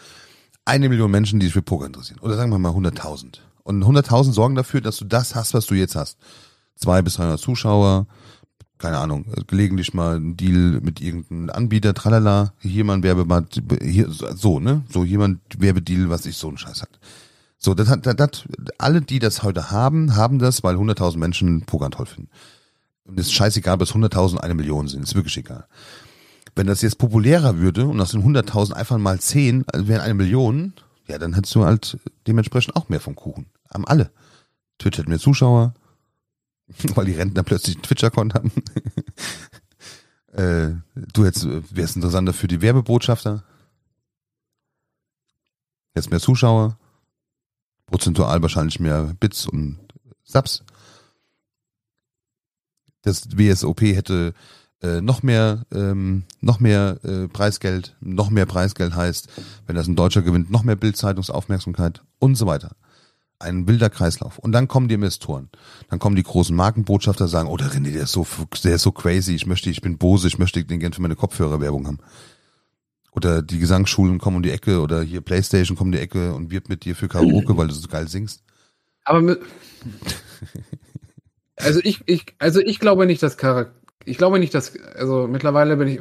eine 0.64 0.88
Million 0.88 1.10
Menschen, 1.10 1.40
die 1.40 1.46
sich 1.46 1.52
für 1.52 1.62
Poker 1.62 1.86
interessieren. 1.86 2.20
Oder 2.20 2.36
sagen 2.36 2.50
wir 2.50 2.58
mal 2.58 2.72
100.000. 2.72 3.38
Und 3.62 3.84
100.000 3.84 4.32
sorgen 4.32 4.54
dafür, 4.54 4.80
dass 4.80 4.96
du 4.96 5.04
das 5.04 5.34
hast, 5.34 5.52
was 5.52 5.66
du 5.66 5.74
jetzt 5.74 5.94
hast. 5.94 6.16
Zwei 6.80 7.02
bis 7.02 7.14
300 7.14 7.38
Zuschauer, 7.38 8.06
keine 8.78 8.98
Ahnung, 8.98 9.26
gelegentlich 9.46 9.92
mal 9.92 10.16
ein 10.16 10.36
Deal 10.36 10.80
mit 10.80 11.00
irgendeinem 11.00 11.50
Anbieter, 11.50 11.92
tralala, 11.92 12.54
hier 12.58 12.84
mal 12.84 12.94
ein 12.94 13.02
Werbeband, 13.02 13.62
hier, 13.82 14.08
so, 14.08 14.58
ne? 14.58 14.82
So 14.88 15.04
jemand 15.04 15.40
Werbedeal, 15.58 16.08
was 16.08 16.24
ich 16.24 16.36
so 16.36 16.48
einen 16.48 16.56
Scheiß 16.56 16.80
hat. 16.80 16.98
So, 17.58 17.74
das 17.74 17.88
hat, 17.88 18.06
das, 18.06 18.16
das, 18.16 18.44
alle, 18.78 19.02
die 19.02 19.18
das 19.18 19.42
heute 19.42 19.70
haben, 19.70 20.16
haben 20.16 20.38
das, 20.38 20.64
weil 20.64 20.76
100.000 20.76 21.18
Menschen 21.18 21.60
Poker 21.66 21.90
toll 21.90 22.06
finden. 22.06 22.30
Und 23.04 23.20
es 23.20 23.26
ist 23.26 23.32
scheißegal, 23.34 23.74
ob 23.74 23.82
es 23.82 23.92
100.000 23.92 24.38
eine 24.38 24.54
Million 24.54 24.88
sind, 24.88 25.02
ist 25.02 25.14
wirklich 25.14 25.36
egal. 25.36 25.66
Wenn 26.56 26.66
das 26.66 26.80
jetzt 26.80 26.96
populärer 26.96 27.58
würde 27.58 27.86
und 27.86 28.00
aus 28.00 28.12
den 28.12 28.24
100.000 28.24 28.72
einfach 28.72 28.96
mal 28.96 29.20
10 29.20 29.66
also 29.70 29.88
wären 29.88 30.00
eine 30.00 30.14
Million, 30.14 30.72
ja, 31.06 31.18
dann 31.18 31.34
hättest 31.34 31.54
du 31.54 31.64
halt 31.64 31.98
dementsprechend 32.26 32.76
auch 32.76 32.88
mehr 32.88 33.00
vom 33.00 33.14
Kuchen. 33.14 33.46
Haben 33.72 33.86
alle. 33.86 34.10
Twitch 34.78 34.98
hat 34.98 35.08
mehr 35.08 35.18
Zuschauer, 35.18 35.74
weil 36.94 37.06
die 37.06 37.14
Rentner 37.14 37.42
plötzlich 37.42 37.76
einen 37.76 37.82
Twitch-Account 37.82 38.34
haben. 38.34 38.52
äh, 40.32 40.70
du 40.94 41.24
hättest, 41.24 41.46
wärst 41.74 41.96
interessanter 41.96 42.32
für 42.32 42.48
die 42.48 42.62
Werbebotschafter. 42.62 43.44
Jetzt 45.94 46.10
mehr 46.10 46.20
Zuschauer. 46.20 46.78
Prozentual 47.86 48.40
wahrscheinlich 48.40 48.78
mehr 48.78 49.14
Bits 49.18 49.46
und 49.46 49.78
Subs 50.22 50.62
das 53.02 53.36
WSOP 53.36 53.82
hätte 53.82 54.34
äh, 54.82 55.00
noch 55.00 55.22
mehr, 55.22 55.64
ähm, 55.72 56.24
noch 56.40 56.60
mehr 56.60 56.98
äh, 57.04 57.28
Preisgeld, 57.28 57.96
noch 58.00 58.30
mehr 58.30 58.46
Preisgeld 58.46 58.94
heißt, 58.94 59.28
wenn 59.66 59.76
das 59.76 59.88
ein 59.88 59.96
Deutscher 59.96 60.22
gewinnt, 60.22 60.50
noch 60.50 60.62
mehr 60.62 60.76
Bildzeitungsaufmerksamkeit 60.76 62.02
und 62.18 62.36
so 62.36 62.46
weiter. 62.46 62.76
Ein 63.40 63.66
wilder 63.66 63.88
Kreislauf. 63.88 64.38
Und 64.38 64.52
dann 64.52 64.68
kommen 64.68 64.88
die 64.88 64.94
Investoren. 64.94 65.48
Dann 65.88 65.98
kommen 65.98 66.14
die 66.14 66.22
großen 66.22 66.54
Markenbotschafter, 66.54 67.26
sagen, 67.26 67.48
oh, 67.48 67.56
der 67.56 67.68
René, 67.68 67.92
der 67.92 68.02
ist 68.02 68.12
so, 68.12 68.26
der 68.62 68.74
ist 68.74 68.82
so 68.82 68.92
crazy, 68.92 69.34
ich 69.34 69.46
möchte, 69.46 69.70
ich 69.70 69.80
bin 69.80 69.96
Bose, 69.96 70.28
ich 70.28 70.38
möchte 70.38 70.62
den 70.62 70.78
gerne 70.78 70.94
für 70.94 71.02
meine 71.02 71.16
Kopfhörerwerbung 71.16 71.86
haben. 71.86 71.98
Oder 73.12 73.42
die 73.42 73.58
Gesangsschulen 73.58 74.18
kommen 74.18 74.36
um 74.36 74.42
die 74.42 74.50
Ecke 74.50 74.80
oder 74.80 75.02
hier 75.02 75.22
Playstation 75.22 75.76
kommen 75.76 75.88
um 75.88 75.92
die 75.92 76.02
Ecke 76.02 76.34
und 76.34 76.50
wirbt 76.50 76.68
mit 76.68 76.84
dir 76.84 76.94
für 76.94 77.08
Karaoke, 77.08 77.56
weil 77.56 77.68
du 77.68 77.74
so 77.74 77.88
geil 77.88 78.08
singst. 78.08 78.42
Aber 79.04 79.36
also 81.56 81.80
ich, 81.82 82.02
ich, 82.06 82.34
also 82.38 82.60
ich 82.60 82.78
glaube 82.78 83.06
nicht, 83.06 83.22
dass 83.22 83.36
Charakter, 83.36 83.74
ich 84.04 84.18
glaube 84.18 84.38
nicht, 84.38 84.54
dass, 84.54 84.78
also 84.94 85.26
mittlerweile 85.26 85.76
bin 85.76 85.88
ich, 85.88 86.00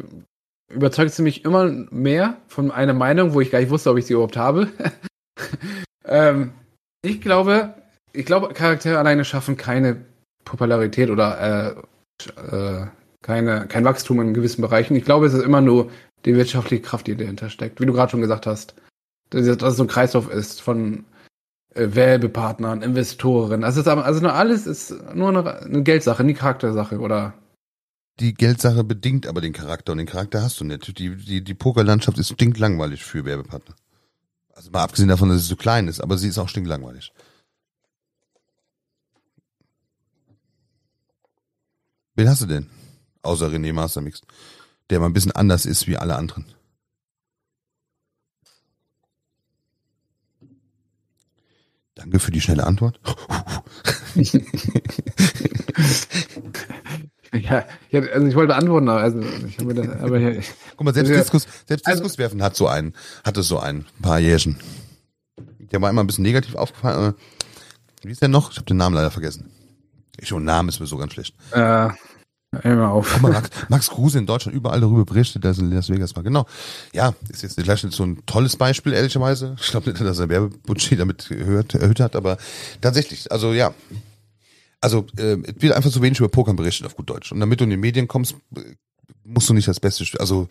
überzeugt 0.70 1.14
sie 1.14 1.24
mich 1.24 1.46
immer 1.46 1.66
mehr 1.90 2.38
von 2.48 2.72
einer 2.72 2.94
Meinung, 2.94 3.34
wo 3.34 3.42
ich 3.42 3.50
gar 3.50 3.60
nicht 3.60 3.72
wusste, 3.72 3.92
ob 3.92 3.98
ich 3.98 4.06
sie 4.06 4.14
überhaupt 4.14 4.38
habe. 4.38 4.68
ähm, 6.06 6.54
ich 7.02 7.22
glaube, 7.22 7.74
ich 8.14 8.26
glaube, 8.26 8.54
Charaktere 8.54 8.98
alleine 8.98 9.26
schaffen 9.26 9.58
keine 9.58 10.06
Popularität 10.46 11.10
oder 11.10 11.78
äh, 11.78 12.82
äh, 12.82 12.88
keine, 13.22 13.68
kein 13.68 13.86
Wachstum 13.86 14.20
in 14.22 14.34
gewissen 14.34 14.62
Bereichen. 14.62 14.96
Ich 14.96 15.06
glaube, 15.06 15.26
es 15.26 15.34
ist 15.34 15.44
immer 15.44 15.62
nur 15.62 15.92
die 16.26 16.36
wirtschaftliche 16.36 16.82
Kraft, 16.82 17.08
die 17.08 17.16
dahinter 17.16 17.50
steckt. 17.50 17.80
Wie 17.80 17.86
du 17.86 17.94
gerade 17.94 18.12
schon 18.12 18.22
gesagt 18.22 18.48
hast, 18.48 18.76
dass, 19.30 19.46
dass 19.58 19.72
es 19.72 19.78
so 19.78 19.84
ein 19.84 19.88
Kreislauf 19.88 20.30
ist 20.32 20.62
von 20.62 21.06
äh, 21.76 21.88
Werbepartnern, 21.92 22.82
Investoren. 22.82 23.64
Also, 23.64 23.82
ist 23.82 23.88
also 23.88 24.22
nur 24.22 24.34
alles 24.34 24.68
ist 24.68 24.96
nur 25.14 25.30
eine, 25.30 25.62
eine 25.62 25.84
Geldsache, 25.84 26.24
nie 26.24 26.34
Charaktersache, 26.34 27.00
oder? 27.00 27.34
Die 28.20 28.34
Geldsache 28.34 28.84
bedingt 28.84 29.28
aber 29.28 29.40
den 29.40 29.54
Charakter 29.54 29.94
und 29.94 30.00
den 30.00 30.08
Charakter 30.08 30.42
hast 30.42 30.60
du 30.60 30.66
nicht. 30.66 30.98
Die, 31.00 31.16
die, 31.16 31.42
die 31.42 31.54
Pokerlandschaft 31.54 32.18
ist 32.18 32.34
stinklangweilig 32.34 33.06
für 33.06 33.24
Werbepartner. 33.24 33.76
Also 34.60 34.72
mal 34.72 34.84
abgesehen 34.84 35.08
davon, 35.08 35.30
dass 35.30 35.44
sie 35.44 35.48
so 35.48 35.56
klein 35.56 35.88
ist, 35.88 36.02
aber 36.02 36.18
sie 36.18 36.28
ist 36.28 36.38
auch 36.38 36.50
stinklangweilig. 36.50 37.14
Wen 42.16 42.28
hast 42.28 42.42
du 42.42 42.46
denn? 42.46 42.70
Außer 43.22 43.48
René 43.48 43.72
Mastermix. 43.72 44.22
Der 44.90 45.00
mal 45.00 45.06
ein 45.06 45.14
bisschen 45.14 45.32
anders 45.32 45.66
ist 45.66 45.88
wie 45.88 45.96
alle 45.96 46.18
anderen. 46.18 46.46
Danke 51.96 52.20
für 52.20 52.32
die 52.32 52.42
schnelle 52.42 52.68
Antwort. 52.68 53.00
ja, 57.34 57.66
also 58.14 58.28
ich 58.28 58.36
wollte 58.36 58.56
antworten, 58.56 58.90
also 58.90 59.20
ich 59.20 59.60
habe 59.60 59.74
das, 59.74 59.88
aber 60.02 60.18
hier, 60.18 60.42
Guck 60.78 60.86
mal, 60.86 60.94
selbst 60.94 61.12
Diskus, 61.12 61.48
selbst 61.68 61.86
also, 61.86 62.02
Diskus 62.02 62.18
werfen 62.18 62.42
hat 62.42 62.56
so 62.56 62.68
einen, 62.68 62.94
hatte 63.24 63.44
so 63.44 63.60
ein 63.60 63.86
paar 64.02 64.20
Jährchen. 64.20 64.58
Der 65.72 65.82
war 65.82 65.90
immer 65.90 66.04
ein 66.04 66.08
bisschen 66.08 66.24
negativ 66.24 66.56
aufgefallen. 66.56 67.14
Wie 68.02 68.12
ist 68.12 68.22
der 68.22 68.30
noch? 68.30 68.52
Ich 68.52 68.58
habe 68.58 68.66
den 68.66 68.78
Namen 68.78 68.96
leider 68.96 69.12
vergessen. 69.12 69.52
Ich 70.18 70.30
schon 70.30 70.44
Namen 70.44 70.70
ist 70.70 70.80
mir 70.80 70.88
so 70.88 70.98
ganz 70.98 71.14
schlecht. 71.14 71.36
Äh, 71.52 71.90
Immer 72.64 72.90
auf. 72.90 73.12
Guck 73.14 73.22
mal, 73.22 73.32
Max, 73.32 73.50
Max 73.68 73.90
Kruse 73.90 74.18
in 74.18 74.26
Deutschland 74.26 74.58
überall 74.58 74.82
darüber 74.82 75.06
berichtet, 75.06 75.46
dass 75.46 75.60
in 75.60 75.72
Las 75.72 75.90
Vegas 75.90 76.16
war. 76.16 76.24
Genau. 76.24 76.48
Ja, 76.94 77.14
ist 77.30 77.44
jetzt 77.44 77.58
gleich 77.58 77.82
so 77.82 78.04
ein 78.04 78.26
tolles 78.26 78.56
Beispiel, 78.56 78.94
ehrlicherweise. 78.94 79.56
Ich 79.62 79.70
glaube 79.70 79.92
nicht, 79.92 80.02
dass 80.02 80.18
er 80.18 80.30
Werbebudget 80.30 81.00
damit 81.00 81.30
erhöht, 81.30 81.76
erhöht 81.76 82.00
hat, 82.00 82.16
aber 82.16 82.38
tatsächlich, 82.82 83.32
also 83.32 83.54
ja. 83.54 83.74
Also, 84.82 85.06
äh, 85.18 85.38
es 85.44 85.62
wird 85.62 85.74
einfach 85.74 85.92
zu 85.92 86.02
wenig 86.02 86.20
über 86.20 86.30
Pokern 86.30 86.56
berichtet 86.56 86.86
auf 86.86 86.96
gut 86.96 87.10
Deutsch. 87.10 87.32
Und 87.32 87.40
damit 87.40 87.60
du 87.60 87.66
in 87.66 87.70
die 87.70 87.78
Medien 87.78 88.08
kommst, 88.08 88.36
musst 89.24 89.50
du 89.50 89.54
nicht 89.54 89.68
das 89.68 89.80
Beste, 89.80 90.06
also. 90.20 90.48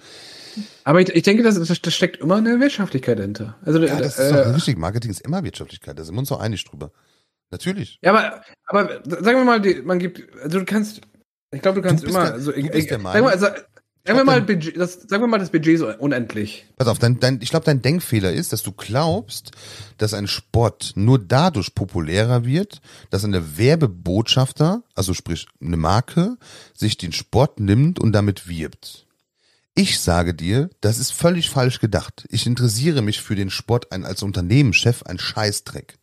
Aber 0.85 1.01
ich, 1.01 1.09
ich 1.11 1.23
denke, 1.23 1.43
das, 1.43 1.57
das 1.59 1.95
steckt 1.95 2.19
immer 2.19 2.37
eine 2.37 2.61
Wirtschaftlichkeit 2.61 3.19
dahinter. 3.19 3.57
Also, 3.65 3.81
ja, 3.81 3.99
das 3.99 4.19
ist 4.19 4.31
äh, 4.31 4.49
richtig. 4.49 4.79
Marketing 4.79 5.11
ist 5.11 5.21
immer 5.21 5.43
Wirtschaftlichkeit. 5.45 5.99
Da 5.99 6.05
sind 6.05 6.15
wir 6.15 6.21
uns 6.21 6.33
auch 6.33 6.41
einig 6.41 6.65
drüber. 6.65 6.93
Natürlich. 7.51 7.99
Ja, 8.03 8.11
aber, 8.11 8.43
aber 8.67 9.03
sagen 9.05 9.39
wir 9.39 9.45
mal, 9.45 9.61
die, 9.61 9.81
man 9.83 9.99
gibt, 9.99 10.23
also 10.43 10.59
du 10.59 10.65
kannst, 10.67 11.01
ich 11.51 11.63
glaube, 11.63 11.81
du 11.81 11.89
kannst 11.89 12.05
du 12.05 12.09
immer. 12.09 12.33
Also, 12.33 12.53
ich, 12.53 12.67
ich, 12.67 12.89
sag 12.89 13.03
mal, 13.03 13.23
also, 13.23 13.47
sagen 14.05 14.19
wir 14.19 14.25
mal, 14.25 14.43
Budget, 14.43 14.77
das, 14.77 14.95
sagen 15.07 15.23
wir 15.23 15.27
mal, 15.27 15.39
das 15.39 15.51
Budget 15.51 15.75
ist 15.75 15.83
unendlich. 15.83 16.67
Pass 16.77 16.89
auf, 16.89 16.99
dein, 16.99 17.21
dein, 17.21 17.41
ich 17.43 17.51
glaube, 17.51 17.67
dein 17.67 17.83
Denkfehler 17.83 18.33
ist, 18.33 18.53
dass 18.53 18.63
du 18.63 18.73
glaubst, 18.73 19.53
dass 19.99 20.15
ein 20.15 20.27
Sport 20.27 20.93
nur 20.95 21.19
dadurch 21.19 21.75
populärer 21.75 22.45
wird, 22.45 22.81
dass 23.11 23.25
eine 23.25 23.59
Werbebotschafter, 23.59 24.83
also 24.95 25.15
sprich 25.15 25.47
eine 25.61 25.77
Marke, 25.77 26.37
sich 26.75 26.97
den 26.97 27.13
Sport 27.13 27.61
nimmt 27.61 27.99
und 27.99 28.13
damit 28.13 28.49
wirbt. 28.49 29.07
Ich 29.75 30.01
sage 30.01 30.35
dir, 30.35 30.71
das 30.81 30.99
ist 30.99 31.13
völlig 31.13 31.51
falsch 31.51 31.79
gedacht. 31.79 32.27
Ich 32.31 32.47
interessiere 32.47 33.01
mich 33.01 33.21
für 33.23 33.37
den 33.37 33.49
Sport 33.49 33.93
ein, 33.93 34.05
als 34.05 34.25
Unternehmenschef 34.25 35.05
ein 35.05 35.21
Scheißdreck. 35.21 35.99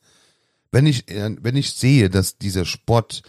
Wenn 0.72 0.86
ich, 0.86 1.10
äh, 1.10 1.36
wenn 1.41 1.58
ich 1.58 1.74
sehe, 1.74 2.10
dass 2.10 2.38
dieser 2.38 2.64
Sport 2.64 3.24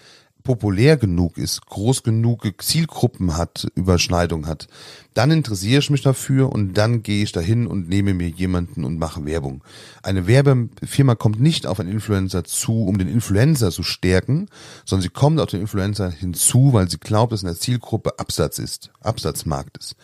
populär 0.46 0.96
genug 0.96 1.36
ist, 1.36 1.66
groß 1.66 2.04
genug 2.04 2.46
Zielgruppen 2.62 3.36
hat, 3.36 3.66
Überschneidung 3.74 4.46
hat, 4.46 4.68
dann 5.12 5.32
interessiere 5.32 5.80
ich 5.80 5.90
mich 5.90 6.02
dafür 6.02 6.52
und 6.52 6.74
dann 6.74 7.02
gehe 7.02 7.24
ich 7.24 7.32
dahin 7.32 7.66
und 7.66 7.88
nehme 7.88 8.14
mir 8.14 8.28
jemanden 8.28 8.84
und 8.84 8.98
mache 8.98 9.26
Werbung. 9.26 9.64
Eine 10.02 10.26
Werbefirma 10.28 11.16
kommt 11.16 11.40
nicht 11.40 11.66
auf 11.66 11.80
einen 11.80 11.90
Influencer 11.90 12.44
zu, 12.44 12.84
um 12.84 12.96
den 12.96 13.08
Influencer 13.08 13.70
zu 13.72 13.82
stärken, 13.82 14.48
sondern 14.84 15.02
sie 15.02 15.08
kommt 15.08 15.40
auf 15.40 15.50
den 15.50 15.60
Influencer 15.60 16.10
hinzu, 16.10 16.72
weil 16.72 16.88
sie 16.88 16.98
glaubt, 16.98 17.32
dass 17.32 17.42
in 17.42 17.48
der 17.48 17.58
Zielgruppe 17.58 18.18
Absatz 18.18 18.58
ist, 18.58 18.90
Absatzmarkt 19.00 19.76
ist. 19.78 19.96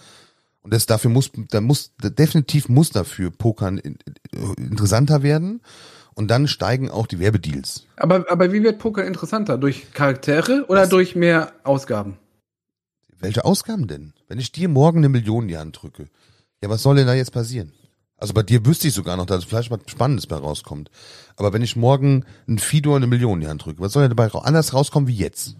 Und 0.63 0.73
das 0.73 0.87
dafür 0.87 1.11
muss, 1.11 1.31
da 1.51 1.61
muss, 1.61 1.93
definitiv 2.03 2.69
muss 2.69 2.91
dafür 2.91 3.31
Pokern 3.31 3.81
interessanter 4.57 5.23
werden. 5.23 5.61
Und 6.15 6.31
dann 6.31 6.47
steigen 6.47 6.91
auch 6.91 7.07
die 7.07 7.19
Werbedeals. 7.19 7.87
Aber, 7.97 8.27
aber 8.31 8.53
wie 8.53 8.63
wird 8.63 8.79
Poker 8.79 9.05
interessanter? 9.05 9.57
Durch 9.59 9.93
Charaktere 9.93 10.67
oder 10.69 10.83
Was? 10.83 10.89
durch 10.91 11.17
mehr 11.17 11.53
Ausgaben? 11.65 12.19
Welche 13.19 13.45
Ausgaben 13.45 13.87
denn? 13.87 14.13
Wenn 14.29 14.39
ich 14.39 14.53
dir 14.53 14.69
morgen 14.69 14.99
eine 14.99 15.09
Million 15.09 15.45
in 15.45 15.49
die 15.49 15.57
Hand 15.57 15.81
drücke, 15.81 16.09
ja, 16.63 16.69
was 16.69 16.83
soll 16.83 16.97
denn 16.97 17.07
da 17.07 17.15
jetzt 17.15 17.33
passieren? 17.33 17.73
Also 18.17 18.35
bei 18.35 18.43
dir 18.43 18.65
wüsste 18.67 18.89
ich 18.89 18.95
sogar 18.95 19.17
noch, 19.17 19.27
dass 19.27 19.45
vielleicht 19.45 19.71
was 19.71 19.81
Spannendes 19.87 20.27
bei 20.27 20.37
rauskommt. 20.37 20.91
Aber 21.37 21.53
wenn 21.53 21.63
ich 21.63 21.75
morgen 21.75 22.25
ein 22.47 22.59
Fidor 22.59 22.97
eine 22.97 23.09
Million 23.09 23.35
in 23.35 23.41
die 23.41 23.49
Hand 23.49 23.65
drücke, 23.65 23.81
was 23.81 23.93
soll 23.93 24.07
denn 24.07 24.17
dabei 24.17 24.31
anders 24.41 24.75
rauskommen 24.75 25.09
wie 25.09 25.17
jetzt? 25.17 25.57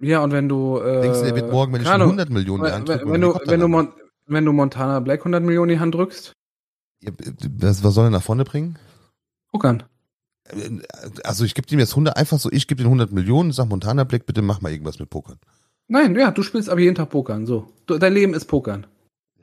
Ja, 0.00 0.22
und 0.22 0.32
wenn 0.32 0.48
du. 0.48 0.78
Äh, 0.78 1.02
Denkst 1.02 1.18
du, 1.18 1.24
der 1.24 1.36
wird 1.36 1.50
morgen, 1.50 1.72
wenn 1.72 1.82
ich 1.82 1.88
100 1.88 2.30
Millionen 2.30 2.64
in 2.64 2.70
die 2.70 2.74
Hand 2.74 2.88
drücke, 2.88 3.10
wenn, 3.10 3.20
du, 3.20 3.34
wenn, 3.44 3.60
du 3.60 3.68
Mon 3.68 3.92
wenn 4.26 4.44
du 4.44 4.52
Montana 4.52 5.00
Black 5.00 5.20
100 5.20 5.42
Millionen 5.42 5.70
in 5.70 5.76
die 5.76 5.80
Hand 5.80 5.94
drückst? 5.94 6.32
Was, 7.58 7.82
was 7.84 7.94
soll 7.94 8.06
er 8.06 8.10
nach 8.10 8.22
vorne 8.22 8.44
bringen? 8.44 8.78
Guckern. 9.52 9.84
Also 11.22 11.44
ich 11.44 11.54
gebe 11.54 11.68
ihm 11.70 11.78
jetzt 11.78 11.92
100, 11.92 12.16
einfach 12.16 12.38
so, 12.38 12.50
ich 12.52 12.66
gebe 12.66 12.82
ihm 12.82 12.86
100 12.86 13.12
Millionen, 13.12 13.52
sag 13.52 13.68
Montana 13.68 14.04
Black, 14.04 14.26
bitte 14.26 14.42
mach 14.42 14.60
mal 14.60 14.72
irgendwas 14.72 14.98
mit 14.98 15.08
Pokern. 15.08 15.38
Nein, 15.88 16.14
ja, 16.16 16.30
du 16.30 16.42
spielst 16.42 16.68
aber 16.68 16.80
jeden 16.80 16.94
Tag 16.94 17.10
Pokern, 17.10 17.46
so. 17.46 17.68
Du, 17.86 17.98
dein 17.98 18.12
Leben 18.12 18.34
ist 18.34 18.46
Pokern. 18.46 18.86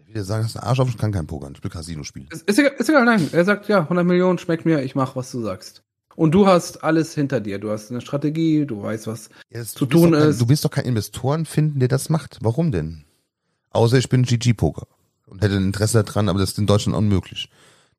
Ich 0.07 0.15
will 0.15 0.23
sagen, 0.23 0.43
das 0.43 0.51
ist 0.51 0.57
ein 0.57 0.63
Arsch 0.63 0.79
auf, 0.79 0.89
ich 0.89 0.97
kann 0.97 1.11
kein 1.11 1.27
Pokern, 1.27 1.53
ich 1.55 1.63
will 1.63 1.71
Casino 1.71 2.03
spielen. 2.03 2.27
Ist, 2.31 2.47
ist, 2.47 2.59
egal, 2.59 2.73
ist 2.77 2.89
egal, 2.89 3.05
nein. 3.05 3.29
Er 3.31 3.45
sagt, 3.45 3.67
ja, 3.67 3.81
100 3.81 4.05
Millionen 4.05 4.37
schmeckt 4.37 4.65
mir, 4.65 4.83
ich 4.83 4.93
mach, 4.93 5.15
was 5.15 5.31
du 5.31 5.41
sagst. 5.41 5.83
Und 6.15 6.31
du 6.31 6.45
hast 6.45 6.83
alles 6.83 7.15
hinter 7.15 7.39
dir. 7.39 7.57
Du 7.57 7.71
hast 7.71 7.89
eine 7.89 8.01
Strategie, 8.01 8.65
du 8.65 8.83
weißt, 8.83 9.07
was 9.07 9.29
ja, 9.49 9.63
zu 9.63 9.85
tun 9.85 10.11
kein, 10.11 10.21
ist. 10.21 10.41
Du 10.41 10.49
wirst 10.49 10.65
doch 10.65 10.71
keinen 10.71 10.87
Investoren 10.87 11.45
finden, 11.45 11.79
der 11.79 11.87
das 11.87 12.09
macht. 12.09 12.39
Warum 12.41 12.71
denn? 12.71 13.05
Außer 13.71 13.97
ich 13.97 14.09
bin 14.09 14.23
GG-Poker 14.23 14.87
und 15.31 15.41
hätte 15.41 15.55
ein 15.55 15.67
Interesse 15.67 16.03
daran, 16.03 16.27
aber 16.29 16.39
das 16.39 16.51
ist 16.51 16.59
in 16.59 16.67
Deutschland 16.67 16.97
unmöglich. 16.97 17.49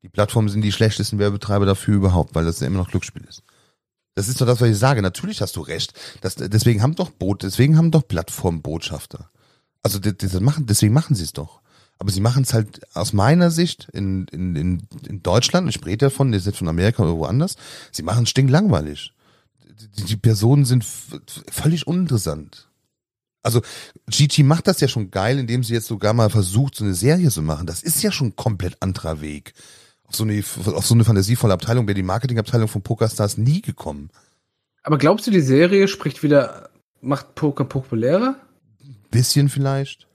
Die 0.03 0.09
Plattformen 0.09 0.49
sind 0.49 0.61
die 0.61 0.71
schlechtesten 0.71 1.17
Werbetreiber 1.17 1.65
dafür 1.65 1.95
überhaupt, 1.95 2.35
weil 2.35 2.45
das 2.45 2.59
ja 2.59 2.67
immer 2.67 2.77
noch 2.77 2.91
Glücksspiel 2.91 3.25
ist. 3.27 3.43
Das 4.15 4.27
ist 4.27 4.39
doch 4.39 4.45
das, 4.45 4.61
was 4.61 4.69
ich 4.69 4.77
sage. 4.77 5.01
Natürlich 5.01 5.41
hast 5.41 5.55
du 5.55 5.61
recht. 5.61 5.93
Das, 6.21 6.35
deswegen 6.35 6.83
haben 6.83 6.93
doch 6.93 7.09
Boot, 7.09 7.41
deswegen 7.41 7.75
haben 7.77 7.89
doch 7.89 8.07
Plattformen 8.07 8.61
Botschafter. 8.61 9.31
Also 9.81 9.97
das, 9.97 10.13
das 10.17 10.39
machen, 10.39 10.67
deswegen 10.67 10.93
machen 10.93 11.15
sie 11.15 11.23
es 11.23 11.33
doch. 11.33 11.61
Aber 11.97 12.11
sie 12.11 12.21
machen 12.21 12.43
es 12.43 12.53
halt 12.53 12.81
aus 12.95 13.13
meiner 13.13 13.49
Sicht 13.49 13.89
in, 13.93 14.27
in, 14.27 14.55
in, 14.55 14.87
in 15.07 15.23
Deutschland, 15.23 15.67
ich 15.69 15.75
spreche 15.75 15.97
davon, 15.97 16.33
ist 16.33 16.45
jetzt 16.45 16.59
von 16.59 16.67
Amerika 16.67 17.01
oder 17.01 17.15
woanders, 17.15 17.55
sie 17.91 18.03
machen 18.03 18.23
es 18.23 18.29
stinklangweilig. 18.29 19.13
Die, 19.97 20.03
die 20.03 20.17
Personen 20.17 20.65
sind 20.65 20.85
völlig 21.49 21.87
uninteressant. 21.87 22.69
Also 23.43 23.61
Gigi 24.07 24.41
macht 24.41 24.67
das 24.67 24.79
ja 24.79 24.87
schon 24.87 25.11
geil, 25.11 25.37
indem 25.37 25.63
sie 25.63 25.73
jetzt 25.73 25.87
sogar 25.87 26.13
mal 26.13 26.29
versucht, 26.29 26.75
so 26.75 26.85
eine 26.85 26.93
Serie 26.93 27.29
zu 27.29 27.41
machen. 27.41 27.67
Das 27.67 27.83
ist 27.83 28.01
ja 28.01 28.11
schon 28.11 28.27
ein 28.27 28.35
komplett 28.35 28.81
anderer 28.81 29.21
Weg. 29.21 29.53
Auf 30.05 30.15
so 30.15 30.23
eine, 30.23 30.41
auf 30.73 30.85
so 30.85 30.93
eine 30.93 31.03
fantasievolle 31.03 31.53
Abteilung 31.53 31.85
wäre 31.87 31.95
die 31.95 32.03
Marketingabteilung 32.03 32.69
von 32.69 32.81
Pokerstars 32.81 33.37
nie 33.37 33.61
gekommen. 33.61 34.09
Aber 34.81 34.97
glaubst 34.97 35.27
du, 35.27 35.31
die 35.31 35.41
Serie 35.41 35.87
spricht 35.87 36.23
wieder, 36.23 36.69
macht 37.01 37.35
Poker 37.35 37.65
populärer? 37.65 38.35
Bisschen 39.11 39.49
vielleicht. 39.49 40.07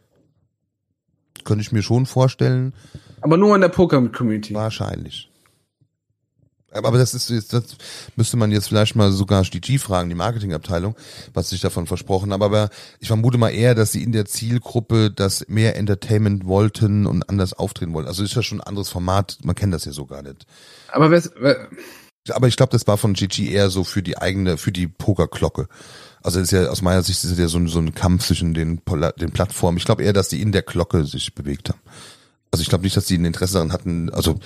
Könnte 1.44 1.62
ich 1.62 1.72
mir 1.72 1.82
schon 1.82 2.06
vorstellen. 2.06 2.74
Aber 3.20 3.36
nur 3.36 3.54
in 3.54 3.60
der 3.60 3.68
Poker-Community. 3.68 4.54
Wahrscheinlich. 4.54 5.27
Aber 6.70 6.98
das 6.98 7.14
ist 7.14 7.30
jetzt, 7.30 7.52
das 7.52 7.64
müsste 8.16 8.36
man 8.36 8.52
jetzt 8.52 8.68
vielleicht 8.68 8.94
mal 8.94 9.10
sogar 9.10 9.42
GG 9.42 9.78
fragen, 9.78 10.10
die 10.10 10.14
Marketingabteilung, 10.14 10.96
was 11.32 11.48
sich 11.48 11.60
davon 11.60 11.86
versprochen 11.86 12.32
haben. 12.32 12.42
Aber 12.42 12.68
ich 13.00 13.08
vermute 13.08 13.38
mal 13.38 13.50
eher, 13.50 13.74
dass 13.74 13.92
sie 13.92 14.02
in 14.02 14.12
der 14.12 14.26
Zielgruppe 14.26 15.10
das 15.10 15.46
mehr 15.48 15.76
Entertainment 15.76 16.46
wollten 16.46 17.06
und 17.06 17.28
anders 17.30 17.54
auftreten 17.54 17.94
wollten. 17.94 18.08
Also 18.08 18.22
ist 18.22 18.34
ja 18.34 18.42
schon 18.42 18.60
ein 18.60 18.66
anderes 18.66 18.90
Format, 18.90 19.38
man 19.42 19.54
kennt 19.54 19.72
das 19.72 19.86
ja 19.86 19.92
so 19.92 20.04
gar 20.04 20.22
nicht. 20.22 20.44
Aber 20.92 21.10
wer, 21.10 21.22
wer 21.40 21.68
aber 22.30 22.48
ich 22.48 22.56
glaube, 22.56 22.72
das 22.72 22.86
war 22.86 22.98
von 22.98 23.14
GG 23.14 23.50
eher 23.50 23.70
so 23.70 23.84
für 23.84 24.02
die 24.02 24.18
eigene, 24.18 24.58
für 24.58 24.72
die 24.72 24.86
Pokerglocke. 24.86 25.68
Also 26.22 26.40
ist 26.40 26.50
ja 26.50 26.68
aus 26.68 26.82
meiner 26.82 27.02
Sicht 27.02 27.22
ist 27.24 27.38
ja 27.38 27.48
so 27.48 27.58
ein, 27.58 27.68
so 27.68 27.78
ein 27.78 27.94
Kampf 27.94 28.26
zwischen 28.26 28.54
den, 28.54 28.80
den 29.18 29.30
Plattformen. 29.30 29.78
Ich 29.78 29.84
glaube 29.84 30.02
eher, 30.02 30.12
dass 30.12 30.28
die 30.28 30.42
in 30.42 30.52
der 30.52 30.62
Glocke 30.62 31.04
sich 31.04 31.34
bewegt 31.34 31.70
haben. 31.70 31.80
Also 32.50 32.62
ich 32.62 32.68
glaube 32.68 32.84
nicht, 32.84 32.96
dass 32.96 33.06
die 33.06 33.16
ein 33.16 33.24
Interesse 33.24 33.54
daran 33.54 33.72
hatten. 33.72 34.10
Also 34.10 34.38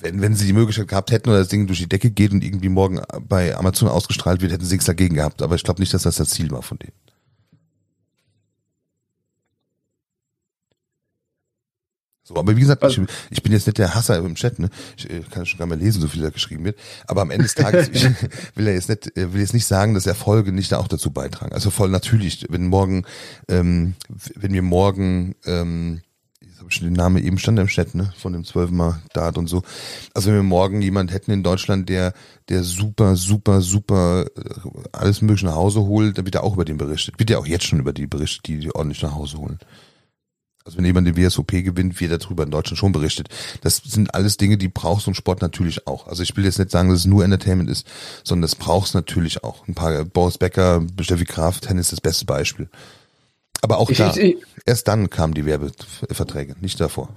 wenn, 0.00 0.20
wenn 0.20 0.34
sie 0.34 0.46
die 0.46 0.52
Möglichkeit 0.52 0.88
gehabt 0.88 1.10
hätten 1.10 1.28
oder 1.28 1.38
das 1.38 1.48
Ding 1.48 1.66
durch 1.66 1.78
die 1.78 1.88
Decke 1.88 2.10
geht 2.10 2.32
und 2.32 2.44
irgendwie 2.44 2.68
morgen 2.68 3.00
bei 3.28 3.56
Amazon 3.56 3.88
ausgestrahlt 3.88 4.40
wird, 4.40 4.52
hätten 4.52 4.64
sie 4.64 4.74
nichts 4.74 4.86
dagegen 4.86 5.16
gehabt. 5.16 5.42
Aber 5.42 5.54
ich 5.54 5.64
glaube 5.64 5.80
nicht, 5.80 5.94
dass 5.94 6.02
das 6.02 6.16
das 6.16 6.30
Ziel 6.30 6.50
war 6.50 6.62
von 6.62 6.78
denen. 6.78 6.92
So, 12.28 12.36
aber 12.36 12.54
wie 12.54 12.60
gesagt, 12.60 12.84
ich, 12.84 13.00
ich 13.30 13.42
bin 13.42 13.52
jetzt 13.52 13.66
nicht 13.66 13.78
der 13.78 13.94
Hasser 13.94 14.18
im 14.18 14.34
Chat, 14.34 14.58
ne? 14.58 14.68
Ich 14.98 15.08
äh, 15.08 15.22
kann 15.30 15.46
schon 15.46 15.58
gar 15.58 15.66
mal 15.66 15.78
lesen, 15.78 16.02
so 16.02 16.08
viel 16.08 16.20
da 16.20 16.28
geschrieben 16.28 16.62
wird. 16.62 16.78
Aber 17.06 17.22
am 17.22 17.30
Ende 17.30 17.44
des 17.44 17.54
Tages 17.54 17.88
ich 17.92 18.04
will 18.54 18.66
er 18.66 18.74
jetzt 18.74 18.90
nicht, 18.90 19.12
will 19.16 19.40
jetzt 19.40 19.54
nicht 19.54 19.64
sagen, 19.64 19.94
dass 19.94 20.06
Erfolge 20.06 20.52
nicht 20.52 20.70
da 20.70 20.76
auch 20.76 20.88
dazu 20.88 21.10
beitragen. 21.10 21.54
Also 21.54 21.70
voll 21.70 21.88
natürlich, 21.88 22.44
wenn 22.50 22.66
morgen, 22.66 23.06
ähm, 23.48 23.94
wenn 24.34 24.52
wir 24.52 24.60
morgen 24.60 25.36
ähm, 25.46 26.02
habe 26.58 26.70
schon 26.72 26.86
den 26.86 26.94
Namen 26.94 27.22
eben 27.24 27.38
stand 27.38 27.58
im 27.58 27.66
Chat, 27.66 27.94
ne, 27.94 28.12
von 28.16 28.32
dem 28.32 28.44
zwölfmal 28.44 29.00
Dart 29.12 29.38
und 29.38 29.46
so. 29.46 29.62
Also 30.14 30.28
wenn 30.28 30.36
wir 30.36 30.42
morgen 30.42 30.82
jemand 30.82 31.12
hätten 31.12 31.30
in 31.30 31.42
Deutschland, 31.42 31.88
der, 31.88 32.12
der 32.48 32.62
super, 32.62 33.16
super, 33.16 33.60
super 33.60 34.26
äh, 34.36 34.68
alles 34.92 35.22
mögliche 35.22 35.46
nach 35.46 35.54
Hause 35.54 35.80
holt, 35.80 36.18
dann 36.18 36.24
wird 36.24 36.34
er 36.34 36.44
auch 36.44 36.54
über 36.54 36.64
den 36.64 36.76
berichtet. 36.76 37.18
Wird 37.18 37.30
ja 37.30 37.38
auch 37.38 37.46
jetzt 37.46 37.64
schon 37.64 37.80
über 37.80 37.92
die 37.92 38.06
berichtet, 38.06 38.46
die, 38.46 38.58
die 38.58 38.74
ordentlich 38.74 39.02
nach 39.02 39.14
Hause 39.14 39.38
holen. 39.38 39.58
Also 40.68 40.76
wenn 40.76 40.84
jemand 40.84 41.06
den 41.06 41.16
WSOP 41.16 41.52
gewinnt, 41.52 41.98
wird 41.98 42.22
darüber 42.22 42.42
in 42.42 42.50
Deutschland 42.50 42.76
schon 42.76 42.92
berichtet. 42.92 43.28
Das 43.62 43.78
sind 43.78 44.14
alles 44.14 44.36
Dinge, 44.36 44.58
die 44.58 44.68
brauchst 44.68 45.06
du 45.06 45.12
im 45.12 45.14
Sport 45.14 45.40
natürlich 45.40 45.86
auch. 45.86 46.06
Also 46.06 46.22
ich 46.22 46.36
will 46.36 46.44
jetzt 46.44 46.58
nicht 46.58 46.70
sagen, 46.70 46.90
dass 46.90 46.98
es 46.98 47.06
nur 47.06 47.24
Entertainment 47.24 47.70
ist, 47.70 47.86
sondern 48.22 48.42
das 48.42 48.54
brauchst 48.54 48.94
natürlich 48.94 49.42
auch. 49.44 49.66
Ein 49.66 49.74
paar 49.74 50.04
Boris 50.04 50.36
Becker, 50.36 50.84
Steffi 51.00 51.24
Graf, 51.24 51.60
Tennis 51.60 51.86
ist 51.86 51.92
das 51.92 52.00
beste 52.02 52.26
Beispiel. 52.26 52.68
Aber 53.62 53.78
auch 53.78 53.88
ich, 53.88 53.98
da, 53.98 54.14
ich, 54.14 54.36
erst 54.68 54.86
dann 54.86 55.10
kamen 55.10 55.34
die 55.34 55.46
Werbeverträge, 55.46 56.54
nicht 56.60 56.80
davor. 56.80 57.08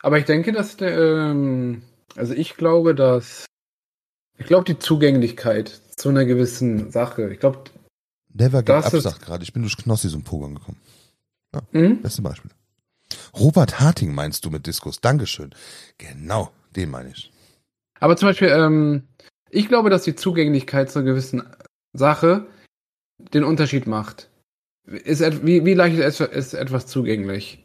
Aber 0.00 0.18
ich 0.18 0.24
denke, 0.24 0.52
dass 0.52 0.76
der, 0.76 0.96
ähm, 0.96 1.82
also 2.16 2.32
ich 2.32 2.56
glaube, 2.56 2.94
dass, 2.94 3.46
ich 4.38 4.46
glaube, 4.46 4.64
die 4.64 4.78
Zugänglichkeit 4.78 5.68
zu 5.96 6.08
einer 6.08 6.24
gewissen 6.24 6.90
Sache, 6.90 7.32
ich 7.32 7.40
glaube, 7.40 7.64
Never 8.32 8.62
get 8.62 8.84
absagt 8.84 9.22
gerade. 9.22 9.42
Ich 9.42 9.52
bin 9.52 9.62
durch 9.62 9.76
Knossi 9.76 10.08
zum 10.08 10.22
Pogan 10.22 10.54
gekommen. 10.54 10.80
Ja, 11.52 11.62
mhm. 11.72 12.02
Beste 12.02 12.22
Beispiel. 12.22 12.50
Robert 13.34 13.80
Harting 13.80 14.14
meinst 14.14 14.44
du 14.44 14.50
mit 14.50 14.66
Diskus? 14.66 15.00
Dankeschön. 15.00 15.54
Genau, 15.96 16.52
den 16.76 16.90
meine 16.90 17.10
ich. 17.10 17.32
Aber 17.98 18.16
zum 18.16 18.28
Beispiel, 18.28 18.48
ähm, 18.48 19.08
ich 19.50 19.66
glaube, 19.66 19.90
dass 19.90 20.02
die 20.02 20.14
Zugänglichkeit 20.14 20.90
zu 20.90 21.00
einer 21.00 21.10
gewissen 21.10 21.42
Sache 21.92 22.46
den 23.18 23.42
Unterschied 23.42 23.86
macht. 23.86 24.28
Ist, 24.90 25.44
wie, 25.44 25.64
wie 25.64 25.74
leicht 25.74 25.98
ist, 25.98 26.20
ist 26.20 26.54
etwas 26.54 26.86
zugänglich? 26.86 27.64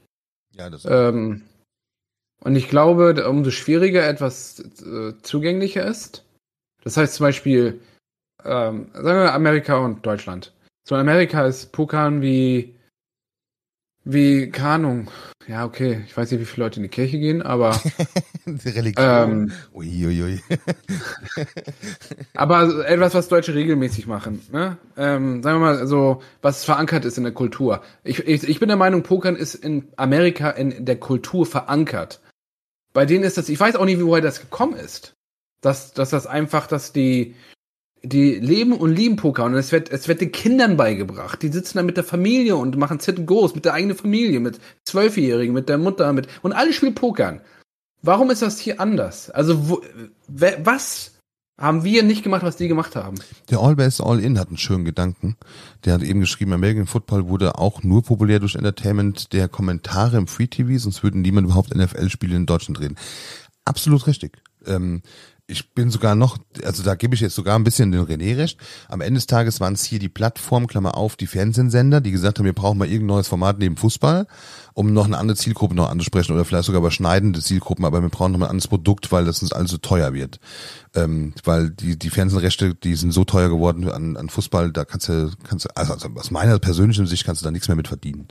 Ja, 0.56 0.70
das 0.70 0.84
ist 0.84 0.92
ähm, 0.92 1.42
Und 2.42 2.56
ich 2.56 2.68
glaube, 2.68 3.28
umso 3.28 3.50
schwieriger 3.52 4.08
etwas 4.08 4.60
äh, 4.60 5.14
zugänglicher 5.22 5.86
ist. 5.86 6.26
Das 6.84 6.98
heißt 6.98 7.16
zum 7.16 7.26
Beispiel, 7.28 7.80
ähm, 8.44 8.88
sagen 8.94 9.20
wir 9.22 9.34
Amerika 9.34 9.78
und 9.78 10.06
Deutschland. 10.06 10.54
So 10.88 10.96
in 10.96 11.02
Amerika 11.02 11.46
ist 11.46 11.72
Pokern 11.72 12.22
wie 12.22 12.73
wie, 14.06 14.50
keine 14.50 14.70
Ahnung. 14.70 15.12
Ja, 15.48 15.66
okay. 15.66 16.04
Ich 16.06 16.16
weiß 16.16 16.32
nicht, 16.32 16.40
wie 16.40 16.46
viele 16.46 16.66
Leute 16.66 16.78
in 16.78 16.84
die 16.84 16.90
Kirche 16.90 17.20
gehen, 17.20 17.42
aber. 17.42 17.80
die 18.46 18.70
Religion. 18.70 19.06
Ähm, 19.06 19.52
Uiuiui. 19.74 20.42
aber 22.34 22.86
etwas, 22.86 23.14
was 23.14 23.28
Deutsche 23.28 23.54
regelmäßig 23.54 24.08
machen. 24.08 24.42
Ne? 24.52 24.78
Ähm, 24.98 25.44
sagen 25.44 25.60
wir 25.60 25.66
mal 25.66 25.88
so, 25.88 26.22
was 26.42 26.66
verankert 26.66 27.06
ist 27.06 27.18
in 27.18 27.24
der 27.24 27.34
Kultur. 27.34 27.82
Ich, 28.04 28.20
ich, 28.20 28.48
ich 28.48 28.60
bin 28.60 28.68
der 28.68 28.78
Meinung, 28.78 29.04
Pokern 29.04 29.36
ist 29.36 29.56
in 29.56 29.90
Amerika 29.96 30.50
in 30.50 30.86
der 30.86 31.00
Kultur 31.00 31.46
verankert. 31.46 32.22
Bei 32.94 33.06
denen 33.06 33.24
ist 33.24 33.38
das, 33.38 33.50
ich 33.50 33.60
weiß 33.60 33.76
auch 33.76 33.86
nicht, 33.86 34.02
woher 34.02 34.22
das 34.22 34.42
gekommen 34.42 34.76
ist. 34.76 35.14
Dass, 35.62 35.94
dass 35.94 36.10
das 36.10 36.28
einfach, 36.28 36.68
dass 36.68 36.92
die, 36.92 37.36
die 38.04 38.36
leben 38.36 38.74
und 38.74 38.94
lieben 38.94 39.16
Poker 39.16 39.46
und 39.46 39.56
es 39.56 39.72
wird, 39.72 39.90
es 39.90 40.08
wird 40.08 40.22
den 40.22 40.32
Kindern 40.32 40.76
beigebracht. 40.76 41.42
Die 41.42 41.48
sitzen 41.48 41.78
da 41.78 41.84
mit 41.84 41.96
der 41.96 42.04
Familie 42.04 42.58
und 42.58 42.78
machen 42.78 43.00
Sit 43.00 43.26
Goes 43.26 43.56
mit 43.56 43.66
der 43.66 43.74
eigenen 43.74 43.96
Familie, 43.96 44.40
mit 44.42 44.60
Zwölfjährigen, 44.84 45.54
mit 45.54 45.70
der 45.70 45.78
Mutter, 45.78 46.12
mit, 46.12 46.28
und 46.42 46.52
alle 46.52 46.74
spielen 46.74 46.96
Pokern. 46.96 47.42
Warum 48.02 48.30
ist 48.30 48.42
das 48.42 48.60
hier 48.60 48.82
anders? 48.82 49.30
Also, 49.30 49.70
wo, 49.70 49.82
was 50.28 51.14
haben 51.58 51.86
wir 51.86 52.04
nicht 52.04 52.24
gemacht, 52.24 52.44
was 52.44 52.58
die 52.58 52.68
gemacht 52.68 52.98
haben? 52.98 53.16
Der 53.50 53.60
All 53.60 53.78
Base 53.78 54.04
All 54.06 54.20
In 54.20 54.38
hat 54.38 54.50
einen 54.50 54.58
schönen 54.58 54.84
Gedanken. 54.84 55.38
Der 55.86 55.94
hat 55.94 56.02
eben 56.02 56.20
geschrieben, 56.20 56.52
American 56.52 56.88
Football 56.88 57.30
wurde 57.30 57.58
auch 57.58 57.84
nur 57.84 58.04
populär 58.04 58.40
durch 58.40 58.56
Entertainment 58.56 59.32
der 59.32 59.48
Kommentare 59.48 60.18
im 60.18 60.28
Free 60.28 60.48
TV, 60.48 60.78
sonst 60.78 61.04
würden 61.04 61.22
niemand 61.22 61.46
überhaupt 61.46 61.74
NFL-Spiele 61.74 62.36
in 62.36 62.46
Deutschland 62.46 62.82
reden. 62.82 62.98
Absolut 63.64 64.08
richtig. 64.08 64.40
Ähm, 64.66 65.02
ich 65.54 65.74
bin 65.74 65.90
sogar 65.90 66.16
noch, 66.16 66.38
also 66.64 66.84
da 66.84 66.96
gebe 66.96 67.16
ich 67.16 67.22
jetzt 67.22 67.36
sogar 67.36 67.56
ein 67.56 67.64
bisschen 67.64 67.92
den 67.92 68.02
René 68.02 68.36
recht. 68.36 68.60
Am 68.90 69.02
Ende 69.02 69.20
des 69.20 69.28
Tages 69.28 69.60
waren 69.60 69.74
es 69.74 69.84
hier 69.84 70.00
die 70.00 70.10
Plattform, 70.10 70.68
Klammer 70.68 70.98
auf, 70.98 71.16
die 71.16 71.28
Fernsehsender, 71.28 72.02
die 72.02 72.12
gesagt 72.12 72.40
haben, 72.40 72.46
wir 72.46 72.54
brauchen 72.54 72.78
mal 72.78 72.88
irgendein 72.88 73.16
neues 73.16 73.28
Format 73.28 73.60
neben 73.60 73.78
Fußball, 73.78 74.28
um 74.74 74.92
noch 74.92 75.06
eine 75.06 75.18
andere 75.18 75.38
Zielgruppe 75.38 75.76
noch 75.76 75.90
anzusprechen 75.90 76.34
oder 76.34 76.44
vielleicht 76.44 76.66
sogar 76.66 76.80
überschneidende 76.80 77.42
Zielgruppen, 77.42 77.86
aber 77.86 78.02
wir 78.02 78.10
brauchen 78.10 78.34
noch 78.34 78.40
mal 78.40 78.48
ein 78.48 78.52
anderes 78.52 78.68
Produkt, 78.68 79.12
weil 79.12 79.26
das 79.26 79.42
uns 79.42 79.54
alles 79.54 79.72
so 79.72 79.78
teuer 79.78 80.14
wird. 80.14 80.40
Ähm, 80.96 81.34
weil 81.44 81.70
die, 81.70 81.98
die 81.98 82.10
Fernsehrechte, 82.10 82.76
die 82.76 82.96
sind 82.96 83.12
so 83.12 83.24
teuer 83.24 83.50
geworden 83.50 83.88
an, 83.90 84.18
an 84.18 84.30
Fußball, 84.30 84.72
da 84.72 84.86
kannst 84.86 85.10
du, 85.10 85.32
kannst 85.48 85.66
du, 85.66 85.70
also, 85.76 85.94
also 85.94 86.10
aus 86.16 86.32
meiner 86.32 86.60
persönlichen 86.60 87.06
Sicht 87.06 87.26
kannst 87.26 87.42
du 87.42 87.46
da 87.46 87.52
nichts 87.52 87.68
mehr 87.68 87.78
mit 87.78 87.88
verdienen. 87.88 88.28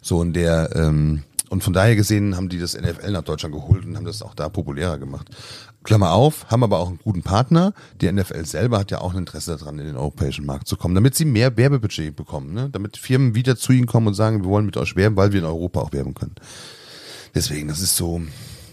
So, 0.00 0.18
und 0.18 0.34
der, 0.34 0.74
ähm, 0.76 1.24
und 1.50 1.64
von 1.64 1.72
daher 1.72 1.96
gesehen 1.96 2.36
haben 2.36 2.48
die 2.48 2.60
das 2.60 2.80
NFL 2.80 3.10
nach 3.10 3.24
Deutschland 3.24 3.52
geholt 3.52 3.84
und 3.84 3.96
haben 3.96 4.04
das 4.04 4.22
auch 4.22 4.34
da 4.34 4.48
populärer 4.48 4.98
gemacht. 4.98 5.28
Klammer 5.82 6.12
auf, 6.12 6.46
haben 6.50 6.62
aber 6.62 6.78
auch 6.78 6.88
einen 6.88 6.98
guten 6.98 7.22
Partner. 7.22 7.72
Die 8.00 8.10
NFL 8.10 8.44
selber 8.44 8.78
hat 8.78 8.90
ja 8.90 9.00
auch 9.00 9.12
ein 9.12 9.20
Interesse 9.20 9.56
daran, 9.56 9.78
in 9.78 9.86
den 9.86 9.96
europäischen 9.96 10.44
Markt 10.44 10.68
zu 10.68 10.76
kommen, 10.76 10.94
damit 10.94 11.14
sie 11.14 11.24
mehr 11.24 11.56
Werbebudget 11.56 12.14
bekommen, 12.14 12.52
ne? 12.52 12.68
damit 12.70 12.98
Firmen 12.98 13.34
wieder 13.34 13.56
zu 13.56 13.72
ihnen 13.72 13.86
kommen 13.86 14.08
und 14.08 14.14
sagen, 14.14 14.42
wir 14.42 14.50
wollen 14.50 14.66
mit 14.66 14.76
euch 14.76 14.94
werben, 14.96 15.16
weil 15.16 15.32
wir 15.32 15.40
in 15.40 15.46
Europa 15.46 15.80
auch 15.80 15.92
werben 15.92 16.14
können. 16.14 16.34
Deswegen, 17.34 17.68
das 17.68 17.80
ist 17.80 17.96
so, 17.96 18.20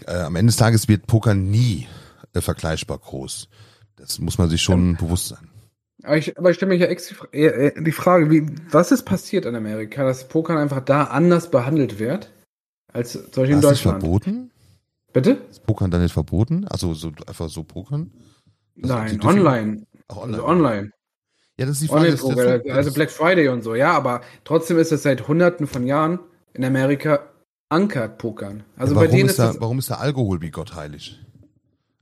äh, 0.06 0.16
am 0.16 0.36
Ende 0.36 0.50
des 0.50 0.56
Tages 0.56 0.88
wird 0.88 1.06
Poker 1.06 1.34
nie 1.34 1.86
äh, 2.34 2.40
vergleichbar 2.40 2.98
groß. 2.98 3.48
Das 3.96 4.18
muss 4.18 4.38
man 4.38 4.50
sich 4.50 4.62
schon 4.62 4.92
ja. 4.92 4.98
bewusst 5.00 5.28
sein. 5.28 5.48
Aber 6.02 6.16
ich, 6.16 6.38
aber 6.38 6.50
ich 6.50 6.56
stelle 6.56 6.70
mir 6.70 6.78
ja 6.78 6.86
extra 6.86 7.26
die 7.32 7.92
Frage, 7.92 8.30
wie, 8.30 8.46
was 8.70 8.92
ist 8.92 9.04
passiert 9.04 9.46
in 9.46 9.56
Amerika, 9.56 10.04
dass 10.04 10.28
Poker 10.28 10.56
einfach 10.58 10.80
da 10.80 11.04
anders 11.04 11.50
behandelt 11.50 11.98
wird? 11.98 12.30
Als 12.92 13.12
zum 13.12 13.22
Beispiel 13.22 13.56
in 13.56 13.60
Deutschland. 13.60 13.98
Ist 13.98 14.02
verboten? 14.02 14.50
Bitte? 15.12 15.38
Ist 15.50 15.64
Pokern 15.64 15.90
dann 15.90 16.02
nicht 16.02 16.12
verboten? 16.12 16.66
Also 16.68 16.94
so 16.94 17.12
einfach 17.26 17.48
so 17.48 17.64
pokern? 17.64 18.10
Das 18.76 18.90
Nein, 18.90 19.20
online. 19.22 19.86
Ach, 20.08 20.16
online. 20.18 20.36
Also 20.36 20.46
online. 20.46 20.90
Ja, 21.58 21.66
das 21.66 21.76
ist 21.76 21.82
die 21.82 21.88
Frage. 21.88 22.22
Online 22.22 22.62
das, 22.64 22.76
also 22.76 22.92
Black 22.92 23.10
Friday 23.10 23.48
und 23.48 23.62
so, 23.62 23.74
ja, 23.74 23.92
aber 23.92 24.20
trotzdem 24.44 24.78
ist 24.78 24.92
es 24.92 25.02
seit 25.02 25.26
hunderten 25.26 25.66
von 25.66 25.86
Jahren 25.86 26.20
in 26.54 26.64
Amerika 26.64 27.20
ankert 27.68 28.18
Pokern. 28.18 28.62
Also 28.76 28.94
ja, 28.94 29.00
bei 29.00 29.06
denen 29.08 29.28
ist, 29.28 29.38
da, 29.38 29.54
warum 29.58 29.78
ist 29.78 29.90
da 29.90 29.96
Alkohol 29.96 30.40
wie 30.40 30.50
Gott 30.50 30.74
heilig? 30.76 31.20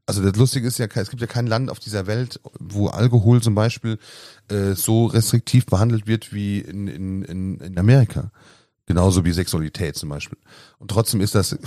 Also 0.04 0.22
das 0.22 0.36
Lustige 0.36 0.68
ist 0.68 0.78
ja, 0.78 0.86
es 0.92 1.10
gibt 1.10 1.20
ja 1.20 1.26
kein 1.26 1.48
Land 1.48 1.70
auf 1.70 1.80
dieser 1.80 2.06
Welt, 2.06 2.40
wo 2.60 2.88
Alkohol 2.88 3.42
zum 3.42 3.56
Beispiel 3.56 3.98
äh, 4.48 4.74
so 4.74 5.06
restriktiv 5.06 5.66
behandelt 5.66 6.06
wird 6.06 6.32
wie 6.32 6.60
in, 6.60 6.86
in, 6.86 7.22
in, 7.22 7.58
in 7.58 7.78
Amerika. 7.78 8.30
Genauso 8.86 9.24
wie 9.24 9.32
Sexualität 9.32 9.96
zum 9.96 10.10
Beispiel. 10.10 10.38
Und 10.78 10.92
trotzdem 10.92 11.20
ist 11.20 11.34
das, 11.34 11.58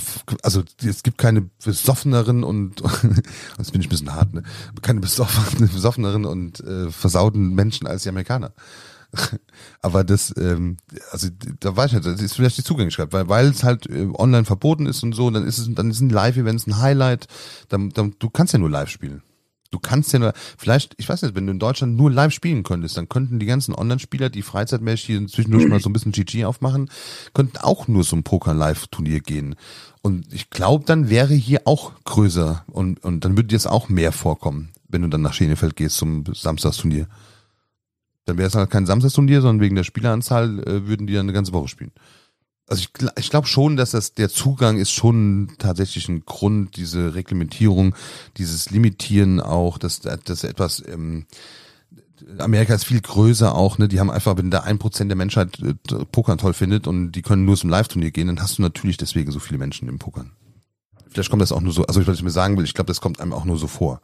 also 0.42 0.64
es 0.82 1.04
gibt 1.04 1.18
keine 1.18 1.50
besoffeneren 1.64 2.46
und, 2.46 2.82
jetzt 3.58 3.74
bin 3.74 3.82
ich 3.82 3.88
ein 3.88 3.90
bisschen 3.90 4.16
hart, 4.16 4.34
ne? 4.34 4.44
keine 4.82 5.02
besoffeneren 5.02 6.26
und 6.26 6.62
äh, 6.62 6.90
versauten 6.90 7.54
Menschen 7.54 7.88
als 7.88 8.04
die 8.04 8.10
Amerikaner. 8.10 8.54
Aber 9.82 10.04
das, 10.04 10.34
ähm, 10.38 10.78
also 11.12 11.28
da 11.60 11.76
weiß 11.76 11.88
ich 11.88 11.94
nicht, 11.94 12.06
das 12.06 12.22
ist 12.22 12.36
vielleicht 12.36 12.58
die 12.58 12.64
Zugänglichkeit, 12.64 13.12
weil 13.12 13.28
weil 13.28 13.48
es 13.48 13.64
halt 13.64 13.88
äh, 13.88 14.08
online 14.14 14.46
verboten 14.46 14.86
ist 14.86 15.04
und 15.04 15.14
so, 15.14 15.30
dann 15.30 15.46
ist 15.46 15.58
es, 15.58 15.74
dann 15.74 15.92
sind 15.92 16.12
Live-Events 16.12 16.68
ein 16.68 16.78
Highlight. 16.78 17.28
Dann, 17.70 17.90
dann, 17.90 18.16
du 18.20 18.30
kannst 18.30 18.54
ja 18.54 18.60
nur 18.60 18.70
live 18.70 18.90
spielen. 18.90 19.24
Du 19.72 19.78
kannst 19.78 20.12
ja 20.14 20.20
nur, 20.20 20.34
vielleicht, 20.58 20.96
ich 20.98 21.08
weiß 21.08 21.22
nicht, 21.22 21.36
wenn 21.36 21.46
du 21.46 21.52
in 21.52 21.60
Deutschland 21.60 21.96
nur 21.96 22.10
live 22.10 22.34
spielen 22.34 22.64
könntest, 22.64 22.98
dann 22.98 23.08
könnten 23.08 23.40
die 23.40 23.46
ganzen 23.46 23.76
Online-Spieler, 23.76 24.30
die 24.30 24.42
freizeitmäßig 24.42 25.06
hier 25.06 25.28
zwischendurch 25.28 25.68
mal 25.68 25.80
so 25.80 25.90
ein 25.90 25.94
bisschen 25.94 26.12
GG 26.12 26.46
aufmachen, 26.46 26.90
könnten 27.34 27.58
auch 27.58 27.88
nur 27.88 28.04
so 28.04 28.16
ein 28.16 28.24
Poker-Live-Turnier 28.24 29.20
gehen. 29.20 29.56
Und 30.02 30.34
ich 30.34 30.50
glaube, 30.50 30.86
dann 30.86 31.10
wäre 31.10 31.36
hier 31.36 31.62
auch 31.66 31.92
größer 32.04 32.64
und, 32.68 33.04
und 33.04 33.26
dann 33.26 33.38
würde 33.38 33.50
dir 33.50 33.58
es 33.58 33.68
auch 33.68 33.90
mehr 33.90 34.12
vorkommen, 34.12 34.70
wenn 34.88 35.04
du 35.04 35.08
dann 35.08 35.22
nach 35.22 35.34
Schenefeld 35.34 35.76
gehst 35.76 35.98
zum 35.98 36.24
Samstagsturnier. 36.26 37.08
Dann 38.26 38.38
wäre 38.38 38.48
es 38.48 38.56
halt 38.56 38.72
kein 38.72 38.88
Samstagsturnier, 38.88 39.42
sondern 39.42 39.62
wegen 39.62 39.76
der 39.76 39.84
Spieleranzahl 39.84 40.60
äh, 40.60 40.88
würden 40.88 41.06
die 41.06 41.14
dann 41.14 41.26
eine 41.26 41.34
ganze 41.34 41.54
Woche 41.54 41.68
spielen. 41.68 41.92
Also 42.70 42.84
ich, 42.84 42.90
ich 43.18 43.30
glaube 43.30 43.48
schon, 43.48 43.78
dass 43.78 43.92
das 43.92 44.14
der 44.14 44.30
Zugang 44.30 44.78
ist 44.78 44.92
schon 44.92 45.50
tatsächlich 45.58 46.08
ein 46.08 46.24
Grund, 46.26 46.78
diese 46.78 47.16
Reglementierung, 47.16 47.96
dieses 48.38 48.70
Limitieren 48.70 49.40
auch, 49.40 49.78
dass 49.78 50.02
das 50.02 50.44
etwas 50.44 50.84
ähm, 50.88 51.26
Amerika 52.38 52.74
ist 52.74 52.86
viel 52.86 53.02
größer 53.02 53.56
auch, 53.56 53.78
ne? 53.78 53.88
Die 53.88 54.00
haben 54.00 54.12
einfach, 54.12 54.38
wenn 54.38 54.52
da 54.52 54.62
ein 54.62 54.78
Prozent 54.78 55.10
der 55.10 55.18
Menschheit 55.18 55.60
äh, 55.62 55.74
Pokern 56.12 56.38
toll 56.38 56.54
findet 56.54 56.86
und 56.88 57.14
die 57.14 57.22
können 57.22 57.46
nur 57.46 57.58
zum 57.58 57.70
Live-Turnier 57.70 58.12
gehen, 58.12 58.28
dann 58.28 58.42
hast 58.42 58.58
du 58.58 58.62
natürlich 58.62 58.98
deswegen 58.98 59.32
so 59.32 59.40
viele 59.40 59.58
Menschen 59.58 59.88
im 59.90 60.00
Pokern. 60.00 60.32
Vielleicht 61.10 61.30
kommt 61.30 61.42
das 61.42 61.52
auch 61.52 61.62
nur 61.62 61.74
so, 61.74 61.86
also 61.86 62.06
was 62.06 62.18
ich 62.18 62.24
mir 62.24 62.30
sagen 62.30 62.58
will, 62.58 62.66
ich 62.66 62.74
glaube, 62.74 62.88
das 62.88 63.02
kommt 63.02 63.20
einem 63.20 63.34
auch 63.34 63.46
nur 63.46 63.58
so 63.58 63.68
vor. 63.68 64.02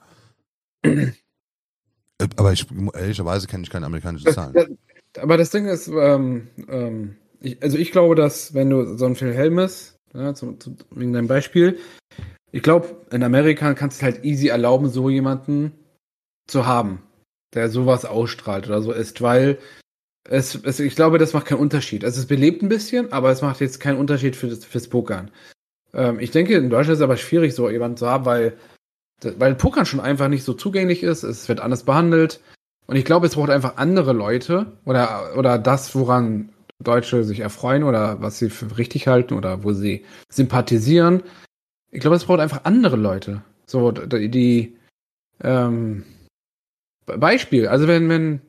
Äh, 2.18 2.28
aber 2.38 2.54
ich, 2.54 2.66
ehrlicherweise 2.94 3.48
kenne 3.48 3.64
ich 3.64 3.70
keine 3.70 3.86
amerikanischen 3.86 4.34
Zahlen. 4.34 4.78
Aber 5.22 5.38
das 5.38 5.50
Ding 5.50 5.66
ist, 5.66 5.88
ähm, 5.88 6.48
ähm, 6.68 7.16
ich, 7.42 7.62
also 7.62 7.78
ich 7.78 7.92
glaube, 7.92 8.16
dass 8.16 8.54
wenn 8.54 8.70
du 8.70 8.98
so 8.98 9.06
ein 9.06 9.16
Phil 9.16 9.34
Helmes, 9.34 9.98
ja, 10.14 10.34
zum, 10.34 10.60
zum, 10.60 10.78
wegen 10.92 11.14
deinem 11.14 11.28
Beispiel, 11.28 11.78
ich 12.52 12.64
glaube, 12.64 13.06
in 13.12 13.24
Amerika 13.24 13.74
kannst 13.74 14.02
du 14.02 14.06
halt 14.06 14.24
easy 14.24 14.48
erlauben, 14.48 14.90
so 14.90 15.10
jemanden 15.10 15.74
zu 16.48 16.66
haben, 16.66 17.02
der 17.54 17.70
sowas 17.70 18.06
ausstrahlt 18.06 18.68
oder 18.68 18.82
so 18.82 18.92
ist, 18.92 19.22
weil 19.22 19.58
es, 20.28 20.56
es, 20.64 20.80
ich 20.80 20.96
glaube, 20.96 21.18
das 21.18 21.34
macht 21.34 21.48
keinen 21.48 21.60
Unterschied. 21.60 22.04
Also 22.06 22.20
es 22.20 22.28
belebt 22.28 22.64
ein 22.64 22.70
bisschen, 22.70 23.12
aber 23.12 23.32
es 23.32 23.42
macht 23.42 23.60
jetzt 23.62 23.80
keinen 23.80 24.00
Unterschied 24.00 24.36
für 24.36 24.48
das, 24.48 24.64
fürs 24.66 24.88
Pokern. 24.88 25.32
Ähm, 25.94 26.20
ich 26.20 26.32
denke, 26.32 26.56
in 26.56 26.70
Deutschland 26.70 26.94
ist 26.94 27.00
es 27.00 27.04
aber 27.04 27.18
schwierig, 27.18 27.54
so 27.54 27.70
jemanden 27.70 27.98
zu 27.98 28.08
haben, 28.08 28.26
weil 28.26 28.58
weil 29.24 29.56
Pokern 29.56 29.86
schon 29.86 30.00
einfach 30.00 30.28
nicht 30.28 30.44
so 30.44 30.54
zugänglich 30.54 31.04
ist, 31.04 31.24
es 31.24 31.48
wird 31.48 31.60
anders 31.60 31.84
behandelt. 31.84 32.42
Und 32.88 32.96
ich 32.96 33.06
glaube, 33.06 33.28
es 33.28 33.36
braucht 33.36 33.50
einfach 33.50 33.78
andere 33.78 34.14
Leute 34.14 34.74
oder, 34.86 35.36
oder 35.38 35.58
das, 35.58 35.96
woran 35.96 36.50
Deutsche 36.84 37.24
sich 37.24 37.40
erfreuen 37.40 37.84
oder 37.84 38.22
was 38.22 38.40
sie 38.40 38.50
für 38.50 38.78
richtig 38.78 39.08
halten 39.08 39.34
oder 39.34 39.64
wo 39.64 39.74
sie 39.74 40.06
sympathisieren. 40.30 41.24
Ich 41.92 42.02
glaube, 42.02 42.16
es 42.16 42.26
braucht 42.26 42.40
einfach 42.40 42.66
andere 42.66 42.98
Leute. 42.98 43.42
So, 43.66 43.92
die, 43.92 44.30
die 44.30 44.78
ähm, 45.42 46.04
Beispiel, 47.06 47.68
also 47.68 47.88
wenn, 47.88 48.10
wenn, 48.10 48.42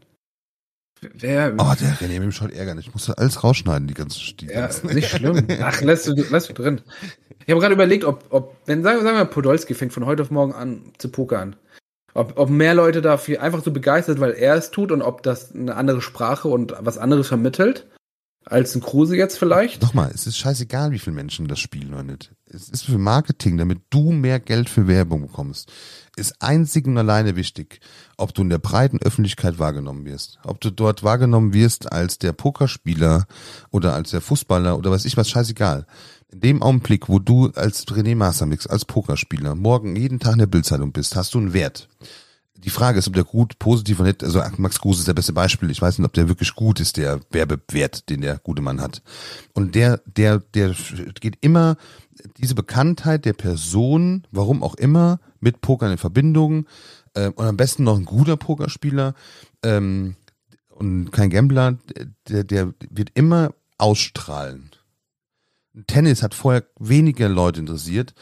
wer. 1.00 1.54
Oh, 1.58 1.72
der 1.80 1.96
René 1.96 2.20
mit 2.20 2.34
Schaut 2.34 2.52
ärgern. 2.52 2.78
Ich 2.78 2.92
muss 2.92 3.08
alles 3.10 3.44
rausschneiden, 3.44 3.86
die 3.86 3.94
ganzen, 3.94 4.36
die 4.38 4.46
ja, 4.46 4.68
Nicht 4.82 5.08
schlimm. 5.08 5.46
Ach, 5.62 5.80
lass 5.82 6.04
du, 6.04 6.14
lass 6.30 6.48
du 6.48 6.52
drin. 6.52 6.80
Ich 7.44 7.50
habe 7.50 7.60
gerade 7.60 7.74
überlegt, 7.74 8.04
ob, 8.04 8.24
ob, 8.30 8.56
wenn, 8.66 8.82
sagen, 8.82 9.02
sagen 9.02 9.16
wir, 9.16 9.24
Podolski 9.24 9.74
fängt 9.74 9.92
von 9.92 10.04
heute 10.04 10.22
auf 10.22 10.30
morgen 10.30 10.52
an 10.52 10.92
zu 10.98 11.10
pokern. 11.10 11.54
Ob, 12.14 12.38
ob 12.38 12.50
mehr 12.50 12.74
Leute 12.74 13.02
dafür 13.02 13.42
einfach 13.42 13.62
so 13.62 13.70
begeistert, 13.70 14.18
weil 14.18 14.32
er 14.32 14.56
es 14.56 14.70
tut 14.70 14.90
und 14.90 15.02
ob 15.02 15.22
das 15.22 15.54
eine 15.54 15.76
andere 15.76 16.00
Sprache 16.00 16.48
und 16.48 16.74
was 16.80 16.98
anderes 16.98 17.28
vermittelt 17.28 17.86
als 18.48 18.74
ein 18.74 18.80
Kruse 18.80 19.16
jetzt 19.16 19.38
vielleicht. 19.38 19.82
Nochmal, 19.82 20.10
es 20.14 20.26
ist 20.26 20.38
scheißegal, 20.38 20.92
wie 20.92 20.98
viele 20.98 21.16
Menschen 21.16 21.48
das 21.48 21.58
spielen 21.58 21.92
oder 21.92 22.04
nicht. 22.04 22.32
Es 22.48 22.68
ist 22.68 22.84
für 22.84 22.96
Marketing, 22.96 23.58
damit 23.58 23.80
du 23.90 24.12
mehr 24.12 24.38
Geld 24.38 24.70
für 24.70 24.86
Werbung 24.86 25.22
bekommst, 25.22 25.70
ist 26.16 26.40
einzig 26.40 26.86
und 26.86 26.96
alleine 26.96 27.34
wichtig, 27.34 27.80
ob 28.16 28.32
du 28.34 28.42
in 28.42 28.48
der 28.48 28.58
breiten 28.58 28.98
Öffentlichkeit 29.02 29.58
wahrgenommen 29.58 30.04
wirst. 30.04 30.38
Ob 30.44 30.60
du 30.60 30.70
dort 30.70 31.02
wahrgenommen 31.02 31.52
wirst 31.52 31.90
als 31.90 32.18
der 32.18 32.32
Pokerspieler 32.32 33.26
oder 33.72 33.94
als 33.94 34.10
der 34.10 34.20
Fußballer 34.20 34.78
oder 34.78 34.92
weiß 34.92 35.04
ich 35.06 35.16
was, 35.16 35.28
scheißegal. 35.28 35.86
In 36.30 36.40
dem 36.40 36.62
Augenblick, 36.62 37.08
wo 37.08 37.18
du 37.18 37.50
als 37.50 37.84
René 37.88 38.14
Mastermix, 38.14 38.66
als 38.68 38.84
Pokerspieler, 38.84 39.56
morgen 39.56 39.96
jeden 39.96 40.20
Tag 40.20 40.34
in 40.34 40.38
der 40.38 40.46
Bildzeitung 40.46 40.92
bist, 40.92 41.16
hast 41.16 41.34
du 41.34 41.38
einen 41.38 41.52
Wert. 41.52 41.88
Die 42.58 42.70
Frage 42.70 42.98
ist, 42.98 43.06
ob 43.06 43.14
der 43.14 43.24
gut, 43.24 43.58
positiv 43.58 44.00
oder 44.00 44.08
nicht, 44.08 44.24
also 44.24 44.42
Max 44.56 44.80
Kruse 44.80 45.00
ist 45.00 45.08
der 45.08 45.14
beste 45.14 45.32
Beispiel. 45.32 45.70
Ich 45.70 45.82
weiß 45.82 45.98
nicht, 45.98 46.06
ob 46.06 46.12
der 46.12 46.28
wirklich 46.28 46.54
gut 46.54 46.80
ist, 46.80 46.96
der 46.96 47.20
Werbewert, 47.30 48.08
den 48.08 48.22
der 48.22 48.38
gute 48.38 48.62
Mann 48.62 48.80
hat. 48.80 49.02
Und 49.54 49.74
der, 49.74 49.98
der, 50.06 50.40
der 50.40 50.74
geht 51.20 51.38
immer 51.40 51.76
diese 52.38 52.54
Bekanntheit 52.54 53.24
der 53.24 53.34
Person, 53.34 54.26
warum 54.30 54.62
auch 54.62 54.74
immer, 54.74 55.20
mit 55.40 55.60
Pokern 55.60 55.92
in 55.92 55.98
Verbindung, 55.98 56.66
äh, 57.14 57.28
und 57.28 57.44
am 57.46 57.56
besten 57.56 57.84
noch 57.84 57.96
ein 57.96 58.04
guter 58.04 58.36
Pokerspieler, 58.36 59.14
ähm, 59.62 60.16
und 60.68 61.10
kein 61.10 61.30
Gambler, 61.30 61.78
der, 62.28 62.44
der 62.44 62.74
wird 62.90 63.10
immer 63.14 63.54
ausstrahlen. 63.78 64.70
Tennis 65.86 66.22
hat 66.22 66.34
vorher 66.34 66.64
weniger 66.78 67.28
Leute 67.28 67.60
interessiert 67.60 68.14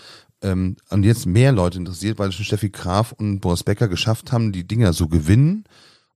ähm, 0.45 0.77
und 0.91 1.03
jetzt 1.03 1.27
mehr 1.27 1.53
Leute 1.53 1.79
interessiert, 1.79 2.19
weil 2.19 2.31
schon 2.31 2.45
Steffi 2.45 2.69
Graf 2.69 3.13
und 3.13 3.41
Boris 3.41 3.65
Becker 3.65 3.89
geschafft 3.89 4.31
haben, 4.31 4.53
die 4.53 4.67
Dinger 4.67 4.93
so 4.93 5.09
gewinnen 5.09 5.65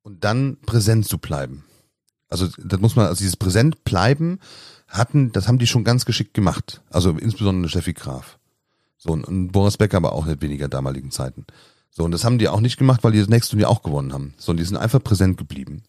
und 0.03 0.23
dann 0.23 0.59
präsent 0.65 1.07
zu 1.07 1.19
bleiben. 1.19 1.65
Also 2.29 2.47
das 2.59 2.81
muss 2.81 2.95
man, 2.95 3.07
also 3.07 3.19
dieses 3.19 3.37
präsent 3.37 3.85
bleiben 3.85 4.39
hatten, 4.87 5.33
das 5.33 5.49
haben 5.49 5.59
die 5.59 5.67
schon 5.67 5.83
ganz 5.83 6.05
geschickt 6.05 6.35
gemacht. 6.35 6.83
Also 6.91 7.11
insbesondere 7.11 7.69
Steffi 7.69 7.95
Graf. 7.95 8.39
So 8.99 9.13
und, 9.13 9.25
und 9.25 9.49
Boris 9.53 9.79
Becker 9.79 9.97
aber 9.97 10.13
auch 10.13 10.27
nicht 10.27 10.43
weniger 10.43 10.69
damaligen 10.69 11.11
Zeiten. 11.11 11.47
So 11.91 12.05
und 12.05 12.11
das 12.11 12.25
haben 12.25 12.39
die 12.39 12.49
auch 12.49 12.61
nicht 12.61 12.77
gemacht, 12.77 13.03
weil 13.03 13.13
die 13.13 13.21
das 13.21 13.29
nächste 13.29 13.57
Jahr 13.57 13.71
auch 13.71 13.83
gewonnen 13.83 14.13
haben. 14.13 14.35
So 14.37 14.53
und 14.53 14.59
die 14.59 14.65
sind 14.65 14.77
einfach 14.77 15.03
präsent 15.03 15.39
geblieben. 15.39 15.83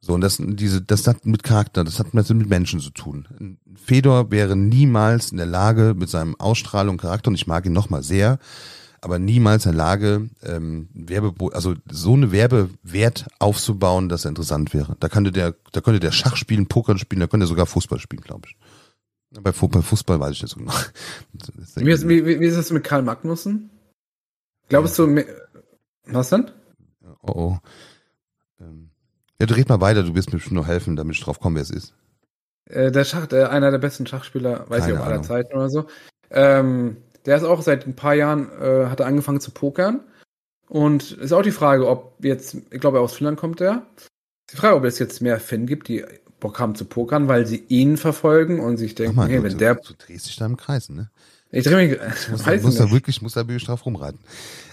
So, 0.00 0.14
und 0.14 0.20
das, 0.20 0.38
diese, 0.40 0.80
das 0.80 1.06
hat 1.06 1.26
mit 1.26 1.42
Charakter, 1.42 1.82
das 1.82 1.98
hat 1.98 2.14
mit 2.14 2.48
Menschen 2.48 2.80
zu 2.80 2.90
tun. 2.90 3.58
Fedor 3.74 4.30
wäre 4.30 4.54
niemals 4.54 5.32
in 5.32 5.38
der 5.38 5.46
Lage, 5.46 5.94
mit 5.96 6.08
seinem 6.08 6.36
Ausstrahlung 6.38 6.94
und 6.94 7.00
Charakter, 7.00 7.28
und 7.28 7.34
ich 7.34 7.48
mag 7.48 7.66
ihn 7.66 7.72
nochmal 7.72 8.04
sehr, 8.04 8.38
aber 9.00 9.18
niemals 9.18 9.66
in 9.66 9.72
der 9.72 9.78
Lage, 9.78 10.30
ähm, 10.44 10.88
Werbe, 10.92 11.34
also 11.52 11.74
so 11.90 12.14
eine 12.14 12.30
Werbewert 12.30 13.26
aufzubauen, 13.40 14.08
dass 14.08 14.24
er 14.24 14.30
interessant 14.30 14.72
wäre. 14.72 14.96
Da 15.00 15.08
könnte 15.08 15.32
der, 15.32 15.56
da 15.72 15.80
könnte 15.80 16.00
der 16.00 16.12
Schach 16.12 16.36
spielen, 16.36 16.66
Poker 16.66 16.96
spielen, 16.96 17.20
da 17.20 17.26
könnte 17.26 17.44
er 17.44 17.48
sogar 17.48 17.66
Fußball 17.66 17.98
spielen, 17.98 18.22
glaube 18.22 18.48
ich. 18.48 18.56
Bei, 19.30 19.52
bei 19.52 19.52
Fußball 19.52 20.20
weiß 20.20 20.32
ich 20.32 20.40
das 20.40 20.50
so 20.50 20.60
genau. 20.60 20.72
Wie 21.76 21.90
ist, 21.90 22.08
wie, 22.08 22.24
wie 22.24 22.46
ist 22.46 22.56
das 22.56 22.70
mit 22.70 22.84
Karl 22.84 23.02
Magnussen? 23.02 23.70
Glaubst 24.68 24.98
ja. 24.98 25.06
du, 25.06 25.24
was 26.06 26.30
denn? 26.30 26.50
Oh, 27.22 27.32
oh. 27.32 27.58
Ja, 29.40 29.46
du 29.46 29.54
red 29.54 29.68
mal 29.68 29.80
weiter, 29.80 30.02
du 30.02 30.14
wirst 30.14 30.32
mir 30.32 30.40
schon 30.40 30.54
noch 30.54 30.66
helfen, 30.66 30.96
damit 30.96 31.16
ich 31.16 31.22
drauf 31.22 31.38
komme, 31.38 31.56
wer 31.56 31.62
es 31.62 31.70
ist. 31.70 31.94
Äh, 32.68 32.90
der 32.90 33.04
Schach, 33.04 33.30
äh, 33.32 33.44
einer 33.44 33.70
der 33.70 33.78
besten 33.78 34.06
Schachspieler, 34.06 34.68
weiß 34.68 34.82
Keine 34.82 34.94
ich, 34.94 34.98
ob 34.98 35.06
aller 35.06 35.22
Zeiten 35.22 35.54
oder 35.54 35.70
so. 35.70 35.86
Ähm, 36.30 36.96
der 37.24 37.36
ist 37.36 37.44
auch 37.44 37.62
seit 37.62 37.86
ein 37.86 37.94
paar 37.94 38.14
Jahren, 38.14 38.50
äh, 38.60 38.86
hat 38.86 39.00
er 39.00 39.06
angefangen 39.06 39.40
zu 39.40 39.50
pokern. 39.50 40.00
Und 40.68 41.12
ist 41.12 41.32
auch 41.32 41.42
die 41.42 41.50
Frage, 41.50 41.88
ob 41.88 42.22
jetzt, 42.22 42.56
ich 42.70 42.80
glaube, 42.80 43.00
aus 43.00 43.14
Finnland 43.14 43.38
kommt 43.38 43.60
der. 43.60 43.86
Die 44.52 44.56
Frage, 44.56 44.76
ob 44.76 44.84
es 44.84 44.98
jetzt 44.98 45.22
mehr 45.22 45.40
Finn 45.40 45.66
gibt, 45.66 45.88
die 45.88 46.04
Bock 46.40 46.58
haben 46.58 46.74
zu 46.74 46.84
pokern, 46.84 47.28
weil 47.28 47.46
sie 47.46 47.64
ihn 47.68 47.96
verfolgen 47.96 48.60
und 48.60 48.76
sich 48.76 48.94
denken, 48.94 49.16
mal, 49.16 49.28
hey, 49.28 49.42
wenn 49.42 49.52
du, 49.52 49.58
der. 49.58 49.76
Du 49.76 49.94
drehst 49.96 50.26
dich 50.26 50.36
da 50.36 50.46
im 50.46 50.56
Kreis, 50.56 50.88
ne? 50.88 51.10
Ich 51.50 51.64
drehe 51.64 51.88
mich. 51.88 51.98
Ich 51.98 52.28
muss, 52.28 52.42
da, 52.44 52.56
muss 52.56 52.76
da 52.76 52.90
wirklich, 52.90 53.22
muss 53.22 53.32
da 53.32 53.48
wirklich 53.48 53.64
drauf 53.64 53.86
rumreiten. 53.86 54.20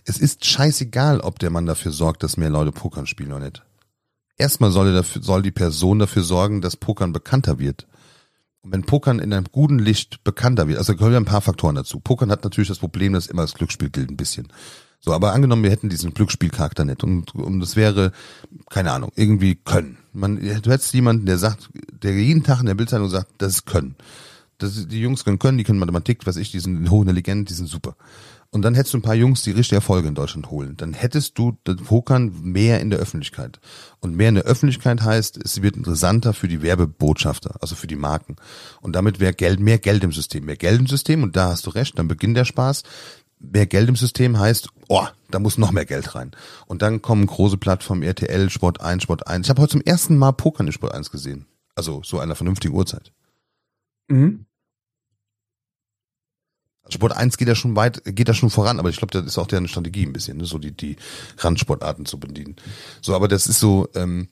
Es 0.03 0.17
ist 0.17 0.45
scheißegal, 0.45 1.21
ob 1.21 1.39
der 1.39 1.49
Mann 1.49 1.65
dafür 1.65 1.91
sorgt, 1.91 2.23
dass 2.23 2.35
mehr 2.35 2.49
Leute 2.49 2.71
Pokern 2.71 3.07
spielen 3.07 3.31
oder 3.31 3.45
nicht. 3.45 3.63
Erstmal 4.37 4.71
soll, 4.71 4.93
dafür, 4.93 5.23
soll 5.23 5.41
die 5.41 5.51
Person 5.51 5.99
dafür 5.99 6.23
sorgen, 6.23 6.61
dass 6.61 6.75
Pokern 6.75 7.13
bekannter 7.13 7.59
wird. 7.59 7.87
Und 8.61 8.73
wenn 8.73 8.83
Pokern 8.83 9.19
in 9.19 9.31
einem 9.31 9.45
guten 9.51 9.79
Licht 9.79 10.23
bekannter 10.23 10.67
wird, 10.67 10.77
also 10.77 10.93
da 10.93 10.97
gehören 10.97 11.13
ja 11.13 11.19
ein 11.19 11.25
paar 11.25 11.41
Faktoren 11.41 11.75
dazu. 11.75 11.99
Pokern 11.99 12.31
hat 12.31 12.43
natürlich 12.43 12.67
das 12.67 12.79
Problem, 12.79 13.13
dass 13.13 13.27
immer 13.27 13.43
das 13.43 13.53
Glücksspiel 13.53 13.89
gilt 13.89 14.09
ein 14.09 14.17
bisschen. 14.17 14.47
So, 14.99 15.13
aber 15.13 15.33
angenommen, 15.33 15.63
wir 15.63 15.69
hätten 15.69 15.89
diesen 15.89 16.13
Glücksspielcharakter 16.13 16.83
nicht 16.83 17.03
und, 17.03 17.35
und 17.35 17.59
das 17.59 17.75
wäre, 17.75 18.11
keine 18.69 18.91
Ahnung, 18.91 19.11
irgendwie 19.15 19.55
können. 19.55 19.99
Man, 20.13 20.39
du 20.39 20.71
hättest 20.71 20.93
jemanden, 20.93 21.27
der 21.27 21.37
sagt, 21.37 21.69
der 22.01 22.13
jeden 22.13 22.43
Tag 22.43 22.59
in 22.59 22.65
der 22.65 22.73
Bildzeitung 22.73 23.09
sagt, 23.09 23.29
das 23.37 23.53
ist 23.53 23.65
können. 23.65 23.95
Das, 24.57 24.87
die 24.87 25.01
Jungs 25.01 25.23
können 25.23 25.37
können, 25.37 25.57
die 25.57 25.63
können 25.63 25.79
Mathematik, 25.79 26.25
was 26.25 26.37
ich, 26.37 26.51
die 26.51 26.59
sind 26.59 26.89
hochintelligent, 26.89 27.49
die 27.49 27.53
sind 27.53 27.67
super 27.67 27.95
und 28.51 28.61
dann 28.61 28.73
hättest 28.73 28.93
du 28.93 28.99
ein 28.99 29.01
paar 29.03 29.15
Jungs, 29.15 29.43
die 29.43 29.51
richtig 29.51 29.73
Erfolge 29.73 30.07
in 30.07 30.15
Deutschland 30.15 30.49
holen, 30.49 30.77
dann 30.77 30.93
hättest 30.93 31.37
du 31.37 31.57
das 31.63 31.75
Pokern 31.77 32.31
mehr 32.41 32.79
in 32.79 32.89
der 32.89 32.99
Öffentlichkeit. 32.99 33.59
Und 33.99 34.15
mehr 34.15 34.29
in 34.29 34.35
der 34.35 34.45
Öffentlichkeit 34.45 35.01
heißt, 35.01 35.37
es 35.43 35.61
wird 35.61 35.75
interessanter 35.75 36.33
für 36.33 36.47
die 36.47 36.61
Werbebotschafter, 36.61 37.55
also 37.61 37.75
für 37.75 37.87
die 37.87 37.95
Marken. 37.95 38.37
Und 38.81 38.95
damit 38.95 39.19
wäre 39.19 39.33
Geld, 39.33 39.59
mehr 39.59 39.77
Geld 39.77 40.03
im 40.03 40.11
System, 40.11 40.45
mehr 40.45 40.55
Geld 40.55 40.79
im 40.79 40.87
System, 40.87 41.23
und 41.23 41.35
da 41.35 41.49
hast 41.49 41.65
du 41.65 41.71
recht, 41.71 41.99
dann 41.99 42.07
beginnt 42.07 42.37
der 42.37 42.45
Spaß. 42.45 42.83
Mehr 43.39 43.65
Geld 43.65 43.89
im 43.89 43.97
System 43.97 44.39
heißt, 44.39 44.69
oh, 44.87 45.05
da 45.29 45.39
muss 45.39 45.57
noch 45.57 45.71
mehr 45.71 45.85
Geld 45.85 46.15
rein. 46.15 46.31
Und 46.67 46.81
dann 46.81 47.01
kommen 47.01 47.27
große 47.27 47.57
Plattformen, 47.57 48.03
RTL, 48.03 48.49
Sport 48.49 48.79
1, 48.79 49.03
Sport 49.03 49.27
1. 49.27 49.45
Ich 49.45 49.49
habe 49.49 49.61
heute 49.61 49.71
zum 49.71 49.81
ersten 49.81 50.17
Mal 50.17 50.31
Pokern 50.31 50.67
in 50.67 50.73
Sport 50.73 50.93
1 50.93 51.11
gesehen. 51.11 51.45
Also 51.75 52.01
so 52.03 52.19
einer 52.19 52.35
vernünftigen 52.35 52.73
Uhrzeit. 52.73 53.11
Mhm. 54.07 54.45
Sport 56.89 57.13
1 57.13 57.37
geht 57.37 57.47
ja 57.47 57.55
schon 57.55 57.75
weit, 57.75 58.03
geht 58.05 58.29
da 58.29 58.33
schon 58.33 58.49
voran, 58.49 58.79
aber 58.79 58.89
ich 58.89 58.97
glaube, 58.97 59.11
das 59.11 59.25
ist 59.25 59.37
auch 59.37 59.47
deren 59.47 59.67
Strategie 59.67 60.05
ein 60.05 60.13
bisschen, 60.13 60.37
ne? 60.37 60.45
so 60.45 60.57
die, 60.59 60.71
die 60.71 60.97
Randsportarten 61.37 62.05
zu 62.05 62.19
bedienen. 62.19 62.55
So, 63.01 63.15
aber 63.15 63.27
das 63.27 63.47
ist 63.47 63.59
so, 63.59 63.87
ähm, 63.95 64.29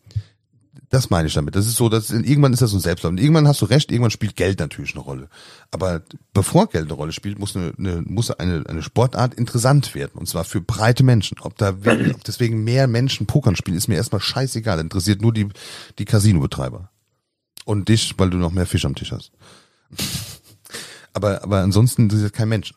das 0.94 1.10
meine 1.10 1.28
ich 1.28 1.34
damit. 1.34 1.56
Das 1.56 1.66
ist 1.66 1.76
so, 1.76 1.90
dass 1.90 2.12
irgendwann 2.12 2.54
ist 2.54 2.62
das 2.62 2.70
so 2.70 2.78
ein 2.78 2.82
Selbstlauf. 2.82 3.12
Und 3.12 3.20
irgendwann 3.20 3.48
hast 3.48 3.62
du 3.62 3.66
recht, 3.66 3.92
irgendwann 3.92 4.12
spielt 4.12 4.36
Geld 4.36 4.60
natürlich 4.60 4.94
eine 4.94 5.04
Rolle. 5.04 5.28
Aber 5.72 6.04
bevor 6.34 6.70
Geld 6.70 6.86
eine 6.86 6.94
Rolle 6.94 7.12
spielt, 7.12 7.40
muss 7.40 7.56
eine, 7.56 7.74
eine, 7.80 8.04
muss 8.06 8.30
eine, 8.30 8.64
eine 8.68 8.84
Sportart 8.84 9.34
interessant 9.34 9.96
werden. 9.96 10.12
Und 10.14 10.28
zwar 10.28 10.44
für 10.44 10.62
breite 10.62 11.04
Menschen. 11.04 11.38
Ob 11.42 11.58
da 11.58 11.70
ob 12.14 12.24
deswegen 12.24 12.64
mehr 12.64 12.86
Menschen 12.86 13.26
Pokern 13.26 13.56
spielen, 13.56 13.78
ist 13.78 13.88
mir 13.88 13.96
erstmal 13.96 14.22
scheißegal. 14.22 14.78
Das 14.78 14.84
interessiert 14.84 15.22
nur 15.22 15.34
die, 15.34 15.50
die 15.98 16.06
Casino-Betreiber. 16.06 16.92
Und 17.66 17.90
dich, 17.90 18.14
weil 18.18 18.30
du 18.30 18.38
noch 18.38 18.52
mehr 18.52 18.68
Fisch 18.68 18.86
am 18.86 18.94
Tisch 18.94 19.12
hast. 19.12 19.32
Aber, 21.14 21.44
aber 21.44 21.62
ansonsten 21.62 22.04
interessiert 22.04 22.34
kein 22.34 22.50
Mensch 22.50 22.74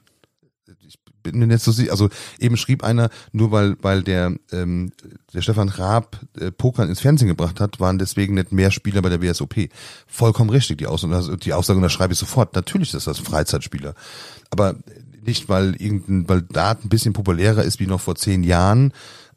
bin 1.27 1.41
mir 1.41 1.47
nicht 1.47 1.63
so 1.63 1.73
sicher. 1.73 1.91
Also 1.91 2.09
eben 2.39 2.57
schrieb 2.57 2.85
einer, 2.85 3.11
nur 3.33 3.51
weil, 3.51 3.77
weil 3.83 4.03
der, 4.03 4.35
ähm, 4.53 4.93
der 5.35 5.43
Stefan 5.43 5.69
Raab 5.69 6.21
äh, 6.39 6.51
Pokern 6.51 6.89
ins 6.89 7.01
Fernsehen 7.01 7.29
gebracht 7.29 7.61
hat, 7.61 7.81
waren 7.81 7.99
deswegen 7.99 8.35
nicht 8.35 8.53
mehr 8.53 8.71
Spieler 8.71 9.03
bei 9.03 9.09
der 9.09 9.23
WSOP. 9.23 9.69
Vollkommen 10.07 10.51
richtig, 10.51 10.79
die 10.79 10.87
Aussage, 10.87 11.37
die 11.37 11.53
Aussage 11.53 11.79
unterschreibe 11.79 12.13
ich 12.13 12.19
sofort. 12.19 12.55
Natürlich 12.55 12.95
ist 12.95 13.07
das 13.07 13.19
Freizeitspieler. 13.19 13.95
Aber 14.51 14.77
nicht, 15.25 15.49
weil 15.49 15.75
irgendein, 15.77 16.29
weil 16.29 16.43
Dart 16.43 16.85
ein 16.85 16.89
bisschen 16.89 17.13
populärer 17.13 17.65
ist 17.65 17.81
wie 17.81 17.87
noch 17.87 18.01
vor 18.01 18.15
zehn 18.15 18.45
Jahren, 18.45 18.93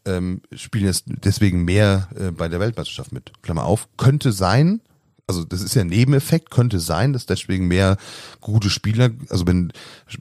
ähm, 0.06 0.42
spielen 0.54 0.86
jetzt 0.86 1.06
deswegen 1.08 1.66
mehr 1.66 2.08
äh, 2.16 2.32
bei 2.32 2.48
der 2.48 2.60
Weltmeisterschaft 2.60 3.12
mit. 3.12 3.34
Klammer 3.42 3.66
auf, 3.66 3.90
könnte 3.98 4.32
sein, 4.32 4.82
also 5.30 5.44
das 5.44 5.62
ist 5.62 5.76
ja 5.76 5.82
ein 5.82 5.88
Nebeneffekt, 5.88 6.50
könnte 6.50 6.80
sein, 6.80 7.14
dass 7.14 7.28
deswegen 7.28 7.68
mehr 7.68 7.98
gute 8.42 8.72
Spieler, 8.72 9.12
also 9.30 9.46
wenn, 9.46 9.72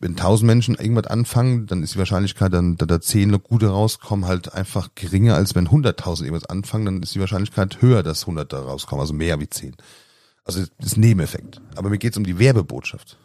wenn 0.01 0.17
tausend 0.17 0.47
Menschen 0.47 0.75
irgendwas 0.75 1.07
anfangen, 1.07 1.67
dann 1.67 1.83
ist 1.83 1.95
die 1.95 1.99
Wahrscheinlichkeit, 1.99 2.53
dann, 2.53 2.77
da 2.77 2.85
da 2.85 3.01
zehn 3.01 3.33
gute 3.43 3.69
rauskommen, 3.69 4.27
halt 4.27 4.53
einfach 4.53 4.91
geringer, 4.95 5.35
als 5.35 5.55
wenn 5.55 5.71
hunderttausend 5.71 6.29
irgendwas 6.29 6.51
anfangen, 6.51 6.85
dann 6.85 7.03
ist 7.03 7.15
die 7.15 7.21
Wahrscheinlichkeit 7.21 7.81
höher, 7.81 8.03
dass 8.03 8.27
hundert 8.27 8.53
da 8.53 8.61
rauskommen, 8.61 9.01
also 9.01 9.15
mehr 9.15 9.41
wie 9.41 9.49
zehn. 9.49 9.75
Also 10.45 10.61
das 10.79 10.89
ist 10.89 10.99
ein 10.99 11.01
Nebeneffekt. 11.01 11.63
Aber 11.75 11.89
mir 11.89 11.99
geht 11.99 12.13
es 12.13 12.19
um 12.19 12.25
die 12.25 12.39
Werbebotschaft 12.39 13.17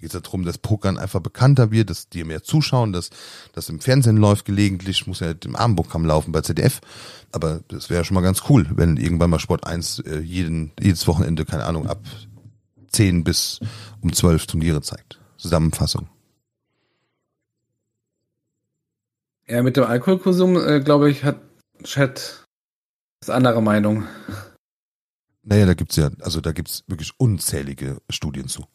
geht 0.00 0.14
es 0.14 0.22
darum, 0.22 0.44
dass 0.44 0.58
Pokern 0.58 0.98
einfach 0.98 1.20
bekannter 1.20 1.70
wird, 1.70 1.90
dass 1.90 2.08
die 2.08 2.24
mehr 2.24 2.42
zuschauen, 2.42 2.92
dass 2.92 3.10
das 3.52 3.68
im 3.68 3.80
Fernsehen 3.80 4.16
läuft 4.16 4.44
gelegentlich, 4.44 5.06
muss 5.06 5.20
ja 5.20 5.32
im 5.44 5.56
Abendprogramm 5.56 6.04
laufen 6.04 6.32
bei 6.32 6.40
ZDF. 6.40 6.80
Aber 7.32 7.60
das 7.68 7.90
wäre 7.90 8.04
schon 8.04 8.14
mal 8.14 8.22
ganz 8.22 8.42
cool, 8.48 8.66
wenn 8.74 8.96
irgendwann 8.96 9.30
mal 9.30 9.38
Sport 9.38 9.66
1 9.66 10.00
äh, 10.00 10.18
jeden, 10.18 10.72
jedes 10.80 11.06
Wochenende, 11.06 11.44
keine 11.44 11.64
Ahnung, 11.64 11.86
ab 11.86 12.00
10 12.88 13.24
bis 13.24 13.60
um 14.00 14.12
12 14.12 14.46
Turniere 14.46 14.82
zeigt. 14.82 15.20
Zusammenfassung. 15.36 16.08
Ja, 19.46 19.62
mit 19.62 19.76
dem 19.76 19.84
Alkoholkonsum, 19.84 20.56
äh, 20.56 20.80
glaube 20.80 21.10
ich, 21.10 21.24
hat 21.24 21.40
Chat 21.82 22.44
ist 23.20 23.30
andere 23.30 23.62
Meinung. 23.62 24.06
Naja, 25.42 25.66
da 25.66 25.74
gibt's 25.74 25.96
ja, 25.96 26.10
also 26.20 26.40
da 26.40 26.52
gibt's 26.52 26.84
wirklich 26.86 27.12
unzählige 27.18 28.00
Studien 28.10 28.48
zu. 28.48 28.66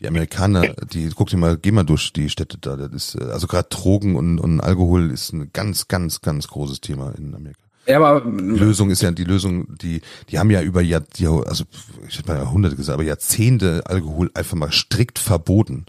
Die 0.00 0.08
Amerikaner, 0.08 0.74
die 0.92 1.10
guck 1.14 1.28
dir 1.28 1.36
mal, 1.36 1.56
geh 1.58 1.72
mal 1.72 1.84
durch 1.84 2.12
die 2.12 2.30
Städte 2.30 2.58
da. 2.58 2.76
Das 2.76 2.90
ist, 2.92 3.14
äh, 3.20 3.24
also 3.24 3.46
gerade 3.46 3.68
Drogen 3.68 4.16
und, 4.16 4.38
und 4.38 4.60
Alkohol 4.60 5.10
ist 5.10 5.32
ein 5.32 5.50
ganz, 5.52 5.88
ganz, 5.88 6.20
ganz 6.20 6.48
großes 6.48 6.80
Thema 6.80 7.12
in 7.16 7.34
Amerika. 7.34 7.60
Ja, 7.86 7.98
aber 7.98 8.20
die 8.20 8.58
Lösung 8.58 8.90
ist 8.90 9.02
ja 9.02 9.10
die 9.10 9.24
Lösung, 9.24 9.66
die 9.78 10.00
die 10.28 10.38
haben 10.38 10.50
ja 10.50 10.62
über 10.62 10.80
Jahr, 10.80 11.02
also 11.46 11.64
ich 12.06 12.18
hätte 12.18 12.28
mal 12.28 12.38
Jahrhunderte 12.38 12.76
gesagt, 12.76 12.94
aber 12.94 13.04
Jahrzehnte 13.04 13.82
Alkohol 13.86 14.30
einfach 14.34 14.56
mal 14.56 14.70
strikt 14.70 15.18
verboten. 15.18 15.86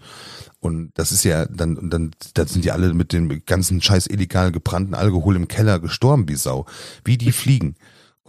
Und 0.59 0.91
das 0.95 1.11
ist 1.11 1.23
ja 1.23 1.45
dann, 1.45 1.75
und 1.77 1.89
dann, 1.89 2.11
da 2.35 2.45
sind 2.45 2.63
die 2.63 2.71
alle 2.71 2.93
mit 2.93 3.13
dem 3.13 3.43
ganzen 3.45 3.81
scheiß 3.81 4.07
illegal 4.07 4.51
gebrannten 4.51 4.93
Alkohol 4.93 5.35
im 5.35 5.47
Keller 5.47 5.79
gestorben 5.79 6.29
wie 6.29 6.35
Sau. 6.35 6.65
Wie 7.03 7.17
die 7.17 7.31
fliegen. 7.31 7.75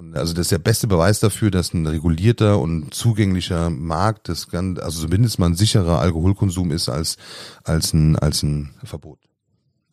Und 0.02 0.16
also 0.16 0.34
das 0.34 0.46
ist 0.46 0.52
der 0.52 0.58
beste 0.58 0.88
Beweis 0.88 1.20
dafür, 1.20 1.52
dass 1.52 1.72
ein 1.72 1.86
regulierter 1.86 2.58
und 2.58 2.92
zugänglicher 2.92 3.70
Markt 3.70 4.28
das 4.28 4.48
ganz, 4.48 4.80
also 4.80 5.02
zumindest 5.02 5.38
mal 5.38 5.46
ein 5.46 5.54
sicherer 5.54 6.00
Alkoholkonsum 6.00 6.72
ist 6.72 6.88
als, 6.88 7.18
als 7.62 7.92
ein, 7.92 8.18
als 8.18 8.42
ein 8.42 8.74
Verbot. 8.82 9.20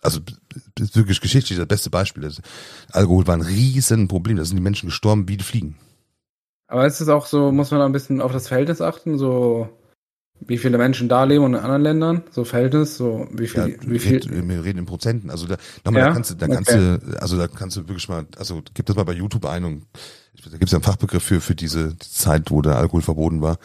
Also 0.02 0.20
das 0.76 0.90
ist 0.90 0.96
wirklich 0.96 1.22
geschichtlich 1.22 1.60
das 1.60 1.68
beste 1.68 1.92
Beispiel. 1.92 2.24
Das 2.24 2.42
Alkohol 2.92 3.28
war 3.28 3.36
ein 3.36 3.42
riesen 3.42 4.08
Problem. 4.08 4.38
Da 4.38 4.46
sind 4.46 4.56
die 4.56 4.64
Menschen 4.64 4.88
gestorben 4.88 5.28
wie 5.28 5.38
die 5.38 5.44
Fliegen. 5.44 5.78
Aber 6.68 6.88
ist 6.88 7.02
es 7.02 7.10
auch 7.10 7.28
so, 7.28 7.52
muss 7.52 7.70
man 7.70 7.80
da 7.80 7.86
ein 7.86 7.92
bisschen 7.92 8.22
auf 8.22 8.32
das 8.32 8.48
Verhältnis 8.48 8.82
achten? 8.82 9.18
So 9.20 9.70
wie 10.42 10.58
viele 10.58 10.78
Menschen 10.78 11.10
da 11.10 11.24
leben 11.24 11.44
und 11.44 11.54
in 11.54 11.60
anderen 11.60 11.82
Ländern, 11.82 12.24
so 12.32 12.44
Verhältnis, 12.44 12.98
so 12.98 13.28
wie 13.32 13.48
viel, 13.48 13.70
ja, 13.70 13.90
wie 13.90 14.00
viel. 14.00 14.22
Wir 14.48 14.64
reden 14.64 14.80
in 14.80 14.86
Prozenten. 14.86 15.30
Also 15.30 15.48
da, 15.48 15.58
nochmal, 15.84 16.02
ja? 16.02 16.08
da 16.08 16.14
kannst 16.14 16.32
du, 16.32 16.36
da 16.36 16.48
kannst 16.48 16.72
okay. 16.72 16.98
du, 17.02 17.22
also 17.22 17.38
da 17.38 17.48
kannst 17.48 17.78
du 17.78 17.88
wirklich 17.88 18.08
mal, 18.08 18.26
also 18.38 18.62
gib 18.74 18.86
das 18.86 18.96
mal 18.96 19.04
bei 19.04 19.14
YouTube 19.14 19.46
ein 19.46 19.64
und 19.64 19.86
da 20.44 20.52
gibt 20.52 20.66
es 20.66 20.72
ja 20.72 20.78
einen 20.78 20.84
Fachbegriff 20.84 21.24
für 21.24 21.42
für 21.42 21.56
diese 21.56 21.94
die 21.94 22.10
Zeit, 22.10 22.52
wo 22.52 22.62
der 22.62 22.78
Alkohol 22.78 23.02
verboten 23.02 23.42
war. 23.42 23.58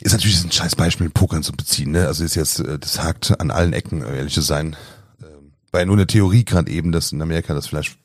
Ist 0.00 0.12
natürlich 0.12 0.44
ein 0.44 0.52
scheiß 0.52 0.76
Beispiel, 0.76 1.08
Pokern 1.08 1.42
zu 1.42 1.52
beziehen, 1.52 1.92
ne? 1.92 2.06
Also 2.06 2.24
ist 2.24 2.34
jetzt, 2.34 2.60
äh, 2.60 2.78
das 2.78 3.02
hakt 3.02 3.40
an 3.40 3.50
allen 3.50 3.72
Ecken, 3.72 4.02
ehrlich 4.02 4.34
zu 4.34 4.42
sein. 4.42 4.76
Ähm, 5.22 5.52
war 5.70 5.80
ja 5.80 5.86
nur 5.86 5.96
eine 5.96 6.06
Theorie 6.06 6.44
gerade 6.44 6.70
eben, 6.70 6.92
dass 6.92 7.12
in 7.12 7.22
Amerika 7.22 7.54
das 7.54 7.68
vielleicht 7.68 7.96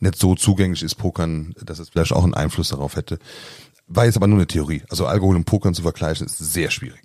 nicht 0.00 0.16
so 0.16 0.34
zugänglich 0.34 0.82
ist, 0.82 0.96
Pokern, 0.96 1.54
dass 1.64 1.78
es 1.78 1.90
vielleicht 1.90 2.12
auch 2.12 2.24
einen 2.24 2.34
Einfluss 2.34 2.68
darauf 2.68 2.96
hätte. 2.96 3.18
War 3.88 4.04
jetzt 4.04 4.16
aber 4.16 4.26
nur 4.26 4.38
eine 4.38 4.46
Theorie. 4.46 4.82
Also 4.90 5.06
Alkohol 5.06 5.36
und 5.36 5.44
Pokern 5.44 5.74
zu 5.74 5.82
vergleichen 5.82 6.26
ist 6.26 6.38
sehr 6.38 6.70
schwierig. 6.70 7.02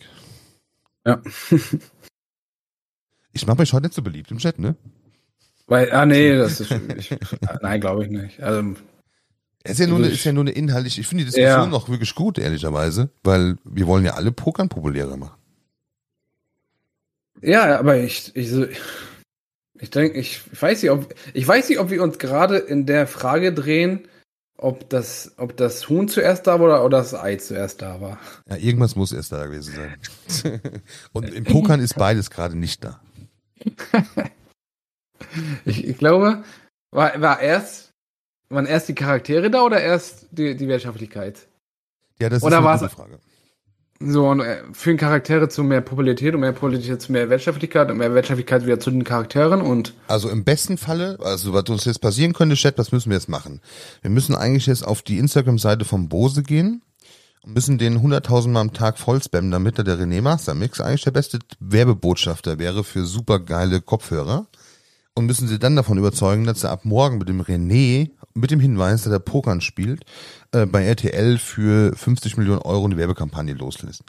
Ja. 1.05 1.21
ich 3.31 3.47
mache 3.47 3.59
mich 3.59 3.73
heute 3.73 3.87
nicht 3.87 3.95
so 3.95 4.01
beliebt 4.01 4.31
im 4.31 4.37
Chat, 4.37 4.59
ne? 4.59 4.75
Weil, 5.65 5.91
ah 5.93 6.05
nee, 6.05 6.37
das 6.37 6.59
ist, 6.59 6.71
ich, 6.97 7.15
nein, 7.61 7.79
glaube 7.79 8.03
ich 8.03 8.09
nicht. 8.11 8.43
Also, 8.43 8.75
es 9.63 9.73
ist 9.73 9.79
ja 9.79 9.87
nur 9.87 9.97
eine, 9.99 10.07
ist 10.07 10.25
ja 10.25 10.33
nur 10.33 10.43
eine 10.43 10.51
inhaltliche, 10.51 10.99
ich 10.99 11.07
finde 11.07 11.23
die 11.23 11.31
Diskussion 11.31 11.63
ja. 11.63 11.67
noch 11.67 11.87
wirklich 11.87 12.13
gut, 12.15 12.37
ehrlicherweise, 12.37 13.09
weil 13.23 13.57
wir 13.63 13.87
wollen 13.87 14.03
ja 14.03 14.15
alle 14.15 14.33
Pokern 14.33 14.67
populärer 14.67 15.15
machen. 15.15 15.37
Ja, 17.41 17.79
aber 17.79 17.97
ich, 17.97 18.35
ich, 18.35 18.51
ich 19.79 19.89
denke, 19.89 20.17
ich 20.17 20.41
weiß 20.61 20.81
nicht, 20.81 20.91
ob, 20.91 21.15
ich 21.33 21.47
weiß 21.47 21.69
nicht, 21.69 21.79
ob 21.79 21.89
wir 21.89 22.03
uns 22.03 22.19
gerade 22.19 22.57
in 22.57 22.85
der 22.85 23.07
Frage 23.07 23.53
drehen, 23.53 24.07
ob 24.57 24.89
das, 24.89 25.33
ob 25.37 25.57
das 25.57 25.89
Huhn 25.89 26.07
zuerst 26.07 26.47
da 26.47 26.59
war 26.59 26.67
oder, 26.67 26.85
oder 26.85 26.97
das 26.99 27.13
Ei 27.13 27.35
zuerst 27.37 27.81
da 27.81 27.99
war. 28.01 28.19
Ja, 28.49 28.55
irgendwas 28.55 28.95
muss 28.95 29.11
erst 29.11 29.31
da 29.31 29.45
gewesen 29.45 29.75
sein. 29.75 30.71
Und 31.13 31.33
im 31.33 31.43
Pokern 31.43 31.79
ist 31.79 31.95
beides 31.95 32.29
gerade 32.29 32.57
nicht 32.57 32.83
da. 32.83 33.01
ich, 35.65 35.85
ich, 35.85 35.97
glaube, 35.97 36.43
war, 36.91 37.19
war 37.21 37.39
erst, 37.39 37.91
waren 38.49 38.65
erst 38.65 38.89
die 38.89 38.95
Charaktere 38.95 39.49
da 39.49 39.63
oder 39.63 39.81
erst 39.81 40.27
die, 40.31 40.55
die 40.55 40.67
Wirtschaftlichkeit? 40.67 41.47
Ja, 42.19 42.29
das 42.29 42.43
oder 42.43 42.59
ist 42.59 42.65
eine 42.65 42.79
gute 42.79 42.89
Frage. 42.89 43.19
So, 44.05 44.27
und 44.27 44.41
äh, 44.41 44.57
führen 44.73 44.97
Charaktere 44.97 45.49
zu 45.49 45.63
mehr 45.63 45.81
Popularität 45.81 46.33
und 46.33 46.41
mehr 46.41 46.51
Popularität 46.51 47.01
zu 47.01 47.11
mehr 47.11 47.29
Wirtschaftlichkeit 47.29 47.89
und 47.89 47.97
mehr 47.97 48.13
Wirtschaftlichkeit 48.13 48.65
wieder 48.65 48.79
zu 48.79 48.91
den 48.91 49.03
Charakteren 49.03 49.61
und. 49.61 49.93
Also 50.07 50.29
im 50.29 50.43
besten 50.43 50.77
Falle, 50.77 51.17
also 51.21 51.53
was 51.53 51.69
uns 51.69 51.85
jetzt 51.85 52.01
passieren 52.01 52.33
könnte, 52.33 52.55
Chat, 52.55 52.77
was 52.77 52.91
müssen 52.91 53.09
wir 53.09 53.17
jetzt 53.17 53.29
machen? 53.29 53.61
Wir 54.01 54.09
müssen 54.09 54.35
eigentlich 54.35 54.65
jetzt 54.65 54.85
auf 54.85 55.01
die 55.01 55.19
Instagram-Seite 55.19 55.85
vom 55.85 56.09
Bose 56.09 56.43
gehen 56.43 56.81
und 57.43 57.53
müssen 57.53 57.77
den 57.77 57.99
100.000 57.99 58.49
Mal 58.49 58.61
am 58.61 58.73
Tag 58.73 58.97
voll 58.97 59.21
spammen, 59.21 59.51
damit 59.51 59.77
er 59.77 59.83
der 59.83 59.97
René 59.97 60.21
Mastermix 60.21 60.81
eigentlich 60.81 61.03
der 61.03 61.11
beste 61.11 61.39
Werbebotschafter 61.59 62.59
wäre 62.59 62.83
für 62.83 63.05
super 63.05 63.39
geile 63.39 63.81
Kopfhörer 63.81 64.47
und 65.15 65.25
müssen 65.25 65.47
sie 65.47 65.59
dann 65.59 65.75
davon 65.75 65.97
überzeugen, 65.97 66.45
dass 66.45 66.63
er 66.63 66.71
ab 66.71 66.85
morgen 66.85 67.19
mit 67.19 67.29
dem 67.29 67.41
René, 67.41 68.11
mit 68.33 68.51
dem 68.51 68.59
Hinweis, 68.59 69.03
dass 69.03 69.13
er 69.13 69.19
Pokern 69.19 69.61
spielt, 69.61 70.05
äh, 70.53 70.65
bei 70.65 70.85
RTL 70.85 71.37
für 71.37 71.95
50 71.95 72.37
Millionen 72.37 72.61
Euro 72.61 72.85
eine 72.85 72.97
Werbekampagne 72.97 73.53
loslässt. 73.53 74.03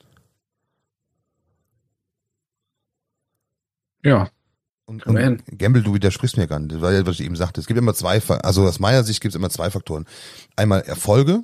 Ja. 4.05 4.29
Und, 4.87 5.07
und 5.07 5.43
Gamble, 5.59 5.83
du 5.83 5.95
widersprichst 5.95 6.37
mir 6.37 6.47
gar 6.47 6.59
nicht. 6.59 6.73
Das 6.73 6.83
war 6.83 6.93
ja, 6.93 7.07
was 7.07 7.19
ich 7.19 7.25
eben 7.25 7.37
sagte. 7.37 7.61
Es 7.61 7.67
gibt 7.67 7.79
immer 7.79 7.95
zwei, 7.95 8.21
also 8.43 8.67
aus 8.67 8.79
meiner 8.79 9.03
Sicht 9.03 9.23
gibt 9.23 9.33
es 9.35 9.37
immer 9.37 9.49
zwei 9.49 9.71
Faktoren. 9.71 10.05
Einmal 10.57 10.83
Erfolge 10.83 11.43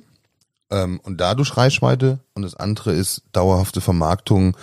ähm, 0.69 0.99
und 1.03 1.19
dadurch 1.19 1.57
Reichweite 1.57 2.19
und 2.35 2.43
das 2.43 2.55
andere 2.55 2.93
ist 2.93 3.23
dauerhafte 3.31 3.81
Vermarktung 3.81 4.55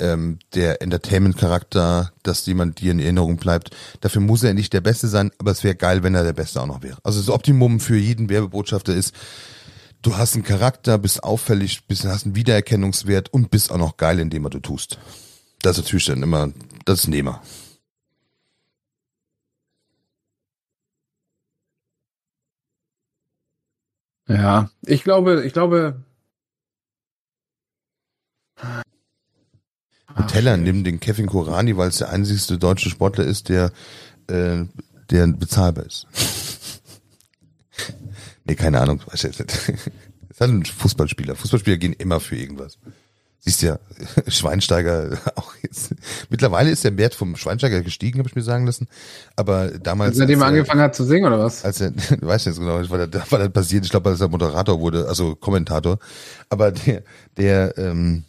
ähm, 0.00 0.40
der 0.54 0.82
Entertainment-Charakter, 0.82 2.12
dass 2.24 2.46
jemand 2.46 2.80
dir 2.80 2.90
in 2.90 2.98
Erinnerung 2.98 3.36
bleibt. 3.36 3.70
Dafür 4.00 4.20
muss 4.20 4.42
er 4.42 4.54
nicht 4.54 4.72
der 4.72 4.80
Beste 4.80 5.06
sein, 5.06 5.30
aber 5.38 5.52
es 5.52 5.62
wäre 5.62 5.76
geil, 5.76 6.02
wenn 6.02 6.16
er 6.16 6.24
der 6.24 6.32
Beste 6.32 6.60
auch 6.60 6.66
noch 6.66 6.82
wäre. 6.82 6.98
Also 7.04 7.20
das 7.20 7.30
Optimum 7.30 7.78
für 7.78 7.96
jeden 7.96 8.28
Werbebotschafter 8.28 8.94
ist, 8.94 9.14
du 10.02 10.16
hast 10.16 10.34
einen 10.34 10.44
Charakter, 10.44 10.98
bist 10.98 11.22
auffällig, 11.22 11.86
bist, 11.86 12.04
hast 12.04 12.26
einen 12.26 12.36
Wiedererkennungswert 12.36 13.32
und 13.32 13.50
bist 13.50 13.70
auch 13.72 13.78
noch 13.78 13.96
geil 13.96 14.18
in 14.18 14.30
dem, 14.30 14.44
was 14.44 14.50
du 14.50 14.60
tust. 14.60 14.98
Das 15.62 15.76
ist 15.76 15.84
natürlich 15.84 16.06
dann 16.06 16.22
immer, 16.22 16.52
das 16.84 17.00
ist 17.00 17.08
Nehmer. 17.08 17.42
Ja, 24.28 24.70
ich 24.82 25.04
glaube, 25.04 25.44
ich 25.46 25.54
glaube, 25.54 26.04
Ach, 30.14 30.26
Teller 30.26 30.56
nimm 30.56 30.84
den 30.84 31.00
Kevin 31.00 31.26
Kurani, 31.26 31.76
weil 31.76 31.88
es 31.88 31.98
der 31.98 32.10
einzigste 32.10 32.58
deutsche 32.58 32.90
Sportler 32.90 33.24
ist, 33.24 33.48
der, 33.48 33.72
äh, 34.28 34.64
der 35.10 35.26
bezahlbar 35.28 35.86
ist. 35.86 36.06
Nee, 38.48 38.54
keine 38.54 38.80
Ahnung. 38.80 39.00
Weiß 39.06 39.24
ich 39.24 39.38
nicht. 39.38 39.78
Das 40.28 40.46
ist 40.46 40.52
halt 40.52 40.60
ein 40.60 40.64
Fußballspieler. 40.66 41.34
Fußballspieler 41.34 41.78
gehen 41.78 41.94
immer 41.94 42.20
für 42.20 42.36
irgendwas. 42.36 42.78
Siehst 43.40 43.62
ja, 43.62 43.78
Schweinsteiger 44.28 45.18
auch 45.36 45.54
jetzt. 45.62 45.94
Mittlerweile 46.28 46.70
ist 46.70 46.84
der 46.84 46.96
Wert 46.96 47.14
vom 47.14 47.34
Schweinsteiger 47.36 47.82
gestiegen, 47.82 48.18
habe 48.18 48.28
ich 48.28 48.36
mir 48.36 48.42
sagen 48.42 48.66
lassen. 48.66 48.88
Aber 49.36 49.68
damals. 49.70 50.16
Seitdem 50.16 50.42
er 50.42 50.48
angefangen 50.48 50.80
hat 50.80 50.94
zu 50.94 51.04
singen, 51.04 51.26
oder 51.26 51.44
was? 51.44 51.64
Als 51.64 51.80
er, 51.80 51.92
weiß 52.20 52.46
nicht 52.46 52.58
genau, 52.58 52.78
was 52.78 52.88
da, 53.10 53.20
was 53.30 53.40
da 53.40 53.48
passiert. 53.48 53.84
Ich 53.84 53.90
glaube, 53.90 54.10
als 54.10 54.20
er 54.20 54.28
Moderator 54.28 54.80
wurde, 54.80 55.08
also 55.08 55.34
Kommentator. 55.34 55.98
Aber 56.50 56.72
der, 56.72 57.02
der, 57.36 57.78
ähm, 57.78 58.24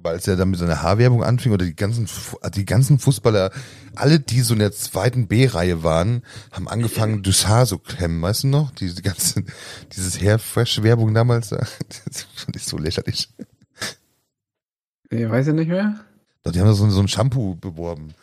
aber 0.00 0.10
als 0.10 0.26
er 0.26 0.36
dann 0.36 0.50
mit 0.50 0.58
seiner 0.58 0.82
Haarwerbung 0.82 1.22
anfing 1.22 1.52
oder 1.52 1.66
die 1.66 1.76
ganzen, 1.76 2.08
die 2.54 2.64
ganzen 2.64 2.98
Fußballer, 2.98 3.50
alle, 3.94 4.18
die 4.18 4.40
so 4.40 4.54
in 4.54 4.60
der 4.60 4.72
zweiten 4.72 5.28
B-Reihe 5.28 5.82
waren, 5.82 6.22
haben 6.52 6.68
angefangen, 6.68 7.22
durchs 7.22 7.46
Haar 7.46 7.66
so 7.66 7.76
klemmen, 7.76 8.22
weißt 8.22 8.44
du 8.44 8.48
noch? 8.48 8.70
Diese 8.70 9.02
ganze, 9.02 9.44
dieses 9.94 10.18
Hairfresh-Werbung 10.20 11.12
damals, 11.12 11.50
das 11.50 12.26
fand 12.34 12.56
ich 12.56 12.64
so 12.64 12.78
lächerlich. 12.78 13.28
Ich 15.10 15.28
weiß 15.28 15.48
ja 15.48 15.52
nicht 15.52 15.68
mehr. 15.68 16.00
Doch, 16.44 16.52
die 16.52 16.60
haben 16.60 16.72
so, 16.72 16.88
so 16.88 17.00
ein 17.00 17.08
Shampoo 17.08 17.56
beworben. 17.56 18.14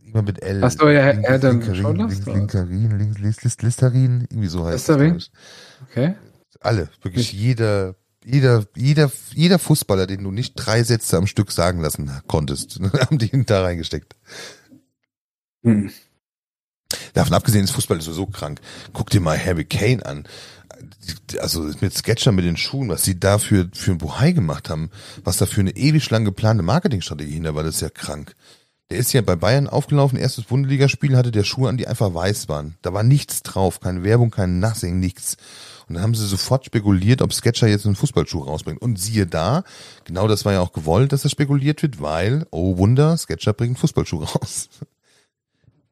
Irgendwann 0.00 0.24
mit 0.24 0.42
L. 0.42 0.64
Achso, 0.64 0.88
ja, 0.88 1.10
links, 1.10 1.28
er 1.28 1.38
dann 1.38 1.60
Linkarin, 1.60 1.82
schon 1.82 1.96
links, 1.96 2.26
Linkarin, 2.26 2.98
links, 2.98 3.18
links, 3.18 3.42
links, 3.42 3.62
Listerin, 3.62 4.26
irgendwie 4.30 4.48
so 4.48 4.64
heißt 4.64 4.88
Listerin? 4.88 5.16
es. 5.16 5.30
Okay. 5.90 6.14
Alle, 6.60 6.88
wirklich 7.02 7.32
jeder, 7.32 7.96
jeder, 8.26 8.66
jeder, 8.74 9.10
jeder 9.34 9.58
Fußballer, 9.58 10.06
den 10.06 10.24
du 10.24 10.32
nicht 10.32 10.54
drei 10.56 10.82
Sätze 10.82 11.16
am 11.16 11.28
Stück 11.28 11.52
sagen 11.52 11.80
lassen 11.80 12.10
konntest, 12.26 12.80
haben 13.00 13.18
die 13.18 13.30
da 13.46 13.62
reingesteckt. 13.62 14.16
Hm. 15.62 15.92
Davon 17.14 17.34
abgesehen 17.34 17.64
ist 17.64 17.70
Fußball 17.70 18.00
so 18.00 18.26
krank. 18.26 18.60
Guck 18.92 19.10
dir 19.10 19.20
mal 19.20 19.38
Harry 19.38 19.64
Kane 19.64 20.04
an. 20.04 20.24
Also 21.40 21.70
mit 21.80 21.94
Sketcher 21.94 22.32
mit 22.32 22.44
den 22.44 22.56
Schuhen, 22.56 22.88
was 22.88 23.04
sie 23.04 23.18
da 23.18 23.38
für, 23.38 23.70
für 23.72 23.92
ein 23.92 23.98
Buhai 23.98 24.32
gemacht 24.32 24.70
haben, 24.70 24.90
was 25.24 25.36
da 25.36 25.46
für 25.46 25.60
eine 25.60 25.76
ewig 25.76 26.10
lang 26.10 26.24
geplante 26.24 26.62
Marketingstrategie 26.62 27.34
hinter 27.34 27.54
war, 27.54 27.62
das 27.62 27.76
ist 27.76 27.80
ja 27.80 27.90
krank. 27.90 28.34
Der 28.90 28.98
ist 28.98 29.12
ja 29.12 29.20
bei 29.20 29.36
Bayern 29.36 29.68
aufgelaufen, 29.68 30.18
erstes 30.18 30.44
Bundesligaspiel, 30.44 31.16
hatte 31.16 31.32
der 31.32 31.44
Schuhe 31.44 31.68
an, 31.68 31.76
die 31.76 31.86
einfach 31.86 32.12
weiß 32.12 32.48
waren. 32.48 32.76
Da 32.82 32.92
war 32.92 33.02
nichts 33.02 33.42
drauf, 33.42 33.80
keine 33.80 34.04
Werbung, 34.04 34.30
kein 34.30 34.58
Nothing, 34.58 35.00
nichts. 35.00 35.36
Und 35.88 35.94
dann 35.94 36.02
haben 36.02 36.14
sie 36.14 36.26
sofort 36.26 36.64
spekuliert, 36.64 37.22
ob 37.22 37.32
Sketcher 37.32 37.68
jetzt 37.68 37.86
einen 37.86 37.94
Fußballschuh 37.94 38.40
rausbringt. 38.40 38.82
Und 38.82 38.98
siehe 38.98 39.26
da, 39.26 39.62
genau 40.04 40.26
das 40.26 40.44
war 40.44 40.52
ja 40.52 40.60
auch 40.60 40.72
gewollt, 40.72 41.12
dass 41.12 41.22
das 41.22 41.32
spekuliert 41.32 41.82
wird, 41.82 42.00
weil, 42.00 42.46
oh 42.50 42.76
Wunder, 42.76 43.16
Sketcher 43.16 43.52
bringt 43.52 43.70
einen 43.70 43.76
Fußballschuh 43.76 44.24
raus. 44.24 44.68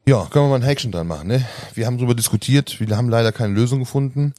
Ja, 0.07 0.27
können 0.27 0.45
wir 0.45 0.51
mal 0.51 0.57
ein 0.57 0.63
Häkchen 0.63 0.93
dran 0.93 1.07
machen, 1.07 1.29
ne? 1.29 1.43
Wir 1.73 1.87
haben 1.87 1.97
darüber 1.97 2.15
diskutiert, 2.15 2.79
wir 2.79 2.95
haben 2.95 3.09
leider 3.09 3.33
keine 3.33 3.55
Lösung 3.55 3.79
gefunden. 3.79 4.35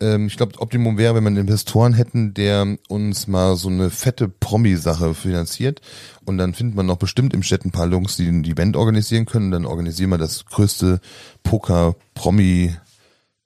Ähm, 0.00 0.26
ich 0.26 0.38
glaube, 0.38 0.58
Optimum 0.58 0.96
wäre, 0.96 1.14
wenn 1.14 1.22
wir 1.22 1.28
einen 1.28 1.36
Investoren 1.36 1.92
hätten, 1.92 2.32
der 2.32 2.78
uns 2.88 3.28
mal 3.28 3.56
so 3.56 3.68
eine 3.68 3.90
fette 3.90 4.28
Promi-Sache 4.28 5.14
finanziert. 5.14 5.82
Und 6.24 6.38
dann 6.38 6.54
findet 6.54 6.76
man 6.76 6.86
noch 6.86 6.96
bestimmt 6.96 7.34
im 7.34 7.42
Chat 7.42 7.64
ein 7.64 7.70
paar 7.72 7.88
Jungs, 7.88 8.16
die 8.16 8.26
ein 8.26 8.44
Event 8.44 8.74
organisieren 8.74 9.26
können. 9.26 9.50
Dann 9.50 9.66
organisieren 9.66 10.10
wir 10.10 10.18
das 10.18 10.46
größte 10.46 11.00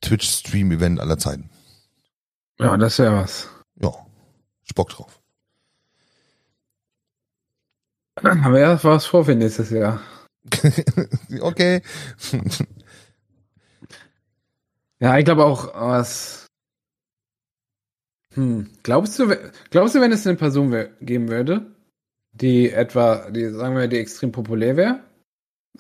Poker-Promi-Twitch-Stream-Event 0.01 1.01
aller 1.01 1.19
Zeiten. 1.19 1.51
Ja, 2.59 2.77
das 2.77 2.99
wäre 2.99 3.17
was. 3.17 3.49
Ja, 3.81 3.93
Spock 4.65 4.91
drauf. 4.91 5.21
Haben 8.23 8.53
wir 8.53 8.61
ja 8.61 8.83
was 8.83 9.07
vor 9.07 9.25
für 9.25 9.35
nächstes 9.35 9.71
Jahr. 9.71 10.01
okay. 11.41 11.83
Ja, 14.99 15.19
ich 15.19 15.25
glaube 15.27 15.45
auch, 15.45 15.75
was. 15.75 16.47
Hm, 18.35 18.71
glaubst 18.83 19.19
du, 19.19 19.37
glaubst 19.71 19.95
du, 19.95 20.01
wenn 20.01 20.13
es 20.13 20.27
eine 20.27 20.37
Person 20.37 20.71
geben 21.01 21.29
würde, 21.29 21.75
die 22.33 22.71
etwa, 22.71 23.31
die, 23.31 23.51
sagen 23.51 23.77
wir, 23.77 23.89
die 23.89 23.99
extrem 23.99 24.33
populär 24.33 24.77
wäre, 24.77 25.01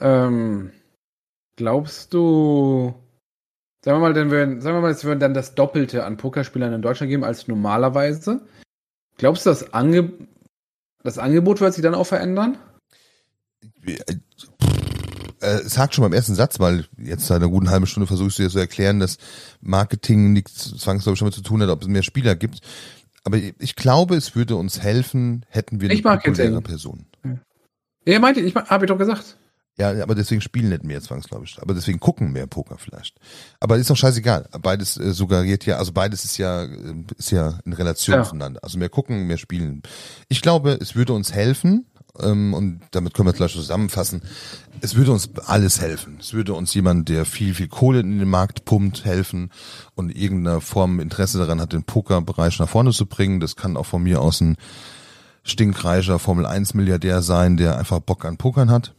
ähm, 0.00 0.72
glaubst 1.56 2.12
du, 2.12 2.94
sagen 3.86 4.00
wir 4.00 4.08
mal, 4.08 4.14
dann 4.14 4.32
würden, 4.32 4.60
sagen 4.60 4.78
wir 4.78 4.80
mal, 4.80 4.90
es 4.90 5.04
würden 5.04 5.20
dann 5.20 5.32
das 5.32 5.54
Doppelte 5.54 6.04
an 6.04 6.16
Pokerspielern 6.16 6.72
in 6.72 6.82
Deutschland 6.82 7.08
geben 7.08 7.22
als 7.22 7.46
normalerweise. 7.46 8.40
Glaubst 9.16 9.46
du, 9.46 9.50
das, 9.50 9.72
Ange 9.72 10.10
das 11.04 11.18
Angebot 11.18 11.60
wird 11.60 11.72
sich 11.72 11.84
dann 11.84 11.94
auch 11.94 12.04
verändern? 12.06 12.58
äh, 15.40 15.58
sag 15.62 15.94
schon 15.94 16.02
beim 16.02 16.12
ersten 16.12 16.34
Satz, 16.34 16.58
weil 16.58 16.86
jetzt 16.98 17.28
seit 17.28 17.36
einer 17.36 17.48
guten 17.48 17.70
halben 17.70 17.86
Stunde 17.86 18.08
versuchst 18.08 18.40
du 18.40 18.42
dir 18.42 18.50
zu 18.50 18.58
erklären, 18.58 18.98
dass 18.98 19.18
Marketing 19.60 20.32
nichts 20.32 20.76
zwangsläufig 20.78 21.20
damit 21.20 21.34
zu 21.34 21.42
tun 21.42 21.62
hat, 21.62 21.68
ob 21.68 21.82
es 21.82 21.86
mehr 21.86 22.02
Spieler 22.02 22.34
gibt. 22.34 22.58
Aber 23.22 23.36
ich 23.36 23.76
glaube, 23.76 24.16
es 24.16 24.34
würde 24.34 24.56
uns 24.56 24.82
helfen, 24.82 25.46
hätten 25.48 25.80
wir 25.80 25.90
Ich 25.90 26.02
mag 26.02 26.24
populäre 26.24 26.60
Person. 26.60 27.06
Ja, 28.04 28.18
meinte 28.18 28.40
ich, 28.40 28.52
habe 28.56 28.84
ich 28.84 28.88
doch 28.88 28.98
gesagt. 28.98 29.36
Ja, 29.78 30.02
aber 30.02 30.14
deswegen 30.14 30.40
spielen 30.40 30.70
nicht 30.70 30.84
mehr 30.84 31.02
zwangsläufig. 31.02 31.58
Aber 31.60 31.74
deswegen 31.74 32.00
gucken 32.00 32.32
mehr 32.32 32.46
Poker 32.46 32.78
vielleicht. 32.78 33.18
Aber 33.60 33.76
ist 33.76 33.90
doch 33.90 33.96
scheißegal. 33.96 34.48
Beides 34.62 34.96
äh, 34.96 35.12
suggeriert 35.12 35.66
ja, 35.66 35.76
also 35.76 35.92
beides 35.92 36.24
ist 36.24 36.38
ja, 36.38 36.64
äh, 36.64 36.94
ist 37.18 37.30
ja 37.30 37.58
in 37.64 37.74
Relation 37.74 38.16
Ja. 38.16 38.24
zueinander. 38.24 38.60
Also 38.62 38.78
mehr 38.78 38.88
gucken, 38.88 39.26
mehr 39.26 39.36
spielen. 39.36 39.82
Ich 40.28 40.40
glaube, 40.40 40.78
es 40.80 40.94
würde 40.94 41.12
uns 41.12 41.32
helfen, 41.32 41.84
ähm, 42.22 42.54
und 42.54 42.80
damit 42.92 43.14
können 43.14 43.26
wir 43.26 43.32
es 43.32 43.36
gleich 43.36 43.52
zusammenfassen. 43.52 44.22
Es 44.80 44.94
würde 44.94 45.12
uns 45.12 45.28
alles 45.44 45.80
helfen. 45.80 46.16
Es 46.20 46.32
würde 46.32 46.54
uns 46.54 46.72
jemand, 46.74 47.08
der 47.08 47.24
viel, 47.26 47.54
viel 47.54 47.68
Kohle 47.68 48.00
in 48.00 48.18
den 48.18 48.28
Markt 48.28 48.64
pumpt, 48.64 49.04
helfen 49.04 49.50
und 49.94 50.14
irgendeiner 50.16 50.60
Form 50.60 51.00
Interesse 51.00 51.38
daran 51.38 51.60
hat, 51.60 51.72
den 51.72 51.84
Pokerbereich 51.84 52.58
nach 52.58 52.68
vorne 52.68 52.92
zu 52.92 53.06
bringen. 53.06 53.40
Das 53.40 53.56
kann 53.56 53.76
auch 53.76 53.86
von 53.86 54.02
mir 54.02 54.20
aus 54.20 54.40
ein 54.40 54.56
stinkreicher 55.42 56.18
Formel 56.18 56.46
1 56.46 56.74
Milliardär 56.74 57.22
sein, 57.22 57.56
der 57.56 57.78
einfach 57.78 58.00
Bock 58.00 58.24
an 58.24 58.36
Pokern 58.36 58.70
hat. 58.70 58.94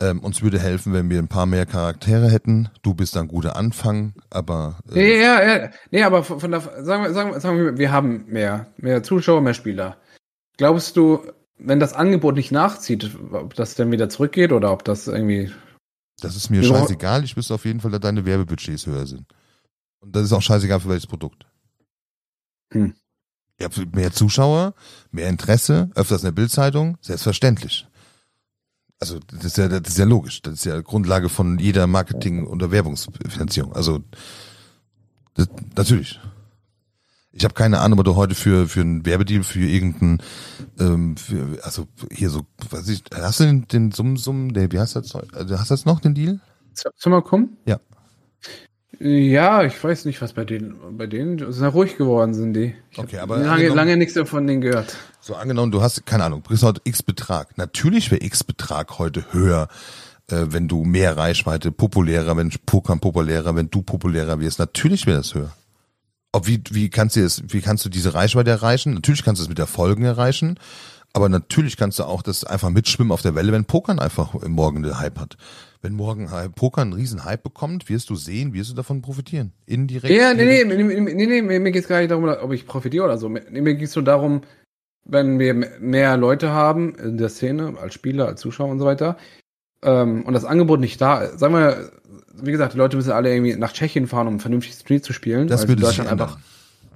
Ähm, 0.00 0.20
uns 0.20 0.42
würde 0.42 0.58
helfen, 0.58 0.92
wenn 0.92 1.08
wir 1.08 1.18
ein 1.18 1.28
paar 1.28 1.46
mehr 1.46 1.66
Charaktere 1.66 2.28
hätten. 2.28 2.68
Du 2.82 2.94
bist 2.94 3.16
ein 3.16 3.28
guter 3.28 3.56
Anfang, 3.56 4.14
aber 4.28 4.78
äh, 4.92 5.20
Ja, 5.20 5.42
ja, 5.42 5.56
ja. 5.56 5.70
Nee, 5.90 6.02
aber 6.02 6.24
von 6.24 6.50
der, 6.50 6.60
sagen 6.60 7.04
wir, 7.04 7.12
sagen 7.12 7.32
wir, 7.32 7.40
sagen 7.40 7.58
wir, 7.58 7.78
wir 7.78 7.92
haben 7.92 8.24
mehr, 8.26 8.72
mehr 8.76 9.02
Zuschauer, 9.02 9.40
mehr 9.40 9.54
Spieler. 9.54 9.96
Glaubst 10.56 10.96
du, 10.96 11.24
wenn 11.58 11.78
das 11.78 11.92
Angebot 11.94 12.34
nicht 12.34 12.50
nachzieht, 12.50 13.16
ob 13.32 13.54
das 13.54 13.76
dann 13.76 13.92
wieder 13.92 14.08
zurückgeht 14.08 14.52
oder 14.52 14.72
ob 14.72 14.84
das 14.84 15.06
irgendwie, 15.06 15.52
das 16.20 16.36
ist 16.36 16.50
mir 16.50 16.62
scheißegal. 16.62 17.24
Ich 17.24 17.36
wüsste 17.36 17.54
auf 17.54 17.64
jeden 17.64 17.80
Fall, 17.80 17.90
dass 17.90 18.00
deine 18.00 18.24
Werbebudgets 18.24 18.86
höher 18.86 19.06
sind. 19.06 19.26
Und 20.00 20.14
das 20.14 20.24
ist 20.24 20.32
auch 20.32 20.42
scheißegal 20.42 20.80
für 20.80 20.88
welches 20.88 21.06
Produkt. 21.06 21.46
Hm. 22.72 22.94
Ja, 23.60 23.70
für 23.70 23.86
mehr 23.86 24.12
Zuschauer, 24.12 24.74
mehr 25.10 25.28
Interesse, 25.28 25.90
öfters 25.94 26.22
in 26.22 26.26
der 26.26 26.32
Bildzeitung, 26.32 26.98
selbstverständlich. 27.00 27.86
Also 29.00 29.18
das 29.20 29.44
ist 29.44 29.58
ja, 29.58 29.68
das 29.68 29.88
ist 29.88 29.98
ja 29.98 30.04
logisch. 30.04 30.42
Das 30.42 30.54
ist 30.54 30.64
ja 30.64 30.80
Grundlage 30.80 31.28
von 31.28 31.58
jeder 31.58 31.86
Marketing- 31.86 32.46
oder 32.46 32.70
Werbungsfinanzierung. 32.70 33.72
Also 33.74 34.00
das, 35.34 35.48
natürlich. 35.76 36.20
Ich 37.32 37.42
habe 37.44 37.54
keine 37.54 37.80
Ahnung, 37.80 37.98
ob 37.98 38.04
du 38.04 38.14
heute 38.14 38.36
für 38.36 38.68
für 38.68 38.80
einen 38.80 39.04
Werbedeal 39.04 39.42
für 39.42 39.58
irgendeinen, 39.58 40.22
ähm, 40.78 41.16
für, 41.16 41.58
also 41.64 41.88
hier 42.12 42.30
so, 42.30 42.46
weiß 42.70 42.88
ich, 42.88 43.02
hast 43.12 43.40
du 43.40 43.44
den, 43.44 43.66
den 43.66 43.90
Summ 43.90 44.16
Summ, 44.16 44.52
der, 44.52 44.70
wie 44.70 44.78
heißt 44.78 44.94
das? 44.94 45.14
Also 45.14 45.58
hast 45.58 45.70
du 45.70 45.74
das 45.74 45.84
noch 45.84 45.98
den 45.98 46.14
Deal? 46.14 46.40
Mal 47.04 47.22
kommen? 47.22 47.56
Ja. 47.66 47.80
Ja, 49.00 49.64
ich 49.64 49.82
weiß 49.82 50.04
nicht, 50.04 50.20
was 50.22 50.32
bei 50.32 50.44
denen, 50.44 50.74
bei 50.96 51.06
denen 51.06 51.52
sehr 51.52 51.68
ruhig 51.68 51.96
geworden 51.96 52.34
sind 52.34 52.54
die. 52.54 52.74
Ich 52.90 52.98
Okay, 52.98 53.18
aber 53.18 53.38
lange, 53.38 53.68
lange 53.68 53.96
nichts 53.96 54.18
von 54.28 54.46
denen 54.46 54.60
gehört. 54.60 54.96
So 55.20 55.34
angenommen, 55.34 55.72
du 55.72 55.82
hast, 55.82 56.04
keine 56.06 56.24
Ahnung, 56.24 56.42
du 56.42 56.48
kriegst 56.48 56.62
heute 56.62 56.80
X 56.84 57.02
Betrag. 57.02 57.56
Natürlich 57.56 58.10
wäre 58.10 58.22
X 58.22 58.44
Betrag 58.44 58.98
heute 58.98 59.32
höher, 59.32 59.68
äh, 60.28 60.46
wenn 60.48 60.68
du 60.68 60.84
mehr 60.84 61.16
Reichweite, 61.16 61.72
populärer, 61.72 62.36
wenn 62.36 62.50
Poker 62.66 62.96
populärer, 62.96 63.56
wenn 63.56 63.70
du 63.70 63.82
populärer 63.82 64.40
wirst. 64.40 64.58
Natürlich 64.58 65.06
wäre 65.06 65.18
das 65.18 65.34
höher. 65.34 65.52
Ob 66.32 66.46
wie, 66.46 66.62
wie 66.70 66.90
kannst 66.90 67.16
du 67.16 67.22
das, 67.22 67.42
wie 67.46 67.60
kannst 67.60 67.84
du 67.84 67.88
diese 67.88 68.14
Reichweite 68.14 68.50
erreichen? 68.50 68.94
Natürlich 68.94 69.24
kannst 69.24 69.40
du 69.40 69.44
es 69.44 69.48
mit 69.48 69.58
Erfolgen 69.58 70.04
erreichen, 70.04 70.58
aber 71.12 71.28
natürlich 71.28 71.76
kannst 71.76 72.00
du 72.00 72.04
auch 72.04 72.22
das 72.22 72.44
einfach 72.44 72.70
mitschwimmen 72.70 73.12
auf 73.12 73.22
der 73.22 73.34
Welle, 73.34 73.52
wenn 73.52 73.66
Pokern 73.66 74.00
einfach 74.00 74.34
morgen 74.46 74.82
den 74.82 74.98
Hype 74.98 75.20
hat. 75.20 75.36
Wenn 75.84 75.92
morgen 75.92 76.30
Poker 76.56 76.80
einen 76.80 76.94
riesen 76.94 77.26
Hype 77.26 77.42
bekommt, 77.42 77.90
wirst 77.90 78.08
du 78.08 78.16
sehen, 78.16 78.54
wirst 78.54 78.70
du 78.70 78.74
davon 78.74 79.02
profitieren. 79.02 79.52
Indirekt. 79.66 80.14
Ja, 80.14 80.32
nee, 80.32 80.64
nee, 80.64 80.64
nee, 80.64 80.82
nee, 80.82 81.26
nee, 81.26 81.42
nee 81.42 81.58
mir, 81.58 81.74
es 81.74 81.86
gar 81.86 81.98
nicht 81.98 82.10
darum, 82.10 82.24
ob 82.24 82.52
ich 82.54 82.66
profitiere 82.66 83.04
oder 83.04 83.18
so. 83.18 83.28
Mir, 83.28 83.42
mir 83.50 83.74
geht 83.74 83.90
es 83.90 83.94
nur 83.94 84.02
darum, 84.02 84.40
wenn 85.04 85.38
wir 85.38 85.52
mehr 85.52 86.16
Leute 86.16 86.52
haben 86.52 86.94
in 86.94 87.18
der 87.18 87.28
Szene, 87.28 87.74
als 87.78 87.92
Spieler, 87.92 88.28
als 88.28 88.40
Zuschauer 88.40 88.70
und 88.70 88.78
so 88.78 88.86
weiter, 88.86 89.18
ähm, 89.82 90.22
und 90.22 90.32
das 90.32 90.46
Angebot 90.46 90.80
nicht 90.80 90.98
da 91.02 91.20
ist. 91.20 91.38
Sagen 91.38 91.52
wir, 91.52 91.92
wie 92.32 92.52
gesagt, 92.52 92.72
die 92.72 92.78
Leute 92.78 92.96
müssen 92.96 93.12
alle 93.12 93.30
irgendwie 93.34 93.54
nach 93.54 93.74
Tschechien 93.74 94.06
fahren, 94.06 94.26
um 94.26 94.40
vernünftig 94.40 94.72
Street 94.72 95.04
zu 95.04 95.12
spielen. 95.12 95.48
Das 95.48 95.68
würde 95.68 95.84
sich 95.84 95.98
ändern. 95.98 96.42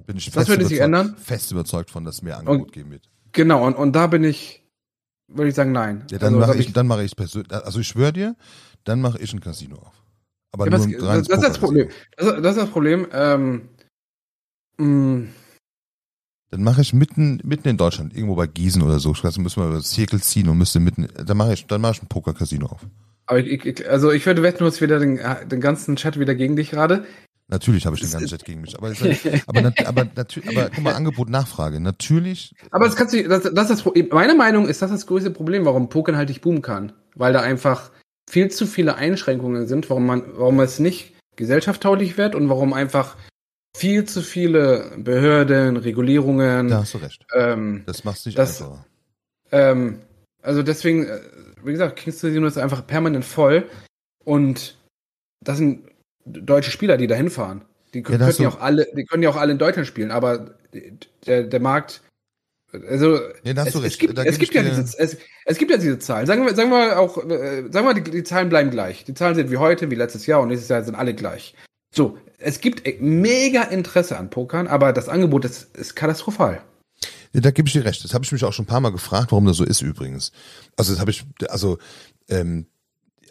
Bin 0.07 0.17
ich 0.17 0.25
Das 0.25 0.33
fest 0.33 0.49
würde 0.49 0.65
sich 0.65 0.79
überzeugt- 0.79 0.99
ändern? 0.99 1.15
Fest 1.23 1.51
überzeugt 1.51 1.91
von, 1.91 2.05
dass 2.05 2.15
es 2.15 2.21
mehr 2.23 2.39
Angebot 2.39 2.71
geben 2.71 2.89
wird. 2.89 3.07
Genau, 3.33 3.67
und, 3.67 3.75
und 3.75 3.95
da 3.95 4.07
bin 4.07 4.23
ich, 4.23 4.63
würde 5.27 5.49
ich 5.49 5.53
sagen, 5.53 5.73
nein. 5.73 6.05
Ja, 6.09 6.17
dann 6.17 6.33
also, 6.33 6.47
mache 6.47 6.57
ich, 6.57 6.73
dann 6.73 6.87
mache 6.87 7.03
ich 7.03 7.15
persönlich, 7.15 7.51
also 7.53 7.79
ich 7.79 7.87
schwöre 7.87 8.13
dir, 8.13 8.35
dann 8.83 9.01
mache 9.01 9.19
ich 9.19 9.33
ein 9.33 9.39
Casino 9.41 9.77
auf. 9.77 9.93
Aber 10.51 10.65
Ja, 10.69 10.77
nur 10.77 10.85
ein 10.87 10.95
reines 11.01 11.27
das, 11.27 11.39
das 11.39 11.43
ist 11.49 11.49
das. 11.55 11.57
Problem. 11.59 11.89
Das, 12.17 12.27
das 12.41 12.55
ist 12.55 12.63
das 12.63 12.69
Problem. 12.69 13.07
Ähm, 13.11 13.69
mh, 14.77 15.27
Dann 16.51 16.63
mache 16.63 16.81
ich 16.81 16.93
mitten, 16.93 17.39
mitten 17.43 17.67
in 17.67 17.77
Deutschland, 17.77 18.13
irgendwo 18.15 18.35
bei 18.35 18.47
Gießen 18.47 18.81
oder 18.81 18.99
so. 18.99 19.11
Ich 19.11 19.23
müssen 19.23 19.61
wir 19.61 19.67
über 19.67 19.75
das 19.75 19.91
Zirkel 19.91 20.21
ziehen 20.21 20.49
und 20.49 20.57
müsste 20.57 20.79
mitten, 20.79 21.07
dann 21.13 21.37
mache 21.37 21.53
ich, 21.53 21.67
dann 21.67 21.81
mache 21.81 21.93
ich 21.93 22.01
ein 22.03 22.07
Poker-Casino 22.07 22.65
auf. 22.67 22.85
aber 23.27 23.39
ich, 23.39 23.63
ich, 23.65 23.87
also 23.89 24.11
ich 24.11 24.25
würde 24.25 24.41
wetten, 24.41 24.59
du 24.59 24.65
hast 24.65 24.81
wieder 24.81 24.97
den, 24.99 25.19
den 25.49 25.61
ganzen 25.61 25.95
Chat 25.95 26.17
wieder 26.19 26.33
gegen 26.33 26.55
dich 26.55 26.71
gerade. 26.71 27.05
Natürlich 27.51 27.85
habe 27.87 27.95
ich 27.95 28.01
den 28.03 28.11
ganzen 28.11 28.27
Chat 28.27 28.45
gegen 28.45 28.61
mich. 28.61 28.77
Aber, 28.77 28.93
halt- 28.93 29.43
aber, 29.47 29.61
nat- 29.61 29.85
aber 29.85 30.01
aber 30.01 30.69
guck 30.73 30.83
mal, 30.83 30.93
Angebot, 30.93 31.29
Nachfrage. 31.29 31.79
Natürlich, 31.79 32.53
Aber 32.71 32.85
das 32.85 32.95
kannst 32.95 33.13
du, 33.13 33.27
das, 33.27 33.43
das 33.43 33.51
ist 33.51 33.69
das 33.69 33.81
Problem. 33.83 34.07
Meine 34.11 34.35
Meinung 34.35 34.67
ist, 34.67 34.81
das 34.81 34.89
ist 34.91 35.01
das 35.01 35.07
größte 35.07 35.31
Problem, 35.31 35.65
warum 35.65 35.89
Poker 35.89 36.15
halt 36.15 36.29
nicht 36.29 36.41
boomen 36.41 36.61
kann. 36.61 36.91
Weil 37.15 37.33
da 37.33 37.41
einfach 37.41 37.91
viel 38.29 38.49
zu 38.51 38.65
viele 38.67 38.95
Einschränkungen 38.95 39.67
sind, 39.67 39.89
warum 39.89 40.05
man, 40.05 40.23
warum 40.37 40.59
es 40.59 40.79
nicht 40.79 41.13
gesellschaftstauglich 41.35 42.17
wird 42.17 42.35
und 42.35 42.47
warum 42.49 42.73
einfach 42.73 43.17
viel 43.75 44.05
zu 44.05 44.21
viele 44.21 44.91
Behörden, 44.97 45.77
Regulierungen, 45.77 46.67
da 46.67 46.79
hast 46.81 46.93
du 46.93 46.97
recht. 46.99 47.25
ähm, 47.35 47.83
Das 47.85 48.03
macht's 48.03 48.25
nicht 48.25 48.37
Das- 48.37 48.61
einfacher. 48.61 48.85
ähm, 49.51 49.99
also 50.41 50.63
deswegen, 50.63 51.05
äh, 51.05 51.19
wie 51.63 51.71
gesagt, 51.71 51.95
Kings 51.97 52.21
Casino 52.21 52.45
ist 52.47 52.57
einfach 52.57 52.85
permanent 52.85 53.25
voll 53.25 53.67
und 54.25 54.77
das 55.43 55.57
sind 55.57 55.87
deutsche 56.25 56.71
Spieler, 56.71 56.97
die 56.97 57.07
da 57.07 57.15
hinfahren. 57.15 57.63
Die 57.93 57.99
Ja, 57.99 58.03
können, 58.03 58.21
ja 58.21 58.31
du- 58.31 58.47
auch 58.47 58.59
alle, 58.59 58.85
die 58.95 59.05
können 59.05 59.23
ja 59.23 59.29
auch 59.29 59.35
alle 59.37 59.51
in 59.53 59.57
Deutschland 59.57 59.87
spielen, 59.87 60.11
aber 60.11 60.55
der, 61.25 61.43
der 61.43 61.59
Markt, 61.59 62.01
also 62.71 63.19
Nee, 63.43 63.53
es, 63.55 63.75
es 63.75 63.97
gibt, 63.97 64.17
es 64.17 64.37
gibt 64.37 64.53
ja 64.53 64.63
diese, 64.63 64.81
es, 64.81 65.17
es 65.45 65.57
gibt 65.57 65.71
ja 65.71 65.77
diese 65.77 65.99
Zahlen. 65.99 66.27
Sagen 66.27 66.45
wir, 66.45 66.55
sagen 66.55 66.69
wir 66.69 66.99
auch, 66.99 67.17
äh, 67.17 67.63
sagen 67.71 67.87
wir, 67.87 67.93
die, 67.93 68.11
die 68.11 68.23
Zahlen 68.23 68.49
bleiben 68.49 68.69
gleich. 68.69 69.05
Die 69.05 69.13
Zahlen 69.13 69.35
sind 69.35 69.51
wie 69.51 69.57
heute, 69.57 69.89
wie 69.89 69.95
letztes 69.95 70.25
Jahr 70.25 70.41
und 70.41 70.49
nächstes 70.49 70.69
Jahr 70.69 70.83
sind 70.83 70.95
alle 70.95 71.13
gleich. 71.13 71.55
So, 71.93 72.17
es 72.37 72.61
gibt 72.61 72.85
äh, 72.85 72.97
mega 72.99 73.63
Interesse 73.63 74.17
an 74.17 74.29
Pokern, 74.29 74.67
aber 74.67 74.93
das 74.93 75.09
Angebot 75.09 75.45
ist, 75.45 75.75
ist 75.75 75.95
katastrophal. 75.95 76.61
Ja, 77.33 77.41
da 77.41 77.51
gebe 77.51 77.67
ich 77.67 77.73
dir 77.73 77.85
recht. 77.85 78.03
Das 78.03 78.13
habe 78.13 78.25
ich 78.25 78.31
mich 78.31 78.43
auch 78.43 78.53
schon 78.53 78.63
ein 78.63 78.69
paar 78.69 78.81
Mal 78.81 78.91
gefragt, 78.91 79.31
warum 79.31 79.45
das 79.45 79.57
so 79.57 79.63
ist 79.63 79.81
übrigens. 79.81 80.31
Also 80.75 80.93
das 80.93 80.99
habe 80.99 81.11
ich, 81.11 81.25
also 81.47 81.77
ähm, 82.27 82.67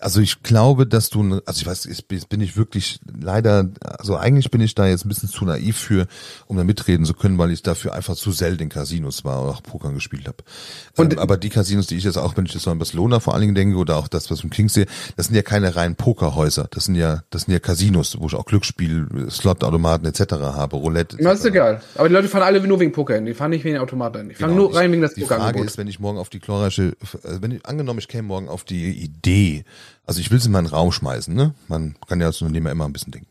also 0.01 0.21
ich 0.21 0.43
glaube, 0.43 0.87
dass 0.87 1.11
du, 1.11 1.23
ne- 1.23 1.43
also 1.47 1.61
ich 1.61 1.67
weiß, 1.67 1.85
jetzt 1.85 2.29
bin- 2.29 2.41
ich 2.41 2.57
wirklich 2.57 3.01
leider, 3.21 3.69
also 3.81 4.17
eigentlich 4.17 4.51
bin 4.51 4.61
ich 4.61 4.75
da 4.75 4.87
jetzt 4.87 5.05
ein 5.05 5.09
bisschen 5.09 5.29
zu 5.29 5.45
naiv 5.45 5.77
für, 5.77 6.07
um 6.47 6.57
da 6.57 6.65
mitreden 6.65 7.05
zu 7.05 7.15
können, 7.15 7.39
weil 7.39 7.51
ich 7.51 7.63
dafür 7.63 7.95
einfach 7.95 8.15
zu 8.17 8.31
selten 8.33 8.65
in 8.65 8.69
Casinos 8.69 9.25
war 9.25 9.43
oder 9.43 9.53
auch 9.53 9.63
Pokern 9.63 9.95
gespielt 9.95 10.27
habe. 10.29 10.39
Und- 10.97 11.13
Ähm, 11.15 11.19
aber 11.19 11.37
die 11.37 11.49
Casinos, 11.49 11.87
die 11.87 11.97
ich 11.97 12.05
jetzt 12.05 12.17
auch, 12.19 12.37
wenn 12.37 12.47
ich 12.47 12.55
jetzt 12.55 12.67
mal 12.67 12.73
an 12.73 12.79
Barcelona 12.79 13.21
vor 13.21 13.35
allen 13.35 13.41
Dingen 13.43 13.55
denke 13.55 13.77
oder 13.77 13.97
auch 13.97 14.09
das, 14.09 14.31
was 14.31 14.39
ich 14.39 14.45
im 14.45 14.51
Kings 14.51 14.75
sehe, 14.75 14.87
das 15.17 15.27
sind 15.27 15.35
ja 15.35 15.43
keine 15.43 15.75
reinen 15.77 15.97
Pokerhäuser. 15.97 16.69
Das 16.71 16.85
sind 16.85 16.95
ja, 16.95 17.23
das 17.31 17.43
sind 17.43 17.53
ja 17.53 17.59
Casinos, 17.61 18.17
wo 18.21 18.27
ich 18.27 18.35
auch 18.35 18.45
Glücksspiel, 18.47 19.09
Slotautomaten 19.31 20.07
etc. 20.07 20.33
habe, 20.35 20.77
Roulette. 20.77 21.17
Mir 21.17 21.33
ist 21.33 21.41
etc.. 21.41 21.47
egal. 21.49 21.83
Aber 21.97 22.09
die 22.09 22.15
Leute 22.15 22.29
fahren 22.29 22.43
alle 22.43 22.61
nur 22.67 22.81
wegen 22.81 22.93
Poker 22.93 23.15
hin. 23.15 23.27
Die 23.27 23.35
fahren 23.35 23.51
nicht 23.51 23.65
wegen 23.65 23.75
den 23.75 23.83
Automaten 23.83 24.19
hin. 24.19 24.29
Die 24.31 24.35
fahren 24.35 24.51
Genau. 24.51 24.69
nur 24.69 24.77
rein 24.77 24.93
wegen 24.93 25.03
des 25.03 25.15
Die 25.15 25.25
Frage 25.25 25.63
ist, 25.63 25.79
wenn 25.79 25.87
ich 25.89 25.99
morgen 26.01 26.19
auf 26.19 26.29
die 26.29 26.39
glorreiche, 26.39 26.89
äh, 27.25 27.39
wenn 27.41 27.53
ich, 27.53 27.67
angenommen, 27.67 27.99
ich 27.99 28.09
käme 28.09 28.29
morgen 28.29 28.49
auf 28.49 28.65
die 28.65 28.91
Idee, 28.91 29.65
also 30.07 30.21
ich 30.21 30.31
will 30.31 30.39
es 30.39 30.47
in 30.47 30.53
meinen 30.53 30.67
Raum 30.67 30.93
schmeißen, 30.93 31.35
ne? 31.35 31.55
Man 31.69 31.97
kann 32.07 32.21
ja 32.21 32.27
als 32.27 32.41
Unternehmer 32.41 32.71
immer 32.71 32.87
ein 32.87 32.93
bisschen 32.93 33.13
denken. 33.13 33.29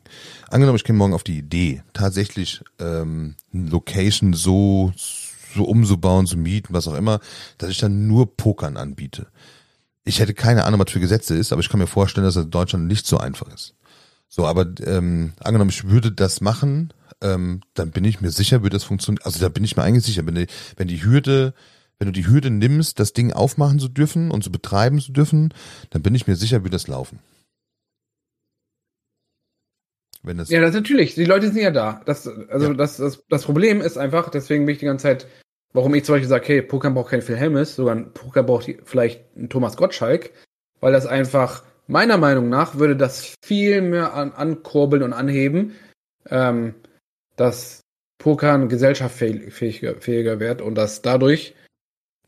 Angenommen, 0.48 0.76
ich 0.76 0.84
käme 0.84 0.98
morgen 0.98 1.14
auf 1.14 1.24
die 1.24 1.38
Idee, 1.38 1.82
tatsächlich 1.92 2.62
ähm, 2.78 3.34
eine 3.52 3.70
Location 3.70 4.32
so 4.32 4.92
so 5.54 5.64
umzubauen, 5.64 6.26
zu 6.26 6.36
mieten, 6.36 6.74
was 6.74 6.88
auch 6.88 6.94
immer, 6.94 7.20
dass 7.56 7.70
ich 7.70 7.78
dann 7.78 8.06
nur 8.06 8.36
Pokern 8.36 8.76
anbiete. 8.76 9.26
Ich 10.04 10.20
hätte 10.20 10.34
keine 10.34 10.64
Ahnung, 10.64 10.80
was 10.80 10.90
für 10.92 11.00
Gesetze 11.00 11.34
ist, 11.34 11.52
aber 11.52 11.60
ich 11.60 11.68
kann 11.68 11.80
mir 11.80 11.86
vorstellen, 11.86 12.24
dass 12.24 12.34
das 12.34 12.44
in 12.44 12.50
Deutschland 12.50 12.86
nicht 12.86 13.06
so 13.06 13.18
einfach 13.18 13.48
ist. 13.52 13.74
So, 14.28 14.46
aber 14.46 14.66
ähm, 14.84 15.32
angenommen, 15.40 15.70
ich 15.70 15.88
würde 15.88 16.12
das 16.12 16.40
machen, 16.40 16.92
ähm, 17.20 17.62
dann 17.74 17.90
bin 17.90 18.04
ich 18.04 18.20
mir 18.20 18.30
sicher, 18.30 18.62
würde 18.62 18.76
das 18.76 18.84
funktionieren. 18.84 19.24
Also 19.24 19.40
da 19.40 19.48
bin 19.48 19.64
ich 19.64 19.76
mir 19.76 19.82
eigentlich 19.82 20.04
sicher, 20.04 20.26
wenn 20.26 20.34
die, 20.34 20.46
wenn 20.76 20.88
die 20.88 21.02
Hürde, 21.02 21.54
wenn 21.98 22.06
du 22.06 22.12
die 22.12 22.26
Hürde 22.26 22.50
nimmst, 22.50 23.00
das 23.00 23.12
Ding 23.12 23.32
aufmachen 23.32 23.78
zu 23.78 23.88
dürfen 23.88 24.30
und 24.30 24.44
zu 24.44 24.52
betreiben 24.52 25.00
zu 25.00 25.12
dürfen, 25.12 25.52
dann 25.90 26.02
bin 26.02 26.14
ich 26.14 26.26
mir 26.26 26.36
sicher, 26.36 26.62
würde 26.62 26.70
das 26.70 26.86
laufen. 26.86 27.18
Wenn 30.22 30.38
das, 30.38 30.50
Ja, 30.50 30.60
das 30.60 30.74
natürlich. 30.74 31.14
Die 31.14 31.24
Leute 31.24 31.48
sind 31.48 31.62
ja 31.62 31.70
da. 31.70 32.02
Das, 32.06 32.26
also 32.26 32.68
Ja. 32.68 32.74
das, 32.74 32.96
das, 32.96 33.22
das 33.28 33.44
Problem 33.44 33.80
ist 33.80 33.96
einfach, 33.98 34.30
deswegen 34.30 34.66
bin 34.66 34.74
ich 34.74 34.78
die 34.78 34.86
ganze 34.86 35.04
Zeit, 35.04 35.26
warum 35.72 35.94
ich 35.94 36.04
zum 36.04 36.14
Beispiel 36.14 36.28
sage, 36.28 36.46
hey, 36.46 36.62
Poker 36.62 36.90
braucht 36.90 37.10
keinen 37.10 37.22
Phil 37.22 37.36
Helmes, 37.36 37.76
sogar 37.76 37.94
ein 37.94 38.12
Poker 38.12 38.42
braucht 38.42 38.72
vielleicht 38.84 39.24
einen 39.36 39.48
Thomas 39.48 39.76
Gottschalk, 39.76 40.32
weil 40.80 40.92
das 40.92 41.06
einfach, 41.06 41.64
meiner 41.86 42.18
Meinung 42.18 42.48
nach, 42.48 42.76
würde 42.76 42.96
das 42.96 43.34
viel 43.44 43.80
mehr 43.80 44.14
an, 44.14 44.32
ankurbeln 44.32 45.02
und 45.02 45.12
anheben, 45.12 45.74
ähm, 46.28 46.74
dass 47.36 47.80
Pokern 48.18 48.68
gesellschaftsfähiger 48.68 50.00
fähiger 50.00 50.40
wird 50.40 50.60
und 50.60 50.74
dass 50.74 51.02
dadurch 51.02 51.54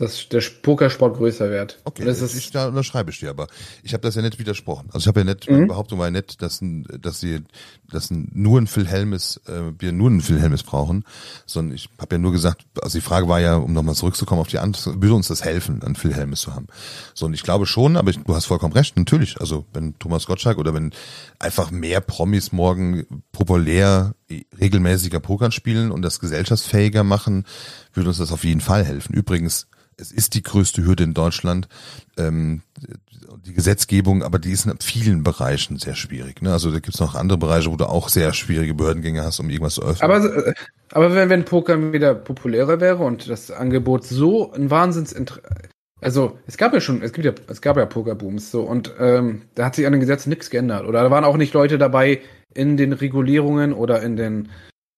dass 0.00 0.30
der 0.30 0.42
Pokersport 0.62 1.18
größer 1.18 1.50
wird. 1.50 1.78
Okay, 1.84 2.04
das 2.06 2.22
ist, 2.22 2.34
ich, 2.34 2.50
da 2.50 2.68
unterschreibe 2.68 3.10
ich 3.10 3.20
dir, 3.20 3.28
aber 3.28 3.48
ich 3.82 3.92
habe 3.92 4.00
das 4.00 4.14
ja 4.14 4.22
nicht 4.22 4.38
widersprochen. 4.38 4.86
Also 4.88 5.00
ich 5.00 5.08
habe 5.08 5.20
ja 5.20 5.24
nicht, 5.24 5.48
Mhm. 5.48 5.54
meine 5.54 5.66
Behauptung 5.66 5.98
war 5.98 6.06
ja 6.06 6.10
nicht, 6.10 6.40
dass, 6.40 6.62
ein, 6.62 6.86
dass 7.00 7.20
sie 7.20 7.42
dass 7.90 8.10
ein, 8.10 8.30
nur 8.32 8.58
ein 8.58 8.66
Phil 8.66 8.86
Helmes, 8.86 9.40
äh, 9.46 9.72
wir 9.78 9.92
nur 9.92 10.08
einen 10.08 10.22
Phil 10.22 10.40
Helmes 10.40 10.62
brauchen, 10.62 11.04
sondern 11.44 11.74
ich 11.74 11.90
habe 11.98 12.14
ja 12.14 12.18
nur 12.18 12.32
gesagt, 12.32 12.64
also 12.80 12.96
die 12.96 13.02
Frage 13.04 13.28
war 13.28 13.40
ja, 13.40 13.56
um 13.56 13.74
nochmal 13.74 13.94
zurückzukommen 13.94 14.40
auf 14.40 14.48
die 14.48 14.58
Antwort, 14.58 15.02
würde 15.02 15.14
uns 15.14 15.28
das 15.28 15.44
helfen, 15.44 15.82
einen 15.82 15.96
Phil 15.96 16.14
Helmes 16.14 16.40
zu 16.40 16.54
haben? 16.54 16.66
So, 17.14 17.26
und 17.26 17.34
ich 17.34 17.42
glaube 17.42 17.66
schon, 17.66 17.96
aber 17.98 18.08
ich, 18.10 18.18
du 18.18 18.34
hast 18.34 18.46
vollkommen 18.46 18.72
recht, 18.72 18.96
natürlich, 18.96 19.38
also 19.40 19.66
wenn 19.74 19.98
Thomas 19.98 20.24
Gottschalk 20.26 20.56
oder 20.56 20.72
wenn 20.72 20.92
einfach 21.38 21.70
mehr 21.70 22.00
Promis 22.00 22.52
morgen 22.52 23.04
populär 23.32 24.14
regelmäßiger 24.58 25.20
Pokern 25.20 25.52
spielen 25.52 25.90
und 25.90 26.02
das 26.02 26.20
gesellschaftsfähiger 26.20 27.04
machen, 27.04 27.44
würde 27.92 28.08
uns 28.08 28.18
das 28.18 28.32
auf 28.32 28.44
jeden 28.44 28.60
Fall 28.60 28.84
helfen. 28.84 29.14
Übrigens, 29.14 29.66
es 29.96 30.12
ist 30.12 30.34
die 30.34 30.42
größte 30.42 30.84
Hürde 30.84 31.04
in 31.04 31.14
Deutschland, 31.14 31.68
ähm, 32.16 32.62
die 33.44 33.52
Gesetzgebung, 33.52 34.22
aber 34.22 34.38
die 34.38 34.50
ist 34.50 34.66
in 34.66 34.78
vielen 34.80 35.22
Bereichen 35.22 35.78
sehr 35.78 35.94
schwierig. 35.94 36.42
Ne? 36.42 36.52
Also 36.52 36.70
da 36.70 36.78
gibt 36.78 36.94
es 36.94 37.00
noch 37.00 37.14
andere 37.14 37.38
Bereiche, 37.38 37.70
wo 37.70 37.76
du 37.76 37.86
auch 37.86 38.08
sehr 38.08 38.32
schwierige 38.32 38.74
Behördengänge 38.74 39.22
hast, 39.22 39.38
um 39.40 39.50
irgendwas 39.50 39.74
zu 39.74 39.82
öffnen. 39.82 40.10
aber, 40.10 40.46
äh, 40.46 40.54
aber 40.92 41.14
wenn, 41.14 41.28
wenn 41.28 41.44
Poker 41.44 41.92
wieder 41.92 42.14
populärer 42.14 42.80
wäre 42.80 43.04
und 43.04 43.28
das 43.28 43.50
Angebot 43.50 44.04
so 44.04 44.52
ein 44.52 44.70
Wahnsinns 44.70 45.12
also 46.00 46.38
es 46.46 46.56
gab 46.56 46.72
ja 46.72 46.80
schon, 46.80 47.02
es 47.02 47.12
gibt 47.12 47.26
ja, 47.26 47.32
es 47.48 47.60
gab 47.60 47.76
ja 47.76 47.86
Pokerbooms 47.86 48.50
so 48.50 48.62
und 48.62 48.92
ähm, 48.98 49.42
da 49.54 49.66
hat 49.66 49.74
sich 49.74 49.86
an 49.86 49.92
den 49.92 50.00
Gesetzen 50.00 50.30
nichts 50.30 50.50
geändert. 50.50 50.86
Oder 50.86 51.02
da 51.02 51.10
waren 51.10 51.24
auch 51.24 51.36
nicht 51.36 51.54
Leute 51.54 51.78
dabei 51.78 52.20
in 52.54 52.76
den 52.76 52.92
Regulierungen 52.92 53.72
oder 53.72 54.02
in 54.02 54.16
den, 54.16 54.48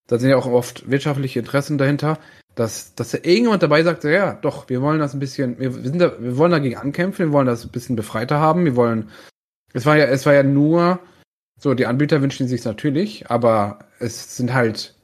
da 0.07 0.18
sind 0.18 0.30
ja 0.30 0.36
auch 0.36 0.46
oft 0.46 0.90
wirtschaftliche 0.90 1.40
Interessen 1.40 1.78
dahinter, 1.78 2.18
dass, 2.55 2.94
dass 2.94 3.11
da 3.11 3.18
irgendjemand 3.18 3.62
dabei 3.62 3.82
sagt, 3.82 4.05
ja, 4.05 4.34
doch, 4.34 4.68
wir 4.68 4.82
wollen 4.82 5.00
das 5.00 5.14
ein 5.14 5.20
bisschen, 5.20 5.59
wir, 5.59 5.72
sind 5.72 5.98
da, 5.98 6.12
wir 6.20 6.36
wollen 6.36 6.53
dagegen 6.53 6.76
ankämpfen, 6.76 7.26
wir 7.26 7.32
wollen 7.32 7.46
das 7.46 7.64
ein 7.64 7.70
bisschen 7.70 7.96
befreiter 7.96 8.38
haben, 8.38 8.64
wir 8.64 8.76
wollen, 8.76 9.11
es 9.72 9.86
war 9.86 9.96
ja, 9.96 10.05
es 10.05 10.26
war 10.26 10.34
ja 10.34 10.42
nur, 10.42 11.00
so, 11.59 11.74
die 11.74 11.86
Anbieter 11.86 12.20
wünschen 12.20 12.48
sich 12.48 12.64
natürlich, 12.64 13.31
aber 13.31 13.78
es 13.98 14.36
sind 14.36 14.52
halt, 14.52 14.94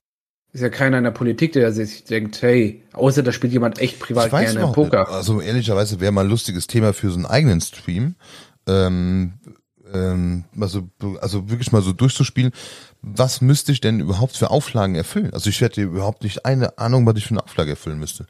ist 0.53 0.63
ja 0.63 0.71
keiner 0.71 0.99
in 0.99 1.05
der 1.05 1.11
Politik, 1.11 1.53
der 1.53 1.73
sich 1.73 2.05
denkt, 2.05 2.41
hey, 2.43 2.83
außer 2.93 3.23
da 3.23 3.33
spielt 3.33 3.53
jemand 3.53 3.79
echt 3.81 4.01
privat 4.01 4.31
gerne 4.31 4.61
noch 4.61 4.73
Poker. 4.73 5.09
Also 5.09 5.41
ehrlicherweise 5.41 6.01
wäre 6.01 6.13
mal 6.13 6.25
ein 6.25 6.31
lustiges 6.31 6.67
Thema 6.67 6.93
für 6.93 7.11
so 7.11 7.17
einen 7.17 7.27
eigenen 7.27 7.61
Stream. 7.61 8.15
Ähm, 8.67 9.35
ähm, 9.93 10.45
also, 10.59 10.89
also 11.21 11.51
wirklich 11.51 11.73
mal 11.73 11.83
so 11.83 11.93
durchzuspielen, 11.93 12.53
was 13.03 13.41
müsste 13.41 13.73
ich 13.73 13.81
denn 13.81 14.01
überhaupt 14.01 14.37
für 14.37 14.51
Auflagen 14.51 14.95
erfüllen? 14.95 15.33
Also 15.33 15.51
ich 15.51 15.61
hätte 15.61 15.83
überhaupt 15.83 16.23
nicht 16.23 16.45
eine 16.45 16.79
Ahnung, 16.79 17.07
was 17.07 17.17
ich 17.17 17.27
für 17.27 17.35
eine 17.35 17.45
Auflage 17.45 17.71
erfüllen 17.71 17.99
müsste. 17.99 18.27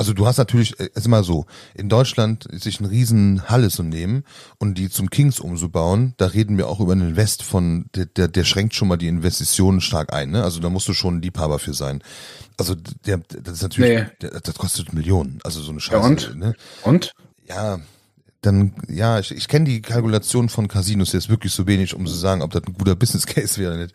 Also 0.00 0.12
du 0.12 0.26
hast 0.26 0.38
natürlich, 0.38 0.78
es 0.78 0.86
ist 0.94 1.08
mal 1.08 1.24
so, 1.24 1.44
in 1.74 1.88
Deutschland 1.88 2.46
sich 2.52 2.78
eine 2.78 2.88
riesen 2.88 3.48
Halle 3.50 3.68
zu 3.68 3.82
nehmen 3.82 4.22
und 4.58 4.78
die 4.78 4.88
zum 4.90 5.10
Kings 5.10 5.40
umzubauen, 5.40 6.14
da 6.18 6.26
reden 6.26 6.56
wir 6.56 6.68
auch 6.68 6.78
über 6.78 6.92
einen 6.92 7.10
Invest 7.10 7.42
von, 7.42 7.86
der, 7.96 8.06
der, 8.06 8.28
der 8.28 8.44
schränkt 8.44 8.74
schon 8.76 8.86
mal 8.86 8.96
die 8.96 9.08
Investitionen 9.08 9.80
stark 9.80 10.12
ein, 10.12 10.30
ne? 10.30 10.44
Also 10.44 10.60
da 10.60 10.70
musst 10.70 10.86
du 10.86 10.94
schon 10.94 11.16
ein 11.16 11.22
Liebhaber 11.22 11.58
für 11.58 11.74
sein. 11.74 12.00
Also 12.56 12.76
der, 12.76 13.18
das 13.42 13.54
ist 13.54 13.62
natürlich, 13.62 13.98
Nee. 13.98 14.06
der, 14.22 14.40
das 14.40 14.54
kostet 14.54 14.92
Millionen, 14.92 15.40
also 15.42 15.60
so 15.60 15.72
eine 15.72 15.80
Scheiße. 15.80 15.98
Ja, 15.98 16.06
und? 16.06 16.36
Ne? 16.36 16.54
Und? 16.84 17.12
Ja, 17.48 17.80
dann, 18.40 18.72
ja, 18.88 19.18
ich, 19.18 19.32
ich 19.32 19.48
kenne 19.48 19.64
die 19.64 19.82
Kalkulation 19.82 20.48
von 20.48 20.68
Casinos 20.68 21.12
jetzt 21.12 21.28
wirklich 21.28 21.52
so 21.52 21.66
wenig, 21.66 21.94
um 21.94 22.06
zu 22.06 22.14
sagen, 22.14 22.42
ob 22.42 22.52
das 22.52 22.62
ein 22.64 22.74
guter 22.74 22.94
Business 22.96 23.26
Case 23.26 23.60
wäre 23.60 23.72
oder 23.72 23.82
nicht. 23.82 23.94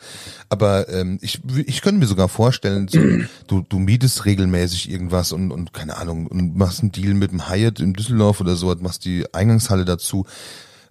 Aber 0.50 0.90
ähm, 0.90 1.18
ich, 1.22 1.42
ich 1.66 1.82
könnte 1.82 2.00
mir 2.00 2.08
sogar 2.08 2.28
vorstellen, 2.28 2.88
so, 2.88 3.00
du, 3.48 3.62
du 3.68 3.80
mietest 3.80 4.26
regelmäßig 4.26 4.92
irgendwas 4.92 5.32
und, 5.32 5.52
und 5.52 5.74
keine 5.74 5.98
Ahnung, 5.98 6.28
und 6.28 6.58
machst 6.58 6.82
einen 6.82 6.92
Deal 6.92 7.14
mit 7.14 7.32
dem 7.32 7.50
Hyatt 7.50 7.80
in 7.80 7.94
Düsseldorf 7.94 8.42
oder 8.42 8.56
so, 8.56 8.74
machst 8.80 9.06
die 9.06 9.26
Eingangshalle 9.34 9.86
dazu 9.86 10.26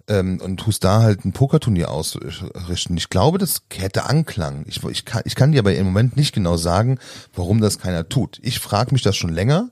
ähm, 0.07 0.39
und 0.41 0.57
tust 0.57 0.83
da 0.83 1.01
halt 1.01 1.23
ein 1.23 1.33
Pokerturnier 1.33 1.91
ausrichten. 1.91 2.97
Ich 2.97 3.09
glaube, 3.09 3.37
das 3.37 3.61
hätte 3.71 4.05
Anklang. 4.05 4.65
Ich, 4.67 4.83
ich, 4.83 5.05
kann, 5.05 5.21
ich 5.25 5.35
kann 5.35 5.51
dir 5.51 5.59
aber 5.59 5.75
im 5.75 5.85
Moment 5.85 6.17
nicht 6.17 6.33
genau 6.33 6.57
sagen, 6.57 6.97
warum 7.35 7.61
das 7.61 7.79
keiner 7.79 8.09
tut. 8.09 8.39
Ich 8.41 8.59
frage 8.59 8.93
mich 8.93 9.03
das 9.03 9.15
schon 9.15 9.31
länger, 9.31 9.69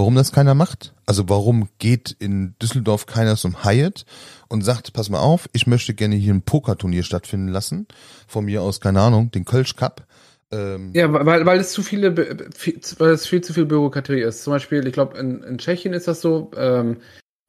warum 0.00 0.14
das 0.14 0.32
keiner 0.32 0.54
macht? 0.54 0.94
Also 1.04 1.28
warum 1.28 1.68
geht 1.78 2.16
in 2.18 2.54
Düsseldorf 2.60 3.04
keiner 3.04 3.36
zum 3.36 3.64
Hyatt 3.64 4.06
und 4.48 4.62
sagt, 4.62 4.94
pass 4.94 5.10
mal 5.10 5.20
auf, 5.20 5.48
ich 5.52 5.66
möchte 5.66 5.92
gerne 5.92 6.16
hier 6.16 6.32
ein 6.32 6.42
Pokerturnier 6.42 7.02
stattfinden 7.02 7.48
lassen. 7.48 7.86
Von 8.26 8.46
mir 8.46 8.62
aus, 8.62 8.80
keine 8.80 9.02
Ahnung, 9.02 9.30
den 9.30 9.44
Kölsch 9.44 9.76
Cup. 9.76 10.06
Ähm 10.50 10.90
ja, 10.94 11.12
weil, 11.12 11.44
weil 11.44 11.60
es 11.60 11.72
zu 11.72 11.82
viele, 11.82 12.16
weil 12.16 13.10
es 13.10 13.26
viel 13.26 13.42
zu 13.42 13.52
viel 13.52 13.66
Bürokratie 13.66 14.20
ist. 14.20 14.42
Zum 14.42 14.54
Beispiel, 14.54 14.86
ich 14.86 14.94
glaube, 14.94 15.18
in, 15.18 15.42
in 15.42 15.58
Tschechien 15.58 15.92
ist 15.92 16.08
das 16.08 16.22
so, 16.22 16.50
ähm, 16.56 16.96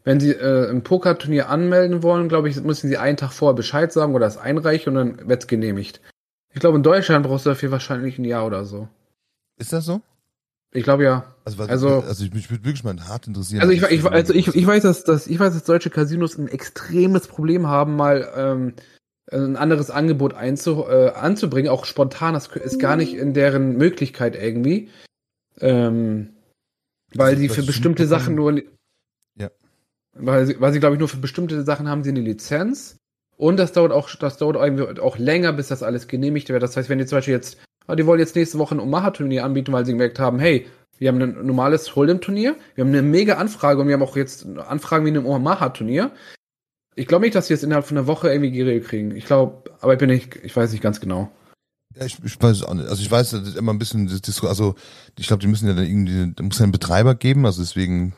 wenn 0.03 0.19
Sie 0.19 0.32
äh, 0.32 0.69
ein 0.69 0.84
Pokerturnier 0.84 1.48
anmelden 1.48 2.03
wollen, 2.03 2.28
glaube 2.28 2.49
ich, 2.49 2.61
müssen 2.61 2.90
Sie 2.90 2.98
einen 2.98 3.18
Tag 3.18 3.32
vorher 3.32 3.56
Bescheid 3.56 3.94
sagen 3.94 4.14
oder 4.14 4.28
es 4.28 4.36
einreichen 4.36 4.98
und 4.98 5.18
dann 5.18 5.30
wird 5.30 5.44
es 5.44 5.48
genehmigt. 5.48 6.02
Ich 6.53 6.60
glaube, 6.60 6.76
in 6.76 6.84
Deutschland 6.84 7.26
brauchst 7.26 7.45
du 7.45 7.52
dafür 7.52 7.72
wahrscheinlich 7.72 8.19
ein 8.19 8.26
Jahr 8.26 8.45
oder 8.45 8.65
so. 8.65 8.90
Ist 9.57 9.72
das 9.72 9.86
so? 9.86 10.02
Ich 10.73 10.84
glaube 10.84 11.03
ja. 11.03 11.35
Also, 11.43 11.57
was, 11.57 11.69
also, 11.69 11.88
also 12.02 12.23
ich, 12.23 12.34
mich 12.34 12.49
würde 12.49 12.64
wirklich 12.64 12.84
mal 12.84 12.95
hart 13.07 13.27
interessieren. 13.27 13.61
Also 13.61 13.73
ich, 13.73 13.84
ich, 13.84 14.06
also 14.06 14.34
ich, 14.34 14.48
ich 14.48 14.65
weiß, 14.68 14.84
dass, 14.84 15.03
dass 15.03 15.27
ich 15.27 15.39
weiß, 15.39 15.53
dass 15.53 15.64
deutsche 15.65 15.89
Casinos 15.89 16.38
ein 16.38 16.48
extremes 16.48 17.27
Problem 17.27 17.68
haben, 17.68 17.95
mal 17.95 18.31
ähm, 18.35 18.73
ein 19.31 19.57
anderes 19.57 19.89
Angebot 19.89 20.34
einzu, 20.34 20.85
äh, 20.88 21.10
anzubringen, 21.10 21.69
auch 21.69 21.85
spontan. 21.85 22.34
Das 22.34 22.48
ist 22.48 22.80
gar 22.80 22.95
nicht 22.95 23.14
in 23.14 23.34
deren 23.34 23.77
Möglichkeit 23.77 24.35
irgendwie, 24.35 24.89
ähm, 25.60 26.30
weil 27.14 27.38
sie 27.38 27.49
für 27.49 27.64
bestimmte 27.64 28.07
Sachen 28.07 28.35
nur, 28.35 28.61
ja, 29.38 29.49
weil 30.14 30.45
sie, 30.45 30.61
weil 30.61 30.72
sie 30.72 30.80
glaube 30.80 30.95
ich 30.95 30.99
nur 30.99 31.10
für 31.10 31.18
bestimmte 31.18 31.64
Sachen 31.64 31.89
haben 31.89 32.03
sie 32.03 32.11
eine 32.11 32.22
Lizenz 32.22 32.98
und 33.35 33.57
das 33.57 33.73
dauert 33.73 33.91
auch, 33.91 34.10
das 34.15 34.38
dauert 34.38 34.56
irgendwie 34.56 35.02
auch 35.02 35.18
länger, 35.18 35.52
bis 35.52 35.68
das 35.68 35.84
alles 35.84 36.07
genehmigt 36.07 36.48
wird. 36.48 36.64
Das 36.64 36.77
heißt, 36.77 36.89
wenn 36.89 36.99
die 36.99 37.06
zum 37.06 37.18
Beispiel 37.18 37.34
jetzt 37.34 37.57
aber 37.87 37.95
die 37.95 38.05
wollen 38.05 38.19
jetzt 38.19 38.35
nächste 38.35 38.59
Woche 38.59 38.75
ein 38.75 38.79
Omaha-Turnier 38.79 39.43
anbieten, 39.43 39.73
weil 39.73 39.85
sie 39.85 39.91
gemerkt 39.91 40.19
haben, 40.19 40.39
hey, 40.39 40.67
wir 40.97 41.07
haben 41.07 41.21
ein 41.21 41.45
normales 41.45 41.91
Hold'em-Turnier, 41.95 42.55
wir 42.75 42.83
haben 42.83 42.91
eine 42.91 43.01
mega 43.01 43.35
Anfrage 43.35 43.81
und 43.81 43.87
wir 43.87 43.95
haben 43.95 44.03
auch 44.03 44.15
jetzt 44.15 44.45
Anfragen 44.45 45.05
wie 45.05 45.09
ein 45.09 45.25
Omaha-Turnier. 45.25 46.11
Ich 46.95 47.07
glaube 47.07 47.25
nicht, 47.25 47.35
dass 47.35 47.47
sie 47.47 47.53
es 47.53 47.63
innerhalb 47.63 47.85
von 47.85 47.97
einer 47.97 48.07
Woche 48.07 48.29
irgendwie 48.29 48.51
geregelt 48.51 48.87
kriegen. 48.87 49.15
Ich 49.15 49.25
glaube, 49.25 49.71
aber 49.79 49.93
ich 49.93 49.99
bin 49.99 50.09
nicht, 50.09 50.35
ich 50.43 50.55
weiß 50.55 50.71
nicht 50.71 50.83
ganz 50.83 50.99
genau. 50.99 51.31
Ja, 51.95 52.05
ich, 52.05 52.17
ich 52.23 52.41
weiß 52.41 52.57
es 52.57 52.63
auch 52.63 52.73
nicht. 52.73 52.87
Also 52.87 53.01
ich 53.01 53.09
weiß, 53.09 53.31
das 53.31 53.47
ist 53.47 53.57
immer 53.57 53.73
ein 53.73 53.79
bisschen, 53.79 54.09
also 54.43 54.75
ich 55.17 55.27
glaube, 55.27 55.41
die 55.41 55.47
müssen 55.47 55.67
ja 55.67 55.73
dann 55.73 55.85
irgendwie, 55.85 56.33
da 56.35 56.43
muss 56.43 56.59
ja 56.59 56.63
einen 56.63 56.71
Betreiber 56.71 57.15
geben, 57.15 57.45
also 57.45 57.61
deswegen, 57.61 58.13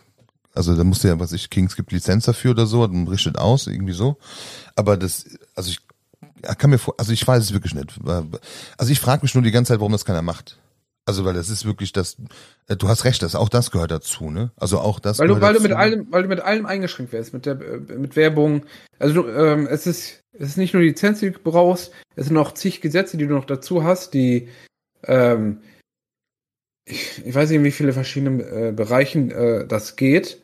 also 0.53 0.75
da 0.75 0.83
muss 0.83 1.01
ja, 1.03 1.19
was 1.19 1.31
ich, 1.31 1.49
Kings 1.49 1.75
gibt 1.75 1.91
Lizenz 1.91 2.25
dafür 2.25 2.51
oder 2.51 2.65
so, 2.65 2.83
und 2.83 3.07
richtet 3.07 3.37
aus, 3.37 3.67
irgendwie 3.67 3.93
so. 3.93 4.17
Aber 4.75 4.97
das, 4.97 5.25
also 5.55 5.71
ich 5.71 5.82
kann 6.57 6.69
mir 6.69 6.77
vor, 6.77 6.95
also 6.97 7.11
ich 7.11 7.27
weiß 7.27 7.43
es 7.43 7.53
wirklich 7.53 7.73
nicht. 7.73 7.99
Also 8.77 8.91
ich 8.91 8.99
frage 8.99 9.23
mich 9.23 9.33
nur 9.33 9.43
die 9.43 9.51
ganze 9.51 9.73
Zeit, 9.73 9.79
warum 9.79 9.91
das 9.91 10.05
keiner 10.05 10.21
macht. 10.21 10.57
Also 11.05 11.25
weil 11.25 11.33
das 11.33 11.49
ist 11.49 11.65
wirklich 11.65 11.91
das. 11.91 12.17
Äh, 12.67 12.77
du 12.77 12.87
hast 12.87 13.03
recht, 13.03 13.21
das 13.23 13.35
auch 13.35 13.49
das 13.49 13.71
gehört 13.71 13.91
dazu, 13.91 14.29
ne? 14.29 14.51
Also 14.55 14.79
auch 14.79 14.99
das. 14.99 15.19
Weil 15.19 15.27
du, 15.27 15.41
weil 15.41 15.53
dazu. 15.53 15.63
du 15.63 15.69
mit 15.69 15.77
allem, 15.77 16.07
weil 16.11 16.23
du 16.23 16.29
mit 16.29 16.39
allem 16.39 16.65
eingeschränkt 16.65 17.11
wärst, 17.11 17.33
mit 17.33 17.45
der, 17.45 17.55
mit 17.55 18.15
Werbung. 18.15 18.65
Also 18.99 19.23
du, 19.23 19.29
ähm, 19.29 19.67
es 19.67 19.85
ist, 19.85 20.21
es 20.31 20.49
ist 20.49 20.57
nicht 20.57 20.73
nur 20.73 20.81
die 20.81 20.89
Lizenz, 20.89 21.19
die 21.19 21.31
du 21.31 21.39
brauchst, 21.39 21.91
es 22.15 22.27
sind 22.27 22.37
auch 22.37 22.53
zig 22.53 22.79
Gesetze, 22.79 23.17
die 23.17 23.27
du 23.27 23.33
noch 23.33 23.45
dazu 23.45 23.83
hast, 23.83 24.13
die, 24.13 24.47
ähm, 25.03 25.61
ich, 26.85 27.25
ich 27.25 27.35
weiß 27.35 27.49
nicht, 27.49 27.57
in 27.57 27.65
wie 27.65 27.71
viele 27.71 27.91
verschiedene 27.91 28.43
äh, 28.43 28.71
Bereichen 28.71 29.29
äh, 29.31 29.67
das 29.67 29.97
geht. 29.97 30.41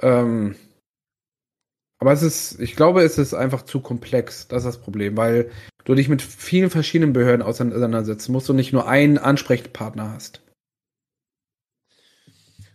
Ähm, 0.00 0.54
aber 2.02 2.12
es 2.12 2.24
ist, 2.24 2.58
ich 2.58 2.74
glaube, 2.74 3.02
es 3.04 3.16
ist 3.16 3.32
einfach 3.32 3.62
zu 3.62 3.78
komplex. 3.78 4.48
Das 4.48 4.64
ist 4.64 4.74
das 4.74 4.78
Problem, 4.78 5.16
weil 5.16 5.52
du 5.84 5.94
dich 5.94 6.08
mit 6.08 6.20
vielen 6.20 6.68
verschiedenen 6.68 7.12
Behörden 7.12 7.42
auseinandersetzen 7.42 8.32
musst 8.32 8.50
und 8.50 8.56
nicht 8.56 8.72
nur 8.72 8.88
einen 8.88 9.18
Ansprechpartner 9.18 10.12
hast. 10.12 10.40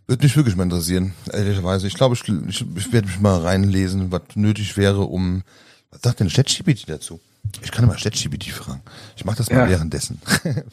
Würde 0.08 0.24
mich 0.24 0.38
wirklich 0.38 0.56
mal 0.56 0.64
interessieren, 0.64 1.12
ehrlicherweise. 1.30 1.88
Ich 1.88 1.96
glaube, 1.96 2.16
ich, 2.16 2.26
ich, 2.48 2.66
ich 2.78 2.94
werde 2.94 3.08
mich 3.08 3.20
mal 3.20 3.42
reinlesen, 3.42 4.14
was 4.14 4.22
nötig 4.36 4.78
wäre, 4.78 5.02
um. 5.02 5.44
Was 5.92 6.04
sagt 6.04 6.22
denn 6.22 6.30
ChatGPT 6.30 6.88
dazu? 6.88 7.20
Ich 7.62 7.74
kann 7.74 7.86
mal 7.86 7.98
ChatGPT 7.98 8.46
fragen. 8.46 8.82
Ich 9.18 9.26
mache 9.26 9.40
das 9.40 9.50
mal 9.50 9.66
ja. 9.66 9.70
währenddessen. 9.70 10.22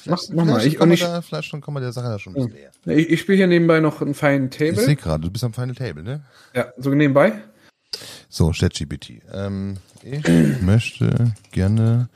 mach, 0.04 0.22
mach 0.32 0.44
mal. 0.44 0.64
Ich, 0.64 0.80
und 0.80 0.92
ich, 0.92 1.00
da, 1.00 1.22
vielleicht 1.22 1.48
schon 1.48 1.60
kommen 1.60 1.78
wir 1.78 1.80
der 1.80 1.92
Sache 1.92 2.06
da 2.06 2.20
schon 2.20 2.36
ein 2.36 2.52
bisschen 2.52 2.70
näher. 2.86 2.98
Ich, 3.00 3.10
ich 3.10 3.20
spiele 3.20 3.38
hier 3.38 3.46
nebenbei 3.48 3.80
noch 3.80 4.00
ein 4.00 4.14
Final 4.14 4.50
Table. 4.50 4.74
Ich 4.74 4.80
sehe 4.80 4.94
gerade, 4.94 5.24
du 5.24 5.30
bist 5.32 5.42
am 5.42 5.52
Final 5.52 5.74
Table, 5.74 6.04
ne? 6.04 6.20
Ja, 6.54 6.72
so 6.78 6.90
nebenbei. 6.90 7.42
So, 8.36 8.50
ChatGPT. 8.50 9.22
Ähm, 9.32 9.76
ich 10.02 10.26
möchte 10.60 11.34
gerne 11.52 12.08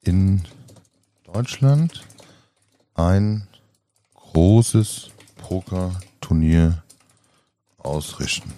in 0.00 0.40
Deutschland 1.22 2.02
ein 2.94 3.46
großes 4.14 5.10
Pokerturnier 5.36 6.82
ausrichten. 7.76 8.54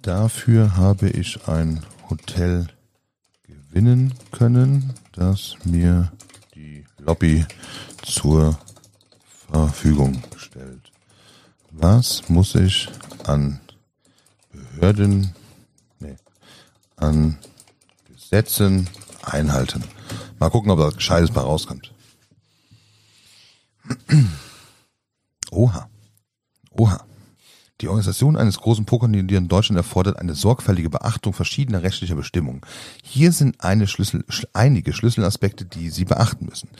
Dafür 0.00 0.74
habe 0.74 1.10
ich 1.10 1.46
ein 1.46 1.84
Hotel 2.08 2.68
gewinnen 3.42 4.14
können, 4.32 4.94
das 5.12 5.54
mir 5.64 6.10
die 6.54 6.86
Lobby 6.96 7.44
zur 8.02 8.58
Verfügung 9.50 10.22
stellt. 10.38 10.90
Was 11.72 12.26
muss 12.30 12.54
ich 12.54 12.88
an 13.26 13.60
Behörden 14.50 15.34
an 16.98 17.38
Gesetzen 18.14 18.88
einhalten. 19.22 19.84
Mal 20.38 20.50
gucken, 20.50 20.70
ob 20.70 20.78
da 20.78 20.90
Gescheites 20.90 21.30
bei 21.30 21.40
rauskommt. 21.40 21.92
Oha. 25.50 25.88
Oha. 26.70 27.07
Die 27.80 27.86
Organisation 27.86 28.36
eines 28.36 28.58
großen 28.58 28.86
Pokerturniers 28.86 29.38
in 29.38 29.46
Deutschland 29.46 29.76
erfordert 29.76 30.18
eine 30.18 30.34
sorgfältige 30.34 30.90
Beachtung 30.90 31.32
verschiedener 31.32 31.84
rechtlicher 31.84 32.16
Bestimmungen. 32.16 32.62
Hier 33.04 33.30
sind 33.30 33.56
Schlüssel, 33.86 34.24
einige 34.52 34.92
Schlüsselaspekte, 34.92 35.64
die 35.64 35.90
Sie 35.90 36.04
beachten 36.04 36.46
müssen. 36.46 36.70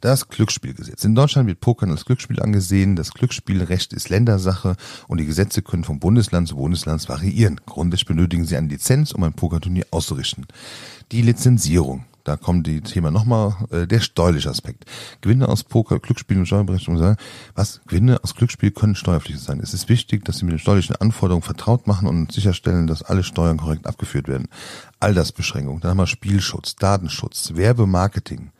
Das 0.00 0.28
Glücksspielgesetz. 0.28 1.04
In 1.04 1.14
Deutschland 1.14 1.46
wird 1.46 1.60
Pokern 1.60 1.92
als 1.92 2.04
Glücksspiel 2.04 2.42
angesehen. 2.42 2.96
Das 2.96 3.12
Glücksspielrecht 3.12 3.92
ist 3.92 4.08
Ländersache 4.08 4.74
und 5.06 5.18
die 5.18 5.26
Gesetze 5.26 5.62
können 5.62 5.84
vom 5.84 6.00
Bundesland 6.00 6.48
zu 6.48 6.56
Bundesland 6.56 7.08
variieren. 7.08 7.60
Grundsätzlich 7.64 8.08
benötigen 8.08 8.44
Sie 8.44 8.56
eine 8.56 8.66
Lizenz, 8.66 9.12
um 9.12 9.22
ein 9.22 9.34
Pokerturnier 9.34 9.86
auszurichten. 9.92 10.46
Die 11.12 11.22
Lizenzierung 11.22 12.04
da 12.24 12.36
kommt 12.36 12.66
die 12.66 12.80
Thema 12.80 13.10
nochmal, 13.10 13.56
äh, 13.70 13.86
der 13.86 14.00
steuerliche 14.00 14.50
Aspekt. 14.50 14.84
Gewinne 15.20 15.48
aus 15.48 15.64
Poker, 15.64 15.98
Glücksspiel 15.98 16.38
und 16.38 16.46
Steuerberechtigung 16.46 17.16
Was? 17.54 17.80
Gewinne 17.86 18.22
aus 18.22 18.34
Glücksspiel 18.34 18.70
können 18.70 18.94
steuerpflichtig 18.94 19.44
sein. 19.44 19.60
Es 19.60 19.74
ist 19.74 19.88
wichtig, 19.88 20.24
dass 20.24 20.38
Sie 20.38 20.44
mit 20.44 20.52
den 20.52 20.58
steuerlichen 20.58 20.96
Anforderungen 20.96 21.42
vertraut 21.42 21.86
machen 21.86 22.08
und 22.08 22.32
sicherstellen, 22.32 22.86
dass 22.86 23.02
alle 23.02 23.22
Steuern 23.22 23.56
korrekt 23.58 23.86
abgeführt 23.86 24.28
werden. 24.28 24.48
Altersbeschränkung, 25.00 25.80
dann 25.80 25.92
haben 25.92 25.98
wir 25.98 26.06
Spielschutz, 26.06 26.76
Datenschutz, 26.76 27.52
Werbemarketing. 27.54 28.50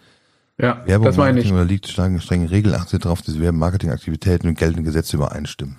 Ja, 0.60 0.84
Werbung, 0.86 1.06
das 1.06 1.16
meine 1.16 1.40
ich. 1.40 1.50
unterliegt 1.50 1.86
strenge, 1.86 2.20
strenge 2.20 2.50
Regeln, 2.50 2.74
achtet 2.74 3.04
darauf, 3.04 3.22
dass 3.22 3.38
Werbemarketingaktivitäten 3.38 4.48
und 4.48 4.58
geltende 4.58 4.82
Gesetze 4.82 5.16
übereinstimmen. 5.16 5.76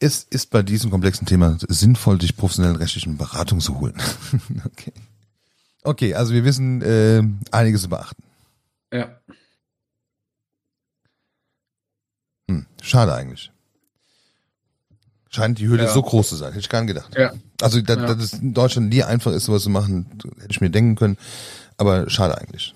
Es 0.00 0.22
ist 0.22 0.50
bei 0.50 0.62
diesem 0.62 0.90
komplexen 0.90 1.26
Thema 1.26 1.56
sinnvoll, 1.66 2.20
sich 2.20 2.36
professionellen 2.36 2.76
rechtlichen 2.76 3.16
Beratung 3.16 3.58
zu 3.58 3.80
holen. 3.80 3.94
okay. 4.64 4.92
Okay, 5.84 6.14
also 6.14 6.34
wir 6.34 6.44
wissen 6.44 6.82
äh, 6.82 7.22
einiges 7.50 7.82
zu 7.82 7.88
beachten. 7.88 8.22
Ja. 8.92 9.20
Hm, 12.48 12.66
schade 12.82 13.14
eigentlich. 13.14 13.52
Scheint 15.30 15.58
die 15.58 15.68
Hürde 15.68 15.84
ja. 15.84 15.92
so 15.92 16.02
groß 16.02 16.30
zu 16.30 16.36
sein. 16.36 16.48
Hätte 16.52 16.60
ich 16.60 16.68
gar 16.68 16.80
nicht 16.80 16.94
gedacht. 16.94 17.14
Ja. 17.16 17.32
Also, 17.60 17.80
da, 17.82 17.94
ja. 17.94 18.06
dass 18.06 18.22
es 18.22 18.32
in 18.34 18.54
Deutschland 18.54 18.88
nie 18.88 19.02
einfach 19.02 19.32
ist, 19.32 19.44
sowas 19.44 19.62
zu 19.62 19.70
machen, 19.70 20.06
hätte 20.40 20.50
ich 20.50 20.60
mir 20.60 20.70
denken 20.70 20.96
können. 20.96 21.18
Aber 21.76 22.08
schade 22.08 22.36
eigentlich. 22.38 22.74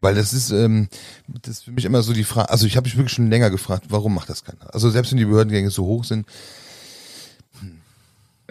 Weil 0.00 0.16
das 0.16 0.32
ist, 0.32 0.50
ähm, 0.50 0.88
das 1.28 1.58
ist 1.58 1.64
für 1.64 1.70
mich 1.70 1.84
immer 1.84 2.02
so 2.02 2.12
die 2.12 2.24
Frage, 2.24 2.50
also 2.50 2.66
ich 2.66 2.76
habe 2.76 2.86
mich 2.86 2.96
wirklich 2.96 3.12
schon 3.12 3.30
länger 3.30 3.50
gefragt, 3.50 3.86
warum 3.88 4.14
macht 4.14 4.28
das 4.28 4.42
keiner? 4.42 4.74
Also 4.74 4.90
selbst 4.90 5.12
wenn 5.12 5.18
die 5.18 5.24
Behördengänge 5.24 5.70
so 5.70 5.84
hoch 5.84 6.04
sind, 6.04 6.26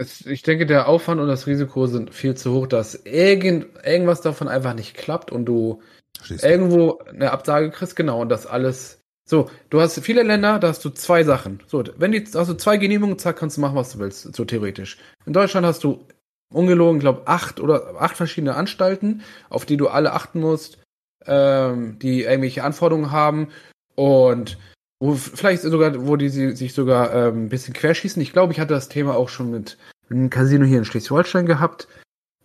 es, 0.02 0.26
ich 0.26 0.42
denke, 0.42 0.66
der 0.66 0.88
Aufwand 0.88 1.22
und 1.22 1.28
das 1.28 1.48
Risiko 1.48 1.86
sind 1.88 2.14
viel 2.14 2.36
zu 2.36 2.54
hoch, 2.54 2.68
dass 2.68 2.96
irgend, 3.06 3.68
irgendwas 3.86 4.22
davon 4.22 4.48
einfach 4.48 4.74
nicht 4.74 4.96
klappt 4.96 5.32
und 5.32 5.46
du 5.46 5.82
Schließt 6.22 6.44
irgendwo 6.44 7.00
eine 7.00 7.32
Absage 7.32 7.70
kriegst, 7.70 7.96
genau, 7.96 8.22
und 8.22 8.30
das 8.30 8.48
alles. 8.48 9.00
So, 9.30 9.50
du 9.70 9.80
hast 9.80 10.00
viele 10.00 10.24
Länder, 10.24 10.60
da 10.60 10.70
hast 10.70 10.84
du 10.84 10.90
zwei 10.90 11.24
Sachen. 11.24 11.62
So, 11.68 11.84
wenn 11.98 12.12
die, 12.12 12.26
hast 12.34 12.50
du 12.50 12.56
zwei 12.56 12.78
Genehmigungen, 12.78 13.20
zack, 13.20 13.38
kannst 13.38 13.58
du 13.58 13.62
machen, 13.62 13.76
was 13.76 13.94
du 13.94 14.00
willst, 14.00 14.36
so 14.36 14.44
theoretisch. 14.44 14.98
In 15.26 15.34
Deutschland 15.34 15.66
hast 15.66 15.84
du 15.84 16.06
ungelogen, 16.52 17.00
glaube 17.00 17.28
acht 17.28 17.60
oder 17.60 18.02
acht 18.02 18.18
verschiedene 18.18 18.56
Anstalten, 18.56 19.22
auf 19.50 19.66
die 19.66 19.78
du 19.78 19.88
alle 19.88 20.14
achten 20.14 20.40
musst, 20.40 20.80
ähm, 21.26 21.98
die 22.00 22.24
irgendwelche 22.24 22.64
Anforderungen 22.64 23.12
haben 23.12 23.50
und 23.96 24.58
wo 25.00 25.14
vielleicht 25.16 25.64
sogar, 25.64 26.08
wo 26.08 26.16
die 26.16 26.30
sich 26.30 26.74
sogar 26.74 27.14
ähm, 27.14 27.46
ein 27.46 27.50
bisschen 27.50 27.74
querschießen. 27.74 28.22
Ich 28.22 28.34
glaube, 28.34 28.54
ich 28.54 28.60
hatte 28.60 28.74
das 28.74 28.90
Thema 28.90 29.16
auch 29.16 29.30
schon 29.30 29.50
mit, 29.50 29.78
einem 30.12 30.30
Casino 30.30 30.66
hier 30.66 30.80
in 30.80 30.86
Schleswig-Holstein 30.86 31.46
gehabt. 31.46 31.88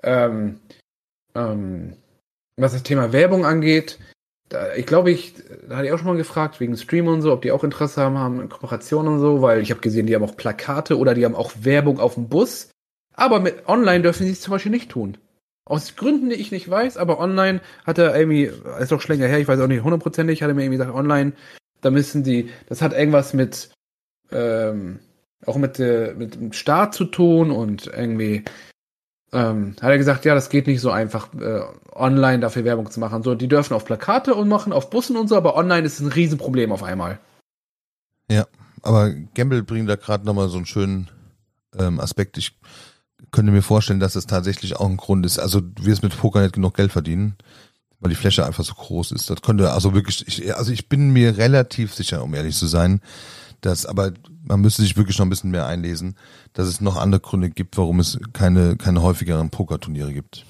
Ähm, 0.02 0.60
ähm, 1.34 1.96
was 2.56 2.72
das 2.72 2.82
Thema 2.82 3.12
Werbung 3.12 3.44
angeht, 3.44 3.98
da, 4.48 4.74
ich 4.74 4.86
glaube, 4.86 5.10
ich, 5.10 5.34
da 5.68 5.76
hatte 5.76 5.86
ich 5.86 5.92
auch 5.92 5.98
schon 5.98 6.06
mal 6.06 6.16
gefragt, 6.16 6.60
wegen 6.60 6.76
Stream 6.76 7.08
und 7.08 7.20
so, 7.20 7.32
ob 7.32 7.42
die 7.42 7.52
auch 7.52 7.64
Interesse 7.64 8.00
haben, 8.00 8.18
haben 8.18 8.48
Kooperation 8.48 9.08
und 9.08 9.20
so, 9.20 9.42
weil 9.42 9.60
ich 9.60 9.70
habe 9.70 9.80
gesehen, 9.80 10.06
die 10.06 10.14
haben 10.14 10.22
auch 10.22 10.36
Plakate 10.36 10.98
oder 10.98 11.14
die 11.14 11.24
haben 11.24 11.34
auch 11.34 11.52
Werbung 11.60 11.98
auf 11.98 12.14
dem 12.14 12.28
Bus. 12.28 12.70
Aber 13.14 13.40
mit 13.40 13.68
online 13.68 14.02
dürfen 14.02 14.24
sie 14.24 14.32
es 14.32 14.40
zum 14.40 14.52
Beispiel 14.52 14.72
nicht 14.72 14.90
tun. 14.90 15.18
Aus 15.64 15.96
Gründen, 15.96 16.30
die 16.30 16.36
ich 16.36 16.52
nicht 16.52 16.70
weiß, 16.70 16.96
aber 16.96 17.18
online 17.18 17.60
hat 17.84 17.98
er 17.98 18.16
irgendwie, 18.16 18.44
ist 18.78 18.92
doch 18.92 19.00
schon 19.00 19.16
länger 19.16 19.26
her, 19.26 19.40
ich 19.40 19.48
weiß 19.48 19.58
auch 19.58 19.66
nicht 19.66 19.82
hundertprozentig, 19.82 20.42
hat 20.42 20.48
er 20.48 20.54
mir 20.54 20.62
irgendwie 20.62 20.78
gesagt, 20.78 20.94
online, 20.94 21.32
da 21.80 21.90
müssen 21.90 22.22
die, 22.22 22.50
das 22.68 22.82
hat 22.82 22.92
irgendwas 22.92 23.34
mit, 23.34 23.70
ähm, 24.30 25.00
auch 25.44 25.56
mit, 25.56 25.78
äh, 25.78 26.14
mit 26.16 26.34
dem 26.34 26.52
Staat 26.52 26.94
zu 26.94 27.04
tun 27.04 27.50
und 27.50 27.86
irgendwie, 27.86 28.44
ähm, 29.32 29.76
hat 29.80 29.90
er 29.90 29.98
gesagt, 29.98 30.24
ja, 30.24 30.34
das 30.34 30.48
geht 30.48 30.66
nicht 30.66 30.80
so 30.80 30.90
einfach, 30.90 31.34
äh, 31.34 31.60
online 31.92 32.40
dafür 32.40 32.64
Werbung 32.64 32.90
zu 32.90 33.00
machen. 33.00 33.22
So, 33.22 33.34
die 33.34 33.48
dürfen 33.48 33.74
auf 33.74 33.84
Plakate 33.84 34.34
und 34.34 34.48
machen, 34.48 34.72
auf 34.72 34.90
Bussen 34.90 35.16
und 35.16 35.28
so, 35.28 35.36
aber 35.36 35.56
online 35.56 35.86
ist 35.86 36.00
ein 36.00 36.08
Riesenproblem 36.08 36.72
auf 36.72 36.82
einmal. 36.82 37.18
Ja, 38.30 38.46
aber 38.82 39.10
Gamble 39.34 39.62
bringt 39.62 39.88
da 39.88 39.96
gerade 39.96 40.24
nochmal 40.24 40.48
so 40.48 40.56
einen 40.56 40.66
schönen 40.66 41.10
ähm, 41.78 42.00
Aspekt. 42.00 42.38
Ich 42.38 42.58
könnte 43.30 43.52
mir 43.52 43.62
vorstellen, 43.62 44.00
dass 44.00 44.16
es 44.16 44.26
tatsächlich 44.26 44.76
auch 44.76 44.88
ein 44.88 44.96
Grund 44.96 45.26
ist. 45.26 45.38
Also 45.38 45.60
du 45.60 45.84
wirst 45.84 46.02
mit 46.02 46.16
Poker 46.16 46.42
nicht 46.42 46.54
genug 46.54 46.74
Geld 46.74 46.92
verdienen, 46.92 47.36
weil 48.00 48.10
die 48.10 48.16
Fläche 48.16 48.46
einfach 48.46 48.64
so 48.64 48.74
groß 48.74 49.12
ist. 49.12 49.28
Das 49.30 49.42
könnte 49.42 49.72
also 49.72 49.94
wirklich, 49.94 50.26
ich, 50.26 50.54
also 50.54 50.72
ich 50.72 50.88
bin 50.88 51.10
mir 51.10 51.36
relativ 51.36 51.94
sicher, 51.94 52.22
um 52.22 52.34
ehrlich 52.34 52.56
zu 52.56 52.66
sein, 52.66 53.00
dass, 53.60 53.86
aber 53.86 54.12
man 54.44 54.60
müsste 54.60 54.82
sich 54.82 54.96
wirklich 54.96 55.18
noch 55.18 55.26
ein 55.26 55.30
bisschen 55.30 55.50
mehr 55.50 55.66
einlesen, 55.66 56.16
dass 56.52 56.68
es 56.68 56.80
noch 56.80 56.96
andere 56.96 57.20
Gründe 57.20 57.50
gibt, 57.50 57.76
warum 57.78 58.00
es 58.00 58.18
keine, 58.32 58.76
keine 58.76 59.02
häufigeren 59.02 59.50
Pokerturniere 59.50 60.12
gibt. 60.12 60.44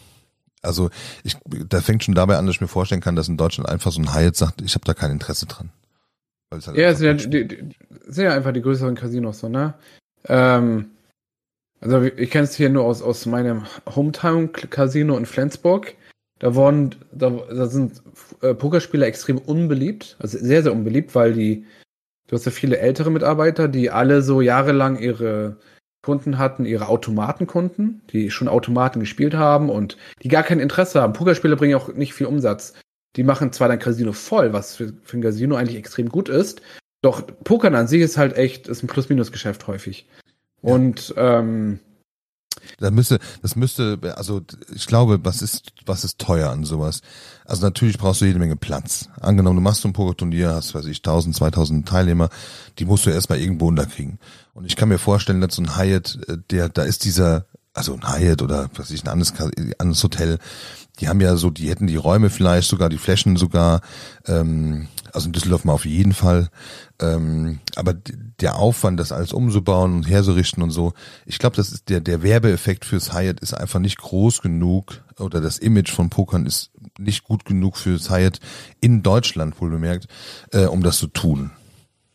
Also 0.62 0.90
ich, 1.22 1.36
da 1.44 1.80
fängt 1.80 2.04
schon 2.04 2.14
dabei 2.14 2.36
an, 2.36 2.46
dass 2.46 2.56
ich 2.56 2.60
mir 2.60 2.68
vorstellen 2.68 3.00
kann, 3.00 3.16
dass 3.16 3.28
in 3.28 3.36
Deutschland 3.36 3.68
einfach 3.68 3.92
so 3.92 4.00
ein 4.00 4.14
Hyatt 4.14 4.36
sagt, 4.36 4.62
ich 4.62 4.74
habe 4.74 4.84
da 4.84 4.94
kein 4.94 5.12
Interesse 5.12 5.46
dran. 5.46 5.70
Halt 6.50 6.66
ja, 6.76 6.90
es 6.90 6.98
sind 6.98 7.22
ja, 7.22 7.28
die, 7.28 7.48
die, 7.48 7.76
sind 8.06 8.24
ja 8.24 8.34
einfach 8.34 8.52
die 8.52 8.62
größeren 8.62 8.94
Casinos 8.94 9.40
so, 9.40 9.48
ne? 9.48 9.74
Ähm, 10.28 10.90
also 11.80 12.02
ich 12.02 12.30
kenne 12.30 12.44
es 12.44 12.54
hier 12.54 12.70
nur 12.70 12.84
aus, 12.84 13.02
aus 13.02 13.26
meinem 13.26 13.64
Hometown-Casino 13.94 15.16
in 15.16 15.26
Flensburg. 15.26 15.94
Da 16.38 16.54
wurden, 16.54 16.94
da, 17.12 17.30
da 17.30 17.66
sind 17.66 18.02
äh, 18.42 18.54
Pokerspieler 18.54 19.06
extrem 19.06 19.38
unbeliebt, 19.38 20.16
also 20.18 20.38
sehr, 20.38 20.62
sehr 20.62 20.72
unbeliebt, 20.72 21.14
weil 21.14 21.32
die, 21.32 21.64
du 22.26 22.36
hast 22.36 22.44
ja 22.44 22.52
viele 22.52 22.78
ältere 22.78 23.10
Mitarbeiter, 23.10 23.68
die 23.68 23.90
alle 23.90 24.22
so 24.22 24.40
jahrelang 24.40 24.98
ihre 24.98 25.56
Kunden 26.02 26.38
hatten, 26.38 26.66
ihre 26.66 26.88
Automatenkunden, 26.88 28.00
die 28.12 28.30
schon 28.30 28.48
Automaten 28.48 29.00
gespielt 29.00 29.34
haben 29.34 29.70
und 29.70 29.96
die 30.22 30.28
gar 30.28 30.44
kein 30.44 30.60
Interesse 30.60 31.00
haben. 31.00 31.12
Pokerspieler 31.12 31.56
bringen 31.56 31.74
auch 31.74 31.92
nicht 31.92 32.14
viel 32.14 32.26
Umsatz. 32.26 32.74
Die 33.16 33.24
machen 33.24 33.52
zwar 33.52 33.68
dein 33.68 33.78
Casino 33.78 34.12
voll, 34.12 34.52
was 34.52 34.76
für, 34.76 34.92
für 35.02 35.16
ein 35.16 35.22
Casino 35.22 35.56
eigentlich 35.56 35.78
extrem 35.78 36.08
gut 36.08 36.28
ist, 36.28 36.62
doch 37.02 37.26
Pokern 37.44 37.74
an 37.74 37.88
sich 37.88 38.02
ist 38.02 38.16
halt 38.16 38.36
echt, 38.36 38.68
ist 38.68 38.82
ein 38.82 38.88
Plus-Minus-Geschäft 38.88 39.66
häufig. 39.66 40.08
Ja. 40.62 40.72
Und 40.72 41.14
ähm, 41.16 41.78
da 42.78 42.90
müsste, 42.90 43.18
das 43.42 43.56
müsste, 43.56 43.98
also 44.16 44.42
ich 44.74 44.86
glaube, 44.86 45.20
was 45.24 45.42
ist, 45.42 45.72
was 45.84 46.04
ist 46.04 46.18
teuer 46.18 46.50
an 46.50 46.64
sowas? 46.64 47.00
Also 47.44 47.62
natürlich 47.62 47.98
brauchst 47.98 48.20
du 48.20 48.24
jede 48.24 48.38
Menge 48.38 48.56
Platz. 48.56 49.08
Angenommen, 49.20 49.56
du 49.56 49.62
machst 49.62 49.82
so 49.82 49.88
ein 49.88 49.92
Pokerturnier, 49.92 50.54
hast, 50.54 50.74
weiß 50.74 50.86
ich, 50.86 50.98
1000, 50.98 51.36
2000 51.36 51.88
Teilnehmer, 51.88 52.28
die 52.78 52.84
musst 52.84 53.06
du 53.06 53.10
erstmal 53.10 53.38
irgendwo 53.38 53.68
unterkriegen. 53.68 54.18
Und 54.54 54.66
ich 54.66 54.76
kann 54.76 54.88
mir 54.88 54.98
vorstellen, 54.98 55.40
dass 55.40 55.54
so 55.54 55.62
ein 55.62 55.76
Hyatt, 55.76 56.18
äh, 56.28 56.38
der, 56.50 56.68
da 56.68 56.82
ist 56.82 57.04
dieser, 57.04 57.46
also 57.74 57.94
ein 57.94 58.08
Hyatt 58.08 58.42
oder 58.42 58.68
was 58.74 58.86
weiß 58.86 58.90
ich, 58.90 59.04
ein 59.04 59.08
anderes, 59.08 59.34
anderes 59.78 60.02
Hotel, 60.02 60.38
die 61.00 61.08
haben 61.08 61.20
ja 61.20 61.36
so, 61.36 61.50
die 61.50 61.68
hätten 61.68 61.86
die 61.86 61.96
Räume 61.96 62.30
vielleicht, 62.30 62.68
sogar 62.68 62.88
die 62.88 62.98
Flächen 62.98 63.36
sogar, 63.36 63.80
ähm, 64.26 64.88
also 65.16 65.28
in 65.28 65.32
Düsseldorf 65.32 65.64
mal 65.64 65.72
auf 65.72 65.86
jeden 65.86 66.12
Fall. 66.12 66.50
Ähm, 67.00 67.60
aber 67.74 67.94
der 67.94 68.56
Aufwand, 68.56 69.00
das 69.00 69.12
alles 69.12 69.32
umzubauen 69.32 69.94
und 69.94 70.08
herzurichten 70.08 70.62
und 70.62 70.70
so, 70.70 70.92
ich 71.24 71.38
glaube, 71.38 71.56
das 71.56 71.72
ist 71.72 71.88
der, 71.88 72.00
der 72.00 72.22
Werbeeffekt 72.22 72.84
fürs 72.84 73.12
Hyatt 73.12 73.40
ist 73.40 73.54
einfach 73.54 73.80
nicht 73.80 73.98
groß 73.98 74.42
genug 74.42 75.02
oder 75.18 75.40
das 75.40 75.58
Image 75.58 75.90
von 75.90 76.10
Pokern 76.10 76.44
ist 76.44 76.70
nicht 76.98 77.24
gut 77.24 77.44
genug 77.46 77.78
fürs 77.78 78.10
Hyatt 78.10 78.40
in 78.80 79.02
Deutschland, 79.02 79.60
wohl 79.60 79.70
bemerkt, 79.70 80.06
äh, 80.52 80.66
um 80.66 80.82
das 80.82 80.98
zu 80.98 81.06
tun. 81.06 81.50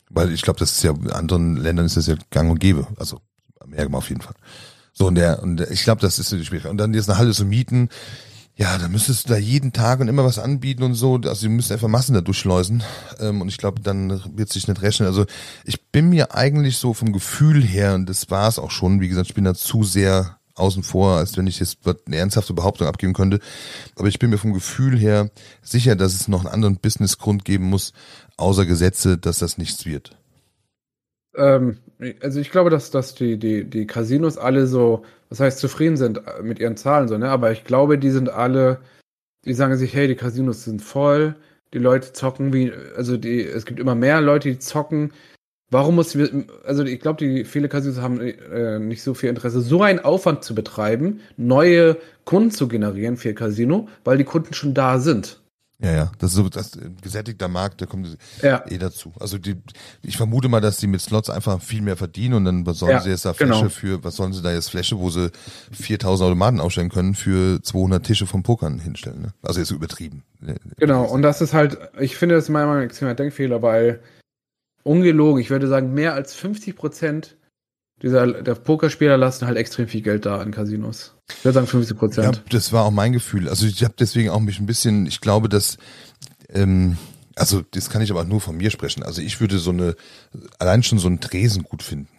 Weil 0.10 0.32
ich 0.32 0.44
glaube, 0.44 0.60
das 0.60 0.72
ist 0.72 0.84
ja, 0.84 0.92
in 0.92 1.10
anderen 1.10 1.58
Ländern 1.58 1.88
ist 1.88 1.98
das 1.98 2.08
ja 2.08 2.16
gang 2.30 2.52
und 2.52 2.60
gäbe. 2.60 2.88
Also 2.98 3.20
Amerika 3.60 3.98
auf 3.98 4.10
jeden 4.10 4.22
Fall. 4.22 4.36
So, 4.94 5.08
und 5.08 5.16
der, 5.16 5.42
und 5.42 5.62
ich 5.62 5.84
glaube, 5.84 6.02
das 6.02 6.20
ist 6.20 6.30
schwierig. 6.46 6.68
Und 6.68 6.78
dann 6.78 6.94
jetzt 6.94 7.10
eine 7.10 7.18
Halle 7.18 7.32
zu 7.32 7.46
mieten, 7.46 7.90
ja, 8.56 8.78
da 8.78 8.88
müsstest 8.90 9.26
du 9.26 9.34
da 9.34 9.40
jeden 9.40 9.74
Tag 9.74 10.00
und 10.00 10.08
immer 10.08 10.26
was 10.26 10.38
anbieten 10.38 10.84
und 10.84 10.94
so. 10.94 11.16
Also, 11.16 11.48
du 11.48 11.52
müsst 11.52 11.72
einfach 11.72 11.88
Massen 11.88 12.14
da 12.14 12.22
durchschleusen. 12.22 12.84
Ähm, 13.20 13.42
und 13.42 13.48
ich 13.48 13.58
glaube, 13.58 13.82
dann 13.82 14.22
wird 14.36 14.50
sich 14.50 14.68
nicht 14.68 14.82
rechnen. 14.82 15.08
Also, 15.08 15.26
ich 15.64 15.82
bin 15.92 16.10
mir 16.10 16.36
eigentlich 16.36 16.78
so 16.78 16.94
vom 16.94 17.14
Gefühl 17.14 17.64
her, 17.64 17.96
und 17.96 18.08
das 18.08 18.30
war 18.30 18.48
es 18.48 18.60
auch 18.60 18.72
schon, 18.72 19.02
wie 19.02 19.08
gesagt, 19.08 19.30
ich 19.30 19.36
bin 19.36 19.46
da 19.46 19.54
zu 19.54 19.84
sehr 19.84 20.38
außen 20.56 20.84
vor, 20.84 21.18
als 21.18 21.38
wenn 21.38 21.48
ich 21.48 21.60
jetzt 21.60 21.80
eine 22.06 22.18
ernsthafte 22.18 22.54
Behauptung 22.54 22.88
abgeben 22.88 23.14
könnte. 23.14 23.40
Aber 23.96 24.08
ich 24.08 24.20
bin 24.20 24.30
mir 24.30 24.38
vom 24.38 24.54
Gefühl 24.54 24.98
her 24.98 25.30
sicher, 25.62 25.96
dass 25.96 26.14
es 26.14 26.28
noch 26.28 26.42
einen 26.42 26.54
anderen 26.54 26.78
Businessgrund 26.78 27.46
geben 27.46 27.66
muss, 27.66 27.94
außer 28.38 28.66
Gesetze, 28.66 29.18
dass 29.18 29.40
das 29.40 29.58
nichts 29.58 29.86
wird. 29.86 30.18
Ähm, 31.36 31.78
also 32.22 32.40
ich 32.40 32.52
glaube, 32.52 32.70
dass, 32.70 32.92
dass 32.92 33.16
die, 33.16 33.38
die, 33.38 33.70
die 33.70 33.88
Casinos 33.88 34.38
alle 34.38 34.68
so, 34.68 35.04
was 35.32 35.40
heißt 35.40 35.60
zufrieden 35.60 35.98
sind 35.98 36.20
äh, 36.28 36.44
mit 36.44 36.60
ihren 36.60 36.78
Zahlen 36.78 37.08
so, 37.08 37.18
ne? 37.18 37.30
Aber 37.30 37.52
ich 37.52 37.64
glaube, 37.64 37.98
die 37.98 38.12
sind 38.12 38.30
alle, 38.30 38.80
die 39.46 39.54
sagen 39.54 39.76
sich, 39.78 39.96
hey, 39.96 40.08
die 40.08 40.16
Casinos 40.16 40.66
sind 40.66 40.82
voll, 40.82 41.36
die 41.74 41.80
Leute 41.80 42.14
zocken 42.14 42.54
wie, 42.54 42.72
also 42.96 43.18
die, 43.18 43.42
es 43.42 43.66
gibt 43.66 43.80
immer 43.80 43.96
mehr 43.96 44.22
Leute, 44.22 44.50
die 44.50 44.60
zocken. 44.60 45.14
Warum 45.72 45.96
muss 45.96 46.18
also 46.66 46.84
ich 46.84 47.00
glaube, 47.00 47.26
die 47.26 47.46
viele 47.46 47.70
Casinos 47.70 48.00
haben 48.00 48.20
äh, 48.20 48.78
nicht 48.80 49.04
so 49.04 49.14
viel 49.14 49.30
Interesse, 49.30 49.62
so 49.62 49.82
einen 49.82 50.00
Aufwand 50.00 50.44
zu 50.44 50.54
betreiben, 50.54 51.22
neue 51.38 51.98
Kunden 52.26 52.52
zu 52.52 52.68
generieren 52.68 53.16
für 53.16 53.30
ihr 53.30 53.36
Casino, 53.36 53.88
weil 54.04 54.18
die 54.18 54.26
Kunden 54.26 54.54
schon 54.54 54.74
da 54.74 55.00
sind. 55.00 55.41
Ja, 55.82 55.92
ja, 55.92 56.12
das 56.20 56.32
ist 56.32 56.36
so 56.36 56.48
das 56.48 56.72
gesättigter 57.02 57.48
Markt, 57.48 57.82
der 57.82 57.88
kommt 57.88 58.16
ja. 58.44 58.64
eh 58.70 58.78
dazu. 58.78 59.14
Also 59.20 59.40
die, 59.40 59.56
ich 60.04 60.16
vermute 60.16 60.48
mal, 60.48 60.62
dass 60.62 60.78
die 60.78 60.86
mit 60.86 61.02
Slots 61.02 61.30
einfach 61.32 61.60
viel 61.60 61.82
mehr 61.82 61.98
verdienen 61.98 62.36
und 62.36 62.46
dann 62.46 62.66
was 62.68 62.80
sollen 62.80 62.92
ja, 62.92 63.00
sie 63.00 63.10
jetzt 63.10 63.26
da 63.26 63.34
Fläche 63.34 63.54
genau. 63.54 63.70
für, 63.70 64.04
was 64.04 64.16
sollen 64.16 64.32
sie 64.32 64.44
da 64.44 64.54
jetzt 64.54 64.70
Fläche, 64.70 65.00
wo 65.00 65.10
sie 65.10 65.32
4000 65.72 66.28
Automaten 66.28 66.60
aufstellen 66.60 66.90
können 66.90 67.16
für 67.16 67.64
200 67.64 68.06
Tische 68.06 68.28
vom 68.28 68.44
Pokern 68.44 68.78
hinstellen, 68.78 69.22
ne? 69.22 69.34
Also 69.42 69.60
jetzt 69.60 69.72
übertrieben. 69.72 70.24
Genau, 70.78 71.06
und 71.06 71.24
das 71.24 71.42
ist 71.42 71.54
halt, 71.54 71.78
ich 72.00 72.16
finde 72.16 72.36
das 72.36 72.48
meiner 72.48 72.66
Meinung 72.66 72.80
nach 72.80 72.84
ein 72.84 72.90
extremer 72.90 73.16
Denkfehler, 73.16 73.62
weil 73.64 74.02
ungelogen, 74.84 75.42
ich 75.42 75.50
würde 75.50 75.68
sagen, 75.68 75.94
mehr 75.94 76.14
als 76.14 76.36
50 76.36 76.76
Prozent 76.76 77.38
dieser, 78.02 78.42
der 78.42 78.56
Pokerspieler 78.56 79.18
lassen 79.18 79.48
halt 79.48 79.58
extrem 79.58 79.88
viel 79.88 80.02
Geld 80.02 80.26
da 80.26 80.42
in 80.42 80.52
Casinos. 80.52 81.14
Ich 81.30 81.46
würde 81.46 81.56
sagen 81.56 81.68
50 81.68 81.98
Prozent. 81.98 82.36
Ja, 82.36 82.44
das 82.50 82.74
war 82.74 82.86
auch 82.86 82.92
mein 82.92 83.14
Gefühl. 83.14 83.48
Also 83.48 83.66
ich 83.66 83.84
habe 83.84 83.94
deswegen 84.00 84.30
auch 84.30 84.40
mich 84.40 84.60
ein 84.60 84.66
bisschen, 84.66 85.06
ich 85.06 85.22
glaube, 85.22 85.50
dass, 85.50 85.78
ähm, 86.50 86.98
also 87.36 87.62
das 87.72 87.90
kann 87.90 88.02
ich 88.02 88.12
aber 88.12 88.24
nur 88.24 88.42
von 88.42 88.58
mir 88.58 88.72
sprechen. 88.72 89.04
Also 89.04 89.22
ich 89.22 89.40
würde 89.40 89.60
so 89.60 89.72
eine, 89.72 89.96
allein 90.60 90.84
schon 90.84 91.00
so 91.00 91.08
einen 91.08 91.20
Tresen 91.20 91.64
gut 91.64 91.84
finden. 91.84 92.08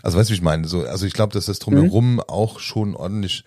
Also 0.00 0.16
weißt 0.16 0.30
du, 0.30 0.32
wie 0.32 0.36
ich 0.36 0.42
meine? 0.42 0.68
So, 0.68 0.84
also 0.84 1.06
ich 1.06 1.12
glaube, 1.12 1.32
dass 1.32 1.46
das 1.46 1.58
drumherum 1.58 2.14
mhm. 2.14 2.20
auch 2.20 2.60
schon 2.60 2.94
ordentlich 2.94 3.44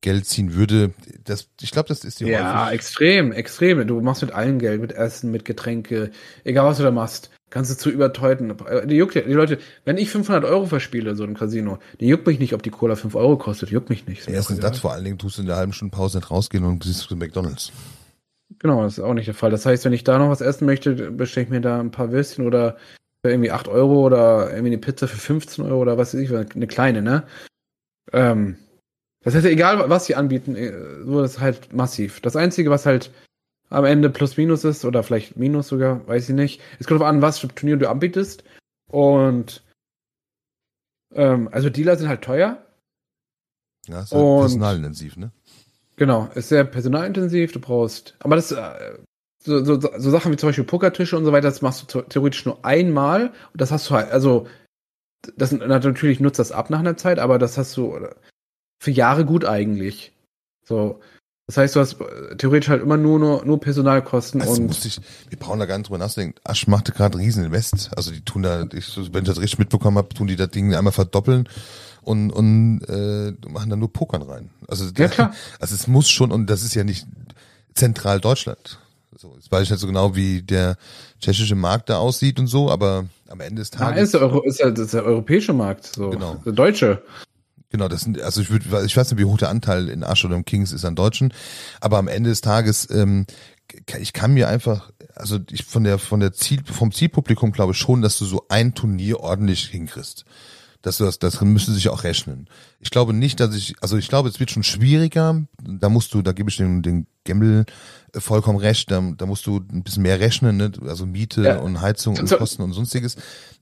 Geld 0.00 0.26
ziehen 0.26 0.54
würde. 0.54 0.92
Das, 1.24 1.48
ich 1.60 1.70
glaube, 1.70 1.88
das 1.88 2.04
ist 2.04 2.20
die 2.20 2.24
Ja, 2.24 2.64
häufig. 2.64 2.74
extrem, 2.76 3.32
extrem. 3.32 3.86
Du 3.86 4.00
machst 4.00 4.22
mit 4.22 4.32
allen 4.32 4.58
Geld, 4.58 4.80
mit 4.80 4.92
Essen, 4.92 5.30
mit 5.30 5.44
Getränke, 5.44 6.10
egal 6.44 6.64
was 6.64 6.78
du 6.78 6.82
da 6.82 6.90
machst. 6.90 7.30
Kannst 7.50 7.72
du 7.72 7.76
zu 7.76 7.90
überteuten. 7.90 8.54
Die 8.84 8.94
juckt 8.94 9.16
die 9.16 9.20
Leute, 9.20 9.58
wenn 9.84 9.98
ich 9.98 10.10
500 10.10 10.44
Euro 10.44 10.66
verspiele, 10.66 11.16
so 11.16 11.24
ein 11.24 11.34
Casino, 11.34 11.80
die 11.98 12.06
juckt 12.06 12.26
mich 12.26 12.38
nicht, 12.38 12.54
ob 12.54 12.62
die 12.62 12.70
Cola 12.70 12.94
5 12.94 13.16
Euro 13.16 13.36
kostet, 13.36 13.70
juckt 13.70 13.90
mich 13.90 14.06
nicht. 14.06 14.28
Erstens 14.28 14.60
das, 14.60 14.78
vor 14.78 14.92
allen 14.92 15.04
Dingen 15.04 15.18
tust 15.18 15.38
du 15.38 15.42
in 15.42 15.48
der 15.48 15.56
halben 15.56 15.72
Stunde 15.72 15.94
Pause 15.94 16.18
nicht 16.18 16.30
rausgehen 16.30 16.64
und 16.64 16.84
siehst 16.84 17.00
zu 17.00 17.16
McDonalds. 17.16 17.72
Genau, 18.60 18.82
das 18.82 18.98
ist 18.98 19.04
auch 19.04 19.14
nicht 19.14 19.26
der 19.26 19.34
Fall. 19.34 19.50
Das 19.50 19.66
heißt, 19.66 19.84
wenn 19.84 19.92
ich 19.92 20.04
da 20.04 20.18
noch 20.18 20.30
was 20.30 20.40
essen 20.40 20.64
möchte, 20.64 21.10
bestelle 21.10 21.44
ich 21.44 21.50
mir 21.50 21.60
da 21.60 21.80
ein 21.80 21.90
paar 21.90 22.12
Würstchen 22.12 22.46
oder 22.46 22.76
für 23.22 23.30
irgendwie 23.30 23.50
8 23.50 23.68
Euro 23.68 24.06
oder 24.06 24.50
irgendwie 24.50 24.68
eine 24.68 24.78
Pizza 24.78 25.08
für 25.08 25.18
15 25.18 25.64
Euro 25.64 25.78
oder 25.78 25.98
was 25.98 26.14
weiß 26.14 26.20
ich, 26.20 26.30
eine 26.30 26.66
kleine, 26.66 27.02
ne? 27.02 27.24
Ähm, 28.12 28.56
das 29.22 29.34
heißt, 29.34 29.46
egal 29.46 29.88
was 29.90 30.06
sie 30.06 30.14
anbieten, 30.14 30.56
äh, 30.56 30.72
so 31.04 31.22
ist 31.22 31.40
halt 31.40 31.72
massiv. 31.74 32.20
Das 32.20 32.36
Einzige, 32.36 32.70
was 32.70 32.86
halt 32.86 33.10
am 33.70 33.84
Ende 33.84 34.10
plus 34.10 34.36
minus 34.36 34.64
ist 34.64 34.84
oder 34.84 35.02
vielleicht 35.02 35.36
minus 35.36 35.68
sogar, 35.68 36.06
weiß 36.06 36.28
ich 36.28 36.34
nicht. 36.34 36.60
Es 36.78 36.86
kommt 36.86 37.00
darauf 37.00 37.12
an, 37.12 37.22
was 37.22 37.38
für 37.38 37.48
Turnier 37.48 37.76
du 37.76 37.88
anbietest. 37.88 38.44
Und 38.90 39.62
ähm, 41.14 41.48
also 41.52 41.70
Dealer 41.70 41.96
sind 41.96 42.08
halt 42.08 42.22
teuer. 42.22 42.64
Ja, 43.88 44.02
ist 44.02 44.12
halt 44.12 44.40
personalintensiv, 44.40 45.16
ne? 45.16 45.30
Genau, 45.96 46.28
ist 46.34 46.48
sehr 46.48 46.64
personalintensiv, 46.64 47.52
du 47.52 47.60
brauchst. 47.60 48.16
Aber 48.20 48.36
das 48.36 48.52
äh, 48.52 48.98
so, 49.42 49.64
so, 49.64 49.80
so 49.80 50.10
Sachen 50.10 50.32
wie 50.32 50.36
zum 50.36 50.48
Beispiel 50.48 50.64
Pokertische 50.64 51.16
und 51.16 51.24
so 51.24 51.32
weiter, 51.32 51.48
das 51.48 51.62
machst 51.62 51.94
du 51.94 52.02
theoretisch 52.02 52.44
nur 52.44 52.64
einmal 52.64 53.28
und 53.28 53.60
das 53.60 53.70
hast 53.70 53.88
du 53.88 53.94
halt, 53.94 54.10
also 54.10 54.46
das 55.36 55.52
natürlich 55.52 56.20
nutzt 56.20 56.38
das 56.38 56.52
ab 56.52 56.70
nach 56.70 56.78
einer 56.80 56.96
Zeit, 56.96 57.18
aber 57.18 57.38
das 57.38 57.58
hast 57.58 57.76
du 57.76 58.08
für 58.82 58.90
Jahre 58.90 59.24
gut 59.24 59.44
eigentlich. 59.44 60.12
So, 60.64 61.00
Das 61.50 61.56
heißt, 61.56 61.74
du 61.74 61.80
hast 61.80 61.96
theoretisch 62.38 62.68
halt 62.68 62.80
immer 62.80 62.96
nur, 62.96 63.18
nur, 63.18 63.44
nur 63.44 63.58
Personalkosten 63.58 64.40
Also 64.40 64.60
und. 64.60 64.68
musste 64.68 64.86
ich, 64.86 65.00
wir 65.30 65.36
brauchen 65.36 65.58
da 65.58 65.66
gar 65.66 65.76
nicht 65.78 65.88
drüber 65.88 65.98
nachdenken. 65.98 66.38
Asch 66.44 66.68
machte 66.68 66.92
gerade 66.92 67.18
riesen 67.18 67.44
Invest. 67.44 67.90
Also 67.96 68.12
die 68.12 68.20
tun 68.20 68.44
da, 68.44 68.68
ich, 68.72 68.96
wenn 69.12 69.24
ich 69.24 69.28
das 69.28 69.40
richtig 69.40 69.58
mitbekommen 69.58 69.98
habe, 69.98 70.10
tun 70.10 70.28
die 70.28 70.36
das 70.36 70.50
Ding 70.50 70.72
einmal 70.72 70.92
verdoppeln 70.92 71.48
und, 72.02 72.30
und 72.30 72.82
äh, 72.88 73.32
machen 73.48 73.68
da 73.68 73.74
nur 73.74 73.92
Pokern 73.92 74.22
rein. 74.22 74.50
Also, 74.68 74.84
Ja, 74.96 75.08
klar. 75.08 75.34
also 75.58 75.74
es 75.74 75.88
muss 75.88 76.08
schon, 76.08 76.30
und 76.30 76.46
das 76.48 76.62
ist 76.62 76.76
ja 76.76 76.84
nicht 76.84 77.08
zentral 77.74 78.20
Deutschland. 78.20 78.78
So, 79.16 79.34
jetzt 79.34 79.50
weiß 79.50 79.64
ich 79.64 79.70
nicht 79.70 79.80
so 79.80 79.88
genau, 79.88 80.14
wie 80.14 80.42
der 80.42 80.76
tschechische 81.18 81.56
Markt 81.56 81.90
da 81.90 81.98
aussieht 81.98 82.38
und 82.38 82.46
so, 82.46 82.70
aber 82.70 83.06
am 83.28 83.40
Ende 83.40 83.62
des 83.62 83.72
Tages. 83.72 84.04
ist 84.04 84.14
der, 84.14 84.20
Euro, 84.20 84.42
ist, 84.42 84.60
der, 84.60 84.70
das 84.70 84.84
ist 84.84 84.94
der 84.94 85.04
europäische 85.04 85.52
Markt, 85.52 85.86
so. 85.96 86.10
Genau. 86.10 86.36
Der 86.46 86.52
deutsche. 86.52 87.02
Genau, 87.70 87.88
das 87.88 88.00
sind, 88.02 88.20
also 88.20 88.40
ich 88.40 88.50
würde, 88.50 88.84
ich 88.84 88.96
weiß 88.96 89.10
nicht, 89.10 89.20
wie 89.20 89.24
hoch 89.24 89.38
der 89.38 89.48
Anteil 89.48 89.88
in 89.88 90.02
Asch 90.04 90.24
oder 90.24 90.36
im 90.36 90.44
Kings 90.44 90.72
ist 90.72 90.84
an 90.84 90.96
Deutschen, 90.96 91.32
aber 91.80 91.98
am 91.98 92.08
Ende 92.08 92.30
des 92.30 92.40
Tages, 92.40 92.88
ähm, 92.90 93.26
ich 94.00 94.12
kann 94.12 94.34
mir 94.34 94.48
einfach, 94.48 94.90
also 95.14 95.38
ich 95.50 95.64
von 95.64 95.84
der, 95.84 95.98
von 95.98 96.18
der 96.20 96.32
Ziel, 96.32 96.62
vom 96.64 96.90
Zielpublikum 96.92 97.52
glaube 97.52 97.72
ich 97.72 97.78
schon, 97.78 98.02
dass 98.02 98.18
du 98.18 98.24
so 98.24 98.44
ein 98.48 98.74
Turnier 98.74 99.20
ordentlich 99.20 99.66
hinkriegst. 99.68 100.24
Dass 100.82 100.96
du 100.96 101.04
das, 101.04 101.18
das 101.18 101.38
müsste 101.42 101.72
sich 101.72 101.90
auch 101.90 102.04
rechnen. 102.04 102.48
Ich 102.80 102.90
glaube 102.90 103.12
nicht, 103.12 103.38
dass 103.38 103.54
ich, 103.54 103.74
also 103.82 103.98
ich 103.98 104.08
glaube, 104.08 104.30
es 104.30 104.40
wird 104.40 104.50
schon 104.50 104.62
schwieriger. 104.62 105.42
Da 105.62 105.90
musst 105.90 106.14
du, 106.14 106.22
da 106.22 106.32
gebe 106.32 106.48
ich 106.48 106.56
den, 106.56 106.80
den 106.80 107.06
Gemmel 107.24 107.66
äh, 108.14 108.20
vollkommen 108.20 108.58
recht. 108.58 108.90
Da, 108.90 109.12
da 109.14 109.26
musst 109.26 109.46
du 109.46 109.58
ein 109.58 109.82
bisschen 109.82 110.02
mehr 110.04 110.20
rechnen, 110.20 110.56
ne? 110.56 110.72
also 110.88 111.04
Miete 111.04 111.42
Ja. 111.42 111.58
und 111.58 111.82
Heizung 111.82 112.18
und 112.18 112.26
So- 112.30 112.38
Kosten 112.38 112.62
und 112.62 112.72
sonstiges. 112.72 113.16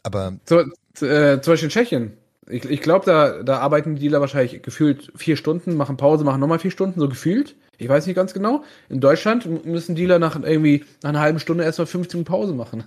Aber 0.05 0.35
So, 0.47 0.61
äh, 1.05 1.41
zum 1.41 1.53
Beispiel 1.55 1.65
in 1.65 1.71
Tschechien. 1.71 2.13
Ich, 2.51 2.65
ich 2.65 2.81
glaube, 2.81 3.05
da, 3.05 3.43
da 3.43 3.59
arbeiten 3.59 3.97
die 3.97 4.03
Dealer 4.03 4.21
wahrscheinlich 4.21 4.63
gefühlt 4.63 5.13
vier 5.17 5.37
Stunden, 5.37 5.77
machen 5.77 5.97
Pause, 5.97 6.25
machen 6.25 6.41
nochmal 6.41 6.59
vier 6.59 6.71
Stunden, 6.71 7.01
so 7.01 7.09
gefühlt. 7.09 7.57
Ich 7.77 7.89
weiß 7.89 8.07
nicht 8.07 8.17
ganz 8.17 8.35
genau. 8.35 8.65
In 8.89 9.01
Deutschland 9.01 9.65
müssen 9.65 9.95
Dealer 9.95 10.19
nach 10.19 10.41
irgendwie 10.41 10.85
nach 11.03 11.11
einer 11.11 11.21
halben 11.21 11.41
Stunde 11.41 11.65
erstmal 11.65 11.87
15 11.87 12.25
Pause 12.25 12.55
machen. 12.55 12.85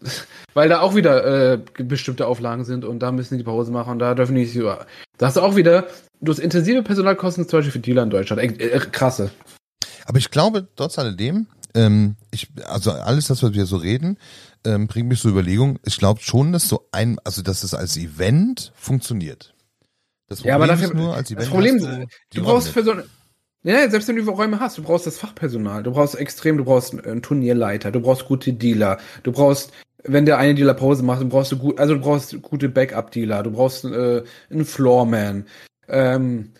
Weil 0.54 0.68
da 0.68 0.80
auch 0.80 0.94
wieder 0.94 1.52
äh, 1.52 1.58
bestimmte 1.78 2.26
Auflagen 2.26 2.64
sind 2.64 2.84
und 2.84 3.00
da 3.00 3.12
müssen 3.12 3.38
die 3.38 3.44
Pause 3.44 3.70
machen 3.70 3.92
und 3.92 3.98
da 4.00 4.14
dürfen 4.14 4.34
die 4.34 4.42
nicht 4.42 4.52
so. 4.52 4.64
Da 5.18 5.26
hast 5.26 5.36
du 5.36 5.40
auch 5.40 5.56
wieder, 5.56 5.86
du 6.20 6.32
hast 6.32 6.40
intensive 6.40 6.82
Personalkosten 6.82 7.48
zum 7.48 7.58
Beispiel 7.58 7.72
für 7.72 7.78
Dealer 7.78 8.02
in 8.02 8.10
Deutschland. 8.10 8.42
Äh, 8.42 8.66
äh, 8.66 8.80
krasse. 8.80 9.30
Aber 10.04 10.18
ich 10.18 10.30
glaube, 10.30 10.66
trotz 10.76 10.98
alledem, 10.98 11.46
ähm, 11.74 12.16
ich, 12.30 12.48
also 12.66 12.90
alles 12.90 13.28
das, 13.28 13.42
was 13.42 13.54
wir 13.54 13.64
so 13.66 13.76
reden, 13.76 14.18
ähm, 14.64 14.86
bringt 14.86 15.08
mich 15.08 15.20
zur 15.20 15.30
Überlegung, 15.30 15.78
ich 15.84 15.98
glaube 15.98 16.20
schon, 16.20 16.52
dass 16.52 16.68
so 16.68 16.88
ein, 16.92 17.18
also 17.24 17.42
dass 17.42 17.64
es 17.64 17.74
als 17.74 17.96
Event 17.96 18.72
funktioniert. 18.74 19.54
Das 20.28 20.42
Ja, 20.42 20.54
aber 20.54 20.66
dafür, 20.66 20.88
ist 20.88 20.94
nur, 20.94 21.14
als 21.14 21.30
Event 21.30 21.42
das 21.42 21.48
Problem, 21.48 21.78
du, 21.78 22.06
die 22.32 22.40
brauchst 22.40 22.68
für 22.68 22.84
so 22.84 22.92
eine, 22.92 23.04
ja, 23.64 23.88
selbst 23.88 24.08
wenn 24.08 24.16
du 24.16 24.28
Räume 24.30 24.58
hast, 24.58 24.78
du 24.78 24.82
brauchst 24.82 25.06
das 25.06 25.18
Fachpersonal, 25.18 25.82
du 25.82 25.92
brauchst 25.92 26.16
extrem, 26.16 26.58
du 26.58 26.64
brauchst 26.64 26.92
einen 26.92 27.22
Turnierleiter, 27.22 27.92
du 27.92 28.00
brauchst 28.00 28.26
gute 28.26 28.52
Dealer, 28.52 28.98
du 29.22 29.32
brauchst, 29.32 29.72
wenn 30.04 30.26
der 30.26 30.38
eine 30.38 30.54
Dealer 30.54 30.74
Pause 30.74 31.02
macht, 31.04 31.20
dann 31.20 31.28
brauchst 31.28 31.52
du 31.52 31.58
gut, 31.58 31.78
also 31.78 31.94
du 31.94 32.00
brauchst 32.00 32.40
gute 32.42 32.68
Backup-Dealer, 32.68 33.42
du 33.44 33.52
brauchst 33.52 33.84
äh, 33.84 34.22
einen 34.50 34.64
Floorman, 34.64 35.46
ähm, 35.88 36.50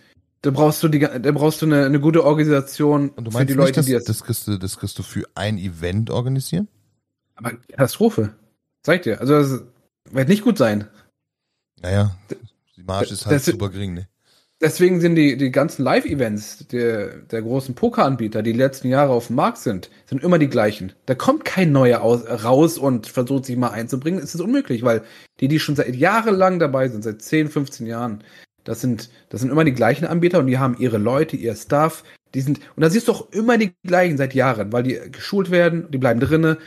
da 0.43 0.51
brauchst 0.51 0.83
du 0.83 0.89
die, 0.89 1.01
da 1.01 1.33
brauchst 1.33 1.63
du 1.63 1.67
eine, 1.67 1.87
eine 1.87 2.01
gute 2.01 2.25
Organisation 2.25 3.11
Und 3.11 3.25
du 3.25 3.31
für 3.31 3.39
meinst 3.39 3.51
die 3.51 3.57
nicht, 3.57 3.65
Leute, 3.65 3.73
dass, 3.73 3.87
die 3.87 3.93
das, 3.93 4.05
das 4.05 4.25
kriegst 4.25 4.47
du, 4.47 4.59
das 4.59 4.79
kriegst 4.79 4.99
du 4.99 5.03
für 5.03 5.25
ein 5.35 5.59
Event 5.59 6.11
organisieren? 6.11 6.69
Aber 7.43 7.57
Katastrophe, 7.69 8.35
zeig 8.83 9.03
dir, 9.03 9.21
also 9.21 9.35
das 9.35 9.63
wird 10.11 10.29
nicht 10.29 10.43
gut 10.43 10.59
sein. 10.59 10.89
Naja, 11.81 12.17
die 12.77 12.83
Marge 12.83 13.11
ist 13.13 13.27
halt 13.27 13.37
das- 13.37 13.47
super 13.47 13.69
gering, 13.71 13.95
ne? 13.95 14.09
Deswegen 14.61 15.01
sind 15.01 15.17
die, 15.17 15.37
die 15.37 15.51
ganzen 15.51 15.83
Live-Events 15.83 16.69
der, 16.69 17.17
der 17.23 17.43
großen 17.43 17.75
Pokeranbieter, 17.75 18.45
die 18.45 18.53
die 18.53 18.59
letzten 18.61 18.87
Jahre 18.87 19.11
auf 19.13 19.27
dem 19.27 19.35
Markt 19.35 19.59
sind, 19.59 19.91
sind 20.07 20.23
immer 20.23 20.39
die 20.39 20.47
gleichen. 20.49 20.93
Da 21.07 21.17
kommt 21.17 21.45
kein 21.45 21.73
neuer 21.73 22.01
aus, 22.01 22.25
raus 22.45 22.79
und 22.79 23.09
versucht 23.09 23.45
sich 23.47 23.57
mal 23.57 23.71
einzubringen. 23.71 24.23
Es 24.23 24.37
ist 24.37 24.41
unmöglich, 24.41 24.85
weil 24.85 25.03
die, 25.41 25.49
die 25.49 25.59
schon 25.59 25.75
seit 25.75 25.97
jahrelang 25.97 26.61
dabei 26.61 26.89
sind, 26.89 27.03
seit 27.03 27.23
10, 27.23 27.49
15 27.49 27.87
Jahren, 27.89 28.23
das 28.63 28.81
sind, 28.81 29.11
das 29.31 29.41
sind 29.41 29.51
immer 29.51 29.65
die 29.65 29.73
gleichen 29.73 30.05
Anbieter 30.05 30.39
und 30.39 30.47
die 30.47 30.59
haben 30.59 30.77
ihre 30.79 30.99
Leute, 30.99 31.37
ihr 31.37 31.57
Staff, 31.57 32.05
die 32.33 32.41
sind, 32.41 32.61
und 32.77 32.83
da 32.83 32.89
siehst 32.89 33.09
du 33.09 33.13
auch 33.13 33.33
immer 33.33 33.59
die 33.59 33.73
gleichen 33.85 34.17
seit 34.17 34.33
Jahren, 34.33 34.73
weil 34.73 34.85
die 34.85 35.01
geschult 35.11 35.51
werden, 35.51 35.91
die 35.91 35.99
bleiben 35.99 36.21
drinne. 36.21 36.59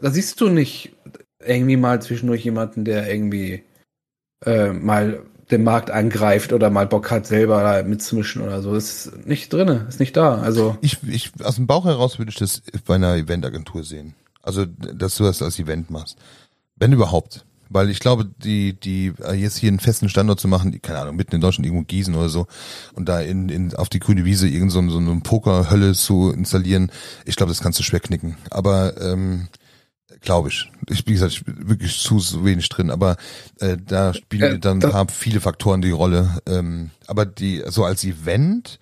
Da 0.00 0.10
siehst 0.10 0.40
du 0.40 0.48
nicht 0.48 0.92
irgendwie 1.44 1.76
mal 1.76 2.00
zwischendurch 2.02 2.44
jemanden, 2.44 2.84
der 2.84 3.12
irgendwie 3.12 3.64
äh, 4.44 4.72
mal 4.72 5.22
den 5.50 5.64
Markt 5.64 5.90
angreift 5.90 6.52
oder 6.52 6.70
mal 6.70 6.86
Bock 6.86 7.10
hat, 7.10 7.26
selber 7.26 7.62
da 7.62 7.82
mitzumischen 7.82 8.42
oder 8.42 8.62
so. 8.62 8.74
Das 8.74 9.06
ist 9.06 9.26
nicht 9.26 9.52
drinne, 9.52 9.86
ist 9.88 10.00
nicht 10.00 10.16
da. 10.16 10.40
Also 10.40 10.76
Ich, 10.80 10.98
ich, 11.06 11.32
aus 11.42 11.56
dem 11.56 11.66
Bauch 11.66 11.84
heraus 11.84 12.18
würde 12.18 12.30
ich 12.30 12.36
das 12.36 12.62
bei 12.86 12.94
einer 12.94 13.16
Eventagentur 13.16 13.82
sehen. 13.82 14.14
Also, 14.42 14.64
dass 14.64 15.16
du 15.16 15.24
das 15.24 15.42
als 15.42 15.58
Event 15.58 15.90
machst. 15.90 16.16
Wenn 16.76 16.92
überhaupt. 16.92 17.44
Weil 17.72 17.88
ich 17.88 18.00
glaube, 18.00 18.28
die, 18.42 18.72
die, 18.72 19.12
äh, 19.22 19.34
jetzt 19.34 19.56
hier 19.56 19.68
einen 19.68 19.78
festen 19.78 20.08
Standort 20.08 20.40
zu 20.40 20.48
machen, 20.48 20.72
die, 20.72 20.80
keine 20.80 20.98
Ahnung, 20.98 21.14
mitten 21.14 21.36
in 21.36 21.40
Deutschland 21.40 21.66
irgendwo 21.66 21.84
Gießen 21.84 22.16
oder 22.16 22.28
so, 22.28 22.48
und 22.94 23.08
da 23.08 23.20
in, 23.20 23.48
in, 23.48 23.74
auf 23.76 23.88
die 23.88 24.00
grüne 24.00 24.24
Wiese 24.24 24.48
irgend 24.48 24.72
so, 24.72 24.88
so 24.88 24.98
eine 24.98 25.20
Pokerhölle 25.20 25.92
zu 25.92 26.32
installieren, 26.32 26.90
ich 27.26 27.36
glaube, 27.36 27.50
das 27.50 27.60
kannst 27.60 27.78
du 27.78 27.84
schwer 27.84 28.00
knicken. 28.00 28.36
Aber, 28.50 29.00
ähm, 29.00 29.46
glaube 30.20 30.48
ich. 30.48 30.70
Ich, 30.88 31.06
wie 31.06 31.12
gesagt, 31.12 31.32
ich 31.32 31.44
bin 31.44 31.68
wirklich 31.68 31.98
zu 31.98 32.18
so 32.18 32.44
wenig 32.44 32.68
drin, 32.68 32.90
aber 32.90 33.16
äh, 33.58 33.76
da 33.76 34.14
spielen 34.14 34.56
Äh, 34.56 34.58
dann 34.58 34.80
paar 34.80 35.08
viele 35.08 35.40
Faktoren 35.40 35.82
die 35.82 35.90
Rolle. 35.90 36.38
Ähm, 36.46 36.90
aber 37.06 37.26
die, 37.26 37.62
so 37.66 37.84
als 37.84 38.04
Event 38.04 38.78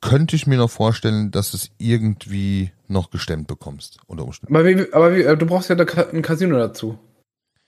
könnte 0.00 0.36
ich 0.36 0.46
mir 0.46 0.58
noch 0.58 0.70
vorstellen, 0.70 1.30
dass 1.30 1.54
es 1.54 1.70
irgendwie 1.78 2.70
noch 2.88 3.10
gestemmt 3.10 3.48
bekommst, 3.48 3.98
unter 4.06 4.24
Umständen. 4.24 4.54
Aber, 4.54 4.64
wie, 4.66 4.92
aber 4.92 5.14
wie, 5.14 5.22
äh, 5.22 5.36
du 5.36 5.46
brauchst 5.46 5.70
ja 5.70 5.74
da 5.74 5.84
ein 6.12 6.22
Casino 6.22 6.56
dazu. 6.58 6.98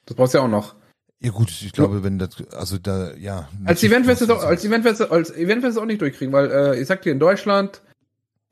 Das 0.07 0.17
brauchst 0.17 0.35
du 0.35 0.39
ja 0.39 0.45
auch 0.45 0.49
noch. 0.49 0.75
Ja 1.21 1.33
gut, 1.33 1.51
ich 1.51 1.73
glaube, 1.73 2.05
wenn 2.05 2.19
das, 2.19 2.31
also 2.53 2.79
da, 2.79 3.13
ja. 3.15 3.49
Als 3.65 3.83
Event 3.83 4.07
wirst 4.07 4.21
du 4.21 4.27
es 4.27 4.31
auch, 4.31 4.45
als 4.45 4.65
Event 4.65 4.85
wirst 4.85 5.01
du, 5.01 5.11
als 5.11 5.35
Event 5.35 5.65
wirst 5.65 5.77
du 5.77 5.81
auch 5.81 5.87
nicht 5.87 6.01
durchkriegen, 6.01 6.33
weil 6.33 6.51
äh, 6.51 6.81
ich 6.81 6.87
sag 6.87 7.03
dir, 7.03 7.11
in 7.11 7.19
Deutschland, 7.19 7.83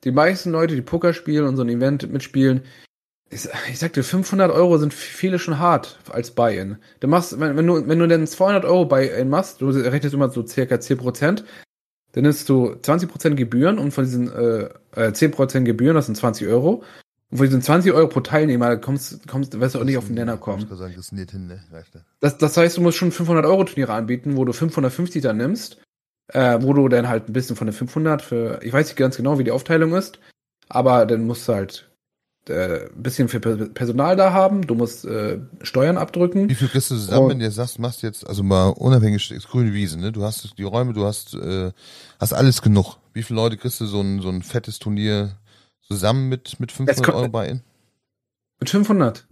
die 0.03 0.11
meisten 0.11 0.51
Leute, 0.51 0.75
die 0.75 0.83
Poker 0.83 1.15
spielen 1.15 1.47
und 1.47 1.57
so 1.57 1.63
ein 1.63 1.69
Event 1.69 2.11
mitspielen, 2.11 2.63
ich, 3.29 3.49
ich 3.71 3.79
sag 3.79 3.93
dir, 3.93 4.05
500 4.05 4.51
Euro 4.51 4.79
sind 4.79 4.95
viele 4.95 5.39
schon 5.39 5.59
hart 5.59 5.99
als 6.11 6.31
Buy-in. 6.31 6.77
Du 7.01 7.09
machst, 7.09 7.39
wenn, 7.41 7.57
wenn 7.57 7.67
du, 7.67 7.89
wenn 7.89 7.99
du 7.99 8.07
denn 8.07 8.27
200 8.27 8.65
Euro 8.65 8.85
Buy-in 8.85 9.29
machst, 9.29 9.61
du 9.61 9.69
rechnest 9.71 10.15
immer 10.15 10.31
so 10.31 10.47
circa 10.47 10.79
10 10.79 10.99
Prozent, 10.99 11.45
dann 12.13 12.23
nimmst 12.23 12.49
du 12.49 12.75
20 12.81 13.11
Prozent 13.11 13.37
Gebühren 13.37 13.79
und 13.79 13.91
von 13.91 14.05
diesen 14.05 14.33
äh, 14.33 14.69
äh, 14.95 15.13
10 15.13 15.33
Prozent 15.33 15.67
Gebühren, 15.67 15.97
das 15.97 16.07
sind 16.07 16.17
20 16.17 16.47
Euro. 16.47 16.85
Und 17.31 17.39
von 17.39 17.47
diesen 17.47 17.63
20 17.63 17.93
Euro 17.93 18.09
pro 18.09 18.21
Teilnehmer 18.21 18.77
kommst, 18.77 19.27
kommst, 19.27 19.59
wirst 19.59 19.75
du 19.75 19.81
auch 19.81 19.85
nicht 19.85 19.99
auf 19.99 20.07
den 20.07 20.15
Nenner 20.15 20.37
kommen. 20.37 20.67
Sagen, 20.69 20.95
das 20.97 21.11
nicht 21.11 21.33
hin, 21.33 21.49
ne? 21.49 21.61
Das, 22.21 22.39
das 22.39 22.57
heißt, 22.57 22.77
du 22.77 22.81
musst 22.81 22.97
schon 22.97 23.11
500 23.11 23.45
Euro 23.45 23.65
Turniere 23.65 23.93
anbieten, 23.93 24.37
wo 24.37 24.45
du 24.45 24.53
550 24.53 25.23
dann 25.23 25.37
nimmst, 25.37 25.83
äh, 26.29 26.59
wo 26.63 26.73
du 26.73 26.89
dann 26.89 27.09
halt 27.09 27.29
ein 27.29 27.33
bisschen 27.33 27.57
von 27.57 27.67
den 27.67 27.75
500 27.75 28.23
für, 28.23 28.61
ich 28.63 28.73
weiß 28.73 28.87
nicht 28.87 28.97
ganz 28.97 29.17
genau, 29.17 29.41
wie 29.41 29.45
die 29.45 29.51
Aufteilung 29.51 29.95
ist, 29.95 30.21
aber 30.69 31.05
dann 31.05 31.27
musst 31.27 31.49
du 31.49 31.55
halt 31.55 31.91
äh, 32.49 32.87
ein 32.87 33.03
bisschen 33.03 33.29
für 33.29 33.41
Per- 33.41 33.69
Personal 33.71 34.17
da 34.17 34.33
haben, 34.33 34.67
du 34.67 34.75
musst 34.75 35.05
äh, 35.05 35.41
Steuern 35.63 35.97
abdrücken. 35.99 36.49
Wie 36.49 36.55
viel 36.55 36.69
kriegst 36.69 36.91
du 36.91 36.95
zusammen, 36.95 37.25
Und- 37.25 37.31
wenn 37.31 37.39
du 37.41 37.51
sagst, 37.51 37.79
machst 37.79 38.03
jetzt, 38.03 38.27
also 38.27 38.43
mal 38.43 38.69
unabhängig, 38.71 39.31
ist 39.31 39.49
grüne 39.49 39.73
Wiese, 39.73 39.99
ne? 39.99 40.13
Du 40.13 40.23
hast 40.23 40.57
die 40.59 40.63
Räume, 40.63 40.93
du 40.93 41.05
hast, 41.05 41.35
äh, 41.35 41.73
hast 42.21 42.33
alles 42.33 42.63
genug. 42.63 42.97
Wie 43.13 43.23
viele 43.23 43.41
Leute 43.41 43.57
kriegst 43.57 43.81
du 43.81 43.87
so 43.87 44.01
ein, 44.01 44.21
so 44.21 44.29
ein 44.29 44.43
fettes 44.43 44.79
Turnier 44.79 45.37
zusammen 45.83 46.29
mit, 46.29 46.59
mit 46.61 46.73
500 46.73 47.05
kommt- 47.05 47.17
Euro 47.17 47.29
bei 47.29 47.49
in? 47.49 47.63
Mit 48.61 48.71
500. 48.71 49.27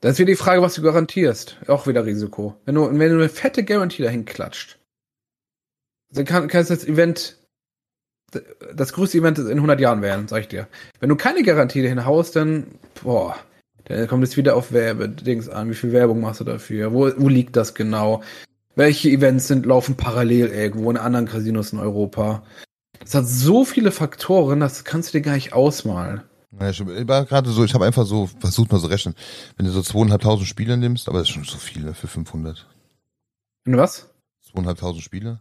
Das 0.00 0.12
ist 0.12 0.18
wieder 0.18 0.26
die 0.32 0.36
Frage, 0.36 0.62
was 0.62 0.74
du 0.74 0.82
garantierst. 0.82 1.56
Auch 1.68 1.86
wieder 1.86 2.06
Risiko. 2.06 2.56
Wenn 2.64 2.74
du, 2.74 2.86
wenn 2.86 2.98
du 2.98 3.16
eine 3.16 3.28
fette 3.28 3.64
Garantie 3.64 4.02
dahin 4.02 4.24
klatscht, 4.24 4.78
dann 6.12 6.24
kann, 6.24 6.48
kannst 6.48 6.70
du 6.70 6.74
das 6.74 6.84
Event, 6.86 7.36
das 8.74 8.92
größte 8.92 9.18
Event 9.18 9.38
in 9.38 9.48
100 9.48 9.80
Jahren 9.80 10.02
werden, 10.02 10.28
sag 10.28 10.42
ich 10.42 10.48
dir. 10.48 10.68
Wenn 11.00 11.08
du 11.08 11.16
keine 11.16 11.42
Garantie 11.42 11.82
dahin 11.82 12.04
haust, 12.04 12.36
dann, 12.36 12.66
boah, 13.02 13.36
dann 13.84 14.06
kommt 14.06 14.24
es 14.24 14.36
wieder 14.36 14.56
auf 14.56 14.72
Werbedings 14.72 15.48
an. 15.48 15.70
Wie 15.70 15.74
viel 15.74 15.92
Werbung 15.92 16.20
machst 16.20 16.40
du 16.40 16.44
dafür? 16.44 16.92
Wo, 16.92 17.10
wo 17.16 17.28
liegt 17.28 17.56
das 17.56 17.74
genau? 17.74 18.22
Welche 18.76 19.10
Events 19.10 19.48
sind, 19.48 19.66
laufen 19.66 19.96
parallel 19.96 20.48
irgendwo 20.48 20.90
in 20.90 20.96
anderen 20.96 21.26
Casinos 21.26 21.72
in 21.72 21.80
Europa? 21.80 22.42
Das 23.00 23.14
hat 23.14 23.26
so 23.26 23.64
viele 23.64 23.90
Faktoren, 23.90 24.60
das 24.60 24.84
kannst 24.84 25.12
du 25.12 25.18
dir 25.18 25.24
gar 25.24 25.34
nicht 25.34 25.52
ausmalen. 25.52 26.22
Ja, 26.58 26.70
ich 26.70 26.80
war 26.80 27.24
gerade 27.24 27.50
so, 27.50 27.64
ich 27.64 27.74
habe 27.74 27.86
einfach 27.86 28.04
so, 28.04 28.28
versucht 28.38 28.72
mal 28.72 28.78
so 28.78 28.88
rechnen, 28.88 29.14
wenn 29.56 29.66
du 29.66 29.72
so 29.72 29.82
zweieinhalbtausend 29.82 30.48
Spieler 30.48 30.76
nimmst, 30.76 31.08
aber 31.08 31.18
das 31.18 31.28
ist 31.28 31.34
schon 31.34 31.44
so 31.44 31.58
viel, 31.58 31.82
ne, 31.82 31.94
für 31.94 32.08
500. 32.08 32.66
Und 33.66 33.76
was? 33.76 34.08
Zweieinhalbtausend 34.50 35.02
Spieler? 35.02 35.40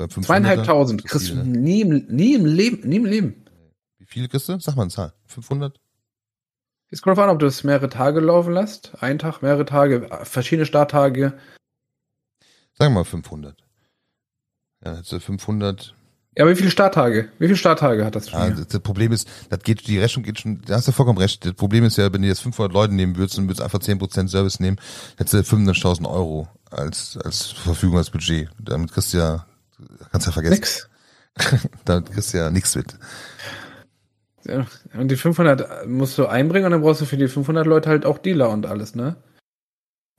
Bei 0.00 0.06
500er? 0.06 0.22
Zweieinhalbtausend 0.22 1.04
kriegst 1.04 1.28
du 1.28 1.34
ne? 1.36 1.44
nie, 1.44 1.82
im- 1.82 2.06
nie 2.08 2.34
im 2.34 2.46
Leben, 2.46 2.88
nie 2.88 2.96
im 2.96 3.04
Leben. 3.04 3.44
Wie 3.98 4.06
viele 4.06 4.28
kriegst 4.28 4.48
du? 4.48 4.58
Sag 4.58 4.74
mal 4.76 4.82
eine 4.82 4.90
Zahl. 4.90 5.12
500? 5.26 5.78
Es 6.90 7.02
kommt 7.02 7.16
drauf 7.18 7.24
an, 7.24 7.30
ob 7.30 7.38
du 7.38 7.46
es 7.46 7.62
mehrere 7.64 7.88
Tage 7.90 8.20
laufen 8.20 8.54
lässt. 8.54 8.92
Ein 9.02 9.18
Tag, 9.18 9.42
mehrere 9.42 9.64
Tage, 9.66 10.08
verschiedene 10.24 10.64
Starttage. 10.66 11.34
Sagen 12.72 12.92
wir 12.94 13.00
mal 13.00 13.04
500. 13.04 13.62
Ja, 14.84 14.94
jetzt 14.96 15.12
500. 15.14 15.94
Ja, 16.36 16.44
aber 16.44 16.52
wie 16.52 16.56
viele 16.56 16.70
Starttage? 16.70 17.28
Wie 17.38 17.46
viele 17.46 17.56
Starttage 17.58 18.04
hat 18.04 18.14
das 18.16 18.30
Ja, 18.30 18.38
Turnier? 18.40 18.56
das, 18.56 18.68
das 18.68 18.80
Problem 18.80 19.12
ist, 19.12 19.28
das 19.50 19.60
geht, 19.62 19.86
die 19.86 19.98
Rechnung 19.98 20.24
geht 20.24 20.40
schon, 20.40 20.62
da 20.62 20.76
hast 20.76 20.88
du 20.88 20.92
vollkommen 20.92 21.18
recht. 21.18 21.44
Das 21.44 21.52
Problem 21.54 21.84
ist 21.84 21.98
ja, 21.98 22.10
wenn 22.12 22.22
du 22.22 22.28
jetzt 22.28 22.40
500 22.40 22.72
Leute 22.72 22.94
nehmen 22.94 23.16
würdest 23.16 23.36
und 23.38 23.44
würdest 23.48 23.60
einfach 23.60 23.80
10% 23.80 24.28
Service 24.28 24.60
nehmen, 24.60 24.78
hättest 25.18 25.34
du 25.34 25.56
95.000 25.56 26.08
Euro 26.08 26.48
als, 26.70 27.18
als 27.18 27.50
Verfügung, 27.50 27.98
als 27.98 28.10
Budget. 28.10 28.48
Damit 28.58 28.92
kriegst 28.92 29.12
du 29.12 29.18
ja, 29.18 29.44
kannst 30.12 30.26
ja 30.26 30.32
vergessen. 30.32 30.54
Nix. 30.54 30.88
Damit 31.84 32.12
kriegst 32.12 32.32
du 32.34 32.38
ja 32.38 32.50
nichts 32.50 32.74
mit. 32.76 32.96
Ja, 34.44 34.66
Und 34.94 35.08
die 35.10 35.16
500 35.16 35.86
musst 35.86 36.16
du 36.18 36.26
einbringen 36.26 36.66
und 36.66 36.72
dann 36.72 36.80
brauchst 36.80 37.02
du 37.02 37.04
für 37.04 37.16
die 37.16 37.28
500 37.28 37.66
Leute 37.66 37.90
halt 37.90 38.06
auch 38.06 38.18
Dealer 38.18 38.50
und 38.50 38.66
alles, 38.66 38.94
ne? 38.94 39.16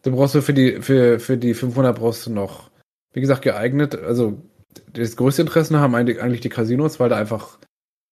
Dann 0.04 0.14
brauchst 0.14 0.36
du 0.36 0.42
für 0.42 0.54
die, 0.54 0.82
für, 0.82 1.20
für 1.20 1.38
die 1.38 1.54
500 1.54 1.96
brauchst 1.96 2.26
du 2.26 2.32
noch, 2.32 2.70
wie 3.14 3.22
gesagt, 3.22 3.42
geeignet, 3.42 3.96
also 3.96 4.42
das 4.94 5.16
größte 5.16 5.44
Interesse 5.44 5.80
haben 5.80 5.96
eigentlich, 5.96 6.22
eigentlich 6.22 6.42
die 6.42 6.50
Casinos, 6.50 7.00
weil 7.00 7.10
da 7.10 7.18
einfach, 7.18 7.58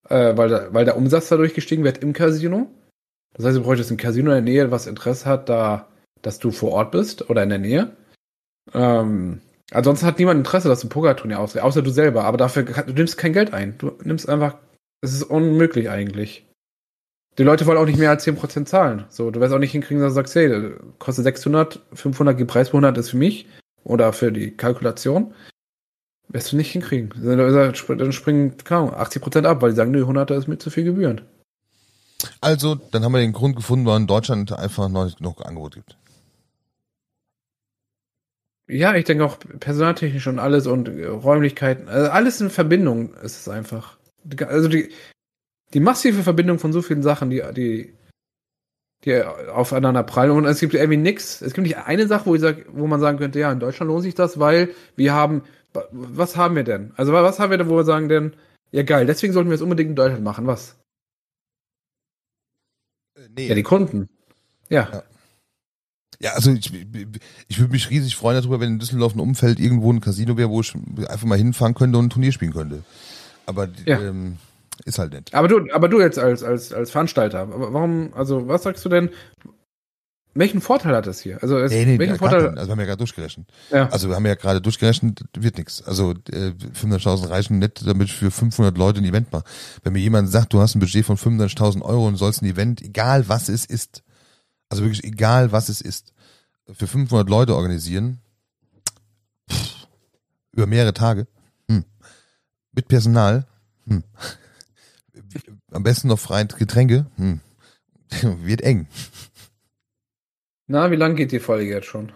äh, 0.09 0.35
weil 0.35 0.49
da, 0.49 0.73
weil 0.73 0.85
der 0.85 0.97
Umsatz 0.97 1.29
dadurch 1.29 1.53
gestiegen 1.53 1.83
wird 1.83 1.99
im 1.99 2.13
Casino. 2.13 2.67
Das 3.33 3.45
heißt, 3.45 3.57
du 3.57 3.63
bräuchtest 3.63 3.91
ein 3.91 3.97
Casino 3.97 4.31
in 4.31 4.45
der 4.45 4.53
Nähe, 4.53 4.71
was 4.71 4.87
Interesse 4.87 5.25
hat, 5.25 5.49
da, 5.49 5.87
dass 6.21 6.39
du 6.39 6.51
vor 6.51 6.71
Ort 6.71 6.91
bist 6.91 7.29
oder 7.29 7.43
in 7.43 7.49
der 7.49 7.59
Nähe. 7.59 7.95
Ähm, 8.73 9.41
ansonsten 9.71 10.05
hat 10.05 10.19
niemand 10.19 10.39
Interesse, 10.39 10.67
dass 10.67 10.81
du 10.81 10.87
ein 10.87 10.89
Pokerturnier 10.89 11.39
ausrichtest, 11.39 11.65
außer 11.65 11.81
du 11.81 11.91
selber. 11.91 12.25
Aber 12.25 12.37
dafür, 12.37 12.63
du 12.63 12.93
nimmst 12.93 13.17
kein 13.17 13.33
Geld 13.33 13.53
ein. 13.53 13.77
Du 13.77 13.91
nimmst 14.03 14.27
einfach, 14.27 14.55
es 15.01 15.13
ist 15.13 15.23
unmöglich 15.23 15.89
eigentlich. 15.89 16.45
Die 17.37 17.43
Leute 17.43 17.65
wollen 17.65 17.77
auch 17.77 17.85
nicht 17.85 17.99
mehr 17.99 18.09
als 18.09 18.27
10% 18.27 18.65
zahlen. 18.65 19.05
So, 19.09 19.31
du 19.31 19.39
wirst 19.39 19.53
auch 19.53 19.59
nicht 19.59 19.71
hinkriegen, 19.71 20.01
dass 20.01 20.11
du 20.11 20.15
sagst, 20.15 20.35
hey, 20.35 20.73
kostet 20.97 21.23
600, 21.23 21.79
500, 21.93 22.37
die 22.39 22.45
Preis 22.45 22.69
pro 22.69 22.77
100 22.77 22.97
ist 22.97 23.11
für 23.11 23.17
mich 23.17 23.47
oder 23.83 24.11
für 24.11 24.31
die 24.31 24.51
Kalkulation. 24.51 25.33
Wirst 26.27 26.51
du 26.51 26.57
nicht 26.57 26.71
hinkriegen. 26.71 27.11
Dann 27.15 28.11
springen, 28.11 28.57
keine 28.57 28.81
Ahnung, 28.81 28.95
80% 28.95 29.45
ab, 29.45 29.61
weil 29.61 29.71
die 29.71 29.75
sagen, 29.75 29.91
nö, 29.91 30.01
100 30.01 30.31
ist 30.31 30.47
mir 30.47 30.57
zu 30.57 30.69
viel 30.69 30.83
Gebühren. 30.83 31.21
Also, 32.41 32.75
dann 32.75 33.03
haben 33.03 33.13
wir 33.13 33.19
den 33.19 33.33
Grund 33.33 33.55
gefunden, 33.55 33.85
warum 33.85 34.05
Deutschland 34.05 34.51
einfach 34.51 34.89
noch 34.89 35.05
nicht 35.05 35.17
genug 35.17 35.45
Angebot 35.45 35.75
gibt. 35.75 35.97
Ja, 38.69 38.95
ich 38.95 39.05
denke 39.05 39.25
auch 39.25 39.39
personaltechnisch 39.59 40.27
und 40.27 40.37
alles 40.37 40.67
und 40.67 40.87
äh, 40.87 41.07
Räumlichkeiten, 41.07 41.89
also 41.89 42.11
alles 42.11 42.39
in 42.39 42.51
Verbindung 42.51 43.15
ist 43.15 43.41
es 43.41 43.49
einfach. 43.49 43.97
Also 44.47 44.67
die, 44.67 44.89
die 45.73 45.79
massive 45.79 46.21
Verbindung 46.21 46.59
von 46.59 46.71
so 46.71 46.83
vielen 46.83 47.01
Sachen, 47.01 47.31
die, 47.31 47.41
die, 47.55 47.95
die 49.05 49.23
aufeinander 49.23 50.03
prallen 50.03 50.31
und 50.31 50.45
es 50.45 50.59
gibt 50.59 50.75
irgendwie 50.75 50.97
nix. 50.97 51.41
Es 51.41 51.53
gibt 51.53 51.65
nicht 51.65 51.77
eine 51.77 52.07
Sache, 52.07 52.27
wo 52.27 52.35
ich 52.35 52.41
sag, 52.41 52.65
wo 52.71 52.85
man 52.85 52.99
sagen 52.99 53.17
könnte, 53.17 53.39
ja, 53.39 53.51
in 53.51 53.59
Deutschland 53.59 53.89
lohnt 53.89 54.03
sich 54.03 54.13
das, 54.13 54.39
weil 54.39 54.69
wir 54.95 55.13
haben, 55.13 55.41
was 55.91 56.37
haben 56.37 56.55
wir 56.55 56.63
denn? 56.63 56.93
Also 56.95 57.11
was 57.11 57.39
haben 57.39 57.49
wir 57.49 57.57
denn, 57.57 57.69
wo 57.69 57.77
wir 57.77 57.85
sagen 57.85 58.07
denn, 58.07 58.35
ja 58.71 58.83
geil, 58.83 59.07
deswegen 59.07 59.33
sollten 59.33 59.49
wir 59.49 59.55
es 59.55 59.63
unbedingt 59.63 59.89
in 59.89 59.95
Deutschland 59.95 60.23
machen, 60.23 60.45
was? 60.45 60.75
Nee. 63.35 63.47
Ja, 63.47 63.55
die 63.55 63.63
Kunden. 63.63 64.09
Ja. 64.69 64.89
Ja. 64.93 65.03
Ja, 66.21 66.31
also 66.33 66.51
ich, 66.51 66.71
ich 67.47 67.59
würde 67.59 67.71
mich 67.71 67.89
riesig 67.89 68.15
freuen 68.15 68.41
darüber, 68.41 68.59
wenn 68.59 68.73
in 68.73 68.79
Düsseldorf 68.79 69.15
ein 69.15 69.19
Umfeld 69.21 69.59
irgendwo 69.59 69.91
ein 69.91 70.01
Casino 70.01 70.35
wäre, 70.37 70.49
wo 70.49 70.59
ich 70.61 70.73
einfach 71.07 71.25
mal 71.25 71.37
hinfahren 71.37 71.75
könnte 71.75 71.97
und 71.97 72.05
ein 72.07 72.09
Turnier 72.09 72.31
spielen 72.33 72.51
könnte. 72.53 72.83
Aber 73.45 73.69
Ja. 73.85 73.99
ähm, 74.01 74.37
ist 74.85 74.99
halt 74.99 75.13
nicht. 75.13 75.33
Aber 75.33 75.47
du, 75.47 75.61
aber 75.73 75.87
du 75.87 75.99
jetzt 76.01 76.19
als, 76.19 76.43
als, 76.43 76.73
als 76.73 76.91
Veranstalter, 76.91 77.47
warum, 77.49 78.13
also 78.13 78.47
was 78.47 78.63
sagst 78.63 78.83
du 78.83 78.89
denn, 78.89 79.09
welchen 80.35 80.61
Vorteil 80.61 80.95
hat 80.95 81.07
das 81.07 81.19
hier? 81.21 81.41
Also 81.41 81.57
es, 81.57 81.71
Nee, 81.71 81.85
nee, 81.85 81.99
welchen 81.99 82.17
Vorteil? 82.17 82.49
Also 82.49 82.67
wir 82.67 82.71
haben 82.71 82.79
ja 82.79 82.85
gerade 82.85 82.97
durchgerechnet. 82.97 83.47
Ja. 83.71 83.89
Also 83.89 84.09
wir 84.09 84.15
haben 84.15 84.25
ja 84.25 84.35
gerade 84.35 84.61
durchgerechnet, 84.61 85.21
wird 85.37 85.57
nichts. 85.57 85.81
Also 85.81 86.11
äh, 86.31 86.51
500.000 86.79 87.29
reichen 87.29 87.59
nicht, 87.59 87.85
damit 87.87 88.09
für 88.09 88.29
500 88.29 88.77
Leute 88.77 88.99
ein 88.99 89.05
Event 89.05 89.31
machen. 89.31 89.43
Wenn 89.83 89.93
mir 89.93 89.99
jemand 89.99 90.29
sagt, 90.29 90.53
du 90.53 90.59
hast 90.61 90.75
ein 90.75 90.79
Budget 90.79 91.05
von 91.05 91.17
95.000 91.17 91.81
Euro 91.81 92.07
und 92.07 92.15
sollst 92.17 92.41
ein 92.41 92.45
Event, 92.45 92.81
egal 92.81 93.27
was 93.27 93.49
es 93.49 93.65
ist, 93.65 94.03
also 94.69 94.83
wirklich 94.83 95.03
egal 95.03 95.51
was 95.51 95.69
es 95.69 95.81
ist, 95.81 96.13
für 96.71 96.87
500 96.87 97.29
Leute 97.29 97.55
organisieren, 97.55 98.19
pff, 99.51 99.87
über 100.51 100.67
mehrere 100.67 100.93
Tage, 100.93 101.27
hm. 101.67 101.83
mit 102.71 102.87
Personal, 102.87 103.47
hm. 103.87 104.03
am 105.71 105.83
besten 105.83 106.07
noch 106.07 106.19
freie 106.19 106.45
Getränke, 106.45 107.07
hm. 107.17 107.41
wird 108.43 108.61
eng. 108.61 108.87
Na, 110.67 110.91
wie 110.91 110.95
lang 110.95 111.15
geht 111.15 111.31
die 111.31 111.39
Folge 111.39 111.69
jetzt 111.69 111.87
schon? 111.87 112.11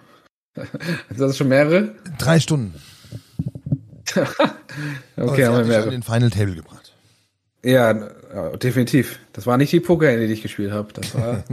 Ist 1.09 1.19
das 1.19 1.37
schon 1.37 1.47
mehrere? 1.47 1.95
Drei 2.19 2.39
Stunden. 2.39 2.75
Okay, 4.11 4.25
Aber 5.15 5.57
haben 5.57 5.57
wir 5.57 5.65
mehrere. 5.65 5.89
den 5.89 6.03
Final 6.03 6.29
Table 6.29 6.55
gebracht. 6.55 6.93
Ja, 7.63 7.91
ja, 8.33 8.57
definitiv. 8.57 9.19
Das 9.31 9.47
war 9.47 9.57
nicht 9.57 9.71
die 9.71 9.79
Pokerhände, 9.79 10.27
die 10.27 10.33
ich 10.33 10.41
gespielt 10.41 10.71
habe. 10.71 10.91
Das 10.93 11.15
war. 11.15 11.43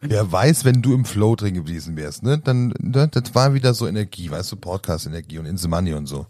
Wer 0.00 0.30
weiß, 0.30 0.64
wenn 0.64 0.82
du 0.82 0.94
im 0.94 1.04
Flow 1.04 1.34
drin 1.34 1.54
gewesen 1.54 1.96
wärst, 1.96 2.22
ne? 2.22 2.38
Dann, 2.38 2.72
ne, 2.78 3.08
das 3.08 3.34
war 3.34 3.54
wieder 3.54 3.74
so 3.74 3.86
Energie, 3.86 4.30
weißt 4.30 4.52
du, 4.52 4.56
Podcast-Energie 4.56 5.38
und 5.38 5.46
In 5.46 5.56
the 5.56 5.68
Money 5.68 5.94
und 5.94 6.06
so. 6.06 6.26